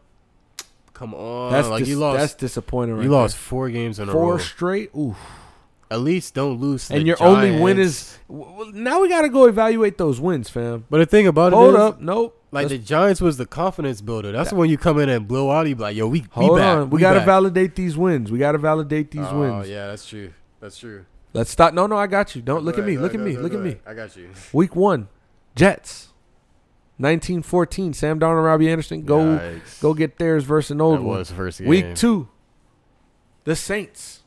Come 0.93 1.13
on, 1.15 1.51
That's 1.51 1.67
like 1.67 1.79
dis- 1.79 1.89
you 1.89 1.97
lost. 1.97 2.19
That's 2.19 2.33
disappointing. 2.35 2.95
Right 2.95 3.03
you 3.03 3.09
lost 3.09 3.35
four 3.35 3.69
games 3.69 3.99
in 3.99 4.07
a 4.09 4.13
row. 4.13 4.19
four 4.19 4.39
straight. 4.39 4.91
Ooh. 4.95 5.15
At 5.91 5.99
least 5.99 6.33
don't 6.33 6.59
lose. 6.59 6.89
And 6.89 7.05
your 7.05 7.17
only 7.21 7.59
win 7.59 7.77
is 7.77 8.17
w- 8.29 8.45
w- 8.49 8.71
now 8.73 9.01
we 9.01 9.09
got 9.09 9.21
to 9.23 9.29
go 9.29 9.45
evaluate 9.45 9.97
those 9.97 10.21
wins, 10.21 10.49
fam. 10.49 10.85
But 10.89 10.99
the 10.99 11.05
thing 11.05 11.27
about 11.27 11.51
Hold 11.51 11.73
it 11.73 11.77
is, 11.77 11.81
up, 11.83 11.99
nope. 12.01 12.41
like 12.51 12.63
Let's- 12.69 12.71
the 12.71 12.77
Giants 12.79 13.19
was 13.21 13.35
the 13.37 13.45
confidence 13.45 13.99
builder. 14.01 14.31
That's 14.31 14.53
when 14.53 14.69
you 14.69 14.77
come 14.77 14.99
in 14.99 15.09
and 15.09 15.27
blow 15.27 15.51
out. 15.51 15.67
You 15.67 15.75
be 15.75 15.81
like, 15.81 15.95
yo, 15.97 16.07
we 16.07 16.25
hold 16.31 16.53
we 16.53 16.59
back. 16.59 16.77
on. 16.77 16.89
We, 16.91 17.01
got 17.01 17.13
to 17.13 17.19
back. 17.19 17.25
validate 17.25 17.75
these 17.75 17.97
wins. 17.97 18.31
We 18.31 18.39
got 18.39 18.53
to 18.53 18.57
validate 18.57 19.11
these 19.11 19.25
Oh 19.27 19.39
wins. 19.41 19.67
yeah, 19.69 19.87
that's 19.87 20.05
true. 20.07 20.31
That's 20.61 20.77
true. 20.77 21.05
Let's 21.33 21.49
stop. 21.51 21.73
No, 21.73 21.87
no, 21.87 21.97
I 21.97 22.07
got 22.07 22.35
you. 22.35 22.41
Don't 22.41 22.63
look 22.63 22.77
at 22.77 22.85
me. 22.85 22.97
Look 22.97 23.13
at 23.13 23.19
me. 23.19 23.35
Look 23.37 23.53
at 23.53 23.59
me. 23.59 23.75
I 23.85 23.93
got 23.93 24.15
you. 24.15 24.29
Week 24.53 24.75
one, 24.75 25.09
Jets. 25.55 26.07
1914. 26.97 27.93
Sam 27.93 28.19
Darnold, 28.19 28.45
Robbie 28.45 28.69
Anderson. 28.69 29.03
Go, 29.03 29.19
Yikes. 29.37 29.81
go 29.81 29.93
get 29.93 30.17
theirs 30.17 30.43
versus 30.43 30.71
an 30.71 30.81
old 30.81 30.99
That 30.99 31.03
one. 31.03 31.17
was 31.17 31.29
the 31.29 31.35
first 31.35 31.59
game. 31.59 31.67
Week 31.67 31.95
two, 31.95 32.27
the 33.43 33.55
Saints. 33.55 34.20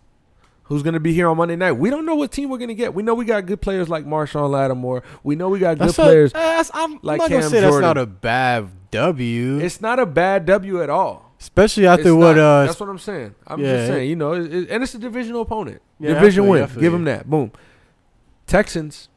Who's 0.65 0.83
going 0.83 0.95
to 0.95 1.01
be 1.01 1.13
here 1.13 1.29
on 1.29 1.37
Monday 1.37 1.57
night? 1.57 1.73
We 1.73 1.91
don't 1.91 2.07
know 2.07 2.15
what 2.15 2.33
team 2.33 2.49
we're 2.49 2.57
going 2.59 2.69
to 2.69 2.75
get. 2.75 2.95
We 2.95 3.03
know 3.03 3.15
we 3.15 3.27
got 3.27 3.45
good 3.45 3.61
players 3.61 3.89
like 3.91 4.07
Marshon 4.07 4.49
Lattimore. 4.49 5.03
We 5.23 5.37
know 5.37 5.51
we 5.51 5.59
got 5.59 5.79
good 5.79 5.89
That's 5.89 5.99
a- 5.99 6.03
players. 6.03 6.33
that's- 6.33 6.71
I'm, 6.73 6.99
like 7.03 7.21
I'm 7.21 7.25
not 7.25 7.31
gonna 7.31 7.41
Cam 7.43 7.51
say 7.51 7.61
that's 7.61 7.77
not 7.81 7.99
a 7.99 8.07
bad 8.07 8.69
W, 8.91 9.59
It's 9.59 9.81
not 9.83 9.99
a 9.99 10.07
bad 10.07 10.47
W 10.47 10.83
at 10.83 10.89
all. 10.89 11.33
especially 11.39 11.87
after 11.87 12.05
It's 12.09 12.13
what 12.13 12.37
not. 12.37 12.63
uh, 12.63 12.67
That's 12.67 12.81
what 12.81 12.89
I'm 12.89 12.99
saying. 12.99 13.35
I'm 13.47 13.61
yeah. 13.61 13.73
just 13.77 13.87
saying, 13.89 14.09
you 14.09 14.17
know, 14.17 14.33
it, 14.33 14.55
it- 14.55 14.71
and 14.71 14.83
it's 14.83 14.95
a 14.95 14.99
divisional 14.99 15.43
opponent. 15.43 15.83
Yeah, 16.01 16.15
Division 16.15 16.47
win. 16.49 16.67
Give 16.81 16.93
them 16.93 17.05
that. 17.05 17.29
Boom. 17.29 17.53
Texans, 18.47 19.09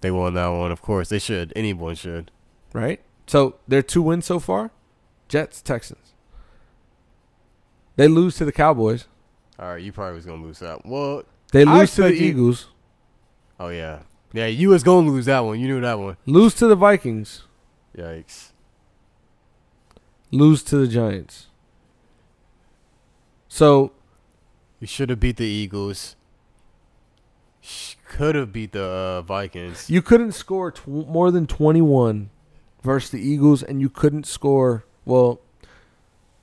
they 0.00 0.10
won 0.10 0.32
that 0.34 0.46
one. 0.48 0.70
Of 0.72 0.80
course, 0.80 1.08
they 1.10 1.18
should. 1.18 1.52
Anyone 1.56 1.94
should. 1.94 2.30
right? 2.72 3.00
So 3.26 3.56
they're 3.68 3.82
two 3.82 4.00
wins 4.02 4.24
so 4.26 4.38
far. 4.38 4.70
Jets, 5.28 5.60
Texans. 5.60 6.14
They 7.96 8.08
lose 8.08 8.36
to 8.36 8.44
the 8.44 8.52
Cowboys. 8.52 9.06
All 9.58 9.68
right, 9.72 9.82
you 9.82 9.92
probably 9.92 10.14
was 10.14 10.24
gonna 10.26 10.42
lose 10.42 10.58
that. 10.60 10.84
Well, 10.86 11.24
They 11.52 11.64
lose 11.64 11.94
to 11.96 12.02
the 12.02 12.14
you- 12.14 12.26
Eagles. 12.30 12.68
oh 13.58 13.68
yeah, 13.68 14.00
yeah. 14.32 14.46
You 14.46 14.68
was 14.70 14.82
gonna 14.82 15.08
lose 15.10 15.26
that 15.26 15.40
one. 15.40 15.58
You 15.58 15.66
knew 15.68 15.80
that 15.80 15.98
one. 15.98 16.16
Lose 16.26 16.54
to 16.54 16.66
the 16.66 16.76
Vikings. 16.76 17.42
Yikes. 17.96 18.50
Lose 20.30 20.62
to 20.64 20.76
the 20.76 20.86
Giants. 20.86 21.46
So 23.48 23.92
You 24.80 24.86
should 24.86 25.10
have 25.10 25.18
beat 25.18 25.38
the 25.38 25.44
Eagles. 25.46 26.14
Could 28.06 28.36
have 28.36 28.52
beat 28.52 28.72
the 28.72 28.84
uh, 28.84 29.22
Vikings. 29.22 29.90
you 29.90 30.00
couldn't 30.00 30.32
score 30.32 30.70
tw- 30.70 30.86
more 30.86 31.30
than 31.30 31.46
21 31.46 32.30
versus 32.82 33.10
the 33.10 33.20
Eagles, 33.20 33.62
and 33.62 33.80
you 33.80 33.88
couldn't 33.90 34.24
score. 34.26 34.84
Well, 35.04 35.40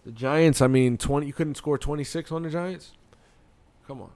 the 0.05 0.11
Giants. 0.11 0.61
I 0.61 0.67
mean, 0.67 0.97
20. 0.97 1.25
You 1.25 1.33
couldn't 1.33 1.55
score 1.55 1.77
26 1.77 2.31
on 2.31 2.43
the 2.43 2.49
Giants. 2.49 2.91
Come 3.87 4.01
on, 4.01 4.09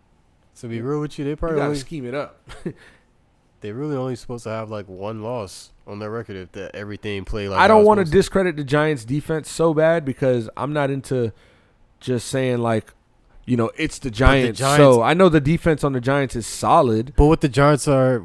To 0.62 0.67
be 0.67 0.82
real 0.82 1.01
with 1.01 1.17
you, 1.19 1.25
they 1.25 1.32
you 1.32 1.36
probably 1.36 1.58
gotta 1.58 1.67
only, 1.67 1.79
scheme 1.79 2.05
it 2.05 2.13
up. 2.15 2.39
they 3.62 3.71
really 3.71 3.95
only 3.95 4.15
supposed 4.15 4.43
to 4.45 4.49
have 4.49 4.69
like 4.69 4.88
one 4.88 5.21
loss 5.21 5.71
on 5.86 5.99
their 5.99 6.10
record 6.10 6.36
if 6.38 6.51
the, 6.53 6.75
everything 6.75 7.25
played 7.25 7.49
like. 7.49 7.60
I 7.60 7.67
don't 7.67 7.86
want 7.86 8.03
to 8.05 8.12
discredit 8.12 8.55
the 8.58 8.63
Giants' 8.63 9.05
defense 9.05 9.49
so 9.49 9.73
bad 9.73 10.05
because 10.05 10.49
I'm 10.58 10.73
not 10.73 10.89
into 10.89 11.34
just 11.99 12.27
saying 12.27 12.60
like, 12.60 12.93
you 13.45 13.58
know, 13.58 13.71
it's 13.77 13.99
the 13.99 14.12
Giants. 14.12 14.60
Giants- 14.60 14.77
so 14.77 15.01
I 15.01 15.13
know 15.13 15.29
the 15.29 15.41
defense 15.41 15.84
on 15.84 15.93
the 15.93 16.01
Giants 16.01 16.36
is 16.36 16.47
solid. 16.47 17.13
But 17.15 17.25
what 17.25 17.41
the 17.41 17.49
Giants 17.49 17.88
are 17.88 18.23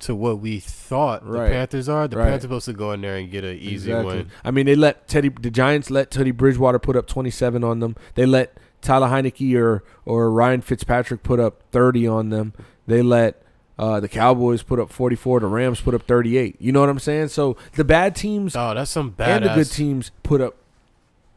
to 0.00 0.14
what 0.14 0.38
we 0.40 0.58
thought 0.58 1.26
Right. 1.26 1.44
the 1.48 1.50
Panthers 1.54 1.88
are, 1.88 2.08
the 2.08 2.16
Right. 2.18 2.24
Panthers 2.24 2.42
supposed 2.42 2.64
to 2.66 2.72
go 2.74 2.92
in 2.92 3.00
there 3.00 3.16
and 3.16 3.30
get 3.30 3.44
an 3.44 3.56
easy 3.56 3.90
Exactly. 3.90 4.16
win. 4.16 4.30
I 4.44 4.50
mean, 4.50 4.66
they 4.66 4.74
let 4.74 5.06
Teddy, 5.08 5.28
the 5.28 5.50
Giants 5.50 5.90
let 5.90 6.10
Teddy 6.10 6.30
Bridgewater 6.30 6.78
put 6.78 6.96
up 6.96 7.06
27 7.06 7.62
on 7.64 7.78
them. 7.80 7.96
They 8.14 8.26
let 8.26 8.56
Tyler 8.84 9.08
Heinicke 9.08 9.56
or 9.56 9.82
or 10.04 10.30
Ryan 10.30 10.60
Fitzpatrick 10.60 11.22
put 11.24 11.40
up 11.40 11.62
30 11.72 12.06
on 12.06 12.28
them. 12.28 12.52
They 12.86 13.02
let 13.02 13.42
uh, 13.78 13.98
the 13.98 14.08
Cowboys 14.08 14.62
put 14.62 14.78
up 14.78 14.90
44. 14.90 15.40
The 15.40 15.46
Rams 15.46 15.80
put 15.80 15.94
up 15.94 16.02
38. 16.02 16.56
You 16.60 16.70
know 16.70 16.80
what 16.80 16.88
I'm 16.88 17.00
saying? 17.00 17.28
So 17.28 17.56
the 17.74 17.82
bad 17.84 18.14
teams 18.14 18.54
Oh, 18.54 18.72
that's 18.74 18.90
some 18.92 19.10
bad. 19.10 19.42
and 19.42 19.50
the 19.50 19.54
good 19.56 19.70
teams 19.72 20.12
put 20.22 20.40
up. 20.40 20.54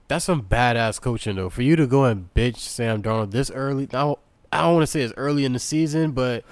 That's 0.08 0.26
some 0.26 0.44
badass 0.44 1.02
coaching 1.02 1.36
though. 1.38 1.50
For 1.50 1.64
you 1.64 1.76
to 1.76 1.88
go 1.88 2.06
and 2.06 2.34
bitch 2.36 2.58
Sam 2.58 3.02
Darnold 3.02 3.32
this 3.32 3.50
early. 3.52 3.88
Now 3.92 4.20
I 4.52 4.62
don't 4.62 4.76
want 4.76 4.84
to 4.84 4.88
say 4.88 5.02
it's 5.02 5.14
early 5.18 5.44
in 5.46 5.54
the 5.54 5.60
season, 5.60 6.12
but 6.12 6.46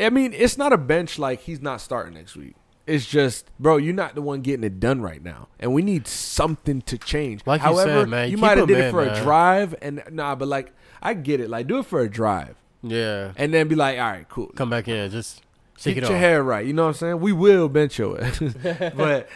I 0.00 0.10
mean, 0.10 0.32
it's 0.32 0.56
not 0.58 0.72
a 0.72 0.78
bench 0.78 1.18
like 1.18 1.40
he's 1.42 1.60
not 1.60 1.80
starting 1.80 2.14
next 2.14 2.34
week. 2.36 2.54
It's 2.86 3.04
just, 3.06 3.50
bro, 3.58 3.78
you're 3.78 3.92
not 3.94 4.14
the 4.14 4.22
one 4.22 4.42
getting 4.42 4.62
it 4.62 4.78
done 4.78 5.02
right 5.02 5.22
now, 5.22 5.48
and 5.58 5.74
we 5.74 5.82
need 5.82 6.06
something 6.06 6.82
to 6.82 6.96
change. 6.96 7.40
Like 7.44 7.60
you 7.60 7.64
However, 7.66 8.02
said, 8.02 8.08
man, 8.08 8.30
you 8.30 8.36
might 8.36 8.58
have 8.58 8.68
did 8.68 8.78
it 8.78 8.84
in, 8.86 8.90
for 8.92 9.02
a 9.02 9.14
drive, 9.22 9.74
and 9.82 10.02
nah, 10.12 10.36
but 10.36 10.46
like 10.46 10.72
I 11.02 11.14
get 11.14 11.40
it. 11.40 11.50
Like 11.50 11.66
do 11.66 11.78
it 11.78 11.86
for 11.86 12.00
a 12.00 12.08
drive, 12.08 12.54
yeah, 12.82 13.32
and 13.36 13.52
then 13.52 13.66
be 13.66 13.74
like, 13.74 13.98
all 13.98 14.04
right, 14.04 14.28
cool. 14.28 14.46
come 14.54 14.70
back 14.70 14.86
in, 14.86 15.10
just 15.10 15.42
shake 15.78 15.96
Get 15.96 16.04
it 16.04 16.06
your 16.08 16.16
off. 16.16 16.22
hair 16.22 16.42
right. 16.44 16.64
You 16.64 16.72
know 16.74 16.82
what 16.84 16.88
I'm 16.90 16.94
saying? 16.94 17.20
We 17.20 17.32
will 17.32 17.68
bench 17.68 17.98
your 17.98 18.22
ass, 18.22 18.38
but 18.94 19.28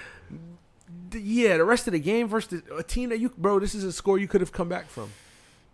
yeah, 1.12 1.56
the 1.56 1.64
rest 1.64 1.86
of 1.88 1.92
the 1.92 1.98
game 1.98 2.28
versus 2.28 2.62
a 2.76 2.82
team 2.82 3.08
that 3.10 3.18
you, 3.18 3.30
bro, 3.36 3.58
this 3.58 3.74
is 3.74 3.82
a 3.84 3.92
score 3.92 4.18
you 4.18 4.28
could 4.28 4.40
have 4.40 4.52
come 4.52 4.68
back 4.68 4.88
from. 4.88 5.10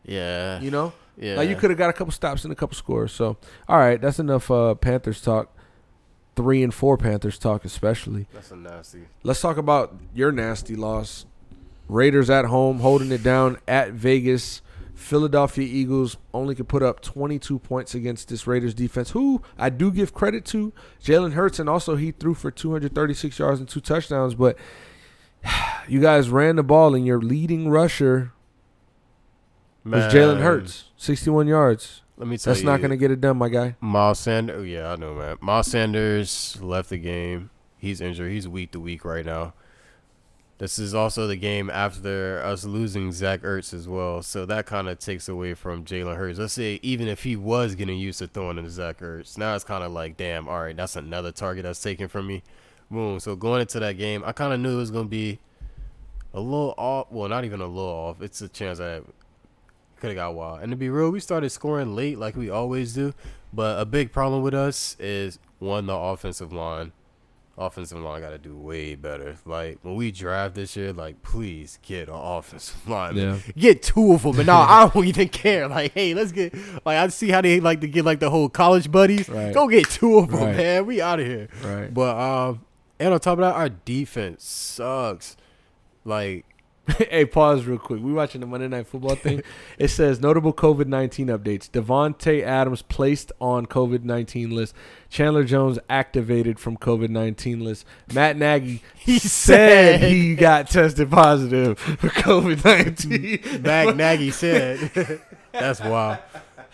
Yeah, 0.05 0.61
You 0.61 0.71
know, 0.71 0.93
yeah. 1.19 1.35
like 1.35 1.49
you 1.49 1.57
could 1.57 1.71
have 1.71 1.79
got 1.79 1.91
a 1.91 1.93
couple 1.93 2.13
stops 2.13 2.45
and 2.45 2.53
a 2.53 2.57
couple 2.57 2.77
scores. 2.77 3.13
So, 3.13 3.37
all 3.69 3.77
right, 3.79 4.01
that's 4.01 4.19
enough 4.21 4.51
uh, 4.51 4.75
Panthers 4.77 5.21
talk. 5.21 5.53
Three 6.37 6.63
and 6.63 6.73
four 6.73 6.99
Panthers 6.99 7.39
talk, 7.39 7.65
especially. 7.65 8.27
That's 8.33 8.51
a 8.51 8.57
nasty. 8.57 9.07
Let's 9.23 9.41
talk 9.41 9.57
about 9.57 9.97
your 10.15 10.31
nasty 10.31 10.77
loss. 10.77 11.25
Raiders 11.89 12.29
at 12.29 12.45
home, 12.45 12.81
holding 12.81 13.11
it 13.11 13.23
down 13.23 13.59
at 13.67 13.93
Vegas. 13.93 14.61
Philadelphia 14.95 15.67
Eagles 15.67 16.17
only 16.33 16.55
could 16.55 16.69
put 16.69 16.83
up 16.83 17.01
22 17.01 17.59
points 17.59 17.95
against 17.95 18.29
this 18.29 18.47
Raiders 18.47 18.75
defense, 18.75 19.11
who 19.11 19.43
I 19.59 19.69
do 19.69 19.91
give 19.93 20.15
credit 20.15 20.45
to. 20.47 20.73
Jalen 21.03 21.35
Hurts, 21.35 21.59
and 21.59 21.69
also 21.69 21.97
he 21.97 22.13
threw 22.13 22.35
for 22.35 22.51
236 22.51 23.39
yards 23.39 23.61
and 23.61 23.69
two 23.69 23.81
touchdowns. 23.81 24.35
But 24.35 24.57
you 25.89 26.01
guys 26.01 26.31
ran 26.31 26.57
the 26.57 26.63
ball, 26.63 26.95
and 26.95 27.07
your 27.07 27.21
leading 27.21 27.69
rusher 27.69 28.33
was 29.85 30.13
Jalen 30.13 30.37
Man, 30.37 30.43
Hurts, 30.43 30.85
61 30.97 31.47
yards. 31.47 32.03
Let 32.19 32.29
me 32.29 32.39
tell 32.39 32.53
you. 32.53 32.55
That's 32.55 32.61
you, 32.63 32.67
not 32.67 32.79
going 32.79 32.91
to 32.91 32.97
get 32.97 33.11
it 33.11 33.21
done, 33.21 33.37
my 33.37 33.49
guy. 33.49 33.77
Miles 33.81 34.21
Sanders. 34.21 34.57
Oh, 34.59 34.63
yeah, 34.63 34.93
I 34.93 34.97
know, 34.97 35.15
man. 35.15 35.37
Miles 35.41 35.67
Sanders 35.67 36.59
left 36.63 36.91
the 36.91 36.99
game. 36.99 37.51
He's 37.79 38.01
injured. 38.01 38.33
He's 38.33 38.49
week 38.49 38.73
to 38.73 38.81
week 38.81 39.05
right 39.05 39.25
now. 39.25 39.53
This 40.59 40.79
is 40.79 40.95
also 40.95 41.27
the 41.27 41.37
game 41.37 41.69
after 41.69 42.41
us 42.43 42.65
losing 42.65 43.13
Zach 43.13 43.43
Ertz 43.43 43.75
as 43.75 43.87
well. 43.87 44.23
So 44.23 44.47
that 44.47 44.65
kind 44.65 44.89
of 44.89 44.99
takes 44.99 45.29
away 45.29 45.53
from 45.53 45.85
Jalen 45.85 46.17
Hurts. 46.17 46.39
Let's 46.39 46.55
say 46.55 46.81
even 46.83 47.09
if 47.09 47.25
he 47.25 47.37
was 47.37 47.75
getting 47.75 47.99
used 47.99 48.21
to 48.21 48.27
throwing 48.27 48.57
into 48.57 48.71
Zach 48.71 49.01
Ertz, 49.01 49.37
now 49.37 49.55
it's 49.55 49.65
kind 49.65 49.85
of 49.85 49.93
like, 49.93 50.17
damn, 50.17 50.49
all 50.49 50.63
right, 50.63 50.75
that's 50.75 50.97
another 50.97 51.31
target 51.31 51.65
that's 51.65 51.83
taken 51.83 52.09
from 52.09 52.27
me. 52.27 52.43
Boom. 52.91 53.21
So 53.21 53.37
going 53.37 53.61
into 53.61 53.79
that 53.81 53.99
game, 53.99 54.23
I 54.25 54.33
kind 54.33 54.55
of 54.55 54.61
knew 54.61 54.73
it 54.73 54.79
was 54.79 54.91
going 54.91 55.05
to 55.05 55.11
be 55.11 55.39
a 56.33 56.41
little 56.41 56.73
off. 56.79 57.09
Well, 57.11 57.29
not 57.29 57.45
even 57.45 57.61
a 57.61 57.67
little 57.67 57.91
off. 57.91 58.23
It's 58.23 58.41
a 58.41 58.49
chance 58.49 58.79
that 58.79 59.05
could 60.01 60.09
have 60.09 60.17
got 60.17 60.35
wild. 60.35 60.61
And 60.63 60.71
to 60.71 60.77
be 60.77 60.89
real, 60.91 61.11
we 61.11 61.21
started 61.21 61.51
scoring 61.51 61.95
late 61.95 62.19
like 62.19 62.37
we 62.37 62.51
always 62.51 62.93
do. 62.93 63.15
But 63.53 63.81
a 63.81 63.85
big 63.85 64.13
problem 64.13 64.43
with 64.43 64.55
us 64.55 64.97
is 64.99 65.39
one, 65.59 65.87
the 65.87 65.95
offensive 65.95 66.53
line. 66.53 66.93
Offensive 67.59 67.97
line 67.99 68.21
got 68.21 68.31
to 68.31 68.39
do 68.39 68.55
way 68.55 68.97
better. 68.97 69.39
Like 69.47 69.79
when 69.81 69.95
we 69.95 70.11
draft 70.13 70.55
this 70.57 70.77
year, 70.77 70.93
like 70.93 71.23
please 71.23 71.79
get 71.81 72.09
an 72.09 72.15
offensive 72.15 72.87
line. 72.89 73.17
Yeah. 73.17 73.39
Get 73.57 73.83
two 73.83 74.13
of 74.13 74.25
them, 74.25 74.37
But 74.37 74.45
now 74.45 74.61
I 74.61 74.91
don't 74.93 75.07
even 75.07 75.29
care. 75.31 75.67
Like, 75.67 75.93
hey, 75.93 76.13
let's 76.13 76.33
get. 76.33 76.53
Like 76.85 76.99
I 76.99 77.09
see 77.09 77.31
how 77.31 77.41
they 77.41 77.61
like 77.61 77.81
to 77.81 77.89
get 77.89 78.05
like 78.05 78.21
the 78.21 78.29
whole 78.29 78.51
college 78.51 78.91
buddies. 78.93 79.27
Right. 79.27 79.55
Go 79.55 79.69
get 79.69 79.89
two 79.89 80.19
of 80.19 80.31
them, 80.31 80.41
Right. 80.41 80.57
man. 80.57 80.85
We 80.87 81.01
out 81.01 81.19
of 81.19 81.27
here. 81.27 81.49
Right. 81.65 81.93
But 81.95 82.19
um, 82.19 82.61
and 82.99 83.15
on 83.15 83.21
top 83.21 83.39
of 83.39 83.45
that, 83.45 83.55
our 83.55 83.71
defense 83.71 84.45
sucks. 84.45 85.39
Like 86.05 86.45
hey, 87.11 87.25
pause 87.25 87.65
real 87.65 87.79
quick. 87.79 88.03
We 88.03 88.13
watching 88.13 88.41
the 88.41 88.47
Monday 88.47 88.69
Night 88.69 88.87
Football 88.87 89.17
thing. 89.17 89.43
it 89.79 89.89
says 89.89 90.21
notable 90.21 90.53
COVID 90.53 90.87
nineteen 90.87 91.27
updates. 91.29 91.69
Davante 91.71 92.43
Adams 92.43 92.83
placed 92.83 93.33
on 93.41 93.67
COVID 93.67 94.05
nineteen 94.05 94.51
list. 94.55 94.75
Chandler 95.09 95.45
Jones 95.45 95.79
activated 95.91 96.59
from 96.61 96.77
COVID 96.77 97.09
nineteen 97.09 97.65
list. 97.65 97.85
Matt 98.15 98.37
Nagy 98.37 98.83
He 98.95 99.19
said 99.19 100.01
said- 100.01 100.11
he 100.11 100.35
got 100.37 100.69
tested 100.71 101.11
positive 101.11 101.79
for 101.79 102.09
COVID 102.09 102.65
nineteen. 102.65 103.63
Mag 103.63 103.97
Nagy 103.97 104.31
said. 104.31 105.21
That's 105.53 105.81
wild. 105.81 106.19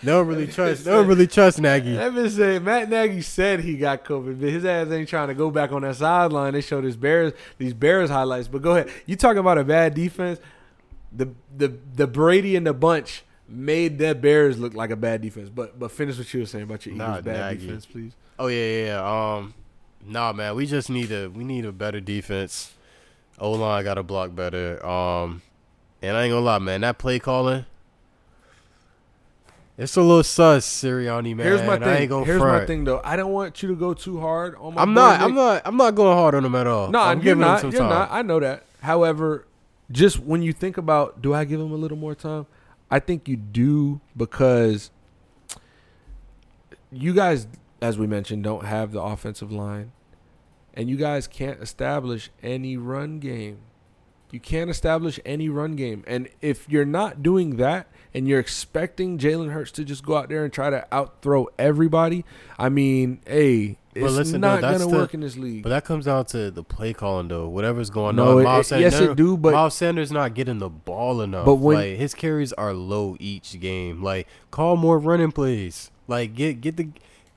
No 0.02 0.18
one 0.18 0.28
really 0.28 0.46
trust. 0.48 0.84
No 0.86 0.98
one 0.98 1.06
really 1.06 1.26
trust 1.26 1.60
Nagy. 1.60 1.94
That 1.94 2.14
been 2.14 2.28
said 2.30 2.62
Matt 2.64 2.88
Nagy 2.88 3.22
said 3.22 3.60
he 3.60 3.76
got 3.76 4.04
COVID, 4.04 4.40
but 4.40 4.48
his 4.50 4.64
ass 4.64 4.90
ain't 4.90 5.08
trying 5.08 5.28
to 5.28 5.34
go 5.34 5.50
back 5.50 5.70
on 5.72 5.82
that 5.82 5.96
sideline. 5.96 6.54
They 6.54 6.60
showed 6.60 6.84
his 6.84 6.96
Bears 6.96 7.32
these 7.58 7.72
Bears 7.74 8.10
highlights. 8.10 8.48
But 8.48 8.62
go 8.62 8.72
ahead. 8.72 8.90
You 9.06 9.14
talking 9.16 9.38
about 9.38 9.58
a 9.58 9.64
bad 9.64 9.94
defense? 9.94 10.40
The 11.12 11.28
the 11.56 11.76
the 11.94 12.06
Brady 12.06 12.56
and 12.56 12.66
the 12.66 12.72
bunch 12.74 13.22
made 13.48 13.98
that 13.98 14.20
Bears 14.20 14.58
look 14.58 14.74
like 14.74 14.90
a 14.90 14.96
bad 14.96 15.20
defense. 15.20 15.48
But 15.50 15.78
but 15.78 15.92
finish 15.92 16.18
what 16.18 16.32
you 16.34 16.40
were 16.40 16.46
saying 16.46 16.64
about 16.64 16.84
your 16.86 16.94
Eagles 16.94 17.08
Nah, 17.08 17.20
bad 17.20 17.52
Nagy. 17.54 17.66
defense, 17.66 17.86
please. 17.86 18.12
Oh 18.38 18.46
yeah, 18.48 18.64
yeah, 18.64 18.84
yeah. 18.86 19.34
Um, 19.36 19.54
nah, 20.04 20.32
man. 20.32 20.56
We 20.56 20.66
just 20.66 20.90
need 20.90 21.12
a 21.12 21.28
we 21.28 21.44
need 21.44 21.64
a 21.64 21.72
better 21.72 22.00
defense. 22.00 22.72
O 23.38 23.52
line 23.52 23.84
got 23.84 23.94
to 23.94 24.02
block 24.02 24.34
better. 24.34 24.84
Um, 24.84 25.42
and 26.00 26.16
I 26.16 26.24
ain't 26.24 26.32
gonna 26.32 26.44
lie, 26.44 26.58
man. 26.58 26.80
That 26.80 26.98
play 26.98 27.18
calling, 27.18 27.66
it's 29.82 29.96
a 29.96 30.00
little 30.00 30.22
sus, 30.22 30.66
Sirianni, 30.66 31.34
man. 31.36 31.46
Here's 31.46 31.62
my 31.62 31.74
I 31.74 31.78
thing. 31.78 32.02
ain't 32.02 32.10
gonna 32.10 32.24
Here's 32.24 32.40
front. 32.40 32.62
my 32.62 32.66
thing 32.66 32.84
though. 32.84 33.00
I 33.04 33.16
don't 33.16 33.32
want 33.32 33.62
you 33.62 33.68
to 33.70 33.74
go 33.74 33.94
too 33.94 34.20
hard 34.20 34.54
on 34.56 34.74
my. 34.74 34.82
I'm 34.82 34.94
not. 34.94 35.20
I'm 35.20 35.34
not. 35.34 35.62
I'm 35.64 35.76
not 35.76 35.94
going 35.94 36.16
hard 36.16 36.34
on 36.34 36.44
him 36.44 36.54
at 36.54 36.66
all. 36.66 36.90
No, 36.90 37.00
I'm 37.00 37.20
giving 37.20 37.40
not. 37.40 37.56
him 37.56 37.60
some 37.62 37.70
You're 37.72 37.80
time. 37.80 37.90
not. 37.90 38.12
I 38.12 38.22
know 38.22 38.40
that. 38.40 38.64
However, 38.80 39.46
just 39.90 40.18
when 40.18 40.42
you 40.42 40.52
think 40.52 40.76
about, 40.78 41.20
do 41.20 41.34
I 41.34 41.44
give 41.44 41.60
him 41.60 41.72
a 41.72 41.76
little 41.76 41.96
more 41.98 42.14
time? 42.14 42.46
I 42.90 42.98
think 42.98 43.26
you 43.26 43.36
do 43.36 44.00
because 44.16 44.90
you 46.90 47.14
guys, 47.14 47.46
as 47.80 47.98
we 47.98 48.06
mentioned, 48.06 48.44
don't 48.44 48.64
have 48.66 48.92
the 48.92 49.00
offensive 49.00 49.50
line, 49.50 49.92
and 50.74 50.88
you 50.90 50.96
guys 50.96 51.26
can't 51.26 51.60
establish 51.60 52.30
any 52.42 52.76
run 52.76 53.18
game. 53.18 53.58
You 54.30 54.40
can't 54.40 54.70
establish 54.70 55.20
any 55.24 55.48
run 55.48 55.76
game, 55.76 56.04
and 56.06 56.28
if 56.40 56.68
you're 56.68 56.84
not 56.86 57.22
doing 57.22 57.56
that, 57.56 57.86
and 58.14 58.28
you're 58.28 58.40
expecting 58.40 59.18
Jalen 59.18 59.50
Hurts 59.52 59.70
to 59.72 59.84
just 59.84 60.04
go 60.04 60.16
out 60.16 60.28
there 60.28 60.44
and 60.44 60.52
try 60.52 60.70
to 60.70 60.86
outthrow 60.92 61.48
everybody, 61.58 62.24
I 62.58 62.68
mean, 62.68 63.20
hey, 63.26 63.78
But 63.94 64.02
it's 64.04 64.12
listen, 64.14 64.40
not 64.40 64.60
that's 64.60 64.78
gonna 64.80 64.90
the- 64.90 64.96
work 64.98 65.14
in 65.14 65.20
this 65.20 65.36
league. 65.36 65.62
But 65.62 65.70
that 65.70 65.84
comes 65.84 66.04
down 66.06 66.24
to 66.26 66.50
the 66.50 66.62
play 66.62 66.92
calling, 66.92 67.28
though. 67.28 67.48
Whatever's 67.48 67.90
going 67.90 68.16
No, 68.16 68.38
on, 68.38 68.44
Miles 68.44 68.66
it- 68.66 68.68
Sanders, 68.70 68.92
yes, 68.92 69.00
it 69.02 69.16
do, 69.16 69.36
but- 69.36 69.52
Miles 69.52 69.74
Sanders 69.74 70.10
not 70.12 70.34
getting 70.34 70.58
the 70.58 70.68
ball 70.70 71.20
enough. 71.22 71.44
But 71.46 71.56
when- 71.56 71.76
like 71.76 71.98
his 71.98 72.14
carries 72.14 72.52
are 72.54 72.72
low 72.74 73.16
each 73.20 73.58
game. 73.60 74.02
Like 74.02 74.26
call 74.50 74.76
more 74.76 74.98
running 74.98 75.32
plays. 75.32 75.90
Like 76.08 76.34
get 76.34 76.60
get 76.60 76.76
the 76.76 76.88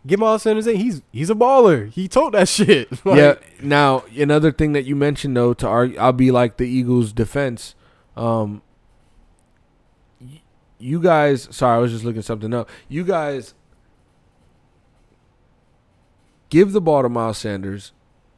get 0.08 0.20
Miles 0.20 0.44
Sanders 0.44 0.68
in. 0.68 0.76
He's 0.78 1.02
he's 1.12 1.30
a 1.30 1.36
baller. 1.36 1.90
He 1.92 2.08
told 2.08 2.34
that 2.34 2.48
shit. 2.50 2.90
Like, 3.06 3.18
yeah. 3.18 3.36
Now 3.62 4.04
another 4.18 4.52
thing 4.52 4.74
that 4.74 4.86
you 4.86 4.96
mentioned 4.96 5.36
though, 5.38 5.54
to 5.56 5.68
argue, 5.68 5.98
I'll 6.00 6.12
be 6.14 6.32
like 6.32 6.58
the 6.58 6.66
Eagles' 6.68 7.12
defense. 7.14 7.76
Um, 8.18 8.62
you 10.86 11.00
guys, 11.00 11.48
sorry, 11.50 11.78
I 11.78 11.80
was 11.80 11.92
just 11.92 12.06
looking 12.06 12.22
something 12.22 12.54
up. 12.54 12.70
You 12.88 13.04
guys 13.04 13.56
give 16.50 16.74
the 16.74 16.82
ball 16.82 17.02
to 17.02 17.10
Miles 17.10 17.40
Sanders. 17.40 17.92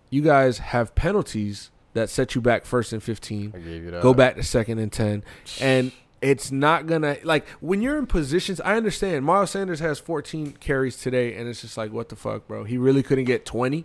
You 0.09 0.21
guys 0.21 0.59
have 0.59 0.95
penalties 0.95 1.71
that 1.93 2.09
set 2.09 2.35
you 2.35 2.41
back 2.41 2.63
first 2.63 2.93
and 2.93 3.03
fifteen. 3.03 3.51
I 3.53 3.59
gave 3.59 3.83
you 3.83 3.91
that. 3.91 4.01
Go 4.01 4.13
back 4.13 4.35
to 4.35 4.43
second 4.43 4.79
and 4.79 4.91
ten, 4.91 5.25
and 5.59 5.91
it's 6.21 6.49
not 6.49 6.87
gonna 6.87 7.17
like 7.23 7.45
when 7.59 7.81
you're 7.81 7.97
in 7.97 8.07
positions. 8.07 8.61
I 8.61 8.77
understand. 8.77 9.25
Miles 9.25 9.51
Sanders 9.51 9.81
has 9.81 9.99
14 9.99 10.53
carries 10.53 10.95
today, 10.95 11.35
and 11.35 11.49
it's 11.49 11.61
just 11.61 11.75
like, 11.75 11.91
what 11.91 12.07
the 12.07 12.15
fuck, 12.15 12.47
bro? 12.47 12.63
He 12.63 12.77
really 12.77 13.03
couldn't 13.03 13.25
get 13.25 13.45
20, 13.45 13.83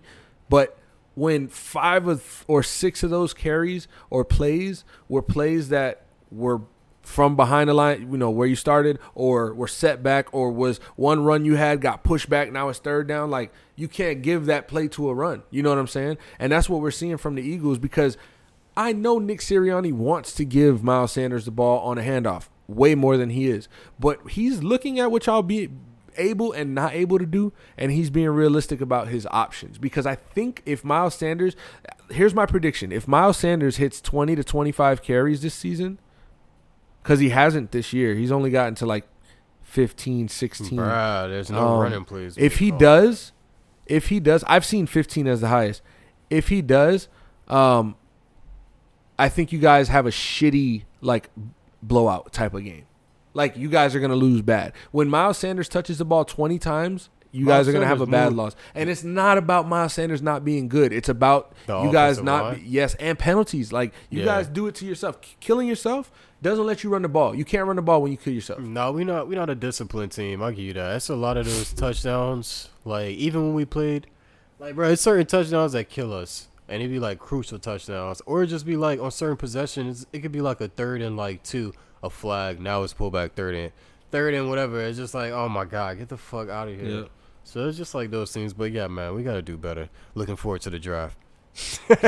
but 0.49 0.79
when 1.15 1.49
five 1.49 2.07
of 2.07 2.45
or 2.47 2.63
six 2.63 3.03
of 3.03 3.11
those 3.11 3.35
carries 3.35 3.89
or 4.09 4.25
plays 4.25 4.85
were 5.09 5.21
plays 5.21 5.69
that 5.71 6.07
were 6.31 6.61
from 7.03 7.37
behind 7.37 7.69
the 7.69 7.75
line, 7.75 8.11
you 8.11 8.17
know, 8.17 8.31
where 8.31 8.47
you 8.47 8.57
started, 8.57 8.99
or 9.15 9.53
were 9.53 9.69
set 9.69 10.03
back, 10.03 10.33
or 10.33 10.51
was 10.51 10.79
one 10.97 11.25
run 11.25 11.45
you 11.45 11.57
had 11.57 11.81
got 11.81 12.05
pushed 12.05 12.31
back, 12.31 12.53
now 12.53 12.69
it's 12.69 12.79
third 12.79 13.07
down. 13.07 13.31
Like 13.31 13.53
you 13.77 13.89
can't 13.89 14.23
give 14.23 14.47
that 14.47 14.69
play 14.69 14.89
to 14.89 15.09
a 15.09 15.15
run. 15.15 15.43
You 15.51 15.63
know 15.63 15.71
what 15.71 15.79
I'm 15.79 15.87
saying? 15.87 16.19
And 16.39 16.53
that's 16.53 16.69
what 16.69 16.81
we're 16.81 16.91
seeing 16.91 17.17
from 17.17 17.35
the 17.35 17.43
Eagles 17.43 17.79
because 17.79 18.17
I 18.77 18.93
know 18.93 19.19
Nick 19.19 19.41
Sirianni 19.41 19.93
wants 19.93 20.33
to 20.35 20.45
give 20.45 20.83
Miles 20.83 21.13
Sanders 21.13 21.45
the 21.45 21.51
ball 21.51 21.81
on 21.81 21.99
a 21.99 22.03
handoff 22.03 22.49
way 22.69 22.95
more 22.95 23.17
than 23.17 23.31
he 23.31 23.49
is, 23.49 23.69
but 23.99 24.31
he's 24.31 24.63
looking 24.63 24.99
at 24.99 25.11
what 25.11 25.27
y'all 25.27 25.43
be 25.43 25.69
able 26.17 26.53
and 26.53 26.75
not 26.75 26.95
able 26.95 27.19
to 27.19 27.27
do, 27.27 27.53
and 27.77 27.91
he's 27.93 28.11
being 28.11 28.29
realistic 28.29 28.81
about 28.81 29.09
his 29.09 29.27
options. 29.31 29.79
Because 29.79 30.07
I 30.07 30.15
think 30.15 30.63
if 30.65 30.85
Miles 30.85 31.15
Sanders, 31.15 31.57
here's 32.11 32.35
my 32.35 32.47
prediction: 32.47 32.93
if 32.93 33.09
Miles 33.09 33.37
Sanders 33.37 33.77
hits 33.77 34.01
20 34.01 34.37
to 34.37 34.45
25 34.45 35.03
carries 35.03 35.43
this 35.43 35.55
season, 35.55 35.99
because 37.03 37.19
he 37.21 37.31
hasn't 37.31 37.73
this 37.73 37.93
year, 37.93 38.15
he's 38.15 38.33
only 38.33 38.51
gotten 38.51 38.75
to 38.77 38.87
like 38.87 39.05
15, 39.63 40.29
16. 40.29 40.79
Bruh, 40.79 41.29
there's 41.29 41.51
no 41.51 41.59
Um, 41.75 41.81
running 41.81 42.05
plays. 42.05 42.37
If 42.39 42.59
he 42.59 42.71
called. 42.71 42.81
does, 42.81 43.33
if 43.87 44.09
he 44.09 44.21
does, 44.21 44.45
I've 44.47 44.65
seen 44.65 44.87
15 44.87 45.27
as 45.27 45.41
the 45.41 45.49
highest. 45.49 45.83
If 46.31 46.49
he 46.49 46.63
does, 46.63 47.09
um, 47.49 47.97
I 49.19 49.29
think 49.29 49.53
you 49.53 49.59
guys 49.59 49.89
have 49.89 50.07
a 50.07 50.11
shitty 50.11 50.85
like 51.01 51.31
blowout 51.83 52.33
type 52.33 52.55
of 52.55 52.65
game. 52.65 52.85
Like 53.35 53.57
you 53.57 53.69
guys 53.69 53.95
are 53.95 54.01
gonna 54.01 54.15
lose 54.17 54.43
bad. 54.43 54.73
When 54.91 55.09
Miles 55.09 55.39
Sanders 55.39 55.69
touches 55.69 55.99
the 55.99 56.05
ball 56.05 56.25
20 56.25 56.59
times, 56.59 57.09
you 57.31 57.47
Miles 57.47 57.61
guys 57.67 57.69
are 57.69 57.73
gonna 57.73 57.87
have 57.87 58.01
a 58.03 58.07
bad 58.07 58.27
moved. 58.27 58.37
loss. 58.37 58.57
And 58.75 58.91
it's 58.91 59.05
not 59.05 59.39
about 59.39 59.67
Miles 59.69 59.95
Sanders 59.95 60.21
not 60.23 60.45
being 60.45 60.69
good. 60.69 60.93
It's 60.93 61.09
about 61.09 61.55
The 61.67 61.81
you 61.83 61.93
guys 61.93 62.23
not 62.23 62.57
be, 62.57 62.63
yes 62.63 62.95
and 62.97 63.19
penalties. 63.19 63.73
Like 63.73 63.93
you 64.11 64.21
Yeah. 64.21 64.27
guys 64.27 64.49
do 64.49 64.67
it 64.67 64.75
to 64.77 64.85
yourself. 64.87 65.21
K- 65.23 65.37
Killing 65.41 65.67
yourself 65.67 66.11
doesn't 66.43 66.67
let 66.67 66.83
you 66.83 66.91
run 66.91 67.03
the 67.03 67.09
ball. 67.09 67.35
You 67.35 67.45
can't 67.45 67.67
run 67.67 67.77
the 67.77 67.83
ball 67.83 68.03
when 68.03 68.11
you 68.11 68.19
kill 68.19 68.33
yourself. 68.33 68.59
No, 68.59 68.91
we 68.93 69.05
not 69.05 69.29
we 69.29 69.37
not 69.37 69.49
a 69.49 69.55
disciplined 69.55 70.13
team. 70.13 70.43
I'll 70.43 70.51
give 70.51 70.61
you 70.61 70.73
that. 70.75 70.93
That's 70.93 71.09
a 71.09 71.15
lot 71.17 71.37
of 71.37 71.47
those 71.47 71.73
touchdowns. 71.73 72.69
Like 72.85 73.11
even 73.11 73.43
when 73.43 73.55
we 73.55 73.65
played, 73.65 74.09
like 74.59 74.75
bro, 74.75 74.91
it's 74.91 75.03
certain 75.03 75.27
touchdowns 75.27 75.73
that 75.73 75.89
kill 75.89 76.13
us, 76.13 76.49
and 76.69 76.83
it'd 76.83 76.93
be 76.93 76.99
like 76.99 77.21
crucial 77.21 77.59
touchdowns, 77.59 78.21
or 78.27 78.41
it'd 78.43 78.51
just 78.51 78.67
be 78.67 78.77
like 78.77 79.01
on 79.01 79.13
certain 79.13 79.37
possessions, 79.37 80.07
it 80.13 80.21
could 80.21 80.33
be 80.33 80.41
like 80.41 80.61
a 80.61 80.69
third 80.69 81.01
and 81.01 81.17
like 81.17 81.45
two, 81.45 81.73
a 82.03 82.11
flag. 82.11 82.61
Now 82.61 82.83
it's 82.83 82.93
pulled 82.93 83.13
back 83.13 83.35
third 83.35 83.55
and 83.55 83.73
third 84.11 84.35
and 84.35 84.49
whatever. 84.49 84.81
It's 84.81 84.99
just 84.99 85.15
like 85.15 85.33
oh 85.33 85.49
my 85.49 85.65
god, 85.65 85.99
get 85.99 86.09
the 86.09 86.19
fuck 86.19 86.49
out 86.49 86.69
of 86.69 86.79
here. 86.79 86.89
Yeah. 86.89 87.05
So 87.45 87.69
it's 87.69 87.79
just 87.79 87.95
like 87.95 88.11
those 88.11 88.33
things. 88.33 88.53
But 88.53 88.73
yeah, 88.73 88.89
man, 88.89 89.15
we 89.15 89.23
gotta 89.23 89.43
do 89.43 89.57
better. 89.57 89.89
Looking 90.15 90.37
forward 90.37 90.63
to 90.63 90.71
the 90.71 90.79
draft. 90.81 91.17
That's 91.89 92.01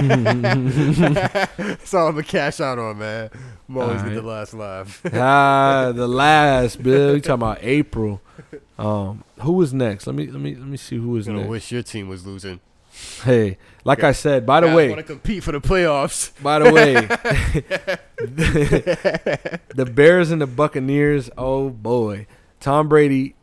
all 1.93 2.09
I'm 2.09 2.15
gonna 2.15 2.23
cash 2.23 2.61
out 2.61 2.79
on, 2.79 2.97
man. 2.99 3.29
I'm 3.69 3.77
always 3.77 4.03
get 4.03 4.15
the 4.15 4.23
last 4.23 4.55
laugh. 4.55 5.03
ah, 5.13 5.93
the 5.95 6.09
last 6.09 6.83
Bill. 6.83 7.15
You 7.15 7.21
talking 7.21 7.35
about 7.35 7.59
April? 7.61 8.23
Um, 8.79 9.23
who 9.41 9.53
was 9.53 9.75
next? 9.75 10.07
Let 10.07 10.17
me 10.17 10.29
let 10.29 10.41
me 10.41 10.55
let 10.55 10.67
me 10.67 10.79
see 10.79 10.97
who 10.97 11.11
was 11.11 11.29
next. 11.29 11.49
wish 11.49 11.71
your 11.71 11.83
team 11.83 12.09
was 12.09 12.27
losing. 12.27 12.61
Hey, 13.23 13.59
like 13.85 14.03
I 14.03 14.13
said, 14.13 14.47
by 14.47 14.61
the 14.61 14.69
Guys 14.69 14.77
way, 14.77 14.89
want 14.89 15.01
to 15.01 15.05
compete 15.05 15.43
for 15.43 15.53
the 15.53 15.61
playoffs. 15.61 16.33
by 16.43 16.61
the 16.61 16.73
way, 16.73 16.95
the 19.75 19.85
Bears 19.85 20.31
and 20.31 20.41
the 20.41 20.47
Buccaneers. 20.47 21.29
Oh 21.37 21.69
boy, 21.69 22.27
Tom 22.61 22.89
Brady 22.89 23.35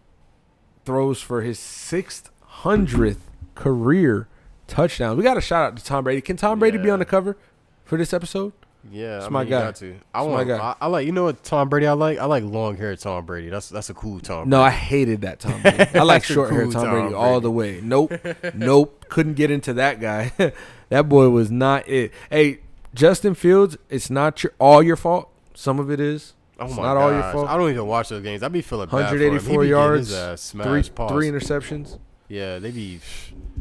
throws 0.83 1.21
for 1.21 1.41
his 1.41 1.59
sixth 1.59 2.31
hundredth 2.41 3.29
career 3.53 4.27
touchdown. 4.71 5.17
We 5.17 5.23
got 5.23 5.37
a 5.37 5.41
shout 5.41 5.65
out 5.73 5.77
to 5.77 5.83
Tom 5.83 6.03
Brady. 6.03 6.21
Can 6.21 6.37
Tom 6.37 6.59
Brady 6.59 6.77
be 6.77 6.89
on 6.89 6.99
the 6.99 7.05
cover 7.05 7.37
for 7.83 7.97
this 7.97 8.13
episode? 8.13 8.53
Yeah, 8.89 9.15
That's 9.19 9.25
I 9.25 9.29
my 9.29 9.45
guy. 9.45 9.71
To. 9.73 9.95
I 10.13 10.23
want. 10.23 10.49
I, 10.49 10.75
I 10.81 10.87
like. 10.87 11.05
You 11.05 11.11
know 11.11 11.25
what 11.25 11.43
Tom 11.43 11.69
Brady? 11.69 11.85
I 11.85 11.91
like. 11.93 12.17
I 12.17 12.25
like 12.25 12.43
long 12.43 12.77
hair 12.77 12.95
Tom 12.95 13.25
Brady. 13.25 13.49
That's 13.49 13.69
that's 13.69 13.91
a 13.91 13.93
cool 13.93 14.19
Tom. 14.19 14.49
No, 14.49 14.59
I 14.61 14.71
hated 14.71 15.21
that 15.21 15.39
Tom 15.39 15.61
Brady. 15.61 15.85
I 15.99 16.01
like 16.01 16.23
short 16.23 16.51
hair 16.51 16.63
Tom 16.63 16.71
Tom 16.71 16.89
Brady 16.89 17.13
all 17.13 17.39
the 17.41 17.51
way. 17.51 17.79
Nope, 17.83 18.13
nope. 18.55 19.05
Couldn't 19.09 19.35
get 19.35 19.51
into 19.51 19.73
that 19.73 19.99
guy. 19.99 20.31
that 20.89 21.07
boy 21.07 21.29
was 21.29 21.51
not 21.51 21.87
it. 21.87 22.11
Hey, 22.31 22.61
Justin 22.95 23.35
Fields, 23.35 23.77
it's 23.89 24.09
not 24.09 24.41
your 24.43 24.53
all 24.59 24.81
your 24.81 24.95
fault. 24.95 25.29
Some 25.53 25.77
of 25.79 25.91
it 25.91 25.99
is. 25.99 26.33
Oh 26.59 26.65
It's 26.65 26.75
not 26.75 26.95
gosh. 26.95 27.01
all 27.03 27.11
your 27.11 27.31
fault. 27.33 27.49
I 27.49 27.57
don't 27.57 27.69
even 27.69 27.85
watch 27.85 28.09
those 28.09 28.23
games. 28.23 28.41
I'd 28.41 28.51
be 28.51 28.61
feeling 28.61 28.87
bad 28.87 28.91
for 28.91 29.15
him. 29.15 29.33
184 29.33 29.65
yards, 29.65 30.07
his 30.07 30.17
ass 30.17 30.41
smashed. 30.41 30.95
Three 30.95 31.07
three 31.07 31.29
interceptions. 31.29 31.99
Yeah, 32.29 32.57
they 32.59 32.71
be. 32.71 32.99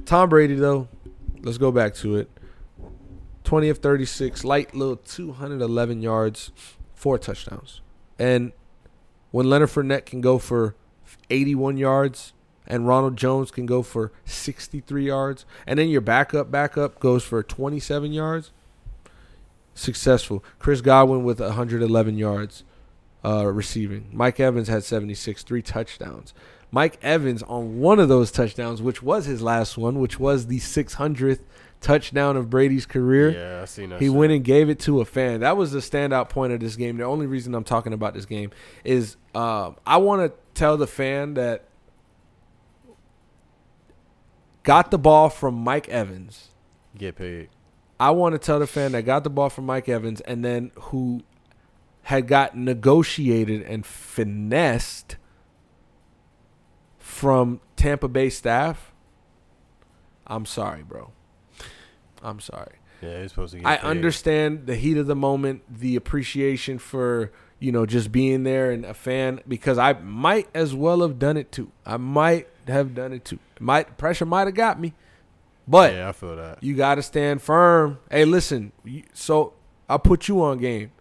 Tom 0.07 0.29
Brady 0.31 0.55
though, 0.55 0.89
let's 1.43 1.59
go 1.59 1.73
back 1.73 1.95
to 1.97 2.17
it. 2.17 2.31
20 3.45 3.69
of 3.69 3.79
36, 3.79 4.45
light 4.45 4.75
little 4.75 4.97
211 4.97 6.03
yards, 6.03 6.53
four 6.95 7.19
touchdowns. 7.19 7.81
And 8.19 8.53
when 9.31 9.49
Leonard 9.49 9.71
Fournette 9.71 10.07
can 10.07 10.21
go 10.21 10.39
for 10.39 10.75
81 11.31 11.77
yards 11.77 12.33
and 12.67 12.87
Ronald 12.87 13.17
Jones 13.17 13.51
can 13.51 13.67
go 13.67 13.83
for 13.83 14.13
63 14.25 15.07
yards, 15.07 15.45
and 15.67 15.79
then 15.79 15.89
your 15.89 16.01
backup 16.01 16.51
backup 16.51 17.01
goes 17.01 17.25
for 17.25 17.43
27 17.43 18.13
yards, 18.13 18.53
successful. 19.75 20.45
Chris 20.59 20.81
Godwin 20.81 21.25
with 21.25 21.41
111 21.41 22.17
yards 22.17 22.65
uh, 23.25 23.47
receiving. 23.47 24.09
Mike 24.13 24.39
Evans 24.39 24.69
had 24.69 24.85
76, 24.85 25.43
three 25.43 25.63
touchdowns. 25.63 26.33
Mike 26.71 26.99
Evans 27.03 27.43
on 27.45 27.81
one 27.81 27.99
of 27.99 28.09
those 28.09 28.31
touchdowns, 28.31 28.81
which 28.81 29.03
was 29.03 29.27
his 29.27 29.43
last 29.43 29.77
one, 29.77 29.99
which 29.99 30.21
was 30.21 30.47
the 30.47 30.59
600th 30.61 31.41
touchdown 31.81 32.37
of 32.37 32.49
Brady's 32.51 32.87
career. 32.87 33.31
Yeah, 33.31 33.63
I 33.63 33.65
seen 33.65 33.91
that. 33.91 34.01
He 34.01 34.07
shit. 34.07 34.15
went 34.15 34.33
and 34.33 34.45
gave 34.45 34.69
it 34.71 34.79
to 34.81 35.01
a 35.01 35.05
fan. 35.05 35.41
That 35.41 35.57
was 35.57 35.73
the 35.73 35.81
standout 35.81 36.29
point 36.29 36.53
of 36.53 36.61
this 36.61 36.77
game. 36.77 36.99
The 36.99 37.05
only 37.05 37.27
reason 37.27 37.55
I'm 37.55 37.65
talking 37.65 37.93
about 37.93 38.15
this 38.15 38.27
game 38.27 38.51
is 38.85 39.17
um, 39.35 39.77
I 39.87 39.97
want 39.97 40.23
to 40.31 40.39
tell 40.55 40.77
the 40.77 40.87
fan 40.87 41.35
that 41.35 41.65
got 44.63 44.91
the 44.91 44.99
ball 44.99 45.31
from 45.31 45.55
Mike 45.55 45.89
Evans. 45.89 46.49
get 46.97 47.17
paid. 47.17 47.49
I 47.99 48.11
want 48.11 48.35
to 48.35 48.39
tell 48.39 48.59
the 48.59 48.67
fan 48.67 48.93
that 48.93 49.03
got 49.03 49.25
the 49.25 49.31
ball 49.31 49.51
from 49.51 49.67
Mike 49.67 49.89
Evans 49.89 50.21
and 50.23 50.45
then 50.45 50.71
who 50.75 51.23
had 52.05 52.27
got 52.27 52.57
negotiated 52.57 53.63
and 53.63 53.85
finessed 53.85 55.17
from 57.21 57.61
Tampa 57.77 58.09
Bay 58.09 58.31
staff. 58.31 58.93
I'm 60.27 60.47
sorry, 60.47 60.83
bro. 60.83 61.11
I'm 62.23 62.41
sorry. 62.41 62.77
Yeah, 63.03 63.21
he's 63.21 63.31
supposed 63.33 63.53
to 63.53 63.59
get. 63.61 63.67
I 63.69 63.77
paid. 63.77 63.87
understand 63.87 64.67
the 64.67 64.75
heat 64.75 64.97
of 64.97 65.07
the 65.07 65.15
moment, 65.15 65.63
the 65.71 65.97
appreciation 65.97 66.79
for 66.79 67.31
you 67.59 67.73
know 67.73 67.85
just 67.85 68.11
being 68.11 68.45
there 68.45 68.71
and 68.71 68.87
a 68.87 68.95
fan 68.95 69.41
because 69.47 69.77
I 69.77 69.93
might 69.95 70.49
as 70.55 70.75
well 70.75 71.03
have 71.03 71.19
done 71.19 71.37
it 71.37 71.53
too. 71.53 71.71
I 71.85 71.99
might 71.99 72.49
have 72.67 72.95
done 72.95 73.13
it 73.13 73.25
too. 73.27 73.39
Might 73.59 73.99
pressure 73.99 74.25
might 74.25 74.47
have 74.47 74.55
got 74.55 74.81
me, 74.81 74.95
but 75.69 75.93
Yeah, 75.93 76.09
I 76.09 76.13
feel 76.13 76.37
that. 76.37 76.63
you 76.63 76.75
got 76.75 76.95
to 76.95 77.03
stand 77.03 77.43
firm. 77.43 77.99
Hey, 78.11 78.25
listen. 78.25 78.73
So 79.13 79.53
I'll 79.91 79.99
put 79.99 80.27
you 80.29 80.43
on 80.43 80.57
game. 80.59 80.93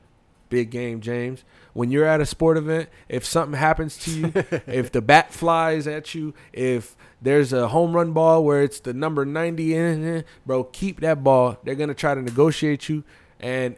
Big 0.50 0.70
game, 0.70 1.00
James. 1.00 1.44
When 1.74 1.92
you're 1.92 2.06
at 2.06 2.20
a 2.20 2.26
sport 2.26 2.58
event, 2.58 2.90
if 3.08 3.26
something 3.26 3.58
happens 3.58 3.98
to 4.00 4.12
you, 4.12 4.32
if 4.68 4.92
the 4.92 5.02
bat 5.02 5.34
flies 5.34 5.88
at 5.88 6.14
you, 6.16 6.34
if 6.52 6.98
there's 7.22 7.54
a 7.54 7.68
home 7.70 7.94
run 7.94 8.12
ball 8.12 8.44
where 8.44 8.64
it's 8.64 8.80
the 8.80 8.94
number 8.94 9.26
90 9.26 9.76
in, 9.76 10.24
bro, 10.46 10.64
keep 10.66 11.00
that 11.02 11.24
ball. 11.24 11.58
They're 11.64 11.76
going 11.76 11.90
to 11.90 11.96
try 11.96 12.16
to 12.16 12.22
negotiate 12.22 12.90
you. 12.90 13.04
And 13.40 13.76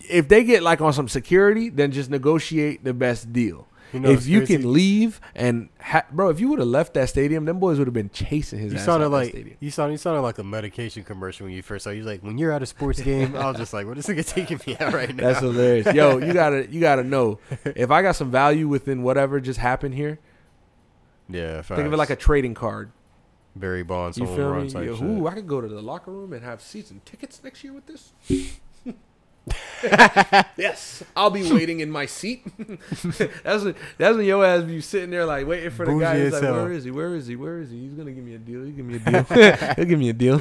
if 0.00 0.28
they 0.28 0.42
get 0.44 0.62
like 0.62 0.80
on 0.80 0.92
some 0.92 1.08
security, 1.08 1.68
then 1.68 1.92
just 1.92 2.10
negotiate 2.10 2.82
the 2.82 2.94
best 2.94 3.32
deal. 3.32 3.67
You 3.92 4.00
know 4.00 4.10
if 4.10 4.26
you 4.26 4.40
crazy? 4.40 4.56
can 4.58 4.72
leave 4.72 5.20
and 5.34 5.68
ha- 5.80 6.04
bro, 6.12 6.28
if 6.28 6.40
you 6.40 6.48
would 6.48 6.58
have 6.58 6.68
left 6.68 6.94
that 6.94 7.08
stadium, 7.08 7.44
them 7.46 7.58
boys 7.58 7.78
would 7.78 7.86
have 7.86 7.94
been 7.94 8.10
chasing 8.10 8.58
his 8.58 8.72
You 8.72 8.78
ass 8.78 8.84
sounded 8.84 9.08
like 9.08 9.30
stadium. 9.30 9.56
you 9.60 9.70
sounded 9.70 9.92
you 9.92 9.98
sounded 9.98 10.20
like 10.20 10.38
a 10.38 10.44
medication 10.44 11.04
commercial 11.04 11.46
when 11.46 11.54
you 11.54 11.62
first 11.62 11.84
saw. 11.84 11.90
You 11.90 11.98
was 11.98 12.06
like, 12.06 12.22
when 12.22 12.36
you're 12.38 12.52
at 12.52 12.62
a 12.62 12.66
sports 12.66 13.00
game, 13.00 13.34
I 13.34 13.46
was 13.48 13.56
just 13.56 13.72
like, 13.72 13.86
what 13.86 13.96
is 13.96 14.06
this 14.06 14.16
nigga 14.16 14.28
taking 14.34 14.60
me 14.66 14.76
out 14.78 14.92
right 14.92 15.08
now? 15.16 15.24
That's 15.28 15.40
hilarious. 15.40 15.92
Yo, 15.94 16.18
you 16.26 16.32
gotta 16.32 16.66
you 16.70 16.80
gotta 16.80 17.02
know 17.04 17.38
if 17.64 17.90
I 17.90 18.02
got 18.02 18.16
some 18.16 18.30
value 18.30 18.68
within 18.68 19.02
whatever 19.02 19.40
just 19.40 19.58
happened 19.58 19.94
here. 19.94 20.18
yeah, 21.28 21.62
Think 21.62 21.80
of 21.86 21.92
it 21.92 21.96
like 21.96 22.10
a 22.10 22.16
trading 22.16 22.54
card. 22.54 22.90
Barry 23.56 23.82
Bonds 23.82 24.18
You 24.18 24.26
feel 24.26 24.54
me? 24.54 24.68
Yo, 24.68 25.02
ooh, 25.02 25.26
I 25.26 25.32
could 25.34 25.48
go 25.48 25.60
to 25.60 25.66
the 25.66 25.82
locker 25.82 26.12
room 26.12 26.32
and 26.32 26.44
have 26.44 26.60
season 26.62 27.00
tickets 27.04 27.40
next 27.42 27.64
year 27.64 27.72
with 27.72 27.86
this. 27.86 28.12
yes, 30.56 31.02
I'll 31.16 31.30
be 31.30 31.50
waiting 31.52 31.80
in 31.80 31.90
my 31.90 32.06
seat. 32.06 32.46
that's 33.42 33.64
when, 33.64 33.74
that's 33.96 34.16
when 34.16 34.26
your 34.26 34.44
ass 34.44 34.64
be 34.64 34.80
sitting 34.80 35.10
there 35.10 35.24
like 35.24 35.46
waiting 35.46 35.70
for 35.70 35.86
the 35.86 35.98
guy. 35.98 36.24
He's 36.24 36.32
like, 36.32 36.42
"Where 36.42 36.72
is 36.72 36.84
he? 36.84 36.90
Where 36.90 37.14
is 37.14 37.26
he? 37.26 37.36
Where 37.36 37.60
is 37.60 37.70
he? 37.70 37.80
He's 37.80 37.92
gonna 37.92 38.12
give 38.12 38.24
me 38.24 38.34
a 38.34 38.38
deal. 38.38 38.60
He'll 38.64 38.72
give 38.72 38.86
me 38.86 38.96
a 38.96 38.98
deal. 38.98 39.22
He'll 39.76 39.84
give 39.84 39.98
me 39.98 40.08
a 40.08 40.12
deal." 40.12 40.40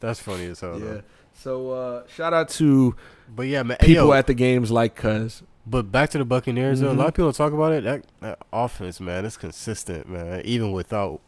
That's 0.00 0.20
funny 0.20 0.46
as 0.46 0.60
hell. 0.60 0.78
yeah. 0.78 0.84
Though. 0.84 1.02
So 1.34 1.70
uh, 1.70 2.02
shout 2.06 2.34
out 2.34 2.48
to 2.50 2.94
But 3.34 3.46
yeah, 3.46 3.62
man. 3.62 3.78
people 3.78 4.06
yo, 4.06 4.12
at 4.12 4.26
the 4.26 4.34
games 4.34 4.70
like 4.70 4.94
Cuz. 4.94 5.42
But 5.66 5.92
back 5.92 6.10
to 6.10 6.18
the 6.18 6.24
Buccaneers, 6.24 6.80
though. 6.80 6.90
A 6.90 6.94
lot 6.94 7.08
of 7.08 7.14
people 7.14 7.32
talk 7.32 7.52
about 7.52 7.72
it. 7.72 7.84
That, 7.84 8.04
that 8.20 8.38
offense, 8.52 8.98
man, 8.98 9.24
it's 9.24 9.36
consistent, 9.36 10.08
man. 10.08 10.42
Even 10.44 10.72
without 10.72 11.20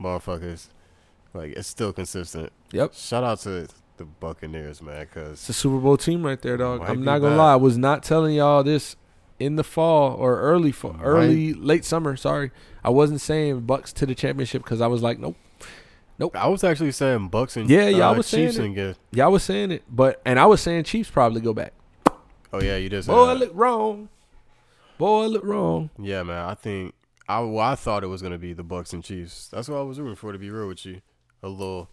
motherfuckers, 0.00 0.68
like 1.34 1.52
it's 1.52 1.68
still 1.68 1.92
consistent. 1.92 2.52
Yep. 2.72 2.94
Shout 2.94 3.24
out 3.24 3.40
to 3.40 3.68
the 4.04 4.10
Buccaneers, 4.20 4.82
man, 4.82 5.00
because 5.06 5.32
It's 5.32 5.48
a 5.48 5.52
Super 5.52 5.78
Bowl 5.78 5.96
team 5.96 6.24
right 6.24 6.40
there, 6.40 6.56
dog. 6.56 6.82
I'm 6.82 7.02
not 7.04 7.18
gonna 7.18 7.32
back. 7.32 7.38
lie. 7.38 7.52
I 7.54 7.56
was 7.56 7.76
not 7.78 8.02
telling 8.02 8.34
y'all 8.34 8.62
this 8.62 8.96
in 9.40 9.56
the 9.56 9.64
fall 9.64 10.14
or 10.14 10.40
early 10.40 10.72
fall, 10.72 10.92
Might- 10.94 11.04
early 11.04 11.54
late 11.54 11.84
summer. 11.84 12.16
Sorry, 12.16 12.50
I 12.84 12.90
wasn't 12.90 13.20
saying 13.20 13.60
Bucks 13.62 13.92
to 13.94 14.06
the 14.06 14.14
championship 14.14 14.62
because 14.62 14.80
I 14.80 14.86
was 14.86 15.02
like, 15.02 15.18
nope. 15.18 15.36
Nope. 16.18 16.36
I 16.36 16.46
was 16.46 16.62
actually 16.62 16.92
saying 16.92 17.28
Bucks 17.28 17.56
and 17.56 17.68
Yeah, 17.68 17.88
yeah, 17.88 18.08
I 18.08 18.12
uh, 18.12 18.18
was 18.18 18.26
saying 18.28 18.46
Chiefs 18.48 18.58
it. 18.58 18.64
and 18.64 18.74
get. 18.74 18.96
Y'all 19.10 19.32
was 19.32 19.42
saying 19.42 19.72
it, 19.72 19.82
but 19.90 20.20
and 20.24 20.38
I 20.38 20.46
was 20.46 20.60
saying 20.60 20.84
Chiefs 20.84 21.10
probably 21.10 21.40
go 21.40 21.52
back. 21.52 21.72
Oh 22.52 22.62
yeah, 22.62 22.76
you 22.76 22.88
just 22.88 23.06
Say 23.06 23.12
Boy, 23.12 23.24
I 23.24 23.32
look 23.32 23.50
wrong. 23.52 24.08
Boy, 24.96 25.24
I 25.24 25.26
look 25.26 25.42
wrong. 25.44 25.90
Yeah, 25.98 26.22
man. 26.22 26.44
I 26.48 26.54
think 26.54 26.94
I 27.28 27.40
well, 27.40 27.58
I 27.58 27.74
thought 27.74 28.04
it 28.04 28.08
was 28.08 28.22
gonna 28.22 28.38
be 28.38 28.52
the 28.52 28.62
Bucks 28.62 28.92
and 28.92 29.02
Chiefs. 29.02 29.48
That's 29.48 29.68
what 29.68 29.78
I 29.78 29.82
was 29.82 29.98
rooting 29.98 30.14
for. 30.14 30.30
To 30.30 30.38
be 30.38 30.50
real 30.50 30.68
with 30.68 30.86
you, 30.86 31.00
a 31.42 31.48
little, 31.48 31.88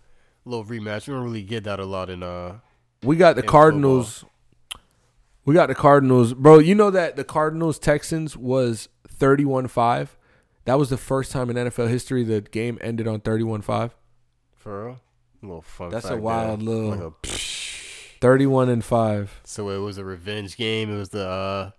little 0.46 0.66
rematch. 0.66 1.08
You 1.08 1.14
don't 1.14 1.24
really 1.24 1.44
get 1.44 1.64
that 1.66 1.80
a 1.80 1.86
lot 1.86 2.10
in 2.10 2.24
uh. 2.24 2.60
We 3.04 3.16
got 3.16 3.36
the 3.36 3.42
In 3.42 3.48
Cardinals. 3.48 4.26
We 5.44 5.56
got 5.56 5.68
the 5.70 5.76
Cardinals, 5.76 6.34
bro. 6.36 6.60
You 6.60 6.76
know 6.76 6.92
that 6.92 7.16
the 7.16 7.24
Cardinals 7.24 7.80
Texans 7.80 8.38
was 8.38 8.90
31-5. 9.18 10.10
That 10.66 10.78
was 10.78 10.90
the 10.92 10.98
first 10.98 11.32
time 11.32 11.50
in 11.50 11.56
NFL 11.56 11.90
history 11.90 12.24
the 12.24 12.42
game 12.42 12.78
ended 12.82 13.08
on 13.08 13.22
31-5. 13.22 13.92
For 14.56 14.86
real, 14.86 15.00
a 15.42 15.46
little 15.46 15.62
fun. 15.64 15.90
That's 15.90 16.10
a 16.10 16.18
wild 16.18 16.62
there. 16.62 16.68
little- 16.70 17.16
Like 17.24 17.28
a. 17.28 17.28
31 18.22 18.70
and 18.70 18.86
5. 18.86 19.42
So 19.46 19.70
it 19.70 19.80
was 19.80 19.98
a 19.98 20.06
revenge 20.06 20.56
game. 20.56 20.94
It 20.94 20.98
was 20.98 21.10
the 21.10 21.28
uh, 21.28 21.72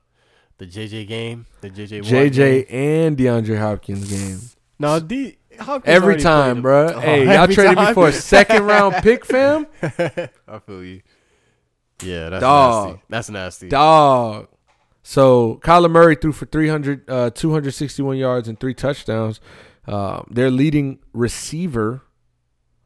the 0.59 0.67
JJ 0.67 1.07
game, 1.07 1.47
the 1.61 1.71
JJ 1.71 2.03
Watt 2.03 2.11
game. 2.11 2.33
JJ 2.33 2.67
and 2.73 3.17
DeAndre 3.17 3.59
Hopkins 3.61 4.11
game. 4.11 4.41
Now, 4.77 4.99
D 4.99 5.37
Hopkins 5.59 5.95
Every 5.95 6.19
time, 6.21 6.63
bro. 6.63 6.89
him. 6.89 7.01
Hey, 7.01 7.25
y'all 7.25 7.33
every 7.43 7.55
traded 7.55 7.79
me 7.79 7.85
time? 7.85 7.95
for 7.95 8.09
a 8.09 8.13
second 8.13 8.65
round 8.65 8.95
pick, 8.97 9.25
fam. 9.27 9.67
I 9.83 10.59
feel 10.67 10.85
you. 10.85 11.03
Yeah, 12.03 12.31
that's 12.31 12.41
Dog. 12.41 12.87
nasty. 12.89 13.03
That's 13.09 13.31
nasty. 13.31 13.69
Dog. 13.69 14.49
So 15.05 15.61
Kyler 15.63 15.91
Murray 15.91 16.15
threw 16.17 16.33
for 16.33 16.47
300, 16.47 17.09
uh, 17.11 17.31
261 17.31 18.17
yards 18.17 18.49
and 18.49 18.59
three 18.59 18.75
touchdowns. 18.75 19.41
Uh, 19.87 20.23
their 20.31 20.51
leading 20.51 20.99
receiver 21.13 22.03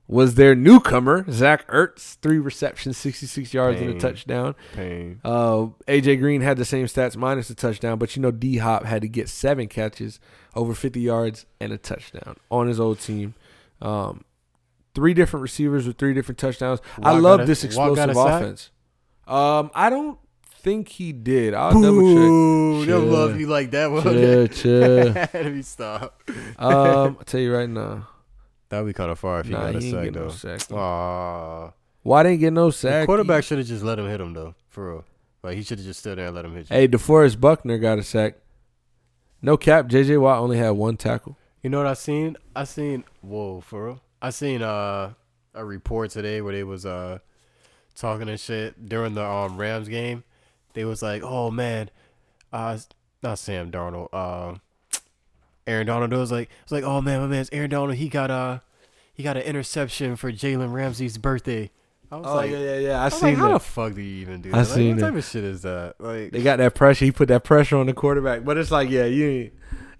was 0.09 0.37
their 0.37 0.55
newcomer, 0.55 1.25
Zach 1.31 1.67
Ertz, 1.69 2.17
three 2.23 2.39
receptions, 2.39 2.97
66 2.97 3.53
yards 3.53 3.81
and 3.81 3.91
a 3.91 3.99
touchdown. 3.99 4.55
Pain. 4.75 5.21
Uh, 5.25 5.67
AJ 5.89 6.21
Green 6.21 6.41
had 6.43 6.57
the 6.59 6.65
same 6.65 6.87
stats 6.87 7.17
minus 7.17 7.51
a 7.51 7.55
touchdown, 7.55 7.99
but 7.99 8.15
you 8.15 8.23
know 8.23 8.31
D 8.31 8.59
Hop 8.59 8.85
had 8.85 9.03
to 9.03 9.09
get 9.09 9.29
seven 9.29 9.67
catches, 9.67 10.21
over 10.55 10.75
50 10.75 11.01
yards, 11.01 11.47
and 11.61 11.73
a 11.73 11.79
touchdown 11.79 12.37
on 12.51 12.69
his 12.69 12.79
old 12.79 13.01
team. 13.01 13.35
Um, 13.83 14.25
three 14.95 15.13
different 15.13 15.43
receivers 15.43 15.87
with 15.87 15.99
three 15.99 16.15
different 16.15 16.39
touchdowns. 16.39 16.81
I 17.03 17.19
love 17.19 17.41
a- 17.41 17.45
this 17.47 17.63
Watt 17.77 17.97
got 17.97 18.09
a 18.09 18.13
explosive 18.13 18.35
offense. 18.43 18.71
Um, 19.27 19.71
I 19.75 19.91
don't 19.91 20.19
think 20.61 20.89
he 20.89 21.13
did. 21.13 21.53
I'll 21.53 21.73
double 21.73 22.01
check. 22.15 22.17
Boo! 22.17 22.85
They'll 22.87 23.01
love 23.01 23.41
you 23.41 23.49
like 23.49 23.73
that 23.73 23.91
one. 23.91 24.03
Chill, 24.05 24.47
chill. 24.49 25.13
Let 25.35 25.53
me 25.53 25.63
stop. 25.63 26.23
Um, 26.59 27.17
I'll 27.19 27.25
tell 27.25 27.41
you 27.41 27.53
right 27.53 27.69
now. 27.69 28.07
That 28.69 28.81
would 28.81 28.87
be 28.89 28.93
kind 28.95 29.11
of 29.11 29.19
far 29.19 29.41
if 29.41 29.47
he 29.47 29.53
Nah, 29.53 29.67
got 29.73 29.77
a 29.77 29.79
he 29.81 29.87
ain't 29.87 29.95
sack 29.95 30.05
get 30.05 30.15
no 30.15 30.21
though. 30.23 30.29
sack. 30.31 30.73
Aw. 30.73 31.73
Why 32.03 32.23
didn't 32.23 32.41
get 32.41 32.53
no 32.53 32.71
sack? 32.71 32.83
The 32.83 32.93
sack? 33.01 33.07
quarterback 33.07 33.45
should 33.45 33.59
have 33.59 33.67
just 33.67 33.83
let 33.85 33.99
him 33.99 34.09
hit 34.09 34.21
him 34.21 34.33
though, 34.33 34.55
for 34.69 34.91
real. 34.93 35.05
Like 35.43 35.57
he 35.57 35.63
should 35.63 35.79
have 35.79 35.87
just 35.87 36.01
stood 36.01 36.19
there 36.19 36.27
and 36.27 36.35
let 36.35 36.45
him 36.45 36.55
hit 36.55 36.71
you. 36.71 36.77
Hey, 36.77 36.89
DeForest 36.89 37.41
Buckner 37.41 37.79
got 37.79 37.99
a 37.99 38.03
sack. 38.03 38.35
No 39.43 39.57
cap. 39.57 39.87
JJ 39.87 40.21
Watt 40.21 40.41
only 40.41 40.59
had 40.59 40.71
one 40.71 40.97
tackle. 40.97 41.37
You 41.63 41.71
know 41.71 41.79
what 41.79 41.87
I 41.87 41.95
seen? 41.95 42.37
I 42.55 42.65
seen 42.65 43.05
whoa 43.21 43.61
for 43.61 43.87
real. 43.87 44.01
I 44.23 44.31
seen 44.31 44.63
uh 44.63 45.13
a 45.55 45.65
report 45.65 46.11
today 46.11 46.41
where 46.41 46.53
they 46.53 46.65
was 46.65 46.85
uh 46.87 47.19
talking 47.95 48.29
and 48.29 48.39
shit 48.41 48.89
during 48.89 49.15
the 49.15 49.25
um 49.25 49.57
Rams 49.57 49.89
game. 49.89 50.25
They 50.75 50.85
was 50.85 51.03
like, 51.03 51.23
oh 51.23 51.51
man, 51.51 51.91
uh 52.53 52.79
not 53.23 53.39
Sam 53.39 53.71
Darnold, 53.71 54.09
uh 54.13 54.59
Aaron 55.67 55.87
Donald 55.87 56.13
It 56.13 56.17
was 56.17 56.31
like 56.33 56.49
was 56.65 56.73
like, 56.73 56.85
oh 56.85 57.01
man, 57.01 57.21
my 57.21 57.27
man's 57.27 57.49
Aaron 57.53 57.71
Donald, 57.71 57.95
he 57.97 58.09
got 58.09 58.31
uh 58.31 58.61
he 59.13 59.23
got 59.23 59.37
an 59.37 59.43
interception 59.45 60.17
for 60.17 60.31
Jalen 60.33 60.73
Ramsey's 60.73 61.19
birthday. 61.19 61.71
I 62.13 62.17
was 62.17 62.27
like, 62.27 62.51
yeah, 62.53 62.77
yeah. 62.79 62.99
I 62.99 63.03
I 63.03 63.05
was 63.07 63.15
seen 63.15 63.23
like, 63.31 63.37
how 63.39 63.47
that. 63.49 63.53
the 63.55 63.59
fuck 63.61 63.95
do 63.95 64.01
you 64.01 64.21
even 64.21 64.41
do 64.43 64.51
I 64.51 64.53
that? 64.53 64.59
Like, 64.59 64.67
seen 64.69 64.89
what 64.91 64.99
it. 64.99 65.01
type 65.01 65.15
of 65.17 65.25
shit 65.25 65.43
is 65.45 65.63
that? 65.63 65.95
Like, 65.99 66.31
They 66.31 66.41
got 66.43 66.59
that 66.59 66.75
pressure. 66.77 67.05
He 67.05 67.11
put 67.13 67.27
that 67.29 67.43
pressure 67.43 67.77
on 67.79 67.87
the 67.87 67.95
quarterback. 67.95 68.45
But 68.45 68.59
it's 68.59 68.71
like, 68.71 68.89
yeah, 68.91 69.07
you. 69.07 69.51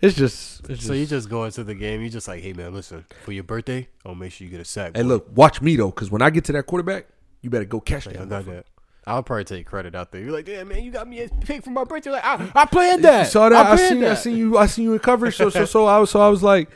It's 0.01 0.15
just. 0.17 0.69
It's 0.71 0.87
so 0.87 0.93
you 0.93 1.01
just- 1.01 1.11
just 1.11 1.31
go 1.31 1.45
into 1.45 1.65
the 1.65 1.75
game, 1.75 2.03
you 2.03 2.09
just 2.11 2.29
like, 2.29 2.43
hey 2.43 2.53
man, 2.53 2.73
listen, 2.75 3.05
for 3.25 3.33
your 3.33 3.43
birthday, 3.43 3.89
I'll 4.05 4.15
make 4.15 4.31
sure 4.33 4.45
you 4.45 4.51
get 4.53 4.61
a 4.61 4.65
sack. 4.65 4.95
Hey, 4.97 5.03
boy." 5.03 5.09
look, 5.09 5.29
watch 5.35 5.61
me 5.61 5.75
though, 5.75 5.91
because 5.91 6.11
when 6.11 6.23
I 6.23 6.31
get 6.31 6.45
to 6.45 6.53
that 6.53 6.65
quarterback, 6.67 7.07
you 7.43 7.51
better 7.51 7.65
go 7.65 7.81
catch 7.81 8.07
Like, 8.07 8.17
that. 8.17 8.23
I 8.23 8.27
got 8.27 8.45
motherfucker. 8.45 8.47
that. 8.57 8.67
I'll 9.07 9.23
probably 9.23 9.45
take 9.45 9.67
credit 9.67 9.95
out 9.95 10.11
there. 10.11 10.21
You're 10.21 10.33
like, 10.33 10.47
damn 10.47 10.69
man, 10.69 10.83
you 10.83 10.91
got 10.91 11.07
me 11.07 11.21
a 11.23 11.29
pick 11.29 11.63
for 11.63 11.71
my 11.71 11.85
birthday. 11.85 12.11
Like, 12.11 12.25
I, 12.25 12.51
I 12.55 12.65
planned 12.67 12.99
You 12.99 13.03
that. 13.03 13.29
saw 13.29 13.49
that? 13.49 13.67
I, 13.67 13.77
planned 13.77 14.01
seen. 14.01 14.05
I 14.05 14.15
seen 14.15 14.37
you. 14.37 14.59
I 14.59 14.67
seen 14.67 14.85
you 14.85 14.93
in 14.95 14.99
coverage. 14.99 15.37
So 15.37 15.49
so 15.51 15.65
so 15.65 15.87
I 15.87 15.99
was 15.99 16.11
so 16.11 16.21
I 16.21 16.29
was 16.29 16.43
like 16.43 16.69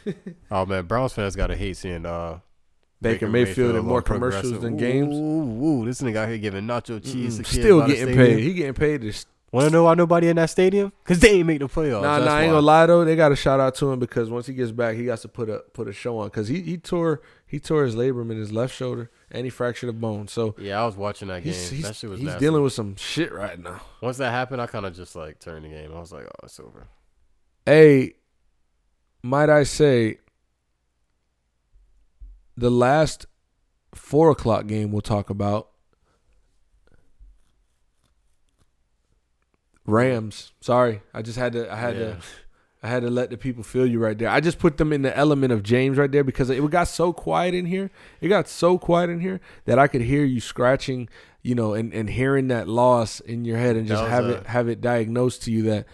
Oh 0.50 0.66
man, 0.66 0.86
Browns 0.86 1.12
fans 1.12 1.36
gotta 1.36 1.56
hate 1.56 1.76
seeing 1.76 2.04
uh 2.06 2.40
Baker 3.00 3.28
Mayfield 3.28 3.76
in 3.76 3.84
more 3.84 4.02
commercials 4.02 4.58
than 4.60 4.74
Ooh, 4.74 4.78
games. 4.78 5.14
Ooh, 5.14 5.64
ooh, 5.82 5.84
this 5.84 6.00
nigga 6.00 6.16
out 6.16 6.28
here 6.28 6.38
giving 6.38 6.64
nacho 6.64 7.02
cheese. 7.02 7.36
to 7.36 7.42
kids 7.42 7.60
Still 7.60 7.86
getting 7.86 8.14
paid. 8.14 8.38
He 8.42 8.54
getting 8.54 8.74
paid. 8.74 9.02
To 9.02 9.12
st- 9.12 9.26
Wanna 9.52 9.70
know 9.70 9.84
why 9.84 9.94
nobody 9.94 10.28
in 10.28 10.36
that 10.36 10.50
stadium? 10.50 10.92
Cause 11.04 11.20
they 11.20 11.30
ain't 11.30 11.46
make 11.46 11.60
the 11.60 11.68
playoffs. 11.68 12.02
nah, 12.02 12.18
That's 12.18 12.24
nah. 12.26 12.34
I 12.36 12.42
ain't 12.42 12.48
why. 12.48 12.54
gonna 12.56 12.66
lie 12.66 12.86
though. 12.86 13.04
They 13.04 13.14
got 13.16 13.30
a 13.32 13.36
shout 13.36 13.60
out 13.60 13.74
to 13.76 13.92
him 13.92 13.98
because 14.00 14.28
once 14.28 14.46
he 14.46 14.54
gets 14.54 14.72
back, 14.72 14.96
he 14.96 15.04
got 15.04 15.18
to 15.20 15.28
put 15.28 15.48
a 15.48 15.62
put 15.72 15.86
a 15.88 15.92
show 15.92 16.18
on 16.18 16.28
because 16.28 16.48
he 16.48 16.62
he 16.62 16.78
tore 16.78 17.20
he 17.46 17.60
tore 17.60 17.84
his 17.84 17.94
labrum 17.94 18.30
in 18.32 18.36
his 18.38 18.52
left 18.52 18.74
shoulder 18.74 19.10
and 19.30 19.44
he 19.44 19.50
fractured 19.50 19.88
a 19.88 19.92
bone. 19.92 20.26
So 20.28 20.54
Yeah, 20.58 20.82
I 20.82 20.86
was 20.86 20.96
watching 20.96 21.28
that 21.28 21.44
game. 21.44 21.52
he's 21.52 21.70
he's, 21.70 21.82
that 21.84 21.94
shit 21.96 22.10
was 22.10 22.18
he's 22.18 22.26
nasty. 22.26 22.40
dealing 22.44 22.62
with 22.62 22.72
some 22.72 22.96
shit 22.96 23.32
right 23.32 23.58
now. 23.58 23.80
Once 24.00 24.16
that 24.18 24.30
happened, 24.32 24.60
I 24.60 24.66
kind 24.66 24.84
of 24.86 24.94
just 24.96 25.14
like 25.14 25.38
turned 25.38 25.64
the 25.64 25.68
game. 25.68 25.92
I 25.94 25.98
was 26.00 26.12
like, 26.12 26.24
oh, 26.26 26.44
it's 26.44 26.58
over. 26.58 26.88
Hey, 27.64 28.14
might 29.22 29.48
I 29.50 29.62
say, 29.64 30.18
the 32.56 32.70
last 32.70 33.26
four 33.94 34.30
o'clock 34.30 34.66
game 34.66 34.90
we'll 34.92 35.00
talk 35.00 35.30
about. 35.30 35.68
Rams. 39.84 40.52
Sorry, 40.60 41.00
I 41.14 41.22
just 41.22 41.38
had 41.38 41.52
to. 41.52 41.72
I 41.72 41.76
had 41.76 41.96
Yeah. 41.96 42.00
to. 42.14 42.16
I 42.82 42.88
had 42.88 43.02
to 43.02 43.10
let 43.10 43.30
the 43.30 43.36
people 43.36 43.62
feel 43.62 43.86
you 43.86 43.98
right 43.98 44.16
there. 44.16 44.28
I 44.28 44.40
just 44.40 44.58
put 44.58 44.76
them 44.76 44.92
in 44.92 45.02
the 45.02 45.16
element 45.16 45.52
of 45.52 45.62
James 45.62 45.98
right 45.98 46.10
there 46.12 46.22
because 46.22 46.50
it 46.50 46.70
got 46.70 46.88
so 46.88 47.12
quiet 47.12 47.54
in 47.54 47.66
here. 47.66 47.90
It 48.20 48.28
got 48.28 48.48
so 48.48 48.78
quiet 48.78 49.10
in 49.10 49.20
here 49.20 49.40
that 49.64 49.78
I 49.78 49.88
could 49.88 50.02
hear 50.02 50.24
you 50.24 50.40
scratching, 50.40 51.08
you 51.42 51.54
know, 51.54 51.74
and, 51.74 51.92
and 51.92 52.08
hearing 52.10 52.48
that 52.48 52.68
loss 52.68 53.18
in 53.20 53.44
your 53.44 53.56
head 53.58 53.76
and 53.76 53.86
just 53.88 54.04
have 54.04 54.24
a- 54.26 54.34
it 54.38 54.46
have 54.46 54.68
it 54.68 54.80
diagnosed 54.80 55.42
to 55.44 55.50
you 55.50 55.62
that 55.62 55.86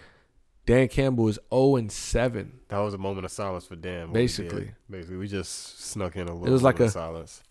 Dan 0.65 0.87
Campbell 0.87 1.27
is 1.29 1.39
0 1.53 1.77
and 1.77 1.91
7. 1.91 2.59
That 2.67 2.79
was 2.79 2.93
a 2.93 2.97
moment 2.97 3.25
of 3.25 3.31
silence 3.31 3.65
for 3.65 3.75
Dan. 3.75 4.07
what 4.07 4.13
we. 4.13 4.21
Basically. 4.21 4.71
basically, 4.89 5.17
we 5.17 5.27
just 5.27 5.79
snuck 5.81 6.15
in 6.15 6.27
a 6.27 6.33
little. 6.33 6.47
It 6.47 6.51
was 6.51 6.63
like 6.63 6.79
a- 6.79 6.85
of 6.85 6.91
silence. 6.91 7.41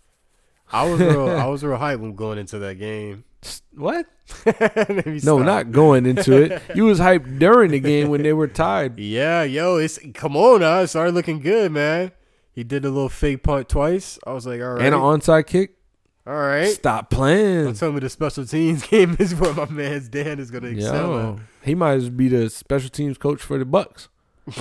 I 0.73 0.85
was 0.89 1.01
real. 1.01 1.29
I 1.29 1.47
was 1.47 1.63
real 1.65 1.77
hyped 1.79 2.01
when 2.01 2.15
going 2.15 2.39
into 2.39 2.59
that 2.61 2.79
game. 2.79 3.25
What? 3.75 4.07
No, 4.47 5.19
stop. 5.19 5.41
not 5.41 5.73
going 5.73 6.07
into 6.07 6.41
it. 6.41 6.63
You 6.75 6.85
was 6.85 6.99
hyped 6.99 7.39
during 7.39 7.71
the 7.71 7.81
game 7.81 8.09
when 8.09 8.23
they 8.23 8.33
were 8.33 8.49
tied. 8.49 8.99
Yeah, 8.99 9.43
yo, 9.43 9.77
it's 9.77 9.99
come 10.15 10.37
on 10.37 10.61
now. 10.61 10.81
It 10.81 10.87
started 10.89 11.15
looking 11.15 11.41
good, 11.41 11.71
man. 11.73 12.13
He 12.53 12.65
did 12.65 12.85
a 12.85 12.91
little 12.91 13.09
fake 13.09 13.43
punt 13.43 13.69
twice. 13.69 14.19
I 14.27 14.33
was 14.33 14.47
like, 14.47 14.61
all 14.61 14.75
right, 14.75 14.83
And 14.85 14.95
an 14.95 15.01
onside 15.01 15.47
kick. 15.47 15.77
all 16.27 16.35
right. 16.35 16.69
Stop 16.69 17.11
playing. 17.11 17.65
Don't 17.65 17.77
tell 17.77 17.93
me 17.93 18.01
the 18.01 18.09
special 18.09 18.47
teams 18.47 18.87
game 18.89 19.17
is 19.19 19.35
where 19.35 19.53
my 19.55 19.69
man's 19.69 20.09
Dan 20.09 20.39
is 20.39 20.51
gonna 20.51 20.69
excel. 20.69 21.11
Yo, 21.13 21.41
he 21.63 21.75
might 21.75 21.95
as 21.95 22.09
be 22.09 22.29
the 22.29 22.49
special 22.51 22.89
teams 22.91 23.19
coach 23.19 23.43
for 23.43 23.59
the 23.59 23.65
Bucks. 23.67 24.09
at. 24.47 24.55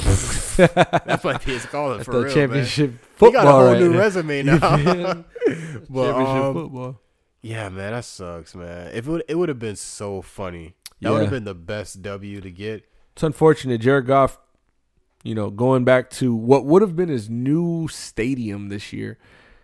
That 1.05 1.21
might 1.23 1.43
be 1.45 1.53
his 1.53 1.65
calling 1.65 1.97
That's 1.97 2.05
for 2.05 2.11
the 2.13 2.17
real, 2.19 2.27
man. 2.27 2.35
championship 2.35 2.93
He 3.19 3.31
got 3.31 3.47
a 3.47 3.51
whole 3.51 3.63
right 3.65 3.79
new 3.79 3.89
there. 3.89 3.99
resume 3.99 4.43
now. 4.43 4.53
Yeah. 4.53 5.13
but 5.89 6.13
championship 6.13 6.43
um, 6.43 6.53
football. 6.53 6.99
Yeah, 7.41 7.69
man, 7.69 7.93
that 7.93 8.05
sucks, 8.05 8.55
man. 8.55 8.91
If 8.93 9.07
it 9.07 9.11
would, 9.11 9.23
it 9.27 9.35
would 9.35 9.49
have 9.49 9.59
been 9.59 9.75
so 9.75 10.21
funny. 10.21 10.75
That 11.01 11.11
would 11.11 11.21
have 11.21 11.31
been 11.31 11.45
the 11.45 11.55
best 11.55 12.03
W 12.03 12.41
to 12.41 12.51
get. 12.51 12.85
It's 13.13 13.23
unfortunate. 13.23 13.81
Jared 13.81 14.05
Goff, 14.05 14.37
you 15.23 15.33
know, 15.33 15.49
going 15.49 15.83
back 15.83 16.11
to 16.11 16.35
what 16.35 16.65
would 16.65 16.83
have 16.83 16.95
been 16.95 17.09
his 17.09 17.27
new 17.27 17.87
stadium 17.87 18.69
this 18.69 18.93
year, 18.93 19.17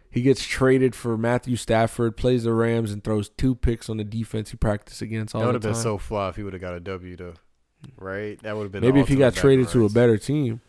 he 0.10 0.24
gets 0.24 0.44
traded 0.44 0.96
for 0.96 1.16
Matthew 1.16 1.56
Stafford, 1.56 2.18
plays 2.18 2.44
the 2.44 2.54
Rams, 2.54 2.92
and 2.92 3.04
throws 3.04 3.30
two 3.30 3.54
picks 3.54 3.88
on 3.88 3.98
the 3.98 4.04
defense 4.04 4.50
he 4.50 4.58
practiced 4.58 5.04
against 5.04 5.36
all 5.36 5.42
That 5.42 5.48
would 5.48 5.56
have 5.56 5.62
been 5.62 5.76
so 5.76 6.00
fly 6.00 6.30
if 6.30 6.38
he 6.38 6.44
would 6.44 6.54
have 6.54 6.62
got 6.62 6.74
a 6.74 6.80
W 6.80 7.16
though. 7.16 7.36
Right? 7.96 8.42
That 8.42 8.58
would 8.58 8.64
have 8.64 8.72
been 8.72 8.82
Maybe 8.82 9.00
if 9.00 9.08
he 9.08 9.16
got 9.16 9.36
traded 9.36 9.68
to 9.70 9.86
a 9.86 9.90
better 9.90 10.18
team. 10.18 10.62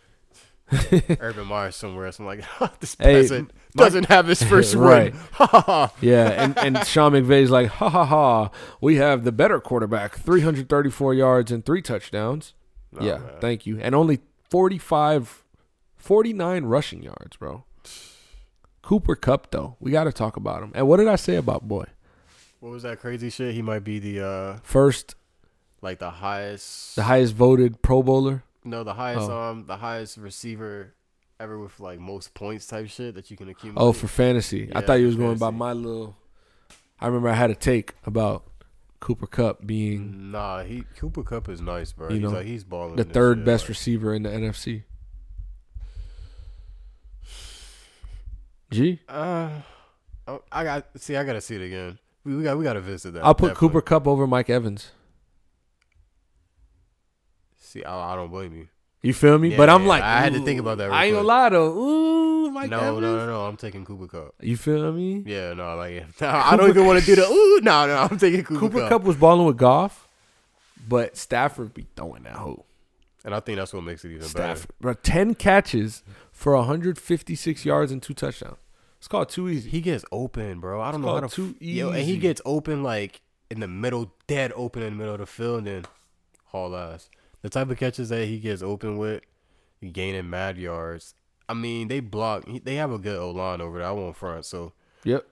Urban 1.21 1.47
Meyer 1.47 1.71
somewhere. 1.71 2.07
else. 2.07 2.19
I'm 2.19 2.27
like, 2.27 2.45
this 2.81 2.95
peasant 2.95 3.53
doesn't 3.75 4.07
have 4.07 4.27
his 4.27 4.43
first 4.53 4.75
Right. 4.75 5.13
win. 5.13 5.23
Ha 5.33 5.47
ha 5.47 5.61
ha. 5.63 5.93
Yeah, 6.01 6.29
and, 6.45 6.59
and 6.59 6.87
Sean 6.87 7.13
McVay's 7.13 7.51
like, 7.51 7.69
ha 7.69 7.89
ha 7.89 8.05
ha, 8.05 8.51
we 8.81 8.97
have 8.97 9.25
the 9.25 9.33
better 9.33 9.61
quarterback, 9.61 10.17
334 10.17 11.15
yards 11.15 11.51
and 11.53 11.65
three 11.65 11.83
touchdowns. 11.83 12.55
Yeah, 13.01 13.19
man. 13.19 13.31
thank 13.41 13.67
you. 13.67 13.79
And 13.81 13.95
only 13.95 14.21
45, 14.51 15.45
49 15.97 16.65
rushing 16.65 17.03
yards, 17.03 17.37
bro. 17.37 17.65
Cooper 18.83 19.15
Kupp, 19.17 19.51
though, 19.51 19.77
we 19.81 19.91
got 19.91 20.05
to 20.05 20.13
talk 20.13 20.37
about 20.37 20.63
him. 20.63 20.73
And 20.75 20.89
what 20.89 20.97
did 20.99 21.09
I 21.09 21.17
say 21.17 21.37
about 21.37 21.69
boy? 21.69 21.85
What 22.61 22.71
was 22.73 22.83
that 22.83 22.99
crazy 23.01 23.31
shit? 23.31 23.55
He 23.55 23.63
might 23.63 23.85
be 23.85 23.99
the 23.99 24.25
uh 24.27 24.59
First, 24.65 25.15
like 25.83 25.99
the 26.01 26.11
highest 26.11 26.97
the 26.97 27.05
highest 27.05 27.35
voted 27.35 27.83
Pro 27.83 28.03
Bowler. 28.03 28.43
No 28.69 28.85
the 28.85 28.95
highest 28.95 29.31
Oh. 29.31 29.41
um 29.41 29.67
the 29.67 29.77
highest 29.77 30.17
receiver 30.19 30.95
ever 31.41 31.59
with 31.59 31.79
like 31.81 31.99
most 32.01 32.35
points 32.35 32.67
type 32.67 32.89
shit 32.89 33.15
that 33.15 33.31
you 33.31 33.37
can 33.37 33.49
accumulate. 33.49 33.83
Oh, 33.83 33.93
for 33.93 34.09
fantasy. 34.09 34.71
I 34.75 34.81
thought 34.81 34.95
you 34.95 35.07
was 35.07 35.17
going 35.17 35.39
by 35.39 35.51
my 35.51 35.73
little. 35.73 36.17
I 37.01 37.07
remember 37.07 37.29
I 37.29 37.35
had 37.35 37.51
a 37.51 37.55
take 37.55 37.95
about 38.05 38.45
Cooper 39.01 39.27
Kupp 39.29 39.65
being 39.65 40.33
Nah, 40.33 40.63
he 40.65 40.83
Cooper 40.97 41.23
Kupp 41.23 41.49
is 41.49 41.61
nice, 41.61 41.93
bro. 41.93 42.09
You 42.09 42.15
he's 42.17 42.23
know, 42.23 42.31
like 42.31 42.47
he's 42.47 42.65
balling. 42.65 42.97
the 42.97 43.05
third 43.05 43.39
shit, 43.39 43.45
best 43.47 43.65
like- 43.65 43.69
receiver 43.71 44.15
in 44.15 44.25
the 44.25 44.31
NFC. 44.31 44.83
G. 48.71 49.01
Uh, 49.09 49.51
I 50.53 50.65
got 50.65 50.87
see. 50.97 51.17
I 51.17 51.25
gotta 51.25 51.41
see 51.41 51.55
it 51.57 51.63
again. 51.63 51.99
We, 52.25 52.37
we 52.37 52.43
got 52.43 52.59
we 52.59 52.65
gotta 52.65 52.81
visit 52.83 53.13
that. 53.15 53.25
I'll 53.25 53.35
put. 53.35 53.55
Cooper 53.55 53.81
Kupp 53.81 54.07
over 54.07 54.27
Mike 54.27 54.51
Evans. 54.51 54.91
See, 57.69 57.85
I, 57.85 58.13
I 58.13 58.17
don't 58.17 58.31
blame 58.31 58.55
you. 58.55 58.69
You 59.03 59.13
feel 59.15 59.39
me? 59.39 59.51
Yeah, 59.51 59.57
but 59.59 59.69
I'm 59.69 59.83
yeah, 59.83 59.89
like, 59.89 60.03
I 60.03 60.21
had 60.23 60.33
to 60.33 60.45
think 60.45 60.59
about 60.59 60.79
that 60.79 60.91
I 60.91 61.05
ain't 61.05 61.15
gonna 61.15 61.27
lie 61.29 61.51
though. 61.51 61.71
Ooh, 61.71 62.51
Mike 62.51 62.71
no, 62.71 62.81
Evans. 62.81 63.01
no, 63.03 63.17
no, 63.19 63.27
no. 63.27 63.47
I'm 63.47 63.57
taking 63.57 63.85
Cooper 63.85 64.07
Kupp. 64.09 64.35
You 64.41 64.57
feel 64.57 64.91
me? 64.93 65.23
Yeah, 65.27 65.53
no, 65.53 65.77
like 65.77 66.05
no, 66.21 66.29
I 66.29 66.57
don't 66.57 66.71
even 66.71 66.87
want 66.87 66.99
to 67.01 67.07
do 67.07 67.15
the 67.15 67.29
ooh. 67.29 67.61
No, 67.63 67.87
no, 67.87 68.09
I'm 68.11 68.19
taking 68.19 68.43
Cooper, 68.43 68.61
Kupp. 68.61 68.71
Cooper 68.73 68.81
Kupp. 68.81 68.89
Kupp 68.91 69.03
was 69.03 69.17
balling 69.17 69.47
with 69.47 69.57
Goff, 69.59 70.09
but 70.89 71.17
Stafford 71.17 71.75
be 71.75 71.87
throwing 71.95 72.23
that 72.25 72.33
hoe. 72.35 72.65
and 73.25 73.35
I 73.35 73.41
think 73.41 73.59
that's 73.59 73.73
what 73.73 73.85
makes 73.85 74.05
it 74.05 74.09
even 74.09 74.21
better. 74.21 74.29
Stafford, 74.57 74.71
bro, 74.81 74.95
ten 74.95 75.35
catches 75.35 76.03
for 76.33 76.57
156 76.57 77.65
yards 77.65 77.93
and 77.93 78.03
two 78.03 78.15
touchdowns. 78.15 78.59
It's 78.99 79.07
called 79.09 79.29
too 79.29 79.49
easy. 79.49 79.71
He 79.71 79.81
gets 79.81 80.05
open, 80.11 80.59
bro. 80.59 80.81
I 80.81 80.91
don't 80.91 81.03
It's 81.03 81.07
know 81.07 81.15
how 81.15 81.21
to 81.21 81.29
too 81.29 81.55
Yo, 81.61 81.91
and 81.91 82.03
he 82.03 82.17
gets 82.17 82.41
open 82.45 82.83
like 82.83 83.21
in 83.51 83.61
the 83.61 83.69
middle, 83.69 84.13
dead 84.27 84.53
open 84.57 84.83
in 84.83 84.95
the 84.95 84.99
middle 84.99 85.15
of 85.15 85.21
the 85.21 85.27
field, 85.27 85.59
and 85.59 85.67
then 85.69 85.85
haul 86.47 86.75
ass. 86.75 87.09
The 87.43 87.49
type 87.49 87.71
of 87.71 87.79
catches 87.79 88.09
that 88.09 88.27
he 88.27 88.39
gets 88.41 88.63
open 88.63 88.99
with, 88.99 89.23
gaining 89.93 90.29
mad 90.29 90.59
yards. 90.59 91.15
I 91.49 91.55
mean, 91.55 91.89
they 91.89 92.01
block. 92.01 92.45
They 92.65 92.75
have 92.77 92.91
a 92.93 92.99
good 92.99 93.19
O 93.19 93.31
line 93.31 93.61
over 93.61 93.79
there. 93.79 93.87
I 93.87 93.93
won't 93.93 94.17
front. 94.17 94.45
So 94.45 94.73
Yep. 95.05 95.25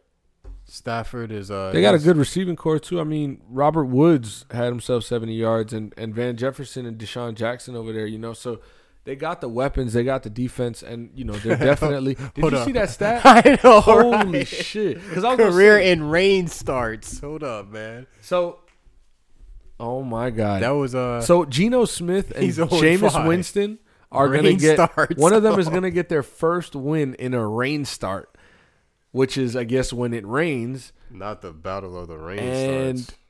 Stafford 0.64 1.30
is. 1.30 1.50
uh 1.50 1.70
They 1.72 1.80
got 1.80 1.94
a 1.94 1.98
good 1.98 2.16
receiving 2.16 2.56
corps 2.56 2.78
too. 2.80 3.00
I 3.00 3.04
mean, 3.04 3.40
Robert 3.48 3.84
Woods 3.86 4.46
had 4.50 4.64
himself 4.66 5.04
70 5.04 5.34
yards, 5.34 5.72
and, 5.72 5.92
and 5.96 6.14
Van 6.14 6.36
Jefferson 6.36 6.86
and 6.86 6.98
DeSean 6.98 7.34
Jackson 7.34 7.76
over 7.76 7.92
there. 7.92 8.06
You 8.06 8.18
know, 8.18 8.32
so 8.32 8.60
they 9.04 9.14
got 9.14 9.40
the 9.40 9.48
weapons, 9.48 9.92
they 9.92 10.02
got 10.02 10.22
the 10.24 10.30
defense, 10.30 10.82
and 10.82 11.10
you 11.14 11.24
know 11.24 11.34
they're 11.34 11.56
definitely. 11.72 12.14
Did 12.14 12.40
Hold 12.40 12.52
you 12.52 12.58
up. 12.58 12.64
see 12.66 12.72
that 12.72 12.90
stat? 12.90 13.22
I 13.24 13.58
know. 13.62 13.80
Holy 13.80 14.38
right? 14.38 14.46
shit! 14.48 14.96
Because 15.08 15.22
I 15.24 15.34
was 15.34 15.54
Career 15.54 15.78
say- 15.78 15.92
in 15.92 16.04
rain 16.08 16.46
starts. 16.48 17.20
Hold 17.20 17.42
up, 17.42 17.68
man. 17.68 18.06
so. 18.20 18.60
Oh 19.78 20.02
my 20.02 20.30
god! 20.30 20.62
That 20.62 20.70
was 20.70 20.94
uh. 20.94 21.20
so 21.20 21.44
Geno 21.44 21.84
Smith 21.84 22.30
and 22.32 22.44
He's 22.44 22.54
0 22.54 22.68
and 22.68 22.80
Jameis 22.80 23.12
5. 23.12 23.26
Winston 23.26 23.78
are 24.10 24.28
gonna 24.28 24.42
Rain 24.48 24.58
get 24.58 24.76
starts. 24.76 25.16
one 25.16 25.32
of 25.32 25.42
them 25.42 25.58
is 25.58 25.68
gonna 25.70 25.90
get 25.90 26.08
their 26.08 26.22
first 26.22 26.74
win 26.74 27.14
in 27.14 27.34
a 27.34 27.46
rain 27.46 27.84
start, 27.84 28.34
which 29.12 29.36
is 29.36 29.54
I 29.56 29.64
guess 29.64 29.92
when 29.92 30.14
it 30.14 30.26
rains. 30.26 30.92
Not 31.10 31.42
the 31.42 31.52
battle 31.52 31.98
of 31.98 32.08
the 32.08 32.18
rain 32.18 32.38
And 32.38 32.98
starts. 33.00 33.20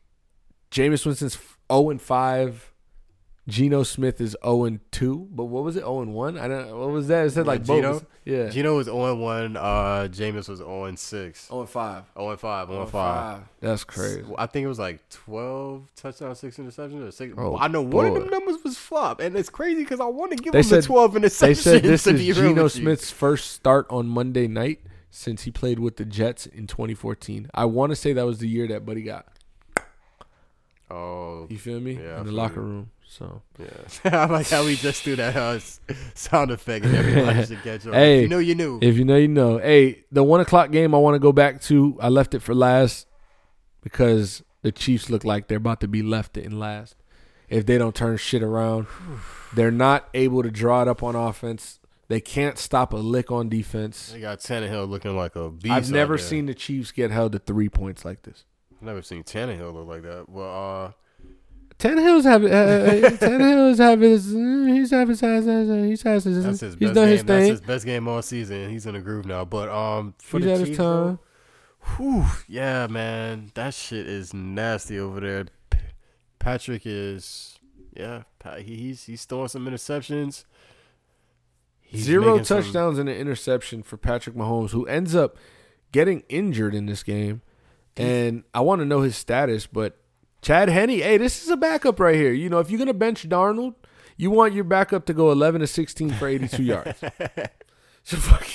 Jameis 0.71 1.05
Winston's 1.05 1.39
zero 1.71 1.91
and 1.91 2.01
five. 2.01 2.73
Geno 3.49 3.85
Smith 3.85 4.21
is 4.21 4.37
zero 4.43 4.65
and 4.65 4.81
two. 4.91 5.29
But 5.31 5.45
what 5.45 5.63
was 5.63 5.77
it? 5.77 5.81
Zero 5.81 6.01
and 6.03 6.13
one. 6.13 6.37
I 6.37 6.49
don't. 6.49 6.77
What 6.79 6.91
was 6.91 7.07
that? 7.09 7.27
It 7.27 7.31
said 7.31 7.47
like 7.47 7.65
What, 7.67 7.83
both. 7.83 8.07
Yeah. 8.25 8.49
Geno 8.49 8.77
was 8.77 8.87
0 8.87 9.15
1. 9.15 9.57
Uh, 9.57 9.61
Jameis 10.11 10.49
was 10.49 10.59
0 10.59 10.93
6. 10.97 11.47
Zero 11.49 11.61
and 11.61 11.69
five. 11.71 12.03
0 12.19 12.37
5. 12.37 12.67
0 12.69 12.79
0 12.79 12.87
5. 12.87 13.41
That's 13.61 13.85
crazy. 13.85 14.25
I 14.37 14.47
think 14.47 14.65
it 14.65 14.69
was 14.69 14.81
like 14.81 15.09
12 15.11 15.95
touchdowns, 15.95 16.41
6 16.41 16.57
interceptions. 16.57 17.07
Or 17.07 17.11
six. 17.13 17.35
Oh, 17.39 17.57
I 17.57 17.69
know 17.69 17.83
one 17.83 18.07
of 18.07 18.15
boy. 18.15 18.21
them 18.21 18.31
numbers 18.31 18.57
was 18.65 18.77
flop. 18.77 19.21
And 19.21 19.37
it's 19.37 19.49
crazy 19.49 19.83
because 19.85 20.01
I 20.01 20.07
want 20.07 20.33
to 20.33 20.37
give 20.39 20.53
They 20.53 20.59
him 20.59 20.65
said- 20.65 20.83
the 20.83 20.87
12 20.89 21.15
interceptions. 21.15 21.39
They 21.39 21.55
said 21.55 21.83
this 21.85 22.03
to 22.05 22.11
is 22.15 22.21
be 22.21 22.33
Geno 22.33 22.65
with 22.65 22.75
you. 22.77 22.83
Smith's 22.83 23.13
first 23.13 23.53
start 23.53 23.87
on 23.91 24.09
Monday 24.09 24.49
night 24.49 24.81
since 25.09 25.43
he 25.45 25.53
played 25.53 25.79
with 25.79 25.97
the 25.97 26.05
Jets 26.05 26.47
in 26.47 26.67
2014. 26.67 27.49
I 27.55 27.65
want 27.67 27.91
to 27.91 27.97
say 27.97 28.13
that 28.13 28.27
was 28.27 28.39
the 28.39 28.49
year 28.49 28.67
that 28.69 28.85
Buddy 28.85 29.03
got. 29.03 29.27
Oh, 30.91 31.47
You 31.51 31.59
feel 31.59 31.81
me? 31.81 31.95
Yeah, 31.95 32.21
In 32.21 32.27
the 32.27 32.33
locker 32.33 32.61
you. 32.61 32.67
room. 32.67 32.91
So 33.09 33.43
yeah. 33.59 33.67
I 34.23 34.27
like 34.27 34.49
how 34.49 34.65
we 34.65 34.75
just 34.77 35.05
do 35.05 35.17
that 35.17 35.37
uh, 35.37 35.59
sound 36.15 36.51
effect 36.51 36.85
and 36.85 36.95
everybody 36.95 37.45
should 37.47 37.63
catch 37.63 37.87
on. 37.87 37.93
Hey, 37.93 38.19
If 38.19 38.23
you 38.23 38.29
know, 38.29 38.39
you 38.39 38.55
knew. 38.55 38.79
if 38.83 38.97
you 38.97 39.05
know, 39.05 39.17
you 39.17 39.29
know. 39.29 39.59
Hey, 39.59 40.05
the 40.13 40.23
one 40.23 40.41
o'clock 40.41 40.71
game 40.71 40.95
I 40.95 40.99
want 40.99 41.15
to 41.15 41.19
go 41.21 41.33
back 41.33 41.61
to. 41.63 41.97
I 42.01 42.09
left 42.09 42.35
it 42.35 42.41
for 42.43 42.55
last 42.55 43.07
because 43.83 44.43
the 44.63 44.73
Chiefs 44.73 45.11
look 45.11 45.25
like 45.25 45.49
they're 45.49 45.59
about 45.59 45.81
to 45.81 45.89
be 45.89 46.03
left 46.03 46.37
in 46.37 46.59
last 46.59 46.97
if 47.49 47.65
they 47.67 47.79
don't 47.79 47.95
turn 47.95 48.17
shit 48.17 48.43
around. 48.43 48.87
They're 49.55 49.71
not 49.71 50.09
able 50.15 50.43
to 50.43 50.51
draw 50.51 50.83
it 50.83 50.89
up 50.89 51.03
on 51.03 51.15
offense. 51.15 51.79
They 52.09 52.21
can't 52.21 52.59
stop 52.59 52.93
a 52.93 52.97
lick 52.99 53.33
on 53.33 53.49
defense. 53.49 54.11
they 54.13 54.21
got 54.21 54.39
Tannehill 54.39 54.89
looking 54.89 55.17
like 55.17 55.35
a 55.37 55.51
beast. 55.51 55.73
I've 55.73 55.91
never 55.91 56.19
seen 56.19 56.47
the 56.47 56.55
Chiefs 56.55 56.93
get 56.93 57.11
held 57.11 57.33
to 57.33 57.39
three 57.41 57.69
points 57.69 58.05
like 58.05 58.23
this. 58.23 58.45
Never 58.81 59.03
seen 59.03 59.23
Tannehill 59.25 59.73
look 59.75 59.87
like 59.89 60.03
that. 60.03 60.29
Well, 60.29 60.85
uh, 60.87 60.93
Tannehill's 61.79 62.25
having 62.25 62.51
uh, 62.53 62.57
uh, 62.57 63.11
Tannehill's 63.19 63.79
having 63.79 64.11
his 64.11 64.27
he's 64.33 64.91
having 64.91 65.09
his 65.09 65.21
he's 65.21 66.03
has 66.03 66.25
his, 66.25 66.45
that's 66.45 66.61
his 66.61 66.75
he's 66.75 66.89
best 66.89 66.95
done 66.95 67.05
game. 67.05 67.13
his 67.13 67.25
That's 67.25 67.49
his 67.49 67.61
best 67.61 67.85
game 67.85 68.09
all 68.09 68.23
season. 68.23 68.71
He's 68.71 68.87
in 68.87 68.95
a 68.95 69.01
groove 69.01 69.27
now. 69.27 69.45
But 69.45 69.69
um, 69.69 70.15
for 70.19 70.39
He's 70.39 70.45
the 70.47 70.51
had 70.53 70.61
his 70.61 70.69
Chiefs, 70.71 70.79
time. 70.79 71.19
whew, 71.97 72.25
yeah, 72.49 72.87
man, 72.87 73.51
that 73.55 73.75
shit 73.75 74.07
is 74.07 74.33
nasty 74.33 74.99
over 74.99 75.21
there. 75.21 75.45
P- 75.71 75.79
Patrick 76.39 76.83
is, 76.87 77.59
yeah, 77.95 78.23
he- 78.59 78.77
he's 78.77 79.05
he's 79.05 79.25
throwing 79.27 79.49
some 79.49 79.67
interceptions. 79.67 80.45
He's 81.81 82.05
Zero 82.05 82.33
making 82.33 82.45
some- 82.45 82.63
touchdowns 82.63 82.99
and 82.99 83.09
an 83.09 83.17
interception 83.17 83.83
for 83.83 83.97
Patrick 83.97 84.35
Mahomes, 84.35 84.71
who 84.71 84.87
ends 84.87 85.15
up 85.15 85.37
getting 85.93 86.25
injured 86.29 86.75
in 86.75 86.87
this 86.87 87.03
game. 87.03 87.43
And 88.05 88.45
I 88.53 88.61
want 88.61 88.81
to 88.81 88.85
know 88.85 89.01
his 89.01 89.17
status, 89.17 89.67
but 89.67 89.97
Chad 90.43 90.69
Henne, 90.69 90.91
hey, 90.91 91.17
this 91.17 91.43
is 91.43 91.49
a 91.51 91.57
backup 91.57 91.99
right 91.99 92.15
here. 92.15 92.33
You 92.33 92.49
know, 92.49 92.59
if 92.59 92.71
you're 92.71 92.79
gonna 92.79 92.95
bench 92.95 93.29
Darnold, 93.29 93.75
you 94.17 94.31
want 94.31 94.55
your 94.55 94.65
backup 94.65 95.07
to 95.07 95.15
go 95.15 95.31
11 95.33 95.61
to 95.63 95.67
16 95.67 96.11
for 96.11 96.29
82 96.29 96.63
yards. 96.63 97.01
So 98.03 98.19
fuck, 98.19 98.47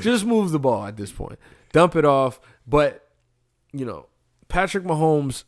just 0.00 0.24
move 0.24 0.50
the 0.50 0.58
ball 0.58 0.86
at 0.86 0.96
this 0.96 1.12
point, 1.12 1.38
dump 1.72 1.94
it 1.94 2.06
off. 2.06 2.40
But 2.66 3.06
you 3.70 3.84
know, 3.84 4.06
Patrick 4.48 4.82
Mahomes 4.84 5.44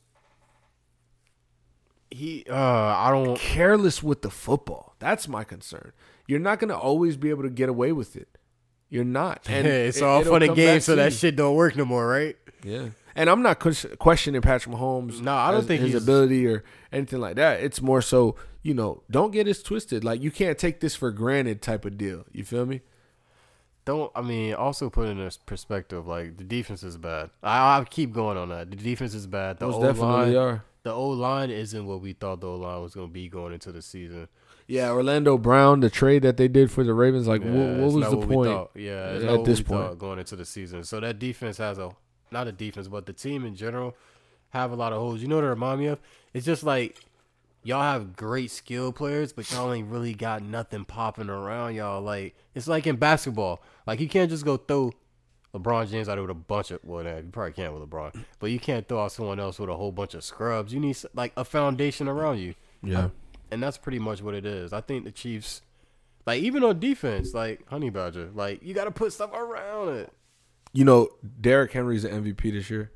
he, 2.10 2.44
uh, 2.48 2.54
I 2.54 3.10
don't. 3.10 3.38
careless 3.38 4.02
with 4.02 4.22
the 4.22 4.30
football. 4.30 4.94
That's 4.98 5.28
my 5.28 5.44
concern. 5.44 5.92
You're 6.26 6.40
not 6.40 6.58
going 6.58 6.68
to 6.68 6.76
always 6.76 7.16
be 7.16 7.30
able 7.30 7.42
to 7.42 7.50
get 7.50 7.68
away 7.68 7.92
with 7.92 8.16
it. 8.16 8.28
You're 8.88 9.04
not. 9.04 9.46
And 9.48 9.66
it's 9.66 9.98
it- 9.98 10.02
all 10.02 10.22
fun 10.24 10.42
and 10.42 10.54
games, 10.54 10.84
so 10.84 10.96
that 10.96 11.12
shit 11.12 11.36
don't 11.36 11.54
work 11.54 11.76
no 11.76 11.84
more, 11.84 12.06
right? 12.06 12.36
Yeah. 12.62 12.88
And 13.16 13.30
I'm 13.30 13.42
not 13.42 13.58
questioning 13.98 14.40
Patrick 14.42 14.74
Mahomes. 14.76 15.20
No, 15.20 15.34
I 15.34 15.50
don't 15.50 15.60
as- 15.60 15.66
think 15.66 15.80
his 15.82 15.94
ability 16.00 16.46
or 16.46 16.62
anything 16.92 17.18
like 17.20 17.36
that. 17.36 17.60
It's 17.60 17.80
more 17.80 18.02
so, 18.02 18.36
you 18.62 18.74
know, 18.74 19.02
don't 19.10 19.30
get 19.32 19.44
this 19.44 19.62
twisted. 19.62 20.04
Like 20.04 20.20
you 20.22 20.30
can't 20.30 20.58
take 20.58 20.80
this 20.80 20.94
for 20.94 21.10
granted 21.10 21.62
type 21.62 21.84
of 21.84 21.96
deal. 21.96 22.24
You 22.32 22.44
feel 22.44 22.66
me? 22.66 22.82
Don't 23.86 24.10
I 24.16 24.20
mean 24.20 24.54
also 24.54 24.90
put 24.90 25.08
in 25.08 25.18
this 25.18 25.36
perspective 25.36 26.06
like 26.06 26.36
the 26.36 26.44
defense 26.44 26.82
is 26.82 26.96
bad. 26.96 27.30
I 27.42 27.78
I 27.78 27.84
keep 27.84 28.12
going 28.12 28.36
on 28.36 28.48
that. 28.50 28.70
The 28.70 28.76
defense 28.76 29.14
is 29.14 29.26
bad. 29.26 29.60
The 29.60 29.70
Those 29.70 29.80
definitely 29.82 30.34
line, 30.34 30.36
are. 30.36 30.64
the 30.82 30.92
O 30.92 31.08
line 31.10 31.50
isn't 31.50 31.86
what 31.86 32.00
we 32.00 32.12
thought 32.12 32.40
the 32.40 32.48
O 32.48 32.56
line 32.56 32.82
was 32.82 32.94
going 32.94 33.06
to 33.08 33.12
be 33.12 33.28
going 33.28 33.52
into 33.52 33.70
the 33.72 33.82
season. 33.82 34.28
Yeah, 34.66 34.90
Orlando 34.90 35.38
Brown, 35.38 35.78
the 35.78 35.88
trade 35.88 36.22
that 36.22 36.36
they 36.36 36.48
did 36.48 36.72
for 36.72 36.82
the 36.82 36.92
Ravens, 36.92 37.28
like 37.28 37.44
Yeah, 37.44 37.52
what, 37.52 37.76
what 37.84 37.92
was 37.92 38.10
the 38.10 38.16
what 38.16 38.28
point? 38.28 38.68
Yeah, 38.74 39.34
at 39.34 39.44
this 39.44 39.60
point? 39.62 39.80
thought 39.82 39.98
going 40.00 40.18
into 40.18 40.34
the 40.34 40.44
season. 40.44 40.82
So 40.82 40.98
that 40.98 41.20
defense 41.20 41.58
has 41.58 41.78
a 41.78 41.90
not 42.30 42.44
the 42.44 42.52
defense, 42.52 42.88
but 42.88 43.06
the 43.06 43.12
team 43.12 43.44
in 43.44 43.54
general 43.54 43.94
have 44.50 44.70
a 44.72 44.76
lot 44.76 44.92
of 44.92 44.98
holes. 45.00 45.20
You 45.22 45.28
know 45.28 45.36
what 45.36 45.44
it 45.44 45.48
remind 45.48 45.80
me 45.80 45.86
of? 45.86 45.98
It's 46.32 46.46
just 46.46 46.62
like 46.62 46.98
y'all 47.62 47.82
have 47.82 48.14
great 48.16 48.50
skill 48.50 48.92
players, 48.92 49.32
but 49.32 49.50
y'all 49.50 49.72
ain't 49.72 49.90
really 49.90 50.14
got 50.14 50.42
nothing 50.42 50.84
popping 50.84 51.28
around 51.28 51.74
y'all. 51.74 52.00
Like 52.00 52.34
it's 52.54 52.68
like 52.68 52.86
in 52.86 52.96
basketball. 52.96 53.60
Like 53.86 54.00
you 54.00 54.08
can't 54.08 54.30
just 54.30 54.44
go 54.44 54.56
throw 54.56 54.92
LeBron 55.54 55.88
James 55.90 56.08
out 56.08 56.16
there 56.16 56.22
with 56.22 56.30
a 56.30 56.34
bunch 56.34 56.70
of 56.70 56.80
well, 56.84 57.02
nah, 57.04 57.16
you 57.16 57.28
probably 57.32 57.52
can't 57.52 57.72
with 57.72 57.88
LeBron, 57.88 58.24
but 58.38 58.50
you 58.50 58.58
can't 58.60 58.86
throw 58.86 59.00
out 59.04 59.12
someone 59.12 59.40
else 59.40 59.58
with 59.58 59.70
a 59.70 59.76
whole 59.76 59.92
bunch 59.92 60.14
of 60.14 60.22
scrubs. 60.22 60.72
You 60.72 60.80
need 60.80 60.96
like 61.14 61.32
a 61.36 61.44
foundation 61.44 62.08
around 62.08 62.38
you 62.38 62.54
Yeah. 62.82 63.08
and 63.50 63.62
that's 63.62 63.78
pretty 63.78 63.98
much 63.98 64.22
what 64.22 64.34
it 64.34 64.44
is. 64.44 64.72
I 64.72 64.80
think 64.82 65.04
the 65.04 65.10
Chiefs, 65.12 65.62
like 66.26 66.42
even 66.42 66.62
on 66.62 66.78
defense, 66.78 67.32
like 67.34 67.66
Honey 67.68 67.90
Badger, 67.90 68.30
like 68.34 68.62
you 68.62 68.74
got 68.74 68.84
to 68.84 68.90
put 68.90 69.12
stuff 69.12 69.32
around 69.32 69.96
it. 69.96 70.12
You 70.76 70.84
know, 70.84 71.08
Derrick 71.40 71.72
Henry's 71.72 72.04
an 72.04 72.22
MVP 72.22 72.52
this 72.52 72.68
year. 72.68 72.90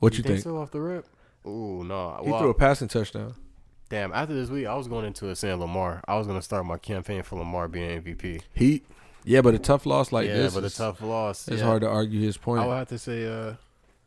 What 0.00 0.18
you, 0.18 0.22
think? 0.22 0.40
so 0.42 0.58
off 0.58 0.70
the 0.70 0.82
rip? 0.82 1.06
Ooh, 1.46 1.82
no. 1.82 2.20
He 2.22 2.30
Well, 2.30 2.40
threw 2.40 2.50
a 2.50 2.54
passing 2.54 2.88
touchdown. 2.88 3.34
damn. 3.88 4.12
After 4.12 4.34
this 4.34 4.50
week, 4.50 4.66
I 4.66 4.74
was 4.74 4.86
going 4.86 5.06
into 5.06 5.28
it 5.28 5.36
saying 5.36 5.58
Lamar. 5.58 6.02
I 6.06 6.16
was 6.18 6.26
gonna 6.26 6.42
start 6.42 6.66
my 6.66 6.76
campaign 6.76 7.22
for 7.22 7.36
Lamar 7.38 7.68
being 7.68 8.02
MVP. 8.02 8.42
He, 8.52 8.82
yeah, 9.24 9.40
but 9.40 9.54
a 9.54 9.58
tough 9.58 9.86
loss 9.86 10.12
like 10.12 10.26
yeah, 10.28 10.34
this, 10.34 10.54
Yeah, 10.54 10.60
but 10.60 10.70
a 10.70 10.76
tough 10.76 11.00
loss. 11.00 11.48
it's 11.48 11.60
yeah. 11.60 11.66
hard 11.66 11.80
to 11.80 11.88
argue 11.88 12.20
his 12.20 12.36
point. 12.36 12.60
I 12.60 12.66
would 12.66 12.76
have 12.76 12.88
to 12.88 12.98
say, 12.98 13.26
uh, 13.26 13.54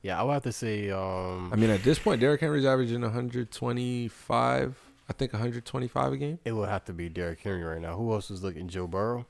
yeah, 0.04 0.20
I 0.20 0.24
would 0.24 0.34
have 0.34 0.44
to 0.44 0.52
say, 0.52 0.92
um, 0.92 1.52
I 1.52 1.56
mean, 1.56 1.72
at 1.72 1.84
this 1.84 1.98
point, 1.98 2.22
Derrick 2.22 2.42
Henry's 2.42 2.66
averaging 2.66 3.02
125. 3.02 4.80
I 5.10 5.14
think 5.14 5.34
125 5.34 6.14
a 6.14 6.18
game. 6.18 6.40
it 6.46 6.52
would 6.52 6.70
have 6.70 6.86
to 6.86 6.94
be 6.94 7.10
Derrick 7.10 7.40
Henry 7.42 7.64
right 7.64 7.82
now. 7.82 7.98
Who 7.98 8.14
else 8.14 8.30
is 8.30 8.44
looking? 8.44 8.68
Joe 8.68 8.86
Burrow. 8.86 9.26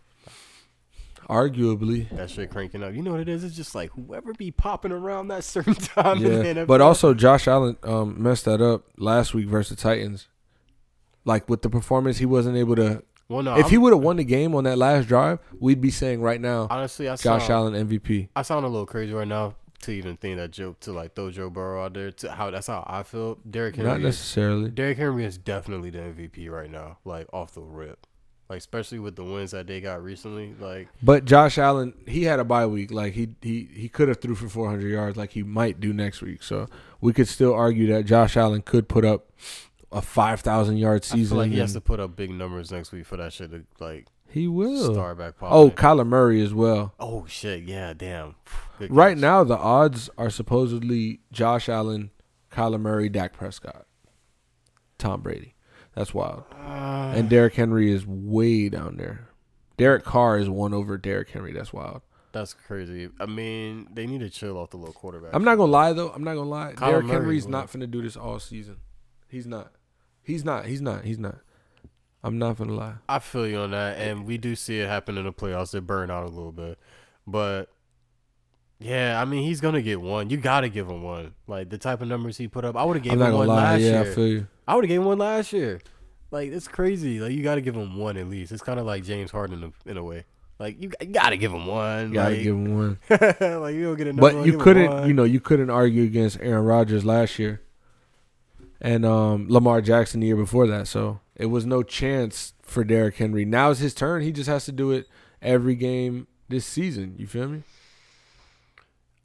Arguably, 1.29 2.09
That 2.15 2.29
shit 2.29 2.49
cranking 2.51 2.83
up. 2.83 2.93
You 2.93 3.01
know 3.01 3.11
what 3.11 3.19
it 3.21 3.29
is? 3.29 3.43
It's 3.43 3.55
just 3.55 3.73
like 3.75 3.91
whoever 3.91 4.33
be 4.33 4.51
popping 4.51 4.91
around 4.91 5.29
that 5.29 5.43
certain 5.43 5.73
time. 5.75 6.17
in 6.17 6.23
the 6.23 6.29
yeah. 6.45 6.53
NFL. 6.53 6.67
But 6.67 6.81
also, 6.81 7.13
Josh 7.13 7.47
Allen 7.47 7.77
um, 7.83 8.21
messed 8.21 8.45
that 8.45 8.61
up 8.61 8.83
last 8.97 9.33
week 9.33 9.47
versus 9.47 9.77
the 9.77 9.81
Titans. 9.81 10.27
Like 11.23 11.47
with 11.49 11.61
the 11.61 11.69
performance, 11.69 12.17
he 12.17 12.25
wasn't 12.25 12.57
able 12.57 12.75
to. 12.77 13.03
well, 13.29 13.43
no, 13.43 13.55
if 13.57 13.69
he 13.69 13.75
I'm- 13.75 13.81
would 13.83 13.93
have 13.93 14.01
won 14.01 14.17
the 14.17 14.23
game 14.23 14.55
on 14.55 14.63
that 14.65 14.77
last 14.77 15.07
drive, 15.07 15.39
we'd 15.59 15.79
be 15.81 15.91
saying 15.91 16.21
right 16.21 16.41
now, 16.41 16.67
honestly, 16.69 17.07
I 17.07 17.15
Josh 17.15 17.47
saw, 17.47 17.53
Allen 17.53 17.87
MVP. 17.87 18.29
I 18.35 18.41
sound 18.41 18.65
a 18.65 18.69
little 18.69 18.87
crazy 18.87 19.13
right 19.13 19.27
now 19.27 19.55
to 19.83 19.91
even 19.91 20.17
think 20.17 20.37
that 20.37 20.51
joke 20.51 20.79
to 20.81 20.91
like 20.91 21.15
throw 21.15 21.31
Joe 21.31 21.49
Burrow 21.49 21.85
out 21.85 21.93
there. 21.93 22.11
To 22.11 22.31
how 22.31 22.49
that's 22.51 22.67
how 22.67 22.83
I 22.87 23.03
feel. 23.03 23.37
Derrick 23.49 23.77
Not 23.77 23.85
Henry. 23.85 23.99
Is, 24.01 24.05
necessarily. 24.17 24.69
Derrick 24.71 24.97
Henry 24.97 25.23
is 25.25 25.37
definitely 25.37 25.91
the 25.91 25.99
MVP 25.99 26.49
right 26.49 26.69
now. 26.69 26.97
Like 27.05 27.27
off 27.31 27.53
the 27.53 27.61
rip. 27.61 28.05
Like 28.51 28.57
especially 28.59 28.99
with 28.99 29.15
the 29.15 29.23
wins 29.23 29.51
that 29.51 29.65
they 29.65 29.79
got 29.79 30.03
recently. 30.03 30.53
Like 30.59 30.89
But 31.01 31.23
Josh 31.23 31.57
Allen, 31.57 31.93
he 32.05 32.23
had 32.25 32.37
a 32.41 32.43
bye 32.43 32.65
week. 32.65 32.91
Like 32.91 33.13
he 33.13 33.29
he 33.41 33.69
he 33.73 33.87
could 33.87 34.09
have 34.09 34.19
threw 34.19 34.35
for 34.35 34.49
400 34.49 34.89
yards, 34.89 35.15
like 35.15 35.31
he 35.31 35.41
might 35.41 35.79
do 35.79 35.93
next 35.93 36.21
week. 36.21 36.43
So 36.43 36.67
we 36.99 37.13
could 37.13 37.29
still 37.29 37.53
argue 37.53 37.87
that 37.93 38.03
Josh 38.05 38.35
Allen 38.35 38.61
could 38.61 38.89
put 38.89 39.05
up 39.05 39.29
a 39.89 40.01
5,000 40.01 40.75
yard 40.75 41.05
season. 41.05 41.37
like 41.37 41.51
he 41.51 41.59
has 41.59 41.71
to 41.71 41.79
put 41.79 42.01
up 42.01 42.17
big 42.17 42.29
numbers 42.29 42.71
next 42.73 42.91
week 42.91 43.05
for 43.05 43.15
that 43.15 43.31
shit 43.31 43.51
to 43.51 43.63
like 43.79 44.07
he 44.27 44.49
will. 44.49 44.93
start 44.93 45.17
back. 45.17 45.35
Oh, 45.41 45.69
Kyler 45.69 46.05
Murray 46.05 46.41
as 46.41 46.53
well. 46.53 46.93
oh 46.99 47.25
shit, 47.29 47.63
yeah, 47.63 47.93
damn. 47.93 48.35
Good 48.79 48.93
Right 48.93 49.13
catch. 49.15 49.21
now, 49.21 49.45
the 49.45 49.57
odds 49.57 50.09
are 50.17 50.29
supposedly 50.29 51.21
Josh 51.31 51.69
Allen, 51.69 52.11
Kyler 52.51 52.81
Murray, 52.81 53.07
Dak 53.07 53.31
Prescott, 53.31 53.85
Tom 54.97 55.21
Brady. 55.21 55.55
That's 55.95 56.13
wild. 56.13 56.43
Uh, 56.53 57.13
And 57.15 57.29
Derrick 57.29 57.55
Henry 57.55 57.91
is 57.91 58.05
way 58.07 58.69
down 58.69 58.97
there. 58.97 59.27
Derek 59.77 60.03
Carr 60.03 60.37
is 60.37 60.49
one 60.49 60.73
over 60.73 60.97
Derrick 60.97 61.29
Henry. 61.31 61.51
That's 61.53 61.73
wild. 61.73 62.01
that's 62.31 62.53
crazy. 62.53 63.09
I 63.19 63.25
mean, 63.25 63.87
they 63.93 64.05
need 64.07 64.19
to 64.21 64.29
chill 64.29 64.57
off 64.57 64.69
the 64.69 64.77
little 64.77 64.93
quarterback. 64.93 65.31
I'm 65.33 65.43
not 65.43 65.55
gonna 65.57 65.71
lie 65.71 65.91
though. 65.93 66.09
I'm 66.11 66.23
not 66.23 66.35
gonna 66.35 66.49
lie. 66.49 66.73
Kyler 66.73 66.89
Derrick 66.91 67.05
Murray, 67.05 67.15
Henry's 67.17 67.43
bro. 67.45 67.51
not 67.51 67.71
finna 67.71 67.89
do 67.91 68.01
this 68.01 68.15
all 68.15 68.39
season. 68.39 68.77
He's 69.27 69.45
not. 69.47 69.71
He's 70.23 70.45
not. 70.45 70.65
He's 70.67 70.81
not. 70.81 71.03
He's 71.03 71.17
not. 71.19 71.39
I'm 72.23 72.37
not 72.37 72.57
gonna 72.57 72.73
lie. 72.73 72.95
I 73.09 73.19
feel 73.19 73.47
you 73.47 73.57
on 73.57 73.71
that, 73.71 73.97
and 73.97 74.25
we 74.25 74.37
do 74.37 74.55
see 74.55 74.79
it 74.79 74.87
happen 74.87 75.17
in 75.17 75.25
the 75.25 75.33
playoffs. 75.33 75.71
They 75.71 75.79
burn 75.79 76.11
out 76.11 76.23
a 76.23 76.29
little 76.29 76.51
bit, 76.51 76.77
but 77.25 77.69
yeah, 78.79 79.19
I 79.21 79.25
mean 79.25 79.43
he's 79.43 79.59
gonna 79.61 79.81
get 79.81 79.99
one. 80.01 80.29
You 80.29 80.37
gotta 80.37 80.69
give 80.69 80.87
him 80.89 81.03
one. 81.03 81.33
Like 81.47 81.69
the 81.69 81.77
type 81.79 82.01
of 82.01 82.07
numbers 82.07 82.37
he 82.37 82.47
put 82.47 82.63
up, 82.65 82.75
I 82.75 82.83
would 82.83 82.95
have 82.97 83.03
gave 83.03 83.13
I'm 83.13 83.21
him 83.21 83.33
one 83.33 83.47
lie. 83.47 83.55
last 83.73 83.81
Yeah, 83.81 84.01
year. 84.03 84.11
I 84.11 84.15
feel 84.15 84.27
you. 84.27 84.47
I 84.71 84.75
would 84.75 84.85
have 84.85 84.87
gave 84.87 85.01
him 85.01 85.05
one 85.05 85.17
last 85.17 85.51
year. 85.51 85.81
Like 86.31 86.49
it's 86.49 86.69
crazy. 86.69 87.19
Like 87.19 87.33
you 87.33 87.43
got 87.43 87.55
to 87.55 87.61
give 87.61 87.75
him 87.75 87.97
one 87.97 88.15
at 88.15 88.29
least. 88.29 88.53
It's 88.53 88.61
kind 88.61 88.79
of 88.79 88.85
like 88.85 89.03
James 89.03 89.29
Harden 89.29 89.61
in 89.61 89.63
a, 89.65 89.89
in 89.89 89.97
a 89.97 90.03
way. 90.03 90.23
Like 90.59 90.81
you, 90.81 90.93
you 91.01 91.07
got 91.07 91.31
to 91.31 91.37
give 91.37 91.51
him 91.51 91.65
one. 91.65 92.13
Gotta 92.13 92.35
like, 92.35 92.43
give 92.43 92.55
him 92.55 92.77
one. 92.77 92.99
like 93.09 93.75
you 93.75 93.83
don't 93.83 93.97
get 93.97 94.07
another. 94.07 94.21
But 94.21 94.35
one, 94.35 94.45
you 94.45 94.53
give 94.53 94.61
couldn't, 94.61 94.89
one. 94.89 95.07
you 95.09 95.13
know, 95.13 95.25
you 95.25 95.41
couldn't 95.41 95.69
argue 95.69 96.03
against 96.03 96.39
Aaron 96.39 96.63
Rodgers 96.63 97.03
last 97.03 97.37
year, 97.37 97.61
and 98.79 99.05
um, 99.05 99.47
Lamar 99.49 99.81
Jackson 99.81 100.21
the 100.21 100.27
year 100.27 100.37
before 100.37 100.67
that. 100.67 100.87
So 100.87 101.19
it 101.35 101.47
was 101.47 101.65
no 101.65 101.83
chance 101.83 102.53
for 102.61 102.85
Derrick 102.85 103.17
Henry. 103.17 103.43
Now 103.43 103.71
it's 103.71 103.81
his 103.81 103.93
turn. 103.93 104.21
He 104.21 104.31
just 104.31 104.47
has 104.47 104.63
to 104.65 104.71
do 104.71 104.91
it 104.91 105.05
every 105.41 105.75
game 105.75 106.27
this 106.47 106.65
season. 106.65 107.15
You 107.17 107.27
feel 107.27 107.49
me? 107.49 107.63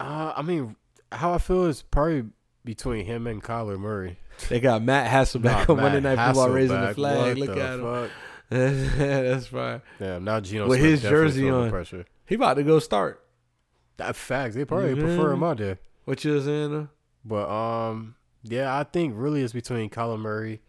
Uh, 0.00 0.32
I 0.36 0.42
mean, 0.42 0.74
how 1.12 1.34
I 1.34 1.38
feel 1.38 1.66
is 1.66 1.82
probably 1.82 2.24
between 2.64 3.06
him 3.06 3.28
and 3.28 3.40
Kyler 3.40 3.78
Murray. 3.78 4.18
They 4.48 4.60
got 4.60 4.82
Matt 4.82 5.10
Hasselbeck 5.10 5.68
on 5.68 5.76
Monday 5.78 6.00
Night 6.00 6.24
Football 6.26 6.50
raising 6.50 6.80
the 6.80 6.94
flag. 6.94 7.38
what 7.38 7.48
Look 7.48 7.54
the 7.56 7.62
at 7.62 7.78
him. 7.78 8.10
That's 8.48 9.46
fine. 9.48 9.82
Yeah, 9.98 10.18
now 10.18 10.40
Geno 10.40 10.68
With 10.68 10.78
Smith 10.78 10.90
his 10.90 11.02
jersey 11.02 11.50
on. 11.50 11.70
Pressure. 11.70 12.04
He 12.26 12.36
about 12.36 12.54
to 12.54 12.62
go 12.62 12.78
start. 12.78 13.24
That 13.96 14.14
facts. 14.14 14.54
They 14.54 14.64
probably 14.64 14.90
You 14.90 14.96
prefer 14.96 15.32
him 15.32 15.42
out 15.42 15.58
there. 15.58 15.78
What 16.04 16.24
you 16.24 16.40
saying? 16.40 16.88
But 17.24 17.48
um, 17.48 18.14
yeah, 18.44 18.76
I 18.76 18.84
think 18.84 19.14
really 19.16 19.42
it's 19.42 19.52
between 19.52 19.90
Kyler 19.90 20.18
Murray 20.18 20.60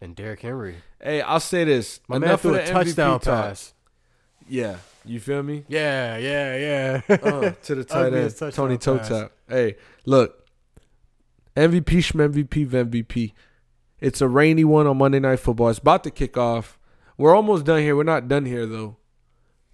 and 0.00 0.16
Derrick 0.16 0.40
Henry. 0.40 0.76
Hey, 1.00 1.20
I'll 1.20 1.40
say 1.40 1.64
this. 1.64 2.00
My 2.08 2.18
man 2.18 2.38
threw 2.38 2.54
a 2.54 2.66
touchdown 2.66 3.20
MVP 3.20 3.22
talk. 3.22 3.44
pass. 3.44 3.74
Yeah, 4.48 4.76
you 5.04 5.20
feel 5.20 5.42
me? 5.42 5.64
Yeah, 5.68 6.16
yeah, 6.18 7.02
yeah. 7.08 7.16
uh, 7.16 7.50
to 7.64 7.74
the 7.74 7.84
tight 7.84 8.14
end, 8.14 8.54
Tony 8.54 8.78
Toe 8.78 9.28
Hey, 9.48 9.76
look, 10.04 10.45
MVP, 11.56 12.12
MVP, 12.12 12.68
MVP. 12.68 13.32
It's 13.98 14.20
a 14.20 14.28
rainy 14.28 14.64
one 14.64 14.86
on 14.86 14.98
Monday 14.98 15.20
Night 15.20 15.40
Football. 15.40 15.70
It's 15.70 15.78
about 15.78 16.04
to 16.04 16.10
kick 16.10 16.36
off. 16.36 16.78
We're 17.16 17.34
almost 17.34 17.64
done 17.64 17.80
here. 17.80 17.96
We're 17.96 18.02
not 18.02 18.28
done 18.28 18.44
here 18.44 18.66
though. 18.66 18.96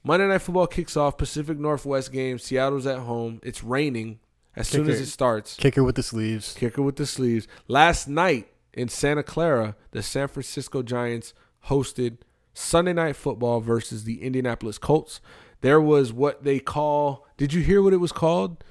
Monday 0.04 0.28
Night 0.28 0.42
Football 0.42 0.68
kicks 0.68 0.96
off. 0.96 1.18
Pacific 1.18 1.58
Northwest 1.58 2.12
game. 2.12 2.38
Seattle's 2.38 2.86
at 2.86 3.00
home. 3.00 3.40
It's 3.42 3.64
raining 3.64 4.20
as 4.54 4.68
soon 4.68 4.88
as 4.88 5.00
it 5.00 5.06
starts. 5.06 5.56
Kicker 5.56 5.82
with 5.82 5.96
the 5.96 6.04
sleeves. 6.04 6.54
Kicker 6.54 6.82
with 6.82 6.96
the 6.96 7.06
sleeves. 7.06 7.48
Last 7.66 8.06
night 8.06 8.46
in 8.72 8.88
Santa 8.88 9.24
Clara, 9.24 9.74
the 9.90 10.04
San 10.04 10.28
Francisco 10.28 10.82
Giants 10.82 11.34
hosted 11.66 12.18
Sunday 12.54 12.92
Night 12.92 13.16
Football 13.16 13.60
versus 13.60 14.04
the 14.04 14.22
Indianapolis 14.22 14.78
Colts. 14.78 15.20
There 15.62 15.80
was 15.80 16.12
what 16.12 16.44
they 16.44 16.60
call. 16.60 17.26
Did 17.36 17.52
you 17.52 17.62
hear 17.62 17.82
what 17.82 17.92
it 17.92 17.98
was 17.98 18.12
called? 18.12 18.62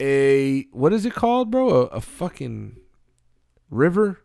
A 0.00 0.64
what 0.72 0.92
is 0.92 1.06
it 1.06 1.14
called, 1.14 1.50
bro? 1.50 1.68
A, 1.68 1.82
a 1.86 2.00
fucking 2.00 2.76
river. 3.70 4.20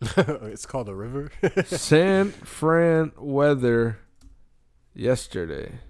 it's 0.16 0.66
called 0.66 0.88
a 0.88 0.94
river. 0.94 1.30
San 1.66 2.30
Fran 2.30 3.12
weather 3.18 3.98
yesterday. 4.94 5.80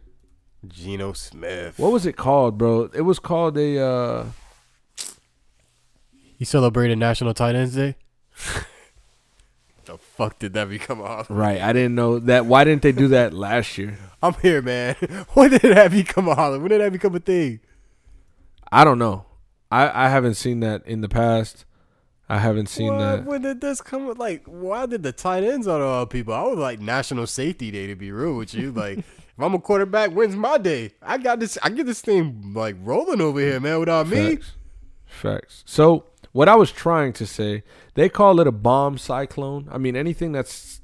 Geno 0.67 1.13
Smith. 1.13 1.79
What 1.79 1.93
was 1.93 2.07
it 2.07 2.17
called, 2.17 2.59
bro? 2.59 2.91
It 2.95 3.03
was 3.03 3.19
called 3.19 3.57
a. 3.59 3.79
uh 3.79 4.27
He 6.37 6.45
celebrated 6.45 6.99
National 6.99 7.35
Tight 7.35 7.55
Ends 7.55 7.75
Day. 7.75 7.97
the 9.85 9.99
fuck 9.99 10.39
did 10.39 10.55
that 10.55 10.69
become 10.69 11.01
off? 11.01 11.27
Right, 11.29 11.61
I 11.61 11.73
didn't 11.73 11.95
know 11.95 12.19
that. 12.19 12.47
Why 12.47 12.65
didn't 12.65 12.83
they 12.83 12.93
do 12.93 13.09
that 13.09 13.35
last 13.35 13.77
year? 13.79 13.99
I'm 14.23 14.35
here, 14.35 14.63
man. 14.63 14.95
When 15.35 15.51
did 15.51 15.61
that 15.61 15.91
become 15.91 16.29
a 16.29 16.35
holiday? 16.35 16.61
When 16.61 16.71
did 16.71 16.81
that 16.81 16.93
become 16.93 17.15
a 17.15 17.21
thing? 17.21 17.61
I 18.71 18.85
don't 18.85 18.99
know. 18.99 19.25
I 19.71 20.07
I 20.07 20.09
haven't 20.09 20.35
seen 20.35 20.61
that 20.61 20.87
in 20.87 21.01
the 21.01 21.09
past. 21.09 21.65
I 22.29 22.39
haven't 22.39 22.69
seen 22.69 22.93
What? 22.93 22.99
that. 22.99 23.25
When 23.25 23.41
did 23.43 23.61
this 23.63 23.81
come? 23.81 24.13
Like, 24.19 24.45
why 24.45 24.85
did 24.85 25.03
the 25.03 25.13
tight 25.13 25.45
ends 25.45 25.67
on 25.67 25.81
all 25.81 26.05
people? 26.05 26.35
I 26.35 26.43
was 26.43 26.59
like 26.59 26.79
National 26.79 27.27
Safety 27.27 27.71
Day 27.71 27.87
to 27.87 27.95
be 27.97 28.13
real 28.13 28.37
with 28.37 28.53
you. 28.53 28.71
Like, 28.71 28.99
if 28.99 29.07
I'm 29.39 29.55
a 29.55 29.59
quarterback, 29.59 30.11
when's 30.11 30.37
my 30.37 30.59
day? 30.59 30.93
I 31.01 31.17
got 31.17 31.41
this. 31.41 31.57
I 31.63 31.71
get 31.71 31.87
this 31.87 32.03
thing 32.03 32.53
like 32.55 32.77
rolling 32.81 33.21
over 33.23 33.41
here, 33.41 33.59
man. 33.61 33.81
Without 33.81 34.09
me, 34.09 34.37
Facts. 34.37 34.53
Facts. 35.07 35.63
So 35.67 36.05
what 36.33 36.49
I 36.51 36.55
was 36.55 36.71
trying 36.71 37.15
to 37.15 37.27
say, 37.27 37.63
they 37.95 38.11
call 38.11 38.41
it 38.41 38.47
a 38.47 38.53
bomb 38.53 38.99
cyclone. 38.99 39.67
I 39.71 39.79
mean, 39.79 39.97
anything 39.97 40.33
that's 40.33 40.83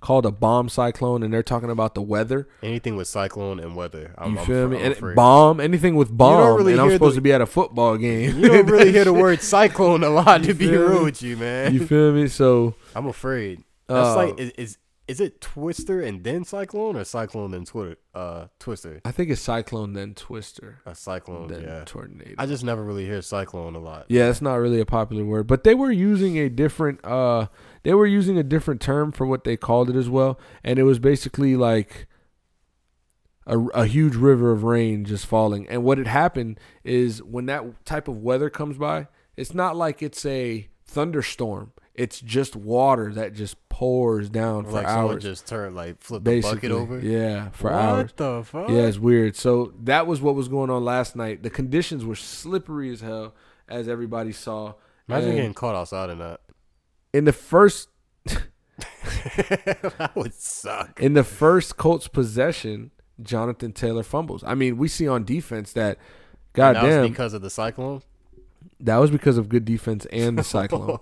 called 0.00 0.24
a 0.26 0.30
bomb 0.30 0.68
cyclone, 0.68 1.22
and 1.22 1.32
they're 1.32 1.42
talking 1.42 1.70
about 1.70 1.94
the 1.94 2.02
weather. 2.02 2.48
anything 2.62 2.96
with 2.96 3.06
cyclone 3.08 3.60
and 3.60 3.76
weather, 3.76 4.14
I'm, 4.18 4.32
You 4.34 4.38
I'm 4.40 4.46
feel 4.46 4.68
fr- 4.68 4.74
me? 4.74 4.82
And 4.82 5.14
bomb, 5.14 5.60
anything 5.60 5.94
with 5.94 6.16
bomb, 6.16 6.56
really 6.56 6.72
and 6.72 6.80
I'm 6.80 6.90
supposed 6.90 7.14
the- 7.16 7.18
to 7.18 7.22
be 7.22 7.32
at 7.32 7.40
a 7.40 7.46
football 7.46 7.96
game. 7.96 8.38
You 8.38 8.48
don't 8.48 8.66
really 8.66 8.92
hear 8.92 9.04
the 9.04 9.12
word 9.24 9.40
cyclone 9.42 10.02
a 10.02 10.10
lot, 10.10 10.42
to 10.44 10.54
be 10.54 10.68
real 10.70 11.04
with 11.04 11.22
you, 11.22 11.36
man. 11.36 11.74
you 11.74 11.86
feel 11.86 12.12
me? 12.12 12.28
So 12.28 12.74
I'm 12.94 13.06
afraid. 13.06 13.62
That's 13.88 14.08
Uh, 14.08 14.16
like 14.16 14.38
is, 14.40 14.50
is 14.52 14.78
is 15.08 15.20
it 15.20 15.40
Twister 15.40 16.00
and 16.00 16.22
then 16.22 16.44
Cyclone 16.44 16.94
or 16.94 17.02
Cyclone 17.02 17.50
then 17.50 17.64
Twitter? 17.64 17.96
Uh, 18.14 18.46
Twister. 18.60 19.00
I 19.04 19.10
think 19.10 19.28
it's 19.30 19.40
cyclone 19.40 19.92
then 19.94 20.14
twister 20.14 20.78
A 20.86 20.94
Cyclone. 20.94 21.48
then 21.48 21.62
yeah. 21.62 21.82
tornado. 21.84 22.34
I 22.38 22.46
just 22.46 22.62
never 22.62 22.84
really 22.84 23.06
hear 23.06 23.20
Cyclone 23.20 23.74
a 23.74 23.80
lot. 23.80 24.06
Yeah, 24.08 24.30
it's 24.30 24.40
not 24.40 24.54
really 24.54 24.78
a 24.80 24.86
popular 24.86 25.24
word, 25.24 25.48
but 25.48 25.64
they 25.64 25.74
were 25.74 25.90
using 25.90 26.38
a 26.38 26.48
different 26.48 27.04
uh 27.04 27.46
they 27.82 27.94
were 27.94 28.06
using 28.06 28.36
a 28.38 28.42
different 28.42 28.80
term 28.80 29.12
for 29.12 29.26
what 29.26 29.44
they 29.44 29.56
called 29.56 29.90
it 29.90 29.96
as 29.96 30.08
well, 30.08 30.38
and 30.64 30.78
it 30.78 30.84
was 30.84 30.98
basically 30.98 31.56
like 31.56 32.06
a, 33.46 33.58
a 33.68 33.86
huge 33.86 34.14
river 34.16 34.52
of 34.52 34.62
rain 34.64 35.04
just 35.04 35.26
falling. 35.26 35.68
And 35.68 35.82
what 35.82 35.98
had 35.98 36.06
happened 36.06 36.58
is 36.84 37.22
when 37.22 37.46
that 37.46 37.84
type 37.84 38.06
of 38.08 38.18
weather 38.18 38.50
comes 38.50 38.76
by, 38.78 39.08
it's 39.36 39.54
not 39.54 39.76
like 39.76 40.02
it's 40.02 40.24
a 40.26 40.68
thunderstorm. 40.86 41.72
It's 41.94 42.20
just 42.20 42.54
water 42.56 43.12
that 43.14 43.34
just 43.34 43.56
pours 43.68 44.30
down 44.30 44.64
for 44.64 44.72
like 44.72 44.86
hours. 44.86 45.22
just 45.22 45.46
turn 45.46 45.74
like 45.74 46.00
flip 46.00 46.24
the 46.24 46.40
bucket 46.40 46.70
over. 46.70 46.98
yeah, 47.00 47.50
for 47.50 47.70
what 47.70 47.80
hours. 47.80 48.02
What 48.04 48.16
the 48.16 48.42
fuck? 48.44 48.68
Yeah, 48.70 48.82
it's 48.82 48.98
weird. 48.98 49.36
So 49.36 49.74
that 49.82 50.06
was 50.06 50.20
what 50.20 50.34
was 50.34 50.48
going 50.48 50.70
on 50.70 50.84
last 50.84 51.14
night. 51.16 51.42
The 51.42 51.50
conditions 51.50 52.04
were 52.04 52.14
slippery 52.14 52.90
as 52.90 53.00
hell, 53.00 53.34
as 53.68 53.88
everybody 53.88 54.32
saw. 54.32 54.74
Imagine 55.08 55.30
And- 55.30 55.36
getting 55.38 55.54
caught 55.54 55.74
outside 55.74 56.10
in 56.10 56.18
that. 56.18 56.40
In 57.12 57.24
the 57.24 57.32
first 57.32 57.88
that 58.86 60.12
would 60.14 60.34
suck. 60.34 61.00
in 61.00 61.14
the 61.14 61.24
first 61.24 61.76
Colts 61.76 62.08
possession, 62.08 62.90
Jonathan 63.22 63.72
Taylor 63.72 64.02
fumbles. 64.02 64.42
I 64.46 64.54
mean, 64.54 64.76
we 64.76 64.88
see 64.88 65.06
on 65.08 65.24
defense 65.24 65.72
that 65.74 65.98
And 66.54 66.76
that 66.76 66.82
was 66.82 66.90
goddamn 66.92 67.08
because 67.08 67.34
of 67.34 67.42
the 67.42 67.50
cyclone. 67.50 68.02
that 68.80 68.96
was 68.96 69.10
because 69.10 69.38
of 69.38 69.48
good 69.48 69.64
defense 69.64 70.06
and 70.06 70.38
the 70.38 70.44
cyclone. 70.56 70.98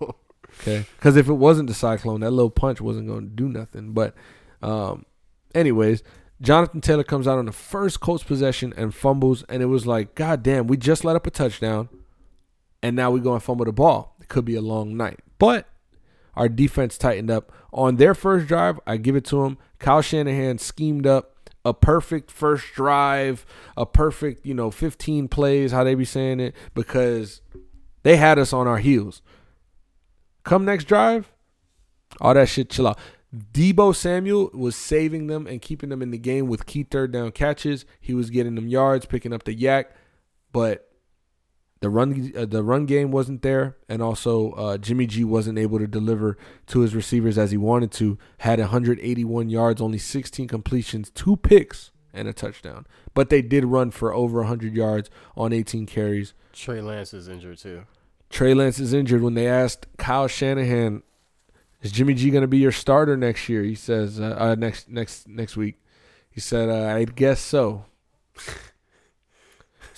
Okay, 0.60 0.84
because 0.96 1.16
if 1.16 1.28
it 1.28 1.34
wasn't 1.34 1.68
the 1.68 1.74
cyclone, 1.74 2.20
that 2.20 2.30
little 2.30 2.50
punch 2.50 2.80
wasn't 2.80 3.06
going 3.06 3.28
to 3.28 3.34
do 3.34 3.48
nothing. 3.48 3.92
But, 3.92 4.14
um, 4.62 5.04
anyways, 5.54 6.02
Jonathan 6.40 6.80
Taylor 6.80 7.04
comes 7.04 7.28
out 7.28 7.38
on 7.38 7.46
the 7.46 7.52
first 7.52 8.00
Colts 8.00 8.24
possession 8.24 8.72
and 8.76 8.94
fumbles, 8.94 9.44
and 9.48 9.62
it 9.62 9.66
was 9.66 9.86
like, 9.86 10.14
God 10.14 10.42
damn, 10.42 10.66
we 10.66 10.76
just 10.76 11.04
let 11.04 11.14
up 11.16 11.26
a 11.26 11.30
touchdown, 11.30 11.88
and 12.82 12.96
now 12.96 13.10
we 13.10 13.20
go 13.20 13.34
and 13.34 13.42
fumble 13.42 13.64
the 13.66 13.72
ball. 13.72 14.16
It 14.20 14.28
could 14.28 14.44
be 14.44 14.56
a 14.56 14.60
long 14.60 14.96
night, 14.96 15.20
but 15.38 15.68
our 16.38 16.48
defense 16.48 16.96
tightened 16.96 17.30
up 17.30 17.52
on 17.72 17.96
their 17.96 18.14
first 18.14 18.46
drive. 18.46 18.78
I 18.86 18.96
give 18.96 19.16
it 19.16 19.24
to 19.26 19.42
them. 19.42 19.58
Kyle 19.80 20.00
Shanahan 20.00 20.58
schemed 20.58 21.04
up 21.04 21.50
a 21.64 21.74
perfect 21.74 22.30
first 22.30 22.72
drive, 22.74 23.44
a 23.76 23.84
perfect 23.84 24.46
you 24.46 24.54
know 24.54 24.70
15 24.70 25.26
plays, 25.26 25.72
how 25.72 25.82
they 25.82 25.96
be 25.96 26.04
saying 26.04 26.38
it, 26.38 26.54
because 26.74 27.42
they 28.04 28.16
had 28.16 28.38
us 28.38 28.52
on 28.52 28.68
our 28.68 28.78
heels. 28.78 29.20
Come 30.44 30.64
next 30.64 30.84
drive, 30.84 31.30
all 32.20 32.34
that 32.34 32.48
shit 32.48 32.70
chill 32.70 32.86
out. 32.86 32.98
Deebo 33.34 33.94
Samuel 33.94 34.50
was 34.54 34.76
saving 34.76 35.26
them 35.26 35.46
and 35.46 35.60
keeping 35.60 35.90
them 35.90 36.00
in 36.00 36.12
the 36.12 36.18
game 36.18 36.46
with 36.46 36.66
key 36.66 36.84
third 36.84 37.12
down 37.12 37.32
catches. 37.32 37.84
He 38.00 38.14
was 38.14 38.30
getting 38.30 38.54
them 38.54 38.68
yards, 38.68 39.06
picking 39.06 39.32
up 39.32 39.42
the 39.42 39.54
YAC, 39.54 39.86
but 40.52 40.87
the 41.80 41.90
run 41.90 42.32
uh, 42.36 42.44
the 42.44 42.62
run 42.62 42.86
game 42.86 43.10
wasn't 43.10 43.42
there, 43.42 43.76
and 43.88 44.02
also 44.02 44.52
uh, 44.52 44.78
Jimmy 44.78 45.06
G 45.06 45.24
wasn't 45.24 45.58
able 45.58 45.78
to 45.78 45.86
deliver 45.86 46.36
to 46.68 46.80
his 46.80 46.94
receivers 46.94 47.38
as 47.38 47.50
he 47.50 47.56
wanted 47.56 47.92
to. 47.92 48.18
Had 48.38 48.58
181 48.58 49.48
yards, 49.48 49.80
only 49.80 49.98
16 49.98 50.48
completions, 50.48 51.10
two 51.10 51.36
picks, 51.36 51.92
and 52.12 52.26
a 52.26 52.32
touchdown. 52.32 52.86
But 53.14 53.30
they 53.30 53.42
did 53.42 53.64
run 53.64 53.90
for 53.90 54.12
over 54.12 54.38
100 54.38 54.74
yards 54.74 55.08
on 55.36 55.52
18 55.52 55.86
carries. 55.86 56.34
Trey 56.52 56.80
Lance 56.80 57.14
is 57.14 57.28
injured 57.28 57.58
too. 57.58 57.84
Trey 58.28 58.54
Lance 58.54 58.80
is 58.80 58.92
injured. 58.92 59.22
When 59.22 59.34
they 59.34 59.46
asked 59.46 59.86
Kyle 59.96 60.26
Shanahan, 60.26 61.02
"Is 61.80 61.92
Jimmy 61.92 62.14
G 62.14 62.30
going 62.30 62.42
to 62.42 62.48
be 62.48 62.58
your 62.58 62.72
starter 62.72 63.16
next 63.16 63.48
year?" 63.48 63.62
He 63.62 63.76
says, 63.76 64.20
uh, 64.20 64.36
uh, 64.36 64.54
"Next 64.56 64.88
next 64.88 65.28
next 65.28 65.56
week." 65.56 65.80
He 66.28 66.40
said, 66.40 66.68
uh, 66.68 66.94
"I 66.96 67.04
guess 67.04 67.40
so." 67.40 67.84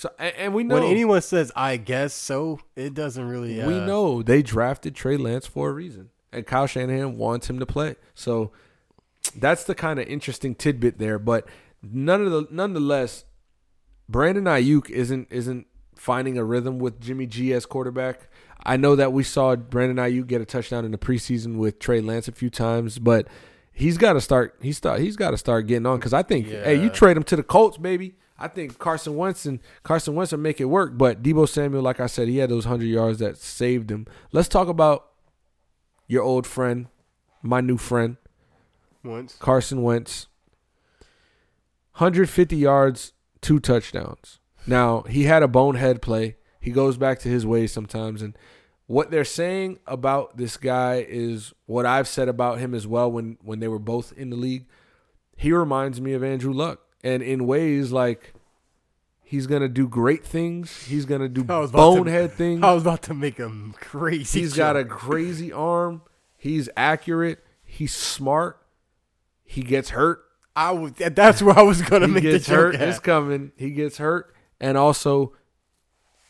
so 0.00 0.10
and, 0.18 0.34
and 0.36 0.54
we 0.54 0.64
know 0.64 0.76
When 0.76 0.84
anyone 0.84 1.20
says 1.20 1.52
"I 1.54 1.76
guess 1.76 2.14
so," 2.14 2.60
it 2.74 2.94
doesn't 2.94 3.28
really. 3.28 3.60
Uh, 3.60 3.66
we 3.66 3.74
know 3.80 4.22
they 4.22 4.40
drafted 4.42 4.94
Trey 4.94 5.18
Lance 5.18 5.46
for 5.46 5.68
a 5.68 5.72
reason, 5.72 6.08
and 6.32 6.46
Kyle 6.46 6.66
Shanahan 6.66 7.18
wants 7.18 7.50
him 7.50 7.58
to 7.58 7.66
play. 7.66 7.96
So 8.14 8.50
that's 9.36 9.64
the 9.64 9.74
kind 9.74 10.00
of 10.00 10.06
interesting 10.06 10.54
tidbit 10.54 10.98
there. 10.98 11.18
But 11.18 11.46
none 11.82 12.22
of 12.24 12.32
the 12.32 12.46
nonetheless, 12.50 13.24
Brandon 14.08 14.44
Aiyuk 14.44 14.88
isn't 14.88 15.28
isn't 15.30 15.66
finding 15.96 16.38
a 16.38 16.44
rhythm 16.44 16.78
with 16.78 16.98
Jimmy 16.98 17.26
G 17.26 17.52
as 17.52 17.66
quarterback. 17.66 18.28
I 18.64 18.78
know 18.78 18.96
that 18.96 19.12
we 19.12 19.22
saw 19.22 19.54
Brandon 19.54 19.98
Aiyuk 19.98 20.26
get 20.26 20.40
a 20.40 20.46
touchdown 20.46 20.86
in 20.86 20.92
the 20.92 20.98
preseason 20.98 21.56
with 21.56 21.78
Trey 21.78 22.00
Lance 22.00 22.26
a 22.26 22.32
few 22.32 22.48
times, 22.48 22.98
but 22.98 23.28
he's 23.70 23.98
got 23.98 24.14
to 24.14 24.20
start. 24.22 24.56
He's 24.62 24.78
start. 24.78 25.00
He's 25.00 25.16
got 25.16 25.32
to 25.32 25.36
start 25.38 25.66
getting 25.66 25.84
on 25.84 25.98
because 25.98 26.14
I 26.14 26.22
think, 26.22 26.48
hey, 26.48 26.74
you 26.76 26.84
Yeah. 26.84 26.88
trade 26.88 27.16
him 27.18 27.22
to 27.24 27.36
the 27.36 27.42
Colts, 27.42 27.76
baby. 27.76 28.14
I 28.40 28.48
think 28.48 28.78
Carson 28.78 29.16
Wentz 29.16 29.44
and 29.44 29.60
Carson 29.82 30.14
Wentz 30.14 30.32
will 30.32 30.38
make 30.38 30.60
it 30.60 30.64
work. 30.64 30.96
But 30.96 31.22
Deebo 31.22 31.48
Samuel, 31.48 31.82
like 31.82 32.00
I 32.00 32.06
said, 32.06 32.26
he 32.26 32.38
had 32.38 32.50
those 32.50 32.64
hundred 32.64 32.86
yards 32.86 33.18
that 33.18 33.36
saved 33.36 33.90
him. 33.90 34.06
Let's 34.32 34.48
talk 34.48 34.68
about 34.68 35.06
your 36.08 36.22
old 36.22 36.46
friend, 36.46 36.88
my 37.42 37.60
new 37.60 37.76
friend, 37.76 38.16
Once. 39.04 39.36
Carson 39.38 39.82
Wentz. 39.82 40.26
150 41.94 42.56
yards, 42.56 43.12
two 43.42 43.60
touchdowns. 43.60 44.38
Now, 44.66 45.02
he 45.02 45.24
had 45.24 45.42
a 45.42 45.48
bonehead 45.48 46.00
play. 46.00 46.36
He 46.60 46.70
goes 46.70 46.96
back 46.96 47.18
to 47.20 47.28
his 47.28 47.44
ways 47.46 47.72
sometimes. 47.72 48.22
And 48.22 48.36
what 48.86 49.10
they're 49.10 49.24
saying 49.24 49.80
about 49.86 50.36
this 50.36 50.56
guy 50.56 51.04
is 51.06 51.52
what 51.66 51.86
I've 51.86 52.08
said 52.08 52.28
about 52.28 52.58
him 52.58 52.74
as 52.74 52.86
well 52.86 53.10
when, 53.10 53.38
when 53.42 53.60
they 53.60 53.68
were 53.68 53.78
both 53.78 54.12
in 54.16 54.30
the 54.30 54.36
league. 54.36 54.66
He 55.36 55.52
reminds 55.52 56.00
me 56.00 56.12
of 56.12 56.24
Andrew 56.24 56.52
Luck. 56.52 56.80
And 57.02 57.22
in 57.22 57.46
ways 57.46 57.92
like 57.92 58.34
he's 59.22 59.46
to 59.62 59.68
do 59.68 59.88
great 59.88 60.24
things, 60.24 60.84
he's 60.84 61.06
to 61.20 61.28
do 61.28 61.40
about 61.42 61.66
to- 61.70 61.72
bonehead 61.72 62.32
things. 62.36 62.62
I 62.62 62.72
was 62.72 62.82
about 62.82 63.02
to 63.02 63.14
make 63.14 63.36
him 63.38 63.74
crazy. 63.80 64.40
He's 64.40 64.54
got 64.54 64.76
a 64.76 64.84
crazy 65.04 65.52
arm. 65.52 66.02
He's 66.36 66.68
accurate. 66.76 67.44
He's 67.64 67.94
smart. 67.94 68.58
He 69.44 69.62
gets 69.62 69.90
hurt. 69.90 70.22
I 70.56 70.72
was. 70.72 70.92
That's 70.92 71.42
where 71.42 71.58
I 71.58 71.62
was 71.62 71.80
gonna 71.82 72.06
he 72.06 72.12
make 72.14 72.22
the 72.24 72.30
gets 72.32 72.46
joke. 72.46 72.56
hurt. 72.56 72.74
at. 72.76 72.88
It's 72.88 72.98
coming. 72.98 73.52
He 73.56 73.70
gets 73.70 73.98
hurt, 73.98 74.34
and 74.60 74.76
also 74.76 75.32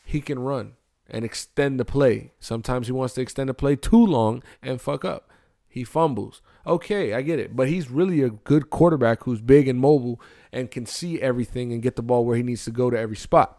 he 0.05 0.21
can 0.21 0.39
run 0.39 0.73
and 1.09 1.25
extend 1.25 1.79
the 1.79 1.85
play. 1.85 2.31
Sometimes 2.39 2.87
he 2.87 2.93
wants 2.93 3.13
to 3.15 3.21
extend 3.21 3.49
the 3.49 3.53
play 3.53 3.75
too 3.75 4.05
long 4.05 4.43
and 4.61 4.79
fuck 4.79 5.03
up. 5.03 5.29
He 5.67 5.83
fumbles. 5.83 6.41
Okay, 6.67 7.13
I 7.13 7.21
get 7.21 7.39
it, 7.39 7.55
but 7.55 7.67
he's 7.67 7.89
really 7.89 8.21
a 8.21 8.29
good 8.29 8.69
quarterback 8.69 9.23
who's 9.23 9.41
big 9.41 9.67
and 9.67 9.79
mobile 9.79 10.21
and 10.51 10.71
can 10.71 10.85
see 10.85 11.21
everything 11.21 11.71
and 11.71 11.81
get 11.81 11.95
the 11.95 12.01
ball 12.01 12.25
where 12.25 12.37
he 12.37 12.43
needs 12.43 12.65
to 12.65 12.71
go 12.71 12.89
to 12.89 12.97
every 12.97 13.15
spot. 13.15 13.57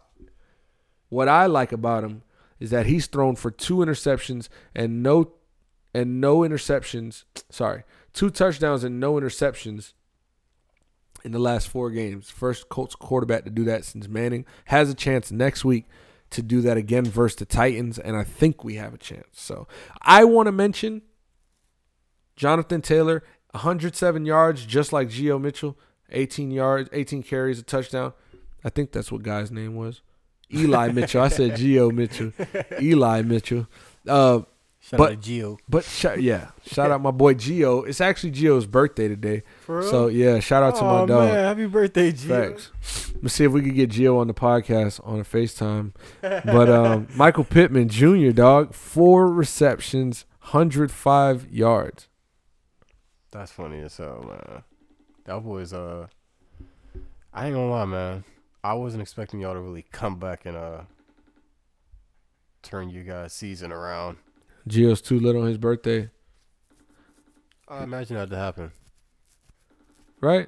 What 1.09 1.27
I 1.27 1.45
like 1.45 1.71
about 1.71 2.03
him 2.03 2.23
is 2.59 2.69
that 2.71 2.85
he's 2.85 3.07
thrown 3.07 3.35
for 3.35 3.51
two 3.51 3.77
interceptions 3.77 4.49
and 4.75 5.03
no 5.03 5.33
and 5.93 6.19
no 6.19 6.39
interceptions. 6.39 7.23
Sorry, 7.49 7.83
two 8.13 8.29
touchdowns 8.29 8.83
and 8.83 8.99
no 8.99 9.15
interceptions 9.15 9.93
in 11.23 11.31
the 11.31 11.39
last 11.39 11.67
four 11.67 11.91
games. 11.91 12.29
First 12.29 12.69
Colts 12.69 12.95
quarterback 12.95 13.43
to 13.45 13.49
do 13.49 13.63
that 13.65 13.85
since 13.85 14.07
Manning 14.07 14.45
has 14.65 14.89
a 14.89 14.95
chance 14.95 15.31
next 15.31 15.63
week 15.63 15.85
to 16.31 16.41
do 16.41 16.61
that 16.61 16.77
again 16.77 17.05
versus 17.05 17.35
the 17.37 17.45
Titans, 17.45 17.99
and 17.99 18.15
I 18.17 18.23
think 18.23 18.63
we 18.63 18.75
have 18.75 18.93
a 18.93 18.97
chance. 18.97 19.27
So 19.33 19.67
I 20.01 20.23
want 20.23 20.47
to 20.47 20.51
mention 20.51 21.03
Jonathan 22.35 22.81
Taylor, 22.81 23.23
107 23.51 24.25
yards, 24.25 24.65
just 24.65 24.91
like 24.91 25.09
Geo 25.09 25.37
Mitchell, 25.37 25.77
18 26.13 26.51
yards, 26.51 26.89
18 26.93 27.23
carries, 27.23 27.59
a 27.59 27.63
touchdown. 27.63 28.13
I 28.63 28.69
think 28.69 28.91
that's 28.91 29.11
what 29.11 29.23
guy's 29.23 29.51
name 29.51 29.75
was. 29.75 30.01
Eli 30.53 30.89
Mitchell. 30.91 31.21
I 31.21 31.27
said 31.29 31.55
Geo 31.57 31.89
Mitchell. 31.91 32.31
Eli 32.81 33.21
Mitchell. 33.23 33.67
Uh, 34.07 34.41
Shout 34.79 34.97
but- 34.97 35.11
out 35.13 35.21
to 35.21 35.29
Gio. 35.29 35.57
but 35.69 35.85
sh- 35.85 36.05
yeah, 36.19 36.49
shout 36.65 36.91
out 36.91 37.01
my 37.01 37.11
boy 37.11 37.35
Geo. 37.35 37.83
It's 37.83 38.01
actually 38.01 38.31
Geo's 38.33 38.65
birthday 38.65 39.07
today. 39.07 39.43
For 39.61 39.79
real? 39.79 39.89
So 39.89 40.07
yeah, 40.07 40.39
shout 40.41 40.61
out 40.61 40.75
to 40.75 40.81
my 40.83 41.05
dog. 41.05 41.29
Man, 41.29 41.35
happy 41.45 41.67
birthday, 41.67 42.11
Gio. 42.11 42.57
Facts. 42.59 43.13
Let's 43.21 43.33
see 43.33 43.45
if 43.45 43.53
we 43.53 43.61
could 43.61 43.75
get 43.75 43.91
Gio 43.91 44.19
on 44.19 44.27
the 44.27 44.33
podcast 44.33 44.99
on 45.07 45.21
a 45.21 45.23
FaceTime. 45.23 45.93
But 46.21 46.69
um, 46.69 47.07
Michael 47.15 47.45
Pittman 47.45 47.87
Jr. 47.87 48.31
dog, 48.31 48.73
four 48.73 49.27
receptions, 49.31 50.25
hundred 50.39 50.91
five 50.91 51.49
yards. 51.49 52.09
That's 53.31 53.53
funny 53.53 53.79
as 53.79 53.95
hell, 53.95 54.25
man. 54.27 54.63
That 55.25 55.39
boy's 55.43 55.73
uh 55.73 56.07
I 57.33 57.45
ain't 57.47 57.55
gonna 57.55 57.69
lie, 57.69 57.85
man. 57.85 58.23
I 58.63 58.73
wasn't 58.73 59.01
expecting 59.01 59.39
y'all 59.39 59.53
to 59.53 59.59
really 59.59 59.85
come 59.91 60.17
back 60.19 60.45
and 60.45 60.55
uh 60.57 60.81
turn 62.61 62.89
you 62.89 63.03
guys 63.03 63.33
season 63.33 63.71
around. 63.71 64.17
Gio's 64.67 65.01
too 65.01 65.19
little 65.19 65.41
on 65.41 65.47
his 65.49 65.57
birthday, 65.57 66.09
I 67.67 67.83
imagine 67.83 68.15
that 68.15 68.29
to 68.29 68.37
happen. 68.37 68.71
right? 70.21 70.47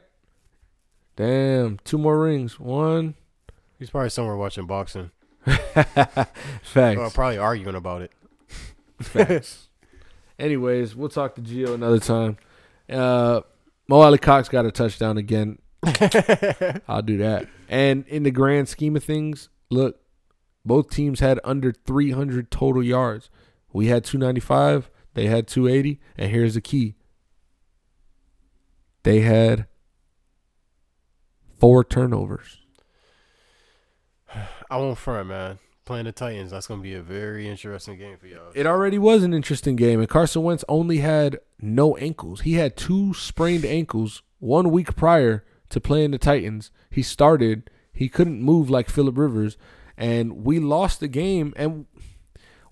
Damn, 1.18 1.80
two 1.84 1.98
more 1.98 2.20
rings. 2.20 2.60
One. 2.60 3.16
He's 3.80 3.90
probably 3.90 4.10
somewhere 4.10 4.38
watching 4.38 4.66
boxing. 4.68 5.12
Facts. 5.46 6.98
Or 6.98 7.10
probably 7.10 7.38
arguing 7.38 7.76
about 7.76 8.02
it. 8.02 8.12
Facts. 9.02 9.68
Anyways, 10.40 10.96
we'll 10.96 11.10
talk 11.10 11.36
to 11.36 11.42
Gio 11.42 11.74
another 11.74 12.00
time. 12.00 12.38
Uh, 12.90 13.42
Mo 13.88 14.02
Alie-Cox 14.02 14.50
got 14.50 14.66
a 14.66 14.72
touchdown 14.72 15.18
again. 15.18 15.60
I'll 16.88 17.02
do 17.02 17.18
that. 17.18 17.48
And 17.70 18.08
in 18.08 18.24
the 18.24 18.32
grand 18.32 18.68
scheme 18.68 18.96
of 18.96 19.04
things, 19.04 19.50
look, 19.70 20.00
both 20.66 20.90
teams 20.90 21.20
had 21.20 21.40
under 21.44 21.72
300 21.72 22.50
total 22.50 22.84
yards. 22.84 23.30
We 23.72 23.88
had 23.88 24.04
295, 24.04 24.90
they 25.14 25.28
had 25.28 25.48
280, 25.48 26.00
and 26.18 26.32
here's 26.32 26.56
the 26.56 26.62
key. 26.62 26.96
They 29.04 29.22
had 29.22 29.68
four 31.60 31.84
turnovers. 31.84 32.60
I 34.70 34.78
won't 34.78 34.98
front, 34.98 35.28
man. 35.28 35.60
Playing 35.86 36.06
the 36.06 36.12
Titans, 36.12 36.50
that's 36.50 36.66
gonna 36.66 36.82
be 36.82 36.96
a 36.96 37.02
very 37.02 37.48
interesting 37.48 38.00
game 38.00 38.18
for 38.18 38.26
y'all. 38.26 38.52
It 38.56 38.66
already 38.66 38.98
was 38.98 39.22
an 39.22 39.36
interesting 39.36 39.76
game, 39.76 40.00
and 40.00 40.10
Carson 40.10 40.42
Wentz 40.42 40.66
only 40.68 40.98
had 40.98 41.40
no 41.62 41.96
ankles. 41.98 42.42
He 42.42 42.54
had 42.54 42.76
two 42.76 43.14
sprained 43.14 43.66
ankles 43.66 44.24
one 44.40 44.72
week 44.72 44.96
prior 44.96 45.46
to 45.70 45.80
playing 45.80 46.10
the 46.10 46.18
Titans. 46.18 46.72
He 46.90 47.04
started, 47.04 47.70
he 47.94 48.10
couldn't 48.10 48.42
move 48.42 48.68
like 48.68 48.90
Philip 48.90 49.16
Rivers, 49.16 49.58
and 49.96 50.44
we 50.44 50.60
lost 50.60 51.02
the 51.02 51.08
game. 51.08 51.54
And 51.56 51.86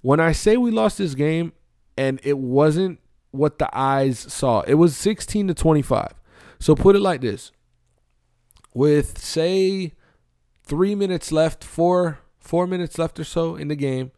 when 0.01 0.19
I 0.19 0.31
say 0.31 0.57
we 0.57 0.71
lost 0.71 0.97
this 0.97 1.13
game, 1.13 1.53
and 1.95 2.19
it 2.23 2.39
wasn't 2.39 2.99
what 3.29 3.59
the 3.59 3.69
eyes 3.77 4.17
saw, 4.17 4.61
it 4.61 4.73
was 4.73 4.97
16 4.97 5.49
to 5.49 5.53
25. 5.53 6.15
So 6.57 6.73
put 6.75 6.95
it 6.95 6.99
like 7.01 7.21
this 7.21 7.51
with, 8.73 9.19
say, 9.19 9.93
three 10.63 10.95
minutes 10.95 11.31
left, 11.31 11.63
four 11.63 12.19
four 12.43 12.67
minutes 12.67 12.99
left 12.99 13.19
or 13.19 13.23
so 13.23 13.55
in 13.55 13.69
the 13.69 13.75
game 13.75 14.11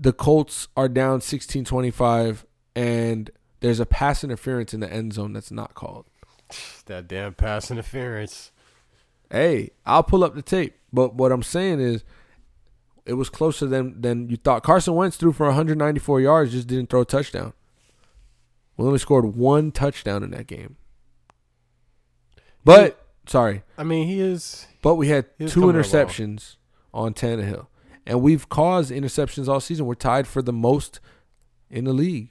the 0.00 0.12
Colts 0.12 0.68
are 0.76 0.88
down 0.88 1.20
16-25 1.20 2.44
and 2.76 3.30
there's 3.60 3.80
a 3.80 3.86
pass 3.86 4.22
interference 4.22 4.72
in 4.72 4.80
the 4.80 4.92
end 4.92 5.14
zone 5.14 5.32
that's 5.32 5.50
not 5.50 5.74
called. 5.74 6.06
That 6.86 7.08
damn 7.08 7.34
pass 7.34 7.70
interference. 7.70 8.52
Hey, 9.30 9.70
I'll 9.84 10.04
pull 10.04 10.24
up 10.24 10.34
the 10.34 10.42
tape, 10.42 10.76
but 10.92 11.14
what 11.14 11.32
I'm 11.32 11.42
saying 11.42 11.80
is 11.80 12.04
it 13.04 13.14
was 13.14 13.28
closer 13.28 13.66
than 13.66 14.00
than 14.00 14.30
you 14.30 14.36
thought. 14.36 14.62
Carson 14.62 14.94
Wentz 14.94 15.16
threw 15.16 15.32
for 15.32 15.46
194 15.46 16.20
yards, 16.20 16.52
just 16.52 16.68
didn't 16.68 16.88
throw 16.88 17.02
a 17.02 17.04
touchdown. 17.04 17.52
We 18.76 18.86
only 18.86 18.98
scored 18.98 19.36
one 19.36 19.72
touchdown 19.72 20.22
in 20.22 20.30
that 20.30 20.46
game. 20.46 20.76
But 22.64 23.07
sorry, 23.28 23.62
I 23.76 23.84
mean, 23.84 24.06
he 24.08 24.20
is. 24.20 24.66
but 24.82 24.96
we 24.96 25.08
had 25.08 25.26
He 25.38 25.46
two 25.46 25.60
coming 25.60 25.76
interceptions 25.76 26.56
on 26.92 27.14
Tannehill, 27.14 27.66
and 28.06 28.20
we've 28.22 28.48
caused 28.48 28.90
interceptions 28.90 29.46
all 29.48 29.60
season. 29.60 29.86
We're 29.86 29.94
tied 29.94 30.26
for 30.26 30.42
the 30.42 30.52
most 30.52 30.98
in 31.70 31.84
the 31.84 31.92
league. 31.92 32.30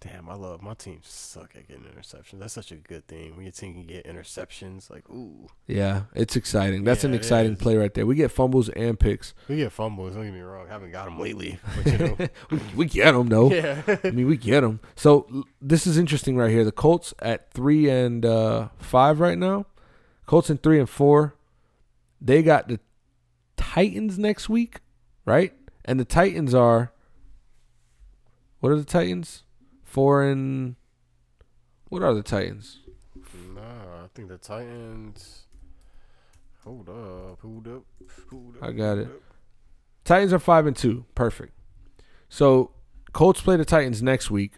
Damn, 0.00 0.28
I 0.28 0.34
love 0.34 0.62
my 0.62 0.74
team. 0.74 0.98
Suck 1.04 1.54
at 1.54 1.68
getting 1.68 1.84
interceptions. 1.84 2.40
That's 2.40 2.52
such 2.52 2.72
a 2.72 2.74
good 2.76 3.06
thing 3.06 3.36
when 3.36 3.44
your 3.44 3.52
team 3.52 3.72
can 3.74 3.84
get 3.86 4.04
interceptions. 4.04 4.90
Like, 4.90 5.08
ooh, 5.10 5.46
Yeah, 5.68 6.02
it's 6.12 6.34
exciting. 6.34 6.82
That's 6.82 7.04
an 7.04 7.12
Yeah, 7.12 7.14
it 7.14 7.18
exciting 7.18 7.54
play 7.54 7.76
right 7.76 7.94
there. 7.94 8.04
We 8.04 8.16
get 8.16 8.32
fumbles 8.32 8.68
and 8.70 8.98
picks. 8.98 9.32
we 9.46 9.58
get 9.58 9.70
fumbles. 9.70 10.14
Don't 10.16 10.24
get 10.24 10.34
me 10.34 10.40
wrong. 10.40 10.66
haven't 10.66 10.90
got 10.90 11.04
them 11.04 11.20
lately, 11.20 11.56
but 11.76 11.86
you 11.92 11.98
know, 11.98 12.16
we, 12.50 12.60
we 12.78 12.84
get 12.86 13.12
them 13.12 13.28
though. 13.28 13.52
yeah. 13.52 13.80
I 14.02 14.10
mean, 14.10 14.26
we 14.26 14.36
get 14.36 14.62
them. 14.62 14.80
So 14.96 15.44
this 15.60 15.86
is 15.86 15.96
interesting 15.96 16.36
right 16.36 16.50
here. 16.50 16.64
The 16.64 16.72
Colts 16.72 17.14
at 17.20 17.52
three 17.52 17.88
and 17.88 18.26
uh, 18.26 18.70
five 18.80 19.20
right 19.20 19.38
now. 19.38 19.66
Colts 20.32 20.48
in 20.48 20.56
three 20.56 20.78
and 20.78 20.88
four. 20.88 21.36
They 22.18 22.42
got 22.42 22.66
the 22.66 22.80
Titans 23.58 24.18
next 24.18 24.48
week, 24.48 24.80
right? 25.26 25.52
And 25.84 26.00
the 26.00 26.06
Titans 26.06 26.54
are. 26.54 26.90
What 28.60 28.72
are 28.72 28.76
the 28.76 28.84
Titans? 28.86 29.42
Four 29.84 30.22
and. 30.22 30.76
What 31.90 32.02
are 32.02 32.14
the 32.14 32.22
Titans? 32.22 32.78
Nah, 33.54 33.60
I 33.60 34.06
think 34.14 34.30
the 34.30 34.38
Titans. 34.38 35.42
Hold 36.64 36.88
up, 36.88 37.40
hold 37.42 37.68
up, 37.68 37.82
hold 38.30 38.56
up. 38.56 38.62
I 38.62 38.72
got 38.72 38.96
it. 38.96 39.08
Titans 40.02 40.32
are 40.32 40.38
five 40.38 40.66
and 40.66 40.74
two. 40.74 41.04
Perfect. 41.14 41.52
So 42.30 42.70
Colts 43.12 43.42
play 43.42 43.58
the 43.58 43.66
Titans 43.66 44.02
next 44.02 44.30
week. 44.30 44.52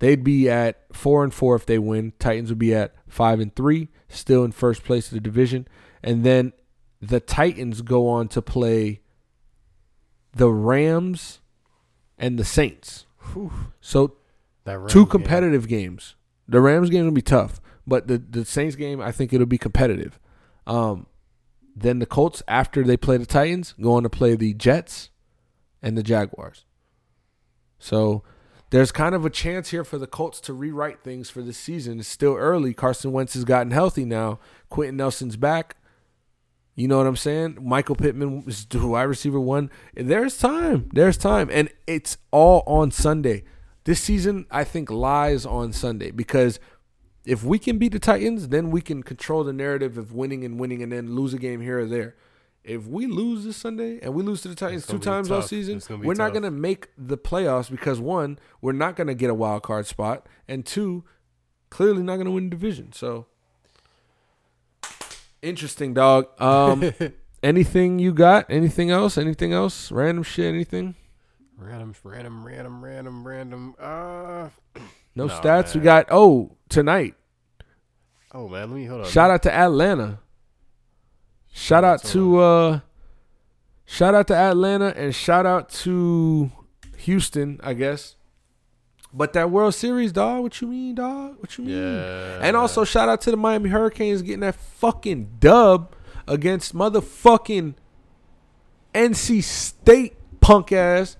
They'd 0.00 0.24
be 0.24 0.50
at 0.50 0.86
four 0.92 1.22
and 1.22 1.32
four 1.32 1.54
if 1.54 1.66
they 1.66 1.78
win. 1.78 2.14
Titans 2.18 2.48
would 2.48 2.58
be 2.58 2.74
at 2.74 2.96
five 3.06 3.38
and 3.38 3.54
three, 3.54 3.90
still 4.08 4.44
in 4.44 4.52
first 4.52 4.84
place 4.84 5.08
of 5.08 5.14
the 5.14 5.20
division. 5.20 5.66
And 6.02 6.24
then 6.24 6.52
the 7.00 7.20
Titans 7.20 7.82
go 7.82 8.08
on 8.08 8.28
to 8.28 8.42
play 8.42 9.00
the 10.32 10.50
Rams 10.50 11.40
and 12.18 12.38
the 12.38 12.44
Saints. 12.44 13.06
So 13.80 14.16
That 14.64 14.78
Rams 14.78 14.92
two 14.92 15.04
game. 15.04 15.10
competitive 15.10 15.68
games. 15.68 16.14
The 16.48 16.60
Rams 16.60 16.90
game 16.90 17.04
will 17.04 17.12
be 17.12 17.22
tough, 17.22 17.60
but 17.86 18.08
the 18.08 18.18
the 18.18 18.44
Saints 18.44 18.74
game 18.76 19.00
I 19.00 19.12
think 19.12 19.32
it'll 19.32 19.46
be 19.46 19.58
competitive. 19.58 20.18
Um, 20.66 21.06
then 21.76 21.98
the 21.98 22.06
Colts 22.06 22.42
after 22.48 22.82
they 22.82 22.96
play 22.96 23.16
the 23.18 23.26
Titans 23.26 23.74
go 23.80 23.94
on 23.94 24.02
to 24.02 24.10
play 24.10 24.34
the 24.34 24.54
Jets 24.54 25.10
and 25.82 25.96
the 25.96 26.02
Jaguars. 26.02 26.64
So 27.78 28.22
there's 28.70 28.92
kind 28.92 29.14
of 29.14 29.24
a 29.24 29.30
chance 29.30 29.70
here 29.70 29.84
for 29.84 29.98
the 29.98 30.06
Colts 30.06 30.40
to 30.42 30.52
rewrite 30.52 31.02
things 31.02 31.30
for 31.30 31.42
this 31.42 31.56
season. 31.56 31.98
It's 32.00 32.08
still 32.08 32.34
early. 32.34 32.74
Carson 32.74 33.12
Wentz 33.12 33.34
has 33.34 33.44
gotten 33.44 33.70
healthy 33.70 34.04
now. 34.04 34.38
Quenton 34.68 34.96
Nelson's 34.96 35.36
back. 35.36 35.76
You 36.74 36.86
know 36.86 36.98
what 36.98 37.06
I'm 37.06 37.16
saying? 37.16 37.58
Michael 37.60 37.96
Pittman 37.96 38.44
is 38.46 38.66
wide 38.72 39.02
receiver 39.02 39.40
one. 39.40 39.70
There's 39.94 40.38
time. 40.38 40.90
There's 40.92 41.16
time. 41.16 41.48
And 41.50 41.70
it's 41.86 42.18
all 42.30 42.62
on 42.66 42.90
Sunday. 42.90 43.42
This 43.84 44.00
season, 44.00 44.46
I 44.50 44.64
think, 44.64 44.90
lies 44.90 45.46
on 45.46 45.72
Sunday 45.72 46.10
because 46.10 46.60
if 47.24 47.42
we 47.42 47.58
can 47.58 47.78
beat 47.78 47.92
the 47.92 47.98
Titans, 47.98 48.48
then 48.48 48.70
we 48.70 48.80
can 48.80 49.02
control 49.02 49.44
the 49.44 49.52
narrative 49.52 49.98
of 49.98 50.12
winning 50.12 50.44
and 50.44 50.60
winning 50.60 50.82
and 50.82 50.92
then 50.92 51.16
lose 51.16 51.34
a 51.34 51.38
game 51.38 51.62
here 51.62 51.80
or 51.80 51.86
there. 51.86 52.14
If 52.64 52.86
we 52.86 53.06
lose 53.06 53.44
this 53.44 53.56
Sunday 53.56 53.98
and 54.02 54.12
we 54.14 54.22
lose 54.22 54.42
to 54.42 54.48
the 54.48 54.54
Titans 54.54 54.86
two 54.86 54.98
times 54.98 55.30
all 55.30 55.40
season, 55.42 55.76
It's 55.78 55.86
gonna 55.86 56.00
be 56.02 56.06
we're 56.06 56.14
not 56.14 56.32
going 56.32 56.42
to 56.42 56.50
make 56.50 56.88
the 56.98 57.16
playoffs 57.16 57.70
because 57.70 57.98
one, 58.00 58.38
we're 58.60 58.72
not 58.72 58.94
going 58.94 59.06
to 59.06 59.14
get 59.14 59.30
a 59.30 59.34
wild 59.34 59.62
card 59.62 59.86
spot, 59.86 60.26
and 60.46 60.66
two, 60.66 61.04
clearly 61.70 62.02
not 62.02 62.16
going 62.16 62.26
to 62.26 62.30
win 62.32 62.44
the 62.44 62.50
division. 62.50 62.92
So 62.92 63.26
interesting, 65.42 65.94
dog. 65.94 66.28
Um, 66.40 66.92
anything 67.42 67.98
you 67.98 68.12
got? 68.12 68.46
Anything 68.50 68.90
else? 68.90 69.16
Anything 69.16 69.52
else? 69.52 69.90
Random 69.90 70.24
shit? 70.24 70.46
Anything? 70.52 70.94
Random, 71.56 71.94
random, 72.04 72.44
random, 72.46 72.84
random, 72.84 73.26
random. 73.26 73.74
Uh, 73.78 74.48
No 75.14 75.26
Nah, 75.26 75.40
stats. 75.40 75.74
We 75.74 75.80
got 75.80 76.06
oh 76.10 76.56
tonight. 76.68 77.14
oh 78.32 78.46
man, 78.46 78.70
let 78.70 78.76
me 78.76 78.84
hold 78.84 79.00
on. 79.00 79.10
Shout 79.10 79.32
out 79.32 79.42
to 79.44 79.52
Atlanta. 79.52 80.20
Shout 81.52 81.84
out 81.84 82.02
to 82.04 82.38
uh 82.38 82.80
shout 83.84 84.14
out 84.14 84.26
to 84.28 84.34
Atlanta 84.36 84.92
and 84.96 85.14
shout 85.14 85.46
out 85.46 85.68
to 85.70 86.50
Houston, 86.98 87.60
I 87.62 87.74
guess. 87.74 88.16
But 89.12 89.32
that 89.32 89.50
World 89.50 89.74
Series, 89.74 90.12
dog, 90.12 90.42
what 90.42 90.60
you 90.60 90.68
mean, 90.68 90.94
dog? 90.94 91.36
What 91.40 91.56
you 91.56 91.64
mean? 91.64 91.76
Yeah. 91.76 92.40
And 92.42 92.56
also 92.56 92.84
shout 92.84 93.08
out 93.08 93.22
to 93.22 93.30
the 93.30 93.36
Miami 93.36 93.70
Hurricanes 93.70 94.22
getting 94.22 94.40
that 94.40 94.54
fucking 94.54 95.36
dub 95.40 95.94
against 96.26 96.74
motherfucking 96.74 97.74
NC 98.94 99.42
State 99.42 100.16
punk 100.40 100.72
ass. 100.72 101.16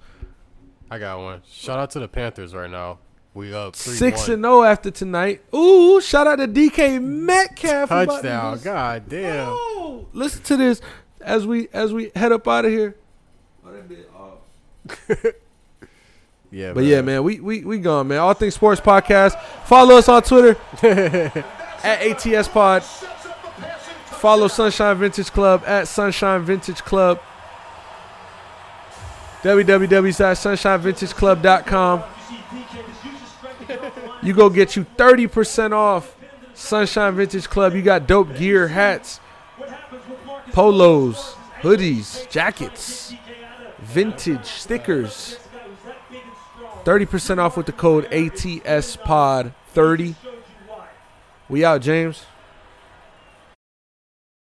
I 0.90 0.98
got 0.98 1.18
one. 1.18 1.42
Shout 1.50 1.78
out 1.78 1.90
to 1.92 1.98
the 1.98 2.08
Panthers 2.08 2.54
right 2.54 2.70
now. 2.70 2.98
We 3.38 3.54
up 3.54 3.76
three 3.76 3.94
Six 3.94 4.22
one. 4.22 4.30
and 4.32 4.42
zero 4.44 4.62
after 4.64 4.90
tonight. 4.90 5.42
Ooh, 5.54 6.00
shout 6.00 6.26
out 6.26 6.36
to 6.36 6.48
DK 6.48 7.00
Metcalf. 7.00 7.88
touchdown. 7.88 8.58
God 8.64 9.08
damn. 9.08 9.48
Oh, 9.50 10.06
listen 10.12 10.42
to 10.44 10.56
this 10.56 10.80
as 11.20 11.46
we 11.46 11.68
as 11.72 11.92
we 11.92 12.10
head 12.16 12.32
up 12.32 12.48
out 12.48 12.64
of 12.64 12.72
here. 12.72 12.96
Yeah, 16.50 16.72
But 16.72 16.84
yeah, 16.84 17.02
man, 17.02 17.24
we 17.24 17.40
we 17.40 17.62
we 17.62 17.78
gone, 17.78 18.08
man. 18.08 18.20
All 18.20 18.32
things 18.32 18.54
sports 18.54 18.80
podcast. 18.80 19.38
Follow 19.66 19.96
us 19.96 20.08
on 20.08 20.22
Twitter 20.22 20.56
at 21.84 22.26
ATS 22.26 22.48
Pod. 22.48 22.82
Follow 22.82 24.48
Sunshine 24.48 24.96
Vintage 24.96 25.30
Club 25.30 25.62
at 25.66 25.88
Sunshine 25.88 26.40
Vintage 26.42 26.78
Club. 26.82 27.20
www.sunshinevintageclub.com. 29.42 32.02
You 34.22 34.32
go 34.34 34.50
get 34.50 34.76
you 34.76 34.84
30% 34.96 35.72
off 35.72 36.16
Sunshine 36.54 37.14
Vintage 37.14 37.48
Club. 37.48 37.74
You 37.74 37.82
got 37.82 38.06
dope 38.06 38.36
gear, 38.36 38.68
hats, 38.68 39.20
polos, 40.52 41.34
hoodies, 41.60 42.28
jackets, 42.30 43.14
vintage 43.78 44.46
stickers. 44.46 45.38
30% 46.84 47.38
off 47.38 47.56
with 47.56 47.66
the 47.66 47.72
code 47.72 48.06
ATS 48.12 48.96
Pod 48.96 49.52
30. 49.68 50.14
We 51.48 51.64
out, 51.64 51.82
James. 51.82 52.24